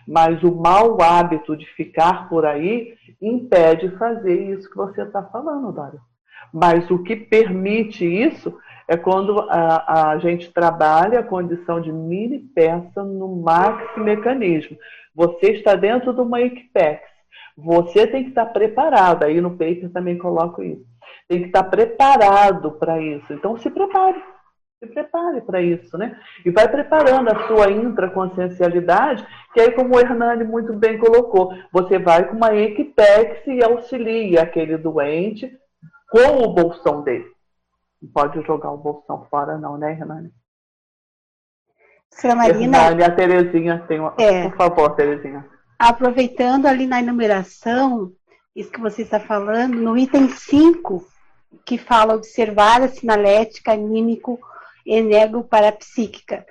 Mas 0.07 0.43
o 0.43 0.53
mau 0.53 1.01
hábito 1.01 1.55
de 1.55 1.65
ficar 1.75 2.29
por 2.29 2.45
aí 2.45 2.93
impede 3.21 3.89
fazer 3.97 4.51
isso 4.51 4.69
que 4.69 4.75
você 4.75 5.01
está 5.03 5.23
falando, 5.23 5.71
Dário. 5.71 5.99
Mas 6.53 6.89
o 6.91 7.01
que 7.01 7.15
permite 7.15 8.05
isso 8.05 8.57
é 8.87 8.97
quando 8.97 9.39
a, 9.49 10.11
a 10.11 10.17
gente 10.19 10.51
trabalha 10.51 11.19
a 11.19 11.23
condição 11.23 11.79
de 11.79 11.91
mini 11.91 12.39
peça 12.39 13.03
no 13.03 13.41
maxi 13.41 13.99
mecanismo. 13.99 14.77
Você 15.15 15.51
está 15.51 15.75
dentro 15.75 16.13
de 16.13 16.21
uma 16.21 16.41
Equipex 16.41 17.13
você 17.57 18.07
tem 18.07 18.23
que 18.23 18.29
estar 18.29 18.47
preparado. 18.47 19.23
Aí 19.23 19.39
no 19.39 19.51
paper 19.51 19.91
também 19.91 20.17
coloco 20.17 20.63
isso. 20.63 20.85
Tem 21.27 21.41
que 21.41 21.47
estar 21.47 21.63
preparado 21.63 22.71
para 22.71 23.01
isso. 23.01 23.31
Então 23.31 23.57
se 23.57 23.69
prepare. 23.69 24.21
Se 24.83 24.93
prepare 24.93 25.41
para 25.41 25.61
isso, 25.61 25.97
né? 25.97 26.19
E 26.45 26.51
vai 26.51 26.67
preparando 26.67 27.29
a 27.29 27.47
sua 27.47 27.71
intraconsciencialidade, 27.71 29.25
que 29.53 29.61
aí, 29.61 29.71
como 29.71 29.95
o 29.95 29.99
Hernani 29.99 30.43
muito 30.43 30.73
bem 30.73 30.97
colocou, 30.97 31.53
você 31.71 31.97
vai 31.97 32.27
com 32.27 32.35
uma 32.35 32.53
equipex 32.53 33.47
e 33.47 33.63
auxilia 33.63 34.41
aquele 34.41 34.77
doente 34.77 35.51
com 36.09 36.43
o 36.43 36.53
bolsão 36.53 37.01
dele. 37.01 37.25
Não 38.01 38.11
pode 38.11 38.41
jogar 38.45 38.71
o 38.71 38.77
bolsão 38.77 39.25
fora, 39.29 39.57
não, 39.57 39.77
né, 39.77 39.93
Hernani? 39.93 40.31
Marina. 42.35 42.77
Hernani, 42.77 43.03
a 43.03 43.15
Terezinha 43.15 43.83
tem 43.87 43.99
uma. 43.99 44.13
É. 44.19 44.49
Por 44.49 44.57
favor, 44.57 44.95
Terezinha 44.95 45.45
aproveitando 45.89 46.65
ali 46.65 46.87
na 46.87 46.99
enumeração, 46.99 48.11
isso 48.55 48.71
que 48.71 48.79
você 48.79 49.01
está 49.01 49.19
falando, 49.19 49.75
no 49.75 49.97
item 49.97 50.29
5, 50.29 51.05
que 51.65 51.77
fala 51.77 52.15
observar 52.15 52.81
a 52.81 52.87
sinalética 52.87 53.73
anímico 53.73 54.39
enego 54.85 55.43
parapsíquica. 55.43 56.45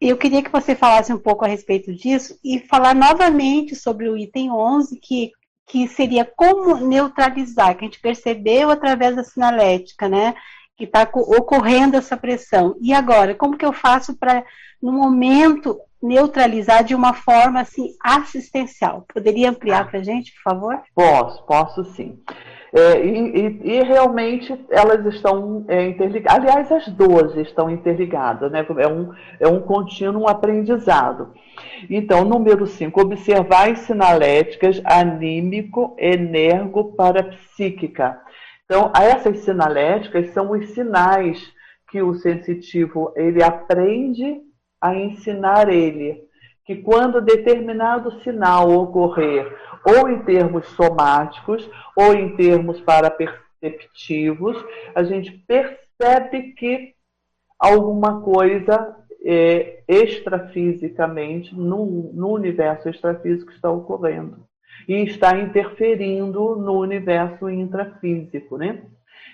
Eu 0.00 0.16
queria 0.16 0.42
que 0.42 0.50
você 0.50 0.74
falasse 0.74 1.12
um 1.12 1.18
pouco 1.18 1.44
a 1.44 1.48
respeito 1.48 1.94
disso 1.94 2.38
e 2.44 2.58
falar 2.60 2.94
novamente 2.94 3.74
sobre 3.74 4.08
o 4.08 4.16
item 4.16 4.50
11, 4.50 4.98
que, 5.00 5.32
que 5.66 5.88
seria 5.88 6.24
como 6.24 6.76
neutralizar, 6.76 7.76
que 7.76 7.84
a 7.84 7.88
gente 7.88 8.00
percebeu 8.00 8.70
através 8.70 9.16
da 9.16 9.24
sinalética, 9.24 10.08
né? 10.08 10.34
Que 10.76 10.84
está 10.84 11.08
ocorrendo 11.12 11.96
essa 11.96 12.16
pressão. 12.16 12.76
E 12.80 12.92
agora, 12.92 13.34
como 13.34 13.56
que 13.56 13.64
eu 13.64 13.72
faço 13.72 14.16
para, 14.16 14.44
no 14.82 14.92
momento, 14.92 15.78
neutralizar 16.04 16.84
de 16.84 16.94
uma 16.94 17.14
forma 17.14 17.60
assim 17.60 17.94
assistencial. 17.98 19.06
Poderia 19.12 19.48
ampliar 19.48 19.88
para 19.88 20.00
a 20.00 20.02
gente, 20.02 20.32
por 20.34 20.42
favor? 20.42 20.82
Posso, 20.94 21.42
posso 21.44 21.84
sim. 21.84 22.18
É, 22.76 23.06
e, 23.06 23.60
e, 23.62 23.82
realmente 23.84 24.52
elas 24.68 25.06
estão 25.06 25.64
é, 25.68 25.86
interligadas. 25.86 26.40
Aliás, 26.40 26.72
as 26.72 26.88
duas 26.88 27.36
estão 27.36 27.70
interligadas, 27.70 28.50
né? 28.50 28.66
É 28.78 28.88
um, 28.88 29.12
é 29.38 29.48
um 29.48 29.60
contínuo 29.60 30.28
aprendizado. 30.28 31.32
Então, 31.88 32.24
número 32.24 32.66
5, 32.66 33.00
observar 33.00 33.70
as 33.70 33.78
sinaléticas 33.80 34.82
anímico, 34.84 35.94
energo, 35.96 36.92
parapsíquica. 36.96 38.18
Então, 38.64 38.90
essas 38.94 39.40
sinaléticas 39.40 40.30
são 40.30 40.50
os 40.52 40.70
sinais 40.70 41.52
que 41.90 42.02
o 42.02 42.14
sensitivo 42.14 43.12
ele 43.14 43.42
aprende 43.42 44.40
a 44.80 44.94
ensinar 44.94 45.68
ele 45.68 46.24
que 46.64 46.76
quando 46.76 47.20
determinado 47.20 48.22
sinal 48.22 48.70
ocorrer, 48.70 49.54
ou 49.84 50.08
em 50.08 50.24
termos 50.24 50.66
somáticos, 50.68 51.68
ou 51.94 52.14
em 52.14 52.34
termos 52.36 52.80
paraperceptivos, 52.80 54.56
a 54.94 55.04
gente 55.04 55.30
percebe 55.46 56.54
que 56.54 56.94
alguma 57.58 58.22
coisa 58.22 58.96
é, 59.24 59.82
extrafisicamente, 59.86 61.54
no, 61.54 62.12
no 62.14 62.32
universo 62.32 62.88
extrafísico, 62.88 63.52
está 63.52 63.70
ocorrendo. 63.70 64.46
E 64.88 65.02
está 65.04 65.36
interferindo 65.38 66.56
no 66.56 66.80
universo 66.80 67.48
intrafísico, 67.48 68.56
né? 68.56 68.82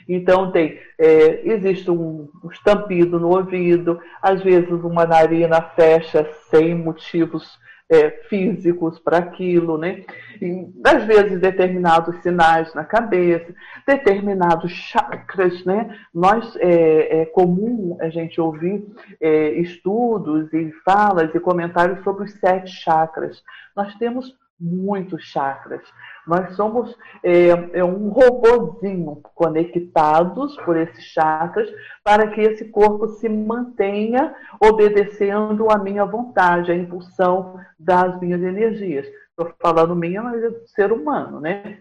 Então 0.08 0.50
tem, 0.50 0.78
é, 0.98 1.40
existe 1.44 1.90
um, 1.90 2.28
estampido 2.50 3.18
no 3.20 3.28
ouvido, 3.28 4.00
às 4.20 4.42
vezes 4.42 4.70
uma 4.70 5.06
narina 5.06 5.62
fecha 5.62 6.28
sem 6.50 6.74
motivos 6.74 7.58
é, 7.90 8.10
físicos 8.28 9.00
para 9.00 9.18
aquilo, 9.18 9.76
né? 9.76 10.04
E, 10.40 10.68
às 10.84 11.04
vezes 11.04 11.40
determinados 11.40 12.16
sinais 12.22 12.72
na 12.72 12.84
cabeça, 12.84 13.52
determinados 13.86 14.70
chakras, 14.70 15.64
né? 15.64 15.96
Nós 16.14 16.56
é, 16.56 17.22
é 17.22 17.26
comum 17.26 17.96
a 18.00 18.08
gente 18.08 18.40
ouvir 18.40 18.84
é, 19.20 19.50
estudos 19.60 20.52
e 20.52 20.72
falas 20.84 21.34
e 21.34 21.40
comentários 21.40 22.02
sobre 22.04 22.24
os 22.24 22.32
sete 22.34 22.70
chakras. 22.70 23.42
Nós 23.76 23.92
temos 23.96 24.36
muitos 24.60 25.24
chakras. 25.24 25.80
Nós 26.26 26.54
somos 26.54 26.96
é, 27.22 27.78
é, 27.78 27.84
um 27.84 28.08
robozinho 28.10 29.20
conectados 29.34 30.56
por 30.58 30.76
esses 30.76 31.04
chakras 31.04 31.68
para 32.04 32.28
que 32.28 32.40
esse 32.40 32.68
corpo 32.68 33.08
se 33.08 33.28
mantenha 33.28 34.34
obedecendo 34.62 35.70
a 35.70 35.78
minha 35.78 36.04
vontade, 36.04 36.70
a 36.70 36.76
impulsão 36.76 37.58
das 37.78 38.20
minhas 38.20 38.42
energias. 38.42 39.06
Estou 39.30 39.54
falando 39.60 39.96
minha, 39.96 40.22
mas 40.22 40.42
é 40.42 40.50
ser 40.66 40.92
humano, 40.92 41.40
né? 41.40 41.80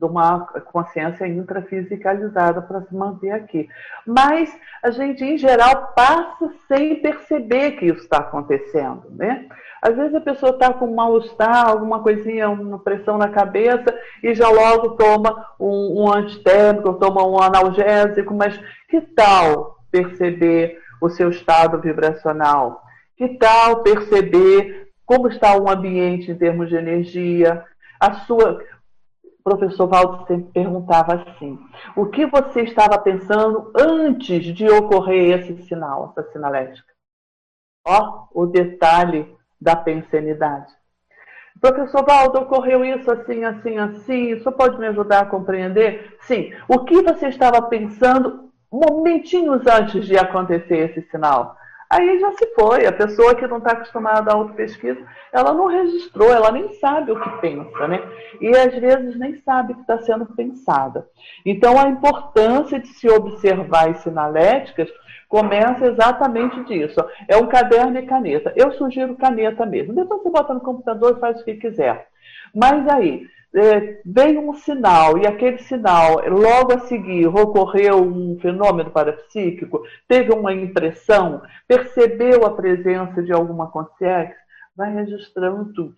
De 0.00 0.06
uma 0.06 0.46
consciência 0.72 1.26
intrafisicalizada 1.26 2.62
para 2.62 2.80
se 2.82 2.94
manter 2.94 3.32
aqui. 3.32 3.68
Mas 4.06 4.50
a 4.82 4.90
gente, 4.90 5.22
em 5.22 5.36
geral, 5.36 5.92
passa 5.94 6.50
sem 6.66 7.02
perceber 7.02 7.72
que 7.72 7.86
isso 7.86 8.00
está 8.00 8.18
acontecendo, 8.18 9.04
né? 9.10 9.46
Às 9.82 9.96
vezes 9.96 10.14
a 10.14 10.20
pessoa 10.20 10.52
está 10.52 10.72
com 10.72 10.94
mal-estar, 10.94 11.68
alguma 11.68 12.02
coisinha, 12.02 12.48
uma 12.48 12.78
pressão 12.78 13.18
na 13.18 13.28
cabeça, 13.28 13.94
e 14.22 14.34
já 14.34 14.48
logo 14.48 14.90
toma 14.90 15.46
um, 15.58 16.02
um 16.02 16.12
antitérmico, 16.12 16.94
toma 16.94 17.26
um 17.26 17.38
analgésico, 17.38 18.34
mas 18.34 18.58
que 18.88 19.00
tal 19.00 19.76
perceber 19.90 20.78
o 21.00 21.10
seu 21.10 21.30
estado 21.30 21.78
vibracional? 21.78 22.82
Que 23.16 23.28
tal 23.36 23.82
perceber 23.82 24.88
como 25.04 25.28
está 25.28 25.56
o 25.56 25.68
ambiente 25.68 26.30
em 26.30 26.36
termos 26.36 26.70
de 26.70 26.76
energia? 26.76 27.64
A 27.98 28.12
sua. 28.20 28.62
Professor 29.50 29.88
Valdo 29.88 30.26
sempre 30.28 30.52
perguntava 30.52 31.14
assim: 31.14 31.58
o 31.96 32.06
que 32.06 32.24
você 32.26 32.62
estava 32.62 32.96
pensando 32.98 33.72
antes 33.76 34.44
de 34.54 34.70
ocorrer 34.70 35.40
esse 35.40 35.60
sinal, 35.64 36.14
essa 36.16 36.30
sinalética? 36.30 36.86
Ó, 37.84 38.28
o 38.32 38.46
detalhe 38.46 39.34
da 39.60 39.74
pensenidade. 39.74 40.72
Professor 41.60 42.06
Valdo, 42.06 42.38
ocorreu 42.38 42.84
isso 42.84 43.10
assim, 43.10 43.44
assim, 43.44 43.76
assim. 43.76 44.30
Isso 44.30 44.52
pode 44.52 44.78
me 44.78 44.86
ajudar 44.86 45.22
a 45.22 45.26
compreender? 45.26 46.16
Sim. 46.20 46.52
O 46.68 46.84
que 46.84 47.02
você 47.02 47.26
estava 47.26 47.60
pensando 47.62 48.50
momentinhos 48.70 49.66
antes 49.66 50.06
de 50.06 50.16
acontecer 50.16 50.90
esse 50.90 51.02
sinal? 51.10 51.56
Aí 51.90 52.20
já 52.20 52.32
se 52.32 52.46
foi. 52.54 52.86
A 52.86 52.92
pessoa 52.92 53.34
que 53.34 53.46
não 53.46 53.58
está 53.58 53.72
acostumada 53.72 54.30
a 54.30 54.34
auto-pesquisa, 54.34 55.04
ela 55.32 55.52
não 55.52 55.66
registrou, 55.66 56.32
ela 56.32 56.52
nem 56.52 56.72
sabe 56.74 57.10
o 57.10 57.20
que 57.20 57.40
pensa, 57.40 57.88
né? 57.88 58.00
E 58.40 58.48
às 58.56 58.74
vezes 58.74 59.18
nem 59.18 59.40
sabe 59.42 59.74
que 59.74 59.80
está 59.80 59.98
sendo 59.98 60.26
pensada. 60.26 61.06
Então, 61.44 61.78
a 61.78 61.88
importância 61.88 62.78
de 62.78 62.88
se 62.88 63.08
observar 63.08 63.90
as 63.90 63.98
sinaléticas 63.98 64.88
começa 65.28 65.86
exatamente 65.86 66.62
disso. 66.64 67.00
É 67.28 67.36
um 67.36 67.46
caderno 67.46 67.98
e 67.98 68.06
caneta. 68.06 68.52
Eu 68.56 68.72
sugiro 68.72 69.16
caneta 69.16 69.66
mesmo. 69.66 69.94
Depois 69.94 70.22
você 70.22 70.30
bota 70.30 70.54
no 70.54 70.60
computador 70.60 71.16
e 71.16 71.20
faz 71.20 71.40
o 71.40 71.44
que 71.44 71.54
quiser. 71.54 72.08
Mas 72.54 72.88
aí, 72.88 73.26
é, 73.54 74.00
vem 74.04 74.38
um 74.38 74.54
sinal 74.54 75.18
e 75.18 75.26
aquele 75.26 75.58
sinal, 75.58 76.22
logo 76.28 76.72
a 76.72 76.80
seguir, 76.80 77.26
ocorreu 77.26 78.02
um 78.02 78.38
fenômeno 78.40 78.90
parapsíquico, 78.90 79.82
teve 80.06 80.32
uma 80.32 80.52
impressão, 80.52 81.42
percebeu 81.66 82.44
a 82.44 82.54
presença 82.54 83.22
de 83.22 83.32
alguma 83.32 83.70
consciência, 83.70 84.36
vai 84.76 84.92
registrando 84.94 85.72
tudo. 85.72 85.96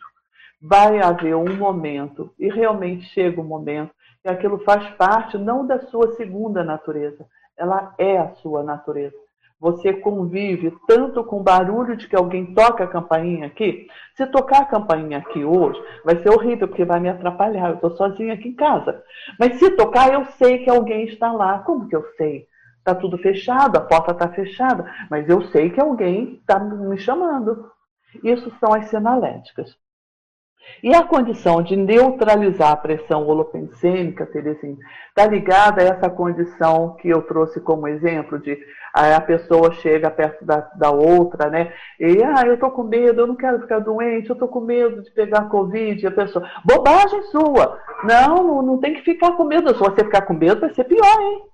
Vai 0.61 1.01
haver 1.01 1.35
um 1.35 1.57
momento, 1.57 2.33
e 2.39 2.49
realmente 2.49 3.05
chega 3.07 3.41
um 3.41 3.45
momento, 3.45 3.91
que 4.23 4.29
aquilo 4.29 4.59
faz 4.61 4.89
parte 4.95 5.37
não 5.37 5.67
da 5.67 5.81
sua 5.81 6.13
segunda 6.15 6.63
natureza, 6.63 7.27
ela 7.57 7.95
é 7.99 8.17
a 8.19 8.31
sua 8.37 8.63
natureza 8.63 9.22
você 9.63 9.93
convive 9.93 10.77
tanto 10.89 11.23
com 11.23 11.37
o 11.37 11.43
barulho 11.43 11.97
de 11.97 12.09
que 12.09 12.17
alguém 12.17 12.53
toca 12.53 12.83
a 12.83 12.89
campainha 12.89 13.47
aqui. 13.47 13.87
Se 14.17 14.27
tocar 14.27 14.63
a 14.63 14.65
campainha 14.65 15.19
aqui 15.19 15.45
hoje, 15.45 15.81
vai 16.05 16.17
ser 16.17 16.31
horrível, 16.31 16.67
porque 16.67 16.85
vai 16.85 16.99
me 16.99 17.09
atrapalhar. 17.09 17.69
Eu 17.69 17.75
estou 17.77 17.93
sozinha 17.93 18.35
aqui 18.35 18.49
em 18.49 18.57
casa. 18.57 19.01
Mas 19.39 19.61
se 19.61 19.71
tocar, 19.77 20.13
eu 20.13 20.25
sei 20.37 20.65
que 20.65 20.69
alguém 20.69 21.05
está 21.05 21.31
lá. 21.31 21.61
Como 21.61 21.87
que 21.87 21.95
eu 21.95 22.05
sei? 22.17 22.49
Está 22.79 22.93
tudo 22.93 23.17
fechado, 23.19 23.77
a 23.77 23.81
porta 23.81 24.11
está 24.11 24.29
fechada, 24.31 24.85
mas 25.09 25.29
eu 25.29 25.41
sei 25.43 25.71
que 25.71 25.81
alguém 25.81 26.41
está 26.41 26.59
me 26.59 26.99
chamando. 26.99 27.71
Isso 28.25 28.53
são 28.59 28.75
as 28.75 28.87
sinaléticas. 28.87 29.77
E 30.83 30.95
a 30.95 31.03
condição 31.03 31.63
de 31.63 31.77
neutralizar 31.77 32.73
a 32.73 32.77
pressão 32.77 33.27
holopensêmica, 33.27 34.27
Terezinha, 34.27 34.77
está 35.09 35.27
ligada 35.27 35.83
a 35.83 35.87
essa 35.87 36.11
condição 36.11 36.97
que 36.97 37.09
eu 37.09 37.23
trouxe 37.23 37.61
como 37.61 37.87
exemplo 37.87 38.39
de 38.39 38.59
a 38.95 39.21
pessoa 39.21 39.73
chega 39.73 40.11
perto 40.11 40.45
da, 40.45 40.61
da 40.77 40.91
outra, 40.91 41.49
né? 41.49 41.73
E, 41.99 42.23
ah, 42.23 42.43
eu 42.45 42.55
estou 42.55 42.71
com 42.71 42.83
medo, 42.83 43.23
eu 43.23 43.27
não 43.27 43.37
quero 43.37 43.61
ficar 43.61 43.79
doente, 43.79 44.29
eu 44.29 44.35
estou 44.35 44.49
com 44.49 44.61
medo 44.61 45.03
de 45.03 45.11
pegar 45.13 45.49
Covid. 45.49 46.07
A 46.07 46.11
pessoa, 46.11 46.47
bobagem 46.65 47.23
sua! 47.25 47.79
Não, 48.05 48.63
não 48.63 48.79
tem 48.79 48.93
que 48.95 49.03
ficar 49.03 49.33
com 49.33 49.45
medo. 49.45 49.73
Se 49.73 49.81
você 49.81 50.05
ficar 50.05 50.23
com 50.23 50.35
medo, 50.35 50.61
vai 50.61 50.75
ser 50.75 50.85
pior, 50.85 51.21
hein? 51.21 51.52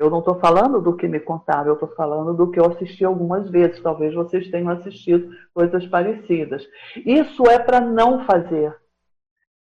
Eu 0.00 0.08
não 0.08 0.20
estou 0.20 0.40
falando 0.40 0.80
do 0.80 0.96
que 0.96 1.06
me 1.06 1.20
contaram, 1.20 1.66
eu 1.66 1.74
estou 1.74 1.90
falando 1.94 2.32
do 2.32 2.50
que 2.50 2.58
eu 2.58 2.64
assisti 2.64 3.04
algumas 3.04 3.50
vezes. 3.50 3.82
Talvez 3.82 4.14
vocês 4.14 4.50
tenham 4.50 4.70
assistido 4.70 5.30
coisas 5.52 5.86
parecidas. 5.88 6.66
Isso 7.04 7.46
é 7.46 7.58
para 7.58 7.82
não 7.82 8.24
fazer. 8.24 8.74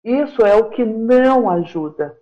Isso 0.01 0.41
é 0.45 0.55
o 0.55 0.69
que 0.69 0.85
não 0.85 1.49
ajuda. 1.49 2.15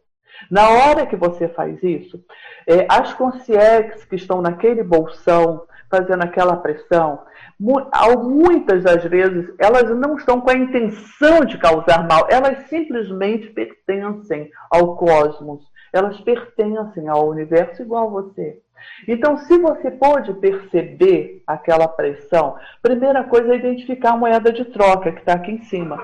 Na 0.49 0.69
hora 0.69 1.05
que 1.05 1.15
você 1.15 1.47
faz 1.49 1.83
isso, 1.83 2.19
é, 2.65 2.87
as 2.89 3.13
consciências 3.13 4.03
que 4.05 4.15
estão 4.15 4.41
naquele 4.41 4.81
bolsão, 4.81 5.67
fazendo 5.87 6.23
aquela 6.23 6.55
pressão, 6.55 7.21
muitas 7.59 8.85
das 8.85 9.03
vezes 9.03 9.53
elas 9.59 9.87
não 9.95 10.15
estão 10.15 10.41
com 10.41 10.49
a 10.49 10.57
intenção 10.57 11.45
de 11.45 11.59
causar 11.59 12.07
mal, 12.07 12.25
elas 12.27 12.67
simplesmente 12.69 13.51
pertencem 13.51 14.49
ao 14.71 14.95
cosmos 14.95 15.63
elas 15.93 16.19
pertencem 16.21 17.07
ao 17.07 17.29
universo 17.29 17.81
igual 17.81 18.07
a 18.07 18.21
você. 18.21 18.61
Então, 19.07 19.37
se 19.37 19.57
você 19.57 19.91
pode 19.91 20.33
perceber 20.35 21.43
aquela 21.45 21.87
pressão, 21.87 22.55
primeira 22.81 23.23
coisa 23.23 23.53
é 23.53 23.57
identificar 23.57 24.13
a 24.13 24.17
moeda 24.17 24.51
de 24.51 24.65
troca 24.65 25.11
que 25.11 25.19
está 25.19 25.33
aqui 25.33 25.51
em 25.51 25.61
cima. 25.63 25.97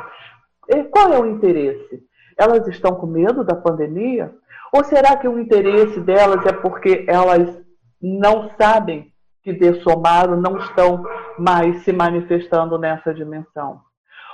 E 0.70 0.84
qual 0.86 1.14
é 1.14 1.20
o 1.20 1.26
interesse? 1.26 2.04
Elas 2.38 2.68
estão 2.68 2.96
com 2.96 3.08
medo 3.08 3.44
da 3.44 3.56
pandemia? 3.56 4.34
Ou 4.74 4.84
será 4.84 5.16
que 5.16 5.28
o 5.28 5.40
interesse 5.40 6.02
delas 6.02 6.46
é 6.46 6.52
porque 6.52 7.06
elas 7.08 7.62
não 8.02 8.50
sabem 8.58 9.12
que 9.42 9.54
de 9.54 9.82
somado 9.82 10.36
não 10.36 10.58
estão 10.58 11.06
mais 11.38 11.84
se 11.84 11.94
manifestando 11.94 12.78
nessa 12.78 13.14
dimensão? 13.14 13.80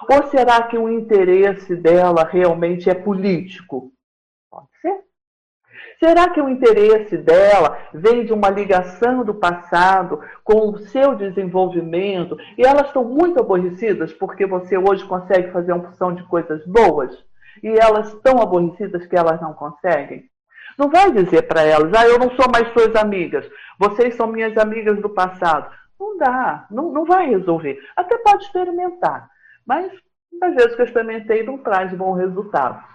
Ou 0.10 0.28
será 0.28 0.64
que 0.64 0.78
o 0.78 0.90
interesse 0.90 1.76
dela 1.76 2.23
realmente 2.23 2.90
é 2.90 2.95
político? 2.95 3.91
Pode 4.49 4.68
ser. 4.82 4.99
Será 6.03 6.32
que 6.32 6.41
o 6.41 6.49
interesse 6.49 7.15
dela 7.15 7.78
vem 7.94 8.26
de 8.26 8.34
uma 8.34 8.49
ligação 8.49 9.23
do 9.23 9.36
passado 9.36 10.19
com 10.44 10.72
o 10.72 10.80
seu 10.80 11.14
desenvolvimento 11.14 12.36
e 12.57 12.65
elas 12.65 12.88
estão 12.88 13.03
muito 13.03 13.40
aborrecidas 13.40 14.11
porque 14.11 14.48
você 14.48 14.80
hoje 14.80 15.06
consegue 15.06 15.52
fazer 15.52 15.73
uma 15.73 15.84
porção 15.84 16.15
de 16.15 16.23
coisas 16.23 16.65
boas 16.65 17.15
e 17.61 17.68
elas 17.68 18.11
estão 18.11 18.41
aborrecidas 18.41 19.06
que 19.06 19.15
elas 19.15 19.40
não 19.40 19.53
conseguem? 19.53 20.26
Não 20.76 20.90
vai 20.90 21.11
dizer 21.11 21.44
para 21.44 21.61
elas, 21.61 21.94
ah, 21.94 22.07
eu 22.07 22.18
não 22.18 22.32
sou 22.32 22.52
mais 22.52 22.68
suas 22.73 22.95
amigas, 22.95 23.48
vocês 23.78 24.15
são 24.15 24.26
minhas 24.26 24.57
amigas 24.57 24.99
do 24.99 25.10
passado. 25.10 25.72
Não 25.99 26.18
dá, 26.18 26.65
não, 26.72 26.91
não 26.91 27.06
vai 27.06 27.30
resolver. 27.30 27.78
Até 27.95 28.18
pode 28.18 28.45
experimentar, 28.45 29.30
mas 29.68 29.91
às 30.41 30.56
vezes 30.56 30.73
que 30.73 30.82
eu 30.82 30.86
experimentei 30.86 31.44
não 31.44 31.60
traz 31.60 31.94
bom 31.94 32.14
resultado. 32.14 32.90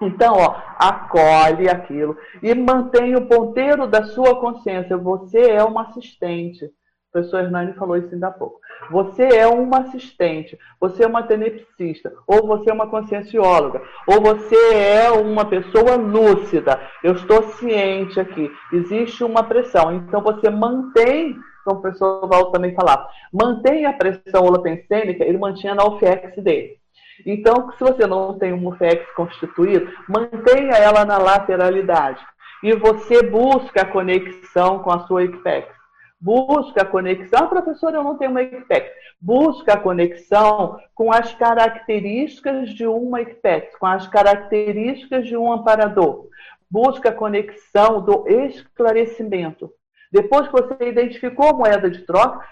Então, 0.00 0.34
ó, 0.34 0.56
acolhe 0.78 1.68
aquilo 1.68 2.16
e 2.42 2.54
mantém 2.54 3.16
o 3.16 3.26
ponteiro 3.26 3.86
da 3.86 4.04
sua 4.04 4.38
consciência. 4.40 4.96
Você 4.96 5.50
é 5.50 5.62
uma 5.62 5.82
assistente. 5.82 6.64
O 6.64 7.12
professor 7.12 7.40
Hernani 7.40 7.72
falou 7.72 7.96
isso 7.96 8.12
ainda 8.12 8.28
há 8.28 8.30
pouco. 8.30 8.60
Você 8.90 9.24
é 9.24 9.46
uma 9.46 9.80
assistente, 9.80 10.58
você 10.80 11.04
é 11.04 11.06
uma 11.06 11.22
tenepsista, 11.22 12.12
ou 12.26 12.46
você 12.46 12.70
é 12.70 12.72
uma 12.72 12.88
consciencióloga, 12.88 13.82
ou 14.06 14.20
você 14.20 14.56
é 14.74 15.10
uma 15.10 15.44
pessoa 15.44 15.96
lúcida. 15.96 16.78
Eu 17.02 17.14
estou 17.14 17.42
ciente 17.42 18.20
aqui. 18.20 18.50
Existe 18.72 19.24
uma 19.24 19.42
pressão. 19.42 19.92
Então, 19.92 20.20
você 20.20 20.48
mantém 20.50 21.34
como 21.68 21.80
o 21.80 21.82
professor 21.82 22.26
Valdo 22.26 22.50
também 22.50 22.74
falava, 22.74 23.06
mantém 23.32 23.84
a 23.84 23.92
pressão 23.92 24.44
holopensêmica, 24.44 25.22
ele 25.22 25.36
mantinha 25.36 25.74
na 25.74 25.84
UFEX 25.84 26.42
dele. 26.42 26.78
Então, 27.26 27.72
se 27.72 27.80
você 27.80 28.06
não 28.06 28.38
tem 28.38 28.52
um 28.52 28.58
MUFEX 28.58 29.10
constituído, 29.14 29.90
mantenha 30.08 30.74
ela 30.74 31.04
na 31.04 31.18
lateralidade. 31.18 32.24
E 32.62 32.74
você 32.74 33.22
busca 33.22 33.82
a 33.82 33.84
conexão 33.84 34.80
com 34.80 34.90
a 34.90 35.00
sua 35.06 35.24
EQPEX. 35.24 35.78
Busca 36.20 36.82
a 36.82 36.84
conexão. 36.84 37.44
Ah, 37.44 37.46
professor, 37.46 37.94
eu 37.94 38.02
não 38.02 38.16
tenho 38.16 38.32
uma 38.32 38.42
EQPEX. 38.42 38.90
Busca 39.20 39.74
a 39.74 39.80
conexão 39.80 40.78
com 40.94 41.12
as 41.12 41.32
características 41.34 42.70
de 42.70 42.86
uma 42.86 43.20
EQPEX, 43.20 43.76
com 43.76 43.86
as 43.86 44.08
características 44.08 45.26
de 45.26 45.36
um 45.36 45.52
amparador. 45.52 46.26
Busca 46.68 47.10
a 47.10 47.14
conexão 47.14 48.02
do 48.02 48.24
esclarecimento. 48.28 49.70
Depois 50.10 50.48
que 50.48 50.52
você 50.52 50.88
identificou 50.88 51.50
a 51.50 51.52
moeda 51.52 51.88
de 51.88 52.04
troca, 52.04 52.44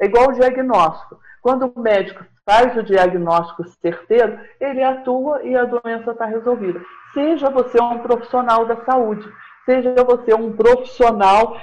é 0.00 0.06
igual 0.06 0.28
o 0.28 0.32
diagnóstico. 0.32 1.18
Quando 1.42 1.70
o 1.74 1.80
médico 1.80 2.24
faz 2.44 2.76
o 2.76 2.82
diagnóstico 2.82 3.64
certeiro, 3.80 4.38
ele 4.60 4.82
atua 4.82 5.42
e 5.42 5.56
a 5.56 5.64
doença 5.64 6.12
está 6.12 6.26
resolvida. 6.26 6.80
Seja 7.12 7.50
você 7.50 7.80
um 7.82 7.98
profissional 8.00 8.66
da 8.66 8.84
saúde, 8.84 9.26
seja 9.64 9.94
você 10.04 10.34
um 10.34 10.54
profissional 10.54 11.56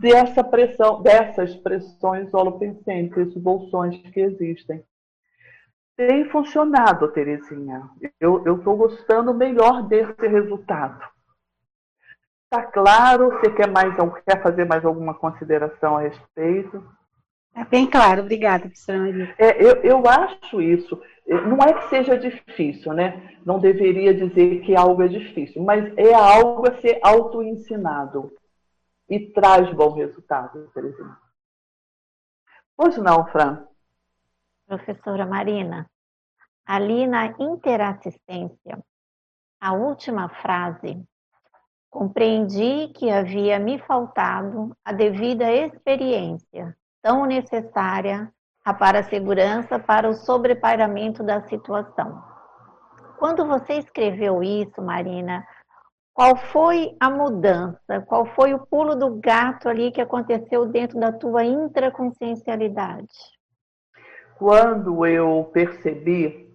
dessa 0.00 0.44
pressão, 0.44 1.02
dessas 1.02 1.54
pressões 1.56 2.32
holopensêmicas, 2.32 3.28
esses 3.28 3.42
bolsões 3.42 3.96
que 3.96 4.20
existem. 4.20 4.84
Tem 5.96 6.30
funcionado, 6.30 7.08
Terezinha. 7.08 7.82
Eu 8.20 8.56
estou 8.56 8.76
gostando 8.76 9.34
melhor 9.34 9.82
desse 9.82 10.28
resultado. 10.28 11.02
Está 12.44 12.62
claro? 12.62 13.30
Você 13.30 13.50
quer, 13.50 13.68
mais, 13.68 13.94
quer 14.24 14.40
fazer 14.40 14.64
mais 14.64 14.84
alguma 14.84 15.12
consideração 15.12 15.96
a 15.96 16.02
respeito? 16.02 16.82
É 17.54 17.64
bem 17.64 17.90
claro, 17.90 18.22
obrigada, 18.22 18.62
professora 18.66 18.98
Maria. 18.98 19.34
É, 19.38 19.62
eu, 19.62 19.82
eu 19.82 20.08
acho 20.08 20.60
isso. 20.60 21.00
Não 21.26 21.58
é 21.58 21.74
que 21.74 21.88
seja 21.88 22.16
difícil, 22.16 22.92
né? 22.92 23.36
Não 23.44 23.58
deveria 23.58 24.14
dizer 24.14 24.60
que 24.60 24.74
algo 24.74 25.02
é 25.02 25.08
difícil, 25.08 25.62
mas 25.62 25.92
é 25.96 26.14
algo 26.14 26.68
a 26.68 26.80
ser 26.80 26.98
auto-ensinado 27.02 28.32
e 29.08 29.20
traz 29.32 29.70
bom 29.74 29.92
resultado, 29.92 30.70
por 30.72 30.84
exemplo. 30.84 31.16
Pois 32.76 32.96
não, 32.96 33.26
Fran? 33.26 33.66
Professora 34.66 35.26
Marina, 35.26 35.90
ali 36.64 37.06
na 37.06 37.34
interassistência, 37.38 38.78
a 39.60 39.72
última 39.72 40.28
frase, 40.28 41.02
compreendi 41.90 42.88
que 42.94 43.10
havia 43.10 43.58
me 43.58 43.78
faltado 43.80 44.76
a 44.84 44.92
devida 44.92 45.50
experiência 45.52 46.76
tão 47.02 47.24
necessária 47.26 48.32
para 48.78 49.00
a 49.00 49.04
segurança, 49.04 49.78
para 49.78 50.08
o 50.08 50.14
sobrepairamento 50.14 51.22
da 51.22 51.40
situação. 51.48 52.22
Quando 53.18 53.46
você 53.46 53.74
escreveu 53.74 54.42
isso, 54.42 54.80
Marina, 54.82 55.46
qual 56.12 56.36
foi 56.36 56.96
a 57.00 57.08
mudança? 57.08 58.00
Qual 58.06 58.26
foi 58.26 58.52
o 58.52 58.66
pulo 58.66 58.94
do 58.94 59.16
gato 59.20 59.68
ali 59.68 59.90
que 59.90 60.00
aconteceu 60.00 60.66
dentro 60.66 60.98
da 60.98 61.12
tua 61.12 61.44
intraconsciencialidade? 61.44 63.08
Quando 64.36 65.06
eu 65.06 65.50
percebi 65.52 66.52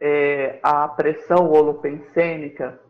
é, 0.00 0.60
a 0.62 0.88
pressão 0.88 1.50
holopensênica, 1.50 2.80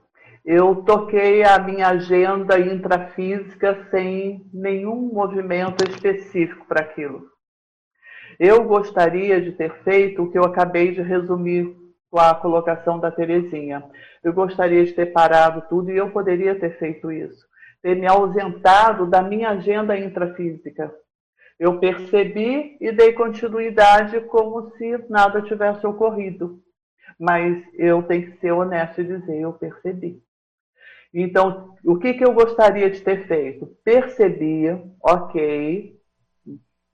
eu 0.50 0.76
toquei 0.76 1.44
a 1.44 1.58
minha 1.58 1.88
agenda 1.88 2.58
intrafísica 2.58 3.86
sem 3.90 4.48
nenhum 4.50 5.12
movimento 5.12 5.86
específico 5.86 6.64
para 6.66 6.80
aquilo. 6.80 7.26
Eu 8.40 8.64
gostaria 8.64 9.42
de 9.42 9.52
ter 9.52 9.70
feito 9.82 10.22
o 10.22 10.32
que 10.32 10.38
eu 10.38 10.44
acabei 10.44 10.92
de 10.92 11.02
resumir 11.02 11.76
com 12.10 12.18
a 12.18 12.34
colocação 12.34 12.98
da 12.98 13.10
Terezinha. 13.10 13.84
Eu 14.24 14.32
gostaria 14.32 14.86
de 14.86 14.94
ter 14.94 15.12
parado 15.12 15.66
tudo 15.68 15.90
e 15.90 15.98
eu 15.98 16.08
poderia 16.12 16.58
ter 16.58 16.78
feito 16.78 17.12
isso. 17.12 17.46
Ter 17.82 17.94
me 17.94 18.06
ausentado 18.06 19.04
da 19.04 19.20
minha 19.20 19.50
agenda 19.50 19.98
intrafísica. 19.98 20.90
Eu 21.60 21.78
percebi 21.78 22.78
e 22.80 22.90
dei 22.90 23.12
continuidade 23.12 24.18
como 24.22 24.70
se 24.78 24.96
nada 25.10 25.42
tivesse 25.42 25.86
ocorrido. 25.86 26.58
Mas 27.20 27.62
eu 27.74 28.02
tenho 28.04 28.30
que 28.30 28.40
ser 28.40 28.52
honesto 28.52 29.02
e 29.02 29.04
dizer, 29.04 29.42
eu 29.42 29.52
percebi. 29.52 30.26
Então, 31.12 31.74
o 31.84 31.96
que, 31.96 32.14
que 32.14 32.24
eu 32.24 32.32
gostaria 32.32 32.90
de 32.90 33.00
ter 33.00 33.26
feito? 33.26 33.66
Percebia, 33.84 34.82
ok, 35.02 35.96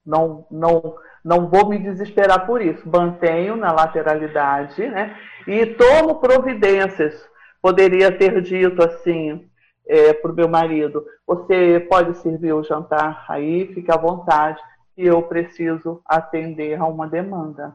não, 0.05 0.47
não, 0.51 0.97
não 1.25 1.49
vou 1.49 1.69
me 1.69 1.79
desesperar 1.79 2.47
por 2.47 2.61
isso. 2.61 2.89
Mantenho 2.89 3.57
na 3.57 3.73
lateralidade, 3.73 4.87
né? 4.87 5.17
E 5.47 5.67
tomo 5.67 6.21
providências. 6.21 7.29
Poderia 7.61 8.17
ter 8.17 8.43
dito 8.43 8.85
assim 8.85 9.49
é, 9.87 10.13
para 10.13 10.31
o 10.31 10.35
meu 10.35 10.49
marido: 10.49 11.05
você 11.27 11.81
pode 11.89 12.17
servir 12.19 12.53
o 12.53 12.63
jantar 12.63 13.25
aí, 13.29 13.73
fique 13.75 13.91
à 13.91 13.97
vontade, 13.97 14.61
e 14.97 15.07
eu 15.07 15.23
preciso 15.23 16.03
atender 16.07 16.79
a 16.79 16.87
uma 16.87 17.09
demanda. 17.09 17.75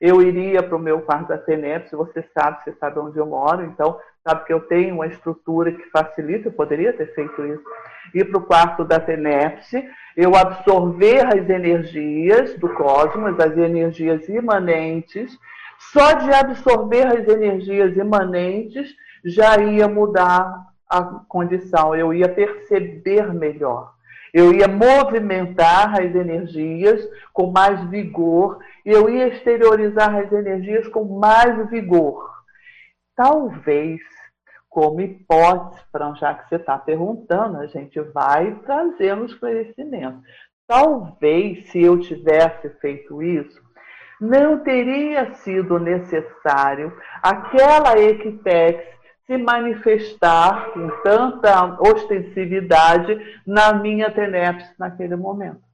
Eu 0.00 0.22
iria 0.22 0.62
para 0.62 0.76
o 0.76 0.80
meu 0.80 1.00
quarto 1.00 1.28
da 1.28 1.38
FENEP, 1.38 1.90
você 1.96 2.24
sabe, 2.32 2.62
você 2.62 2.72
sabe 2.78 3.00
onde 3.00 3.18
eu 3.18 3.26
moro, 3.26 3.64
então 3.64 3.98
sabe 4.22 4.44
que 4.44 4.52
eu 4.52 4.60
tenho 4.60 4.94
uma 4.94 5.06
estrutura 5.06 5.72
que 5.72 5.90
facilita, 5.90 6.48
eu 6.48 6.52
poderia 6.52 6.92
ter 6.92 7.12
feito 7.14 7.44
isso. 7.44 7.64
Ir 8.14 8.24
para 8.26 8.38
o 8.38 8.46
quarto 8.46 8.84
da 8.84 9.00
FENEPS, 9.00 9.72
eu 10.16 10.36
absorver 10.36 11.26
as 11.26 11.48
energias 11.48 12.54
do 12.54 12.68
cosmos, 12.68 13.38
as 13.40 13.56
energias 13.56 14.28
imanentes, 14.28 15.36
só 15.78 16.12
de 16.12 16.32
absorver 16.32 17.06
as 17.06 17.26
energias 17.26 17.96
imanentes 17.96 18.94
já 19.24 19.58
ia 19.58 19.88
mudar 19.88 20.66
a 20.88 21.02
condição, 21.28 21.94
eu 21.94 22.14
ia 22.14 22.28
perceber 22.28 23.32
melhor. 23.34 23.92
Eu 24.32 24.52
ia 24.52 24.68
movimentar 24.68 25.94
as 25.94 26.14
energias 26.14 27.00
com 27.32 27.50
mais 27.50 27.82
vigor, 27.88 28.58
eu 28.90 29.08
ia 29.08 29.28
exteriorizar 29.28 30.14
as 30.16 30.32
energias 30.32 30.88
com 30.88 31.04
mais 31.04 31.68
vigor. 31.68 32.30
Talvez, 33.14 34.00
como 34.68 35.00
hipótese, 35.00 35.82
já 36.18 36.34
que 36.34 36.48
você 36.48 36.56
está 36.56 36.78
perguntando, 36.78 37.58
a 37.58 37.66
gente 37.66 38.00
vai 38.00 38.54
trazendo 38.64 39.26
esclarecimento. 39.26 40.20
Talvez, 40.66 41.68
se 41.70 41.82
eu 41.82 41.98
tivesse 41.98 42.68
feito 42.80 43.22
isso, 43.22 43.60
não 44.20 44.58
teria 44.60 45.34
sido 45.34 45.78
necessário 45.78 46.96
aquela 47.22 47.98
Equitex 47.98 48.84
se 49.26 49.36
manifestar 49.36 50.72
com 50.72 50.88
tanta 51.02 51.78
ostensividade 51.80 53.40
na 53.46 53.74
minha 53.74 54.10
TENEPS 54.10 54.74
naquele 54.78 55.16
momento. 55.16 55.67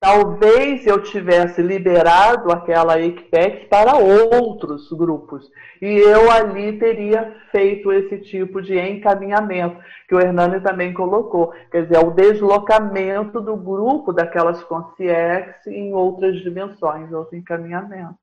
Talvez 0.00 0.86
eu 0.86 1.02
tivesse 1.02 1.60
liberado 1.60 2.50
aquela 2.50 2.98
EQPEX 2.98 3.68
para 3.68 3.96
outros 3.96 4.90
grupos 4.90 5.50
e 5.80 5.86
eu 5.86 6.30
ali 6.30 6.78
teria 6.78 7.36
feito 7.52 7.92
esse 7.92 8.18
tipo 8.18 8.62
de 8.62 8.78
encaminhamento, 8.78 9.76
que 10.08 10.14
o 10.14 10.20
Hernani 10.20 10.60
também 10.62 10.94
colocou, 10.94 11.52
quer 11.70 11.82
dizer, 11.82 11.98
o 11.98 12.10
deslocamento 12.10 13.42
do 13.42 13.54
grupo 13.56 14.10
daquelas 14.10 14.64
consciex 14.64 15.66
em 15.66 15.92
outras 15.92 16.40
dimensões, 16.40 17.12
outro 17.12 17.36
encaminhamento. 17.36 18.16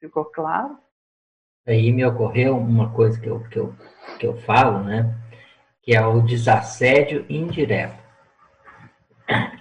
Ficou 0.00 0.24
claro? 0.24 0.78
aí 1.68 1.92
me 1.92 2.04
ocorreu 2.04 2.56
uma 2.56 2.90
coisa 2.90 3.20
que 3.20 3.28
eu, 3.28 3.40
que 3.50 3.58
eu, 3.58 3.74
que 4.18 4.26
eu 4.26 4.36
falo, 4.38 4.82
né? 4.82 5.14
Que 5.82 5.94
é 5.94 6.04
o 6.04 6.22
desassédio 6.22 7.26
indireto. 7.28 7.98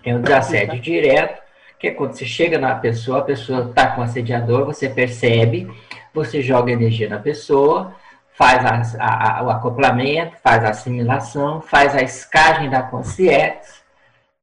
Tem 0.01 0.15
o 0.15 0.21
desassédio 0.21 0.79
direto, 0.79 1.41
que 1.79 1.87
é 1.87 1.91
quando 1.91 2.13
você 2.13 2.25
chega 2.25 2.57
na 2.57 2.75
pessoa, 2.75 3.19
a 3.19 3.23
pessoa 3.23 3.69
está 3.69 3.87
com 3.87 4.01
assediador, 4.01 4.65
você 4.65 4.89
percebe, 4.89 5.71
você 6.13 6.41
joga 6.41 6.71
energia 6.71 7.07
na 7.07 7.19
pessoa, 7.19 7.95
faz 8.33 8.95
a, 8.99 9.39
a, 9.39 9.43
o 9.43 9.49
acoplamento, 9.49 10.37
faz 10.43 10.63
a 10.63 10.69
assimilação, 10.69 11.61
faz 11.61 11.95
a 11.95 12.01
escagem 12.01 12.69
da 12.69 12.81
consciência, 12.83 13.81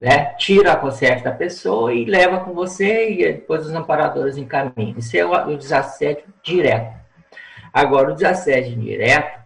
né? 0.00 0.34
tira 0.38 0.72
a 0.72 0.76
consciência 0.76 1.24
da 1.24 1.32
pessoa 1.32 1.92
e 1.92 2.04
leva 2.04 2.40
com 2.40 2.52
você 2.52 3.10
e 3.10 3.32
depois 3.32 3.66
os 3.66 3.72
amparadores 3.72 4.36
encaminham. 4.36 4.98
Isso 4.98 5.16
é 5.16 5.24
o, 5.24 5.32
o 5.48 5.56
desassédio 5.56 6.24
direto. 6.42 6.92
Agora, 7.72 8.10
o 8.10 8.14
desassédio 8.14 8.74
indireto, 8.74 9.40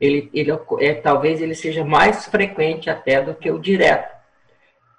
ele, 0.00 0.30
ele 0.32 0.52
é, 0.80 0.94
talvez 0.94 1.40
ele 1.40 1.54
seja 1.54 1.84
mais 1.84 2.26
frequente 2.26 2.90
até 2.90 3.20
do 3.20 3.34
que 3.34 3.50
o 3.50 3.58
direto. 3.58 4.15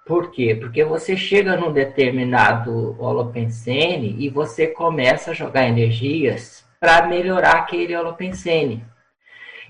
Por 0.08 0.30
quê? 0.30 0.56
Porque 0.58 0.82
você 0.82 1.18
chega 1.18 1.54
num 1.54 1.70
determinado 1.70 2.96
holopensene 2.98 4.16
e 4.18 4.30
você 4.30 4.66
começa 4.66 5.32
a 5.32 5.34
jogar 5.34 5.68
energias 5.68 6.64
para 6.80 7.06
melhorar 7.06 7.56
aquele 7.56 7.94
holopensene. 7.94 8.82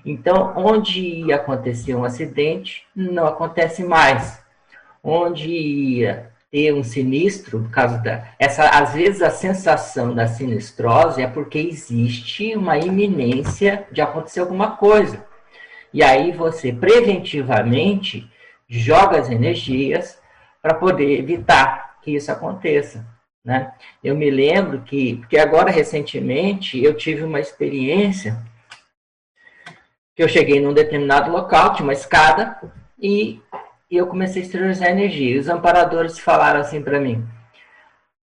Então, 0.05 0.53
onde 0.55 1.01
ia 1.01 1.35
acontecer 1.35 1.93
um 1.93 2.05
acidente, 2.05 2.85
não 2.95 3.27
acontece 3.27 3.83
mais. 3.83 4.41
Onde 5.03 5.49
ia 5.49 6.31
ter 6.49 6.73
um 6.73 6.85
sinistro, 6.85 7.59
por 7.63 7.71
causa 7.71 7.97
da. 7.97 8.29
Essa, 8.39 8.69
às 8.69 8.93
vezes 8.93 9.21
a 9.21 9.29
sensação 9.29 10.15
da 10.15 10.25
sinistrose 10.25 11.21
é 11.21 11.27
porque 11.27 11.59
existe 11.59 12.55
uma 12.55 12.77
iminência 12.77 13.85
de 13.91 13.99
acontecer 13.99 14.39
alguma 14.39 14.77
coisa. 14.77 15.21
E 15.93 16.01
aí 16.01 16.31
você 16.31 16.71
preventivamente 16.71 18.31
joga 18.69 19.19
as 19.19 19.29
energias 19.29 20.18
para 20.61 20.73
poder 20.73 21.19
evitar 21.19 21.99
que 22.01 22.15
isso 22.15 22.31
aconteça. 22.31 23.05
Né? 23.43 23.73
Eu 24.03 24.15
me 24.15 24.29
lembro 24.29 24.81
que, 24.81 25.17
porque 25.17 25.37
agora 25.37 25.71
recentemente 25.71 26.83
eu 26.83 26.93
tive 26.95 27.23
uma 27.23 27.39
experiência 27.39 28.37
que 30.15 30.23
eu 30.23 30.27
cheguei 30.27 30.59
num 30.59 30.73
determinado 30.73 31.31
local, 31.31 31.73
tinha 31.73 31.85
uma 31.85 31.93
escada, 31.93 32.59
e 33.01 33.41
e 33.89 33.97
eu 33.97 34.07
comecei 34.07 34.41
a 34.41 34.45
exteriorizar 34.45 34.89
energia. 34.89 35.39
Os 35.39 35.49
amparadores 35.49 36.19
falaram 36.19 36.59
assim 36.59 36.81
para 36.81 36.99
mim: 36.99 37.27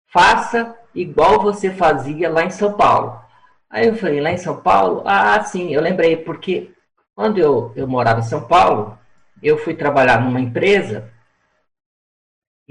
faça 0.08 0.76
igual 0.96 1.42
você 1.42 1.72
fazia 1.72 2.30
lá 2.30 2.44
em 2.44 2.50
São 2.50 2.74
Paulo. 2.74 3.22
Aí 3.70 3.88
eu 3.88 3.96
falei: 3.96 4.20
lá 4.20 4.32
em 4.32 4.38
São 4.38 4.62
Paulo? 4.62 5.04
Ah, 5.06 5.42
sim, 5.44 5.74
eu 5.74 5.82
lembrei, 5.82 6.18
porque 6.18 6.72
quando 7.16 7.38
eu, 7.38 7.72
eu 7.76 7.88
morava 7.88 8.22
em 8.22 8.24
São 8.24 8.48
Paulo, 8.48 8.98
eu 9.42 9.58
fui 9.58 9.76
trabalhar 9.76 10.22
numa 10.22 10.40
empresa 10.40 11.12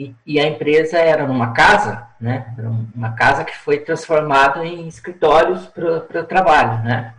e, 0.01 0.15
e, 0.27 0.41
a 0.41 0.47
empresa 0.47 0.97
era 0.97 1.27
numa 1.27 1.53
casa, 1.53 2.09
né? 2.19 2.55
Era 2.57 2.71
uma 2.71 3.13
casa 3.13 3.45
que 3.45 3.55
foi 3.55 3.81
transformada 3.81 4.65
em 4.65 4.89
escritórios 4.89 5.67
para 5.67 6.23
o 6.23 6.25
trabalho, 6.25 6.83
né? 6.83 7.13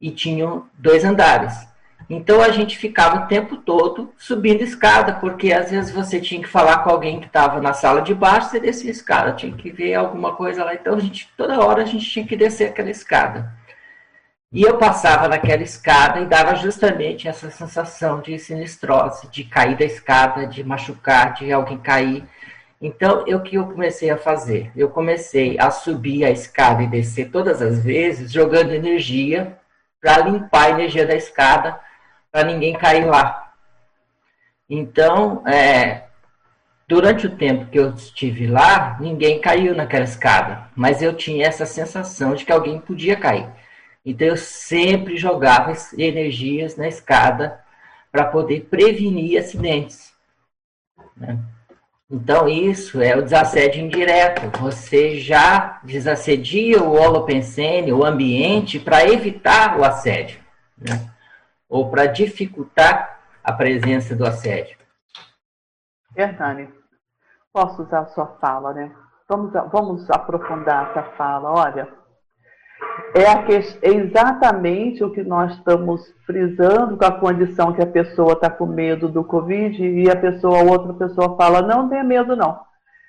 E 0.00 0.12
tinham 0.12 0.68
dois 0.78 1.04
andares. 1.04 1.68
Então 2.08 2.40
a 2.40 2.50
gente 2.50 2.78
ficava 2.78 3.24
o 3.24 3.26
tempo 3.26 3.56
todo 3.56 4.12
subindo 4.16 4.62
escada, 4.62 5.14
porque 5.14 5.52
às 5.52 5.72
vezes 5.72 5.90
você 5.90 6.20
tinha 6.20 6.40
que 6.40 6.48
falar 6.48 6.78
com 6.84 6.90
alguém 6.90 7.18
que 7.18 7.26
estava 7.26 7.60
na 7.60 7.72
sala 7.72 8.02
de 8.02 8.14
baixo, 8.14 8.50
você 8.50 8.60
descia 8.60 8.90
a 8.90 8.92
escada, 8.92 9.32
tinha 9.32 9.52
que 9.52 9.72
ver 9.72 9.94
alguma 9.94 10.36
coisa 10.36 10.64
lá. 10.64 10.72
Então 10.72 10.94
a 10.94 11.00
gente, 11.00 11.28
toda 11.36 11.58
hora 11.58 11.82
a 11.82 11.86
gente 11.86 12.08
tinha 12.08 12.24
que 12.24 12.36
descer 12.36 12.68
aquela 12.68 12.90
escada. 12.90 13.52
E 14.52 14.62
eu 14.62 14.78
passava 14.78 15.28
naquela 15.28 15.62
escada 15.62 16.20
e 16.20 16.26
dava 16.26 16.56
justamente 16.56 17.28
essa 17.28 17.50
sensação 17.50 18.20
de 18.20 18.36
sinistrose, 18.36 19.28
de 19.28 19.44
cair 19.44 19.76
da 19.76 19.84
escada, 19.84 20.44
de 20.44 20.64
machucar, 20.64 21.34
de 21.34 21.52
alguém 21.52 21.78
cair. 21.78 22.24
Então, 22.80 23.22
o 23.22 23.40
que 23.42 23.54
eu 23.54 23.66
comecei 23.66 24.10
a 24.10 24.18
fazer? 24.18 24.72
Eu 24.74 24.88
comecei 24.88 25.56
a 25.56 25.70
subir 25.70 26.24
a 26.24 26.30
escada 26.30 26.82
e 26.82 26.88
descer 26.88 27.30
todas 27.30 27.62
as 27.62 27.84
vezes, 27.84 28.32
jogando 28.32 28.72
energia 28.72 29.56
para 30.00 30.18
limpar 30.18 30.66
a 30.66 30.70
energia 30.70 31.06
da 31.06 31.14
escada 31.14 31.78
para 32.32 32.42
ninguém 32.42 32.76
cair 32.76 33.04
lá. 33.04 33.52
Então, 34.68 35.46
é, 35.46 36.06
durante 36.88 37.26
o 37.26 37.36
tempo 37.36 37.66
que 37.66 37.78
eu 37.78 37.90
estive 37.90 38.48
lá, 38.48 38.96
ninguém 38.98 39.40
caiu 39.40 39.76
naquela 39.76 40.04
escada, 40.04 40.68
mas 40.74 41.02
eu 41.02 41.14
tinha 41.14 41.46
essa 41.46 41.64
sensação 41.64 42.34
de 42.34 42.44
que 42.44 42.50
alguém 42.50 42.80
podia 42.80 43.16
cair. 43.16 43.59
Então 44.04 44.28
eu 44.28 44.36
sempre 44.36 45.16
jogava 45.16 45.72
energias 45.96 46.76
na 46.76 46.88
escada 46.88 47.62
para 48.10 48.24
poder 48.24 48.66
prevenir 48.70 49.38
acidentes. 49.38 50.14
Né? 51.16 51.38
Então 52.10 52.48
isso 52.48 53.00
é 53.00 53.16
o 53.16 53.22
desassédio 53.22 53.84
indireto. 53.84 54.50
Você 54.58 55.20
já 55.20 55.80
desassedia 55.84 56.82
o 56.82 56.94
holopensene, 56.94 57.92
o 57.92 58.04
ambiente, 58.04 58.80
para 58.80 59.06
evitar 59.06 59.78
o 59.78 59.84
assédio, 59.84 60.40
né? 60.76 61.08
ou 61.68 61.90
para 61.90 62.06
dificultar 62.06 63.20
a 63.44 63.52
presença 63.52 64.16
do 64.16 64.26
assédio. 64.26 64.76
Hernani, 66.16 66.68
posso 67.52 67.82
usar 67.82 68.00
a 68.00 68.06
sua 68.06 68.26
fala, 68.40 68.72
né? 68.72 68.90
Vamos, 69.28 69.52
vamos 69.70 70.10
aprofundar 70.10 70.90
essa 70.90 71.04
fala. 71.12 71.52
Olha, 71.52 71.88
é, 73.14 73.42
que, 73.42 73.52
é, 73.52 73.88
exatamente 73.88 75.02
o 75.02 75.10
que 75.10 75.22
nós 75.22 75.52
estamos 75.52 76.14
frisando 76.24 76.96
com 76.96 77.04
a 77.04 77.12
condição 77.12 77.72
que 77.72 77.82
a 77.82 77.86
pessoa 77.86 78.34
está 78.34 78.48
com 78.48 78.66
medo 78.66 79.08
do 79.08 79.24
Covid 79.24 79.82
e 79.82 80.10
a 80.10 80.16
pessoa, 80.16 80.62
outra 80.62 80.94
pessoa 80.94 81.36
fala, 81.36 81.62
não 81.62 81.88
tenha 81.88 82.04
medo 82.04 82.36
não. 82.36 82.60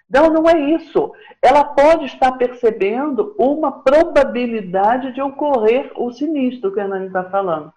Não, 0.09 0.29
não 0.29 0.49
é 0.49 0.59
isso. 0.59 1.13
Ela 1.41 1.63
pode 1.63 2.05
estar 2.05 2.33
percebendo 2.33 3.33
uma 3.37 3.81
probabilidade 3.81 5.13
de 5.13 5.21
ocorrer 5.21 5.91
o 5.95 6.11
sinistro 6.11 6.73
que 6.73 6.79
a 6.79 6.83
Hernani 6.83 7.07
está 7.07 7.23
falando. 7.25 7.71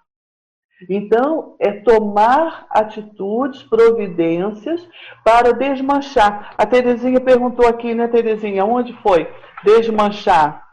Então, 0.91 1.55
é 1.61 1.71
tomar 1.71 2.66
atitudes, 2.71 3.62
providências 3.62 4.87
para 5.25 5.53
desmanchar. 5.53 6.55
A 6.59 6.66
Terezinha 6.66 7.21
perguntou 7.21 7.66
aqui, 7.69 7.95
né, 7.95 8.09
Terezinha, 8.09 8.65
onde 8.65 8.93
foi? 8.95 9.29
Desmanchar. 9.62 10.64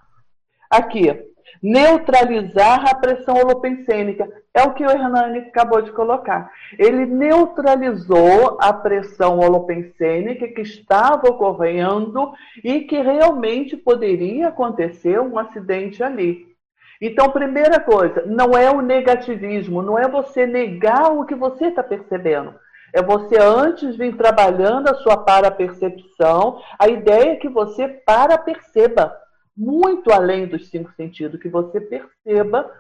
Aqui, 0.72 1.12
neutralizar 1.62 2.90
a 2.90 2.96
pressão 2.96 3.36
holopensênica. 3.36 4.28
É 4.54 4.64
o 4.64 4.74
que 4.74 4.86
o 4.86 4.90
Hernani 4.90 5.40
acabou 5.40 5.82
de 5.82 5.92
colocar. 5.92 6.50
Ele 6.80 7.06
neutralizou 7.06 8.58
a 8.60 8.72
pressão 8.72 9.40
holopensênica 9.40 10.48
que 10.48 10.62
estava 10.62 11.30
ocorrendo 11.30 12.32
e 12.64 12.82
que 12.82 13.02
realmente 13.02 13.76
poderia 13.76 14.48
acontecer 14.48 15.20
um 15.20 15.38
acidente 15.38 16.02
ali. 16.02 16.48
Então, 17.02 17.32
primeira 17.32 17.80
coisa, 17.80 18.24
não 18.26 18.52
é 18.52 18.70
o 18.70 18.82
negativismo, 18.82 19.82
não 19.82 19.98
é 19.98 20.08
você 20.08 20.46
negar 20.46 21.12
o 21.12 21.26
que 21.26 21.36
você 21.36 21.66
está 21.66 21.84
percebendo. 21.84 22.54
É 22.94 23.02
você 23.02 23.38
antes 23.40 23.96
vir 23.96 24.16
trabalhando 24.18 24.90
a 24.90 24.96
sua 24.96 25.18
para-percepção. 25.18 26.62
A 26.78 26.90
ideia 26.90 27.32
é 27.32 27.36
que 27.38 27.48
você 27.48 27.88
para-perceba, 27.88 29.16
muito 29.58 30.12
além 30.12 30.48
dos 30.48 30.70
cinco 30.70 30.92
sentidos, 30.94 31.40
que 31.40 31.50
você 31.50 31.80
perceba 31.80 32.72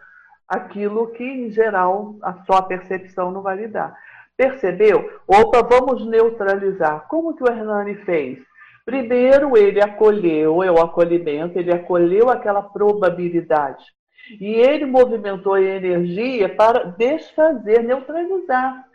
aquilo 0.47 1.11
que, 1.11 1.23
em 1.23 1.51
geral, 1.51 2.15
a 2.21 2.33
sua 2.45 2.61
percepção 2.61 3.31
não 3.31 3.41
vai 3.41 3.57
lhe 3.57 3.67
dar. 3.67 3.95
Percebeu? 4.35 5.21
Opa, 5.27 5.61
vamos 5.61 6.05
neutralizar. 6.05 7.07
Como 7.07 7.35
que 7.35 7.43
o 7.43 7.47
Hernani 7.47 7.95
fez? 8.03 8.39
Primeiro, 8.85 9.55
ele 9.55 9.81
acolheu, 9.81 10.63
é 10.63 10.71
o 10.71 10.81
acolhimento, 10.81 11.57
ele 11.57 11.71
acolheu 11.71 12.29
aquela 12.29 12.61
probabilidade. 12.61 13.83
E 14.39 14.53
ele 14.53 14.85
movimentou 14.85 15.53
a 15.53 15.61
energia 15.61 16.49
para 16.49 16.85
desfazer, 16.85 17.83
neutralizar. 17.83 18.85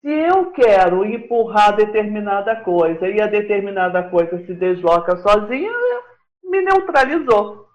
Se 0.00 0.10
eu 0.10 0.50
quero 0.50 1.04
empurrar 1.04 1.76
determinada 1.76 2.56
coisa 2.56 3.08
e 3.08 3.20
a 3.20 3.26
determinada 3.26 4.02
coisa 4.04 4.38
se 4.44 4.54
desloca 4.54 5.16
sozinha, 5.16 5.70
me 6.54 6.62
neutralizou. 6.62 7.66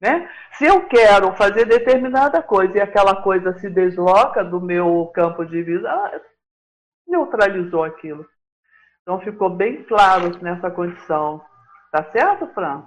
Né? 0.00 0.28
Se 0.58 0.66
eu 0.66 0.86
quero 0.86 1.34
fazer 1.36 1.64
determinada 1.64 2.42
coisa 2.42 2.76
e 2.76 2.80
aquela 2.80 3.22
coisa 3.22 3.58
se 3.58 3.70
desloca 3.70 4.44
do 4.44 4.60
meu 4.60 5.10
campo 5.14 5.44
de 5.44 5.62
visão, 5.62 6.10
neutralizou 7.06 7.84
aquilo. 7.84 8.26
Então 9.02 9.20
ficou 9.20 9.50
bem 9.50 9.84
claro 9.84 10.36
nessa 10.42 10.70
condição. 10.70 11.40
Tá 11.92 12.04
certo, 12.10 12.46
Fran? 12.48 12.84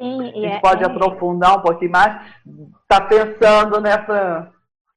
Sim, 0.00 0.20
a 0.20 0.24
gente 0.24 0.46
é, 0.46 0.60
pode 0.60 0.82
é... 0.84 0.86
aprofundar 0.86 1.58
um 1.58 1.62
pouquinho 1.62 1.90
mais. 1.90 2.22
Está 2.82 3.00
pensando, 3.00 3.80
né, 3.80 4.04
Fran? 4.04 4.52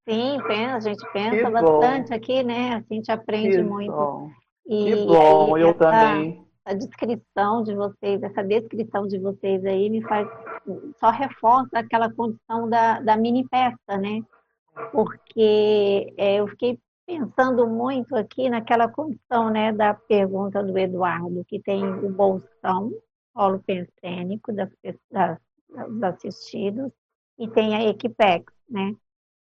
Sim, 0.07 0.39
pensa, 0.47 0.75
a 0.75 0.79
gente 0.79 1.11
pensa 1.11 1.45
que 1.45 1.49
bastante 1.51 2.09
bom. 2.09 2.15
aqui, 2.15 2.43
né? 2.43 2.75
A 2.75 2.93
gente 2.93 3.11
aprende 3.11 3.57
que 3.57 3.63
muito. 3.63 3.91
Bom. 3.91 4.29
E, 4.67 4.85
que 4.85 5.05
bom, 5.05 5.57
eu 5.57 5.69
essa, 5.69 5.79
também. 5.79 6.48
A 6.69 6.73
descrição 6.75 7.63
de 7.63 7.73
vocês, 7.73 8.21
essa 8.21 8.43
descrição 8.43 9.07
de 9.07 9.17
vocês 9.17 9.65
aí 9.65 9.89
me 9.89 10.03
faz, 10.03 10.27
só 10.99 11.09
reforça 11.09 11.79
aquela 11.79 12.13
condição 12.13 12.69
da, 12.69 12.99
da 12.99 13.17
mini 13.17 13.43
peça, 13.49 13.97
né? 13.97 14.21
Porque 14.91 16.13
é, 16.15 16.35
eu 16.35 16.47
fiquei 16.49 16.79
pensando 17.07 17.65
muito 17.65 18.15
aqui 18.15 18.51
naquela 18.51 18.87
condição, 18.87 19.49
né, 19.49 19.73
da 19.73 19.95
pergunta 19.95 20.61
do 20.61 20.77
Eduardo, 20.77 21.43
que 21.45 21.59
tem 21.59 21.83
o 21.83 22.13
bolsão, 22.13 22.91
polo 23.33 23.63
pensênico 23.63 24.53
das, 24.53 24.69
das, 25.11 25.39
dos 25.87 26.03
assistidos 26.03 26.91
e 27.39 27.49
tem 27.49 27.75
a 27.75 27.89
Equipex, 27.89 28.45
né? 28.69 28.93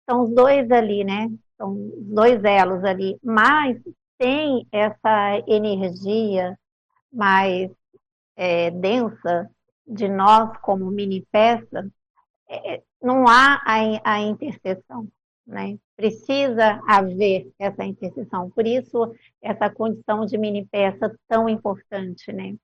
São 0.10 0.24
os 0.24 0.34
dois 0.34 0.72
ali, 0.72 1.04
né? 1.04 1.30
São 1.58 1.74
os 1.74 2.06
dois 2.06 2.42
elos 2.46 2.86
ali, 2.86 3.20
mas 3.22 3.78
tem 4.18 4.66
essa 4.72 5.44
energia 5.46 6.58
mais 7.18 7.72
é, 8.36 8.70
densa 8.70 9.50
de 9.86 10.08
nós 10.08 10.56
como 10.60 10.92
mini 10.92 11.26
peça, 11.32 11.90
é, 12.48 12.84
não 13.02 13.28
há 13.28 13.62
a, 13.66 14.14
a 14.14 14.22
interseção, 14.22 15.08
né? 15.46 15.78
Precisa 15.96 16.80
haver 16.88 17.52
essa 17.58 17.84
interseção. 17.84 18.50
Por 18.52 18.68
isso, 18.68 19.16
essa 19.42 19.70
condição 19.70 20.26
de 20.26 20.38
mini 20.38 20.66
peça 20.68 21.18
tão 21.28 21.50
importante, 21.50 22.32
né? 22.32 22.56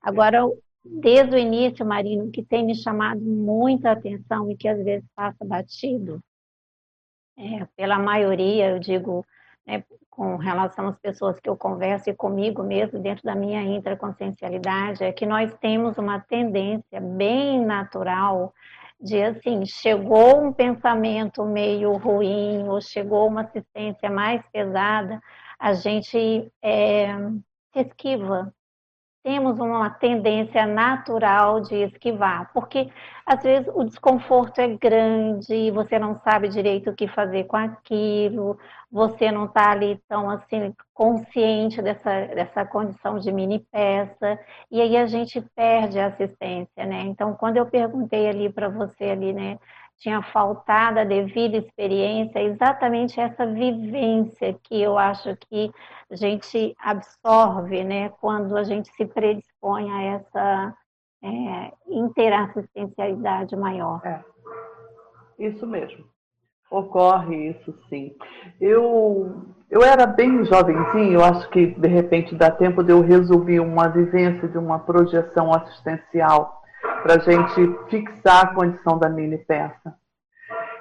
Agora, 0.00 0.48
desde 0.84 1.34
o 1.34 1.38
início, 1.38 1.84
Marino, 1.84 2.30
que 2.30 2.44
tem 2.44 2.64
me 2.64 2.74
chamado 2.74 3.20
muita 3.20 3.90
atenção 3.90 4.50
e 4.50 4.56
que 4.56 4.68
às 4.68 4.82
vezes 4.84 5.08
passa 5.16 5.44
batido, 5.44 6.22
é, 7.36 7.66
pela 7.76 7.98
maioria, 7.98 8.70
eu 8.70 8.78
digo, 8.78 9.26
né, 9.66 9.84
com 10.10 10.36
relação 10.36 10.88
às 10.88 10.98
pessoas 10.98 11.38
que 11.40 11.48
eu 11.48 11.56
converso 11.56 12.08
e 12.08 12.14
comigo 12.14 12.62
mesmo, 12.62 12.98
dentro 12.98 13.24
da 13.24 13.34
minha 13.34 13.62
intraconsciencialidade, 13.62 15.04
é 15.04 15.12
que 15.12 15.26
nós 15.26 15.52
temos 15.60 15.98
uma 15.98 16.20
tendência 16.20 17.00
bem 17.00 17.64
natural 17.64 18.54
de 19.00 19.22
assim, 19.22 19.66
chegou 19.66 20.42
um 20.42 20.52
pensamento 20.52 21.44
meio 21.44 21.92
ruim 21.98 22.66
ou 22.68 22.80
chegou 22.80 23.28
uma 23.28 23.42
assistência 23.42 24.10
mais 24.10 24.42
pesada, 24.50 25.20
a 25.58 25.74
gente 25.74 26.50
é, 26.62 27.08
esquiva, 27.74 28.52
temos 29.26 29.58
uma 29.58 29.90
tendência 29.90 30.64
natural 30.68 31.60
de 31.60 31.74
esquivar, 31.82 32.48
porque 32.54 32.88
às 33.26 33.42
vezes 33.42 33.68
o 33.74 33.82
desconforto 33.82 34.60
é 34.60 34.68
grande, 34.68 35.68
você 35.72 35.98
não 35.98 36.20
sabe 36.20 36.46
direito 36.46 36.90
o 36.90 36.94
que 36.94 37.08
fazer 37.08 37.42
com 37.42 37.56
aquilo, 37.56 38.56
você 38.88 39.32
não 39.32 39.46
está 39.46 39.72
ali 39.72 40.00
tão 40.08 40.30
assim 40.30 40.72
consciente 40.94 41.82
dessa, 41.82 42.26
dessa 42.28 42.64
condição 42.64 43.18
de 43.18 43.32
mini 43.32 43.58
peça, 43.58 44.38
e 44.70 44.80
aí 44.80 44.96
a 44.96 45.06
gente 45.06 45.40
perde 45.56 45.98
a 45.98 46.06
assistência, 46.06 46.86
né? 46.86 47.00
Então, 47.02 47.34
quando 47.34 47.56
eu 47.56 47.66
perguntei 47.66 48.28
ali 48.28 48.48
para 48.48 48.68
você 48.68 49.06
ali, 49.06 49.32
né, 49.32 49.58
tinha 49.98 50.22
faltado 50.22 51.00
a 51.00 51.04
devida 51.04 51.56
experiência, 51.56 52.40
exatamente 52.40 53.20
essa 53.20 53.46
vivência 53.46 54.54
que 54.62 54.80
eu 54.80 54.98
acho 54.98 55.36
que 55.48 55.70
a 56.10 56.16
gente 56.16 56.74
absorve, 56.78 57.82
né, 57.82 58.10
quando 58.20 58.56
a 58.56 58.64
gente 58.64 58.88
se 58.92 59.06
predispõe 59.06 59.90
a 59.90 60.02
essa 60.02 60.74
é, 61.22 61.72
interassistencialidade 61.88 63.56
maior. 63.56 64.00
É, 64.04 64.22
isso 65.38 65.66
mesmo. 65.66 66.04
Ocorre 66.70 67.50
isso 67.50 67.72
sim. 67.88 68.14
Eu, 68.60 69.54
eu 69.70 69.82
era 69.82 70.04
bem 70.06 70.44
jovenzinho, 70.44 71.12
eu 71.12 71.24
acho 71.24 71.48
que 71.50 71.66
de 71.66 71.88
repente 71.88 72.34
dá 72.34 72.50
tempo 72.50 72.82
de 72.82 72.92
eu 72.92 73.00
resolver 73.00 73.60
uma 73.60 73.88
vivência 73.88 74.48
de 74.48 74.58
uma 74.58 74.80
projeção 74.80 75.54
assistencial 75.54 76.62
para 77.06 77.14
a 77.14 77.18
gente 77.18 77.78
fixar 77.88 78.46
a 78.46 78.46
condição 78.48 78.98
da 78.98 79.08
mini 79.08 79.38
peça. 79.38 79.94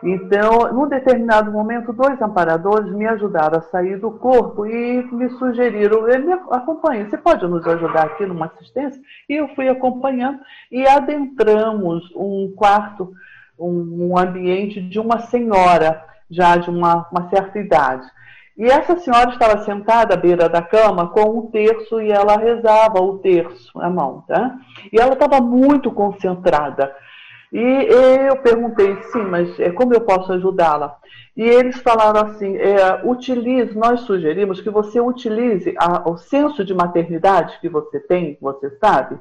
Então, 0.04 0.74
num 0.74 0.88
determinado 0.88 1.52
momento, 1.52 1.94
dois 1.94 2.20
amparadores 2.20 2.92
me 2.92 3.06
ajudaram 3.06 3.60
a 3.60 3.62
sair 3.62 3.98
do 3.98 4.12
corpo 4.12 4.66
e 4.66 5.04
me 5.12 5.30
sugeriram, 5.30 6.02
me 6.02 6.34
acompanhe, 6.52 7.06
você 7.06 7.18
pode 7.18 7.48
nos 7.48 7.66
ajudar 7.66 8.06
aqui 8.06 8.26
numa 8.26 8.48
assistência? 8.48 9.00
E 9.30 9.36
eu 9.36 9.48
fui 9.50 9.70
acompanhando 9.70 10.40
e 10.72 10.88
adentramos 10.88 12.12
um 12.16 12.52
quarto, 12.56 13.14
um, 13.58 14.10
um 14.10 14.18
ambiente 14.18 14.82
de 14.82 15.00
uma 15.00 15.20
senhora, 15.20 16.04
já 16.30 16.58
de 16.58 16.72
uma, 16.72 17.08
uma 17.12 17.30
certa 17.30 17.60
idade. 17.60 18.06
E 18.58 18.66
essa 18.66 18.98
senhora 18.98 19.32
estava 19.32 19.64
sentada 19.64 20.14
à 20.14 20.18
beira 20.18 20.48
da 20.48 20.62
cama 20.62 21.10
com 21.10 21.40
um 21.40 21.48
terço 21.48 22.02
e 22.02 22.10
ela 22.10 22.38
rezava 22.38 23.02
o 23.02 23.18
terço 23.18 23.78
na 23.78 23.90
mão, 23.90 24.24
tá? 24.28 24.56
E 24.94 25.00
ela 25.00 25.14
estava 25.14 25.42
muito 25.42 25.92
concentrada. 25.92 26.96
E 27.52 27.60
eu 27.60 28.38
perguntei, 28.38 28.96
sim, 29.12 29.24
mas 29.24 29.60
é, 29.60 29.72
como 29.72 29.94
eu 29.94 30.02
posso 30.02 30.32
ajudá-la? 30.34 30.98
E 31.36 31.44
eles 31.44 31.78
falaram 31.82 32.22
assim: 32.22 32.56
é, 32.58 33.02
utilize, 33.04 33.78
nós 33.78 34.02
sugerimos 34.02 34.62
que 34.62 34.70
você 34.70 35.00
utilize 35.00 35.74
a, 35.78 36.10
o 36.10 36.18
senso 36.18 36.64
de 36.64 36.74
maternidade 36.74 37.60
que 37.60 37.68
você 37.68 38.00
tem, 38.00 38.38
você 38.42 38.70
sabe, 38.80 39.18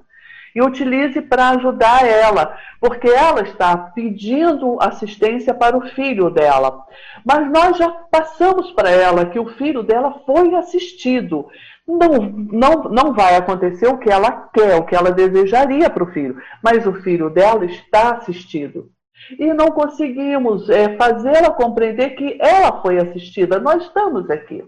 e 0.55 0.63
utilize 0.63 1.21
para 1.21 1.51
ajudar 1.51 2.07
ela, 2.07 2.57
porque 2.81 3.09
ela 3.09 3.43
está 3.43 3.77
pedindo 3.77 4.79
assistência 4.81 5.53
para 5.53 5.77
o 5.77 5.89
filho 5.91 6.31
dela. 6.31 6.85
Mas 7.25 7.51
nós 7.51 7.77
já 7.77 7.91
passamos 7.91 8.71
para 8.73 8.91
ela 8.91 9.27
que 9.27 9.39
o 9.39 9.49
filho 9.55 9.83
dela 9.83 10.21
foi 10.25 10.55
assistido. 10.55 11.49
Não, 11.87 12.19
não, 12.53 12.85
não 12.85 13.13
vai 13.13 13.37
acontecer 13.37 13.89
o 13.89 13.99
que 13.99 14.11
ela 14.11 14.49
quer, 14.55 14.77
o 14.77 14.85
que 14.85 14.95
ela 14.95 15.11
desejaria 15.11 15.91
para 15.91 16.05
o 16.05 16.13
filho, 16.13 16.41
mas 16.63 16.87
o 16.87 16.95
filho 17.03 17.29
dela 17.29 17.65
está 17.65 18.15
assistido. 18.15 18.91
E 19.39 19.53
não 19.53 19.69
conseguimos 19.69 20.69
é, 20.71 20.97
fazê-la 20.97 21.51
compreender 21.51 22.11
que 22.11 22.39
ela 22.41 22.81
foi 22.83 22.99
assistida. 22.99 23.59
Nós 23.59 23.83
estamos 23.85 24.31
aqui. 24.31 24.65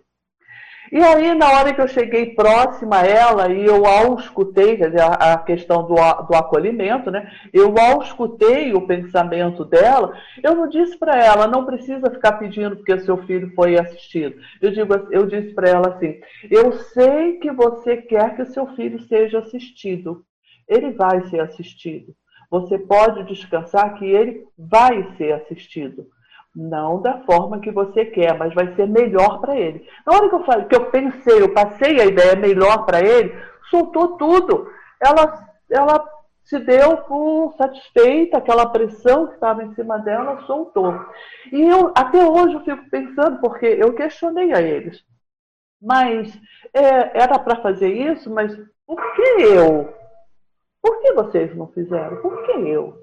E 0.93 1.03
aí, 1.03 1.35
na 1.35 1.51
hora 1.51 1.75
que 1.75 1.81
eu 1.81 1.89
cheguei 1.89 2.35
próxima 2.35 3.01
a 3.01 3.07
ela 3.07 3.53
e 3.53 3.65
eu 3.65 3.85
auscultei, 3.85 4.77
quer 4.77 4.91
dizer, 4.91 5.03
a 5.03 5.37
questão 5.39 5.83
do, 5.83 5.95
do 5.95 6.37
acolhimento, 6.37 7.11
né? 7.11 7.31
Eu 7.53 7.75
auscultei 7.79 8.73
o 8.73 8.87
pensamento 8.87 9.65
dela, 9.65 10.13
eu 10.43 10.55
não 10.55 10.69
disse 10.69 10.97
para 10.97 11.17
ela, 11.17 11.47
não 11.47 11.65
precisa 11.65 12.11
ficar 12.11 12.33
pedindo 12.33 12.77
porque 12.77 13.01
seu 13.01 13.17
filho 13.25 13.53
foi 13.55 13.79
assistido. 13.79 14.37
Eu, 14.61 14.71
digo, 14.71 14.95
eu 15.11 15.27
disse 15.27 15.53
para 15.55 15.69
ela 15.69 15.89
assim, 15.89 16.21
eu 16.51 16.73
sei 16.73 17.39
que 17.39 17.51
você 17.51 17.97
quer 17.97 18.37
que 18.37 18.43
o 18.43 18.53
seu 18.53 18.67
filho 18.75 19.01
seja 19.07 19.39
assistido. 19.39 20.25
Ele 20.69 20.93
vai 20.93 21.23
ser 21.29 21.41
assistido. 21.41 22.15
Você 22.51 22.79
pode 22.79 23.25
descansar 23.25 23.95
que 23.99 24.05
ele 24.05 24.45
vai 24.57 25.03
ser 25.17 25.33
assistido. 25.33 26.07
Não 26.57 27.03
da 27.03 27.21
forma 27.25 27.61
que 27.61 27.71
você 27.71 28.07
quer, 28.07 28.37
mas 28.39 28.55
vai 28.55 28.75
ser 28.75 28.89
melhor 28.89 29.43
para 29.43 29.55
ele. 29.55 29.87
Na 30.07 30.15
hora 30.15 30.29
que 30.31 30.35
eu, 30.35 30.45
falei, 30.45 30.65
que 30.65 30.75
eu 30.75 30.91
pensei, 30.91 31.43
eu 31.43 31.53
passei 31.53 32.01
a 32.01 32.07
ideia 32.07 32.35
melhor 32.35 32.87
para 32.87 33.03
ele, 33.03 33.37
soltou 33.69 34.17
tudo. 34.17 34.67
Ela, 34.99 35.47
ela 35.71 36.03
se 36.45 36.59
deu 36.61 36.97
por 37.03 37.55
satisfeita, 37.59 38.39
aquela 38.39 38.71
pressão 38.71 39.27
que 39.27 39.35
estava 39.35 39.65
em 39.65 39.75
cima 39.75 39.99
dela 39.99 40.41
soltou. 40.47 40.95
E 41.53 41.61
eu, 41.61 41.93
até 41.95 42.25
hoje, 42.25 42.55
eu 42.55 42.61
fico 42.61 42.89
pensando, 42.89 43.39
porque 43.41 43.67
eu 43.67 43.93
questionei 43.93 44.55
a 44.55 44.63
eles. 44.63 45.05
Mas 45.83 46.35
é, 46.73 47.21
era 47.21 47.39
para 47.39 47.61
fazer 47.61 47.93
isso, 47.93 48.33
mas 48.33 48.57
por 48.87 48.97
que 49.15 49.43
eu? 49.43 49.93
Por 50.81 51.03
que 51.03 51.13
vocês 51.13 51.55
não 51.55 51.67
fizeram? 51.69 52.17
Por 52.23 52.47
que 52.47 52.53
eu? 52.53 52.97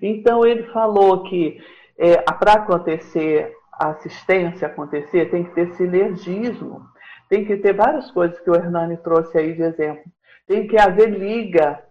Então 0.00 0.44
ele 0.44 0.64
falou 0.72 1.24
que 1.24 1.58
é, 1.98 2.16
para 2.22 2.52
acontecer 2.54 3.52
a 3.72 3.90
assistência 3.90 4.66
acontecer, 4.66 5.30
tem 5.30 5.44
que 5.44 5.54
ter 5.54 5.74
sinergismo, 5.74 6.82
tem 7.28 7.44
que 7.44 7.56
ter 7.56 7.72
várias 7.72 8.10
coisas 8.10 8.38
que 8.40 8.50
o 8.50 8.54
Hernani 8.54 8.96
trouxe 8.98 9.36
aí 9.36 9.54
de 9.54 9.62
exemplo. 9.62 10.04
Tem 10.46 10.66
que 10.66 10.78
haver 10.78 11.10
liga, 11.10 11.82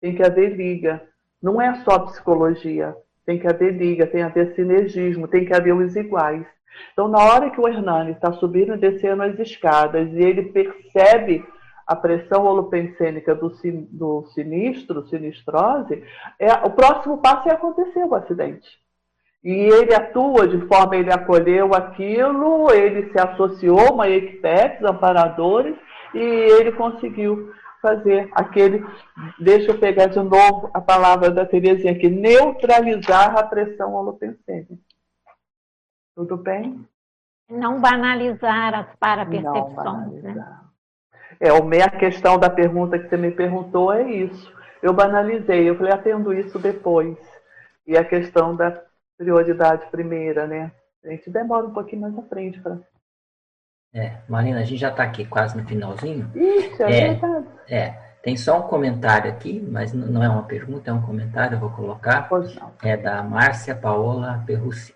tem 0.00 0.14
que 0.14 0.22
haver 0.22 0.54
liga. 0.54 1.02
Não 1.42 1.60
é 1.60 1.74
só 1.82 1.98
psicologia, 2.00 2.94
tem 3.26 3.38
que 3.38 3.48
haver 3.48 3.72
liga, 3.72 4.06
tem 4.06 4.20
que 4.20 4.26
haver 4.26 4.54
sinergismo, 4.54 5.26
tem 5.26 5.44
que 5.44 5.54
haver 5.54 5.74
os 5.74 5.96
iguais. 5.96 6.46
Então, 6.92 7.08
na 7.08 7.18
hora 7.18 7.50
que 7.50 7.60
o 7.60 7.68
Hernani 7.68 8.12
está 8.12 8.32
subindo 8.32 8.74
e 8.74 8.78
descendo 8.78 9.22
as 9.22 9.38
escadas 9.38 10.10
e 10.12 10.18
ele 10.18 10.44
percebe 10.44 11.44
a 11.86 11.96
pressão 11.96 12.44
holopensênica 12.44 13.34
do, 13.34 13.52
do 13.90 14.24
sinistro, 14.32 15.06
sinistrose, 15.08 16.02
é, 16.38 16.52
o 16.64 16.70
próximo 16.70 17.18
passo 17.18 17.48
é 17.48 17.52
acontecer 17.52 18.04
o 18.04 18.14
acidente. 18.14 18.81
E 19.44 19.50
ele 19.50 19.92
atua 19.92 20.46
de 20.46 20.64
forma, 20.66 20.96
ele 20.96 21.12
acolheu 21.12 21.74
aquilo, 21.74 22.72
ele 22.72 23.10
se 23.10 23.18
associou 23.18 23.80
a 23.80 23.92
uma 23.92 24.08
equipe, 24.08 24.48
amparadores, 24.86 25.76
e 26.14 26.18
ele 26.18 26.72
conseguiu 26.72 27.52
fazer 27.80 28.30
aquele, 28.32 28.86
deixa 29.40 29.72
eu 29.72 29.78
pegar 29.78 30.06
de 30.06 30.20
novo 30.20 30.70
a 30.72 30.80
palavra 30.80 31.30
da 31.30 31.44
Terezinha 31.44 31.92
aqui, 31.92 32.08
neutralizar 32.08 33.36
a 33.36 33.42
pressão 33.42 33.92
holopensêmica. 33.94 34.78
Tudo 36.14 36.36
bem? 36.36 36.86
Não 37.50 37.80
banalizar 37.80 38.74
as 38.74 38.96
parapercepções. 38.96 40.22
Né? 40.22 40.60
É, 41.40 41.48
a 41.82 41.90
questão 41.90 42.38
da 42.38 42.48
pergunta 42.48 42.98
que 42.98 43.08
você 43.08 43.16
me 43.16 43.32
perguntou 43.32 43.92
é 43.92 44.08
isso. 44.08 44.52
Eu 44.80 44.92
banalizei, 44.92 45.68
eu 45.68 45.76
falei, 45.76 45.92
atendo 45.92 46.32
isso 46.32 46.58
depois. 46.58 47.18
E 47.86 47.96
a 47.96 48.04
questão 48.04 48.54
da 48.54 48.80
prioridade 49.16 49.86
primeira, 49.90 50.46
né? 50.46 50.72
A 51.04 51.10
gente 51.10 51.30
demora 51.30 51.66
um 51.66 51.72
pouquinho 51.72 52.02
mais 52.02 52.16
à 52.16 52.22
frente 52.22 52.60
para. 52.60 52.78
É, 53.94 54.16
Marina, 54.28 54.60
a 54.60 54.64
gente 54.64 54.80
já 54.80 54.88
está 54.88 55.02
aqui 55.02 55.24
quase 55.26 55.56
no 55.56 55.66
finalzinho. 55.66 56.30
Isso, 56.34 56.82
é, 56.82 56.98
é 56.98 57.08
verdade. 57.08 57.46
É, 57.68 57.90
tem 58.22 58.36
só 58.36 58.58
um 58.60 58.68
comentário 58.68 59.30
aqui, 59.30 59.60
mas 59.60 59.92
não 59.92 60.22
é 60.22 60.28
uma 60.28 60.44
pergunta, 60.44 60.90
é 60.90 60.94
um 60.94 61.02
comentário, 61.02 61.56
eu 61.56 61.60
vou 61.60 61.70
colocar. 61.70 62.28
Pois 62.28 62.54
não. 62.54 62.72
É 62.82 62.96
da 62.96 63.22
Márcia 63.22 63.74
Paola 63.74 64.42
Perrucci. 64.46 64.94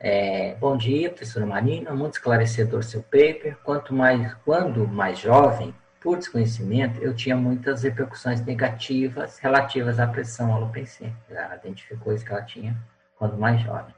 É, 0.00 0.54
bom 0.56 0.76
dia, 0.76 1.08
professora 1.10 1.46
Marina, 1.46 1.92
muito 1.92 2.14
esclarecedor 2.14 2.82
seu 2.82 3.02
paper. 3.02 3.56
Quanto 3.62 3.94
mais, 3.94 4.34
quando 4.44 4.86
mais 4.88 5.18
jovem, 5.18 5.74
por 6.00 6.18
desconhecimento, 6.18 7.00
eu 7.00 7.14
tinha 7.14 7.36
muitas 7.36 7.82
repercussões 7.82 8.44
negativas 8.44 9.38
relativas 9.38 10.00
à 10.00 10.06
pressão 10.06 10.52
alopecêmica. 10.52 11.16
Ela 11.30 11.56
identificou 11.56 12.12
isso 12.12 12.24
que 12.24 12.32
ela 12.32 12.42
tinha 12.42 12.76
quando 13.18 13.38
mais 13.38 13.60
jovem. 13.60 13.94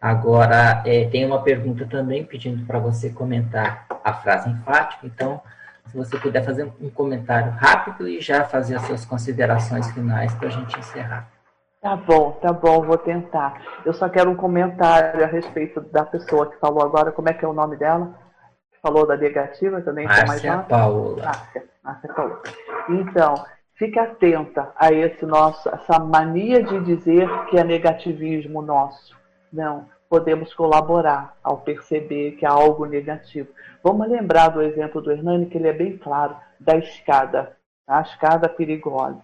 Agora, 0.00 0.82
é, 0.86 1.08
tem 1.10 1.26
uma 1.26 1.42
pergunta 1.42 1.86
também 1.86 2.24
pedindo 2.24 2.64
para 2.64 2.78
você 2.78 3.10
comentar 3.10 3.86
a 4.02 4.14
frase 4.14 4.48
enfática, 4.48 5.06
então, 5.06 5.42
se 5.86 5.96
você 5.96 6.18
puder 6.18 6.42
fazer 6.42 6.72
um 6.80 6.88
comentário 6.88 7.52
rápido 7.52 8.08
e 8.08 8.20
já 8.20 8.44
fazer 8.44 8.76
as 8.76 8.82
suas 8.82 9.04
considerações 9.04 9.90
finais 9.90 10.32
para 10.34 10.48
a 10.48 10.50
gente 10.50 10.78
encerrar. 10.78 11.28
Tá 11.82 11.96
bom, 11.96 12.32
tá 12.42 12.52
bom, 12.52 12.82
vou 12.82 12.98
tentar. 12.98 13.60
Eu 13.84 13.92
só 13.92 14.08
quero 14.08 14.30
um 14.30 14.36
comentário 14.36 15.24
a 15.24 15.26
respeito 15.26 15.80
da 15.80 16.04
pessoa 16.04 16.50
que 16.50 16.58
falou 16.58 16.82
agora, 16.82 17.10
como 17.10 17.28
é 17.28 17.34
que 17.34 17.44
é 17.44 17.48
o 17.48 17.54
nome 17.54 17.76
dela? 17.76 18.14
Falou 18.82 19.06
da 19.06 19.16
negativa 19.16 19.82
também? 19.82 20.06
Márcia 20.06 20.58
Paula. 20.58 21.22
Márcia, 21.22 21.64
Márcia 21.82 22.14
Paula. 22.14 22.42
Então, 22.88 23.34
Fique 23.80 23.98
atenta 23.98 24.74
a 24.76 24.92
esse 24.92 25.24
nosso, 25.24 25.66
essa 25.70 25.98
mania 25.98 26.62
de 26.62 26.80
dizer 26.80 27.26
que 27.46 27.56
é 27.56 27.64
negativismo 27.64 28.60
nosso. 28.60 29.16
Não, 29.50 29.86
podemos 30.06 30.52
colaborar 30.52 31.34
ao 31.42 31.62
perceber 31.62 32.32
que 32.32 32.44
há 32.44 32.50
algo 32.50 32.84
negativo. 32.84 33.48
Vamos 33.82 34.06
lembrar 34.06 34.48
do 34.48 34.60
exemplo 34.60 35.00
do 35.00 35.10
Hernani, 35.10 35.46
que 35.46 35.56
ele 35.56 35.68
é 35.68 35.72
bem 35.72 35.96
claro, 35.96 36.36
da 36.60 36.76
escada, 36.76 37.56
tá? 37.86 38.00
a 38.00 38.02
escada 38.02 38.50
perigosa. 38.50 39.22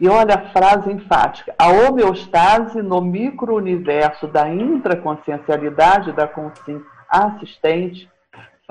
E 0.00 0.08
olha 0.08 0.36
a 0.36 0.50
frase 0.52 0.90
enfática: 0.90 1.54
a 1.58 1.68
homeostase 1.68 2.80
no 2.80 3.02
micro-universo 3.02 4.26
da 4.26 4.48
intraconsciencialidade 4.48 6.12
da 6.12 6.26
consciência 6.26 6.86
assistente 7.10 8.10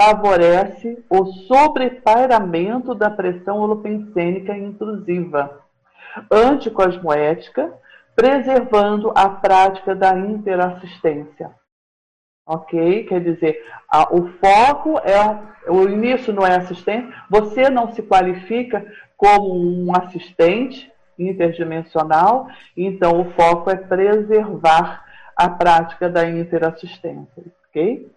favorece 0.02 1.04
o 1.08 1.26
sobrepairamento 1.48 2.96
da 2.96 3.08
pressão 3.08 3.60
holopensênica 3.60 4.58
intrusiva, 4.58 5.62
anticosmoética, 6.32 7.72
preservando 8.16 9.12
a 9.16 9.30
prática 9.30 9.94
da 9.94 10.18
interassistência. 10.18 11.52
Ok? 12.48 13.04
Quer 13.04 13.22
dizer, 13.22 13.64
a, 13.88 14.12
o 14.14 14.28
foco 14.40 14.98
é. 15.00 15.52
O 15.70 15.88
início 15.88 16.34
não 16.34 16.44
é 16.44 16.56
assistência, 16.56 17.08
você 17.30 17.70
não 17.70 17.94
se 17.94 18.02
qualifica 18.02 18.84
como 19.16 19.54
um 19.54 19.96
assistente 19.96 20.92
interdimensional, 21.20 22.48
então 22.76 23.22
o 23.22 23.32
foco 23.34 23.70
é 23.70 23.76
preservar 23.76 25.06
a 25.36 25.48
prática 25.48 26.10
da 26.10 26.28
interassistência. 26.28 27.44
Ok? 27.70 28.12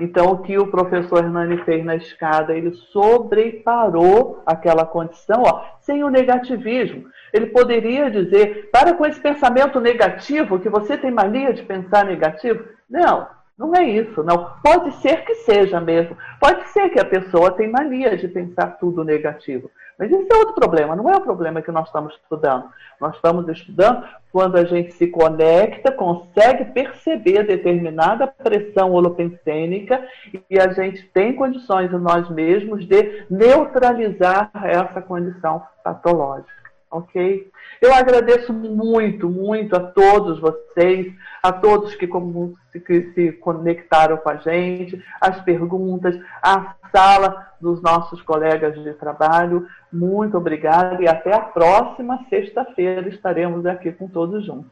Então, 0.00 0.26
o 0.32 0.38
que 0.38 0.58
o 0.58 0.66
professor 0.66 1.24
Hernani 1.24 1.58
fez 1.64 1.84
na 1.84 1.96
escada, 1.96 2.54
ele 2.54 2.72
sobreparou 2.92 4.42
aquela 4.46 4.84
condição, 4.84 5.42
ó, 5.44 5.64
sem 5.80 6.04
o 6.04 6.10
negativismo. 6.10 7.06
Ele 7.32 7.46
poderia 7.46 8.10
dizer, 8.10 8.70
para 8.70 8.94
com 8.94 9.06
esse 9.06 9.20
pensamento 9.20 9.80
negativo, 9.80 10.58
que 10.58 10.68
você 10.68 10.96
tem 10.96 11.10
mania 11.10 11.52
de 11.52 11.62
pensar 11.62 12.04
negativo. 12.04 12.64
Não, 12.88 13.26
não 13.58 13.74
é 13.74 13.84
isso, 13.84 14.22
não. 14.22 14.52
Pode 14.62 14.94
ser 14.96 15.24
que 15.24 15.34
seja 15.34 15.80
mesmo. 15.80 16.16
Pode 16.40 16.68
ser 16.68 16.90
que 16.90 17.00
a 17.00 17.04
pessoa 17.04 17.50
tenha 17.50 17.70
mania 17.70 18.16
de 18.16 18.28
pensar 18.28 18.78
tudo 18.78 19.02
negativo. 19.02 19.70
Mas 19.98 20.12
isso 20.12 20.28
é 20.32 20.36
outro 20.36 20.54
problema, 20.54 20.94
não 20.94 21.10
é 21.10 21.16
o 21.16 21.20
problema 21.20 21.60
que 21.60 21.72
nós 21.72 21.86
estamos 21.86 22.14
estudando. 22.14 22.66
Nós 23.00 23.16
estamos 23.16 23.48
estudando 23.48 24.06
quando 24.30 24.56
a 24.56 24.64
gente 24.64 24.92
se 24.92 25.08
conecta, 25.08 25.90
consegue 25.90 26.66
perceber 26.66 27.44
determinada 27.44 28.26
pressão 28.26 28.92
holopensênica 28.92 30.06
e 30.48 30.58
a 30.58 30.72
gente 30.72 31.02
tem 31.08 31.34
condições 31.34 31.92
em 31.92 31.98
nós 31.98 32.30
mesmos 32.30 32.86
de 32.86 33.24
neutralizar 33.28 34.50
essa 34.64 35.02
condição 35.02 35.62
patológica. 35.82 36.67
Ok? 36.90 37.50
Eu 37.80 37.92
agradeço 37.94 38.52
muito, 38.52 39.28
muito 39.28 39.76
a 39.76 39.80
todos 39.80 40.40
vocês, 40.40 41.12
a 41.42 41.52
todos 41.52 41.94
que, 41.94 42.06
como, 42.06 42.54
que 42.86 43.12
se 43.12 43.32
conectaram 43.32 44.16
com 44.16 44.30
a 44.30 44.36
gente, 44.36 45.02
as 45.20 45.40
perguntas, 45.42 46.18
a 46.42 46.74
sala 46.94 47.46
dos 47.60 47.82
nossos 47.82 48.22
colegas 48.22 48.74
de 48.82 48.92
trabalho. 48.94 49.66
Muito 49.92 50.36
obrigada 50.36 51.02
e 51.02 51.08
até 51.08 51.34
a 51.34 51.40
próxima 51.40 52.24
sexta-feira 52.28 53.08
estaremos 53.08 53.66
aqui 53.66 53.92
com 53.92 54.08
todos 54.08 54.44
juntos. 54.44 54.70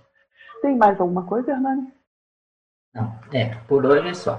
Tem 0.62 0.76
mais 0.76 1.00
alguma 1.00 1.24
coisa, 1.24 1.52
Hernani? 1.52 1.92
Não, 2.94 3.14
é, 3.32 3.54
por 3.68 3.84
hoje 3.84 4.08
é 4.08 4.14
só. 4.14 4.38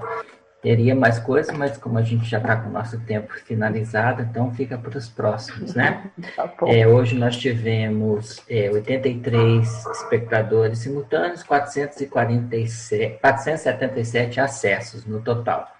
Teria 0.60 0.94
mais 0.94 1.20
coisas, 1.20 1.56
mas 1.56 1.78
como 1.78 1.98
a 1.98 2.02
gente 2.02 2.28
já 2.28 2.38
está 2.38 2.56
com 2.56 2.68
o 2.68 2.72
nosso 2.72 2.98
tempo 3.00 3.32
finalizado, 3.44 4.22
então 4.22 4.52
fica 4.52 4.76
para 4.76 4.98
os 4.98 5.08
próximos, 5.08 5.74
né? 5.74 6.10
Tá 6.34 6.52
é, 6.66 6.86
hoje 6.86 7.16
nós 7.16 7.36
tivemos 7.36 8.42
é, 8.48 8.68
83 8.70 9.86
espectadores 9.86 10.80
simultâneos, 10.80 11.44
447, 11.44 13.18
477 13.20 14.40
acessos 14.40 15.06
no 15.06 15.20
total. 15.20 15.78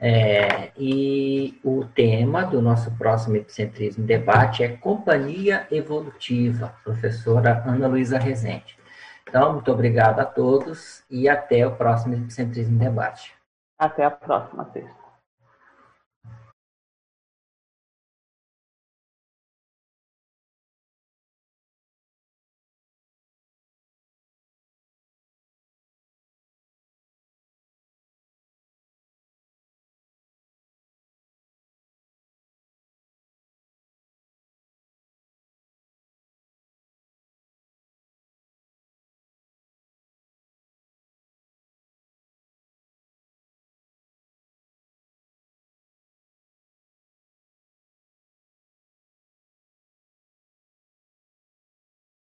É, 0.00 0.70
e 0.78 1.58
o 1.62 1.84
tema 1.84 2.44
do 2.44 2.62
nosso 2.62 2.90
próximo 2.92 3.36
Epicentrismo 3.36 4.04
Debate 4.04 4.62
é 4.62 4.68
Companhia 4.68 5.66
Evolutiva, 5.70 6.72
professora 6.84 7.62
Ana 7.66 7.88
Luísa 7.88 8.18
Rezende. 8.18 8.78
Então, 9.28 9.54
muito 9.54 9.70
obrigado 9.70 10.20
a 10.20 10.24
todos 10.24 11.02
e 11.10 11.28
até 11.28 11.66
o 11.66 11.72
próximo 11.72 12.14
Epicentrismo 12.14 12.78
Debate. 12.78 13.37
Até 13.78 14.04
a 14.04 14.10
próxima 14.12 14.66
sexta. 14.72 14.97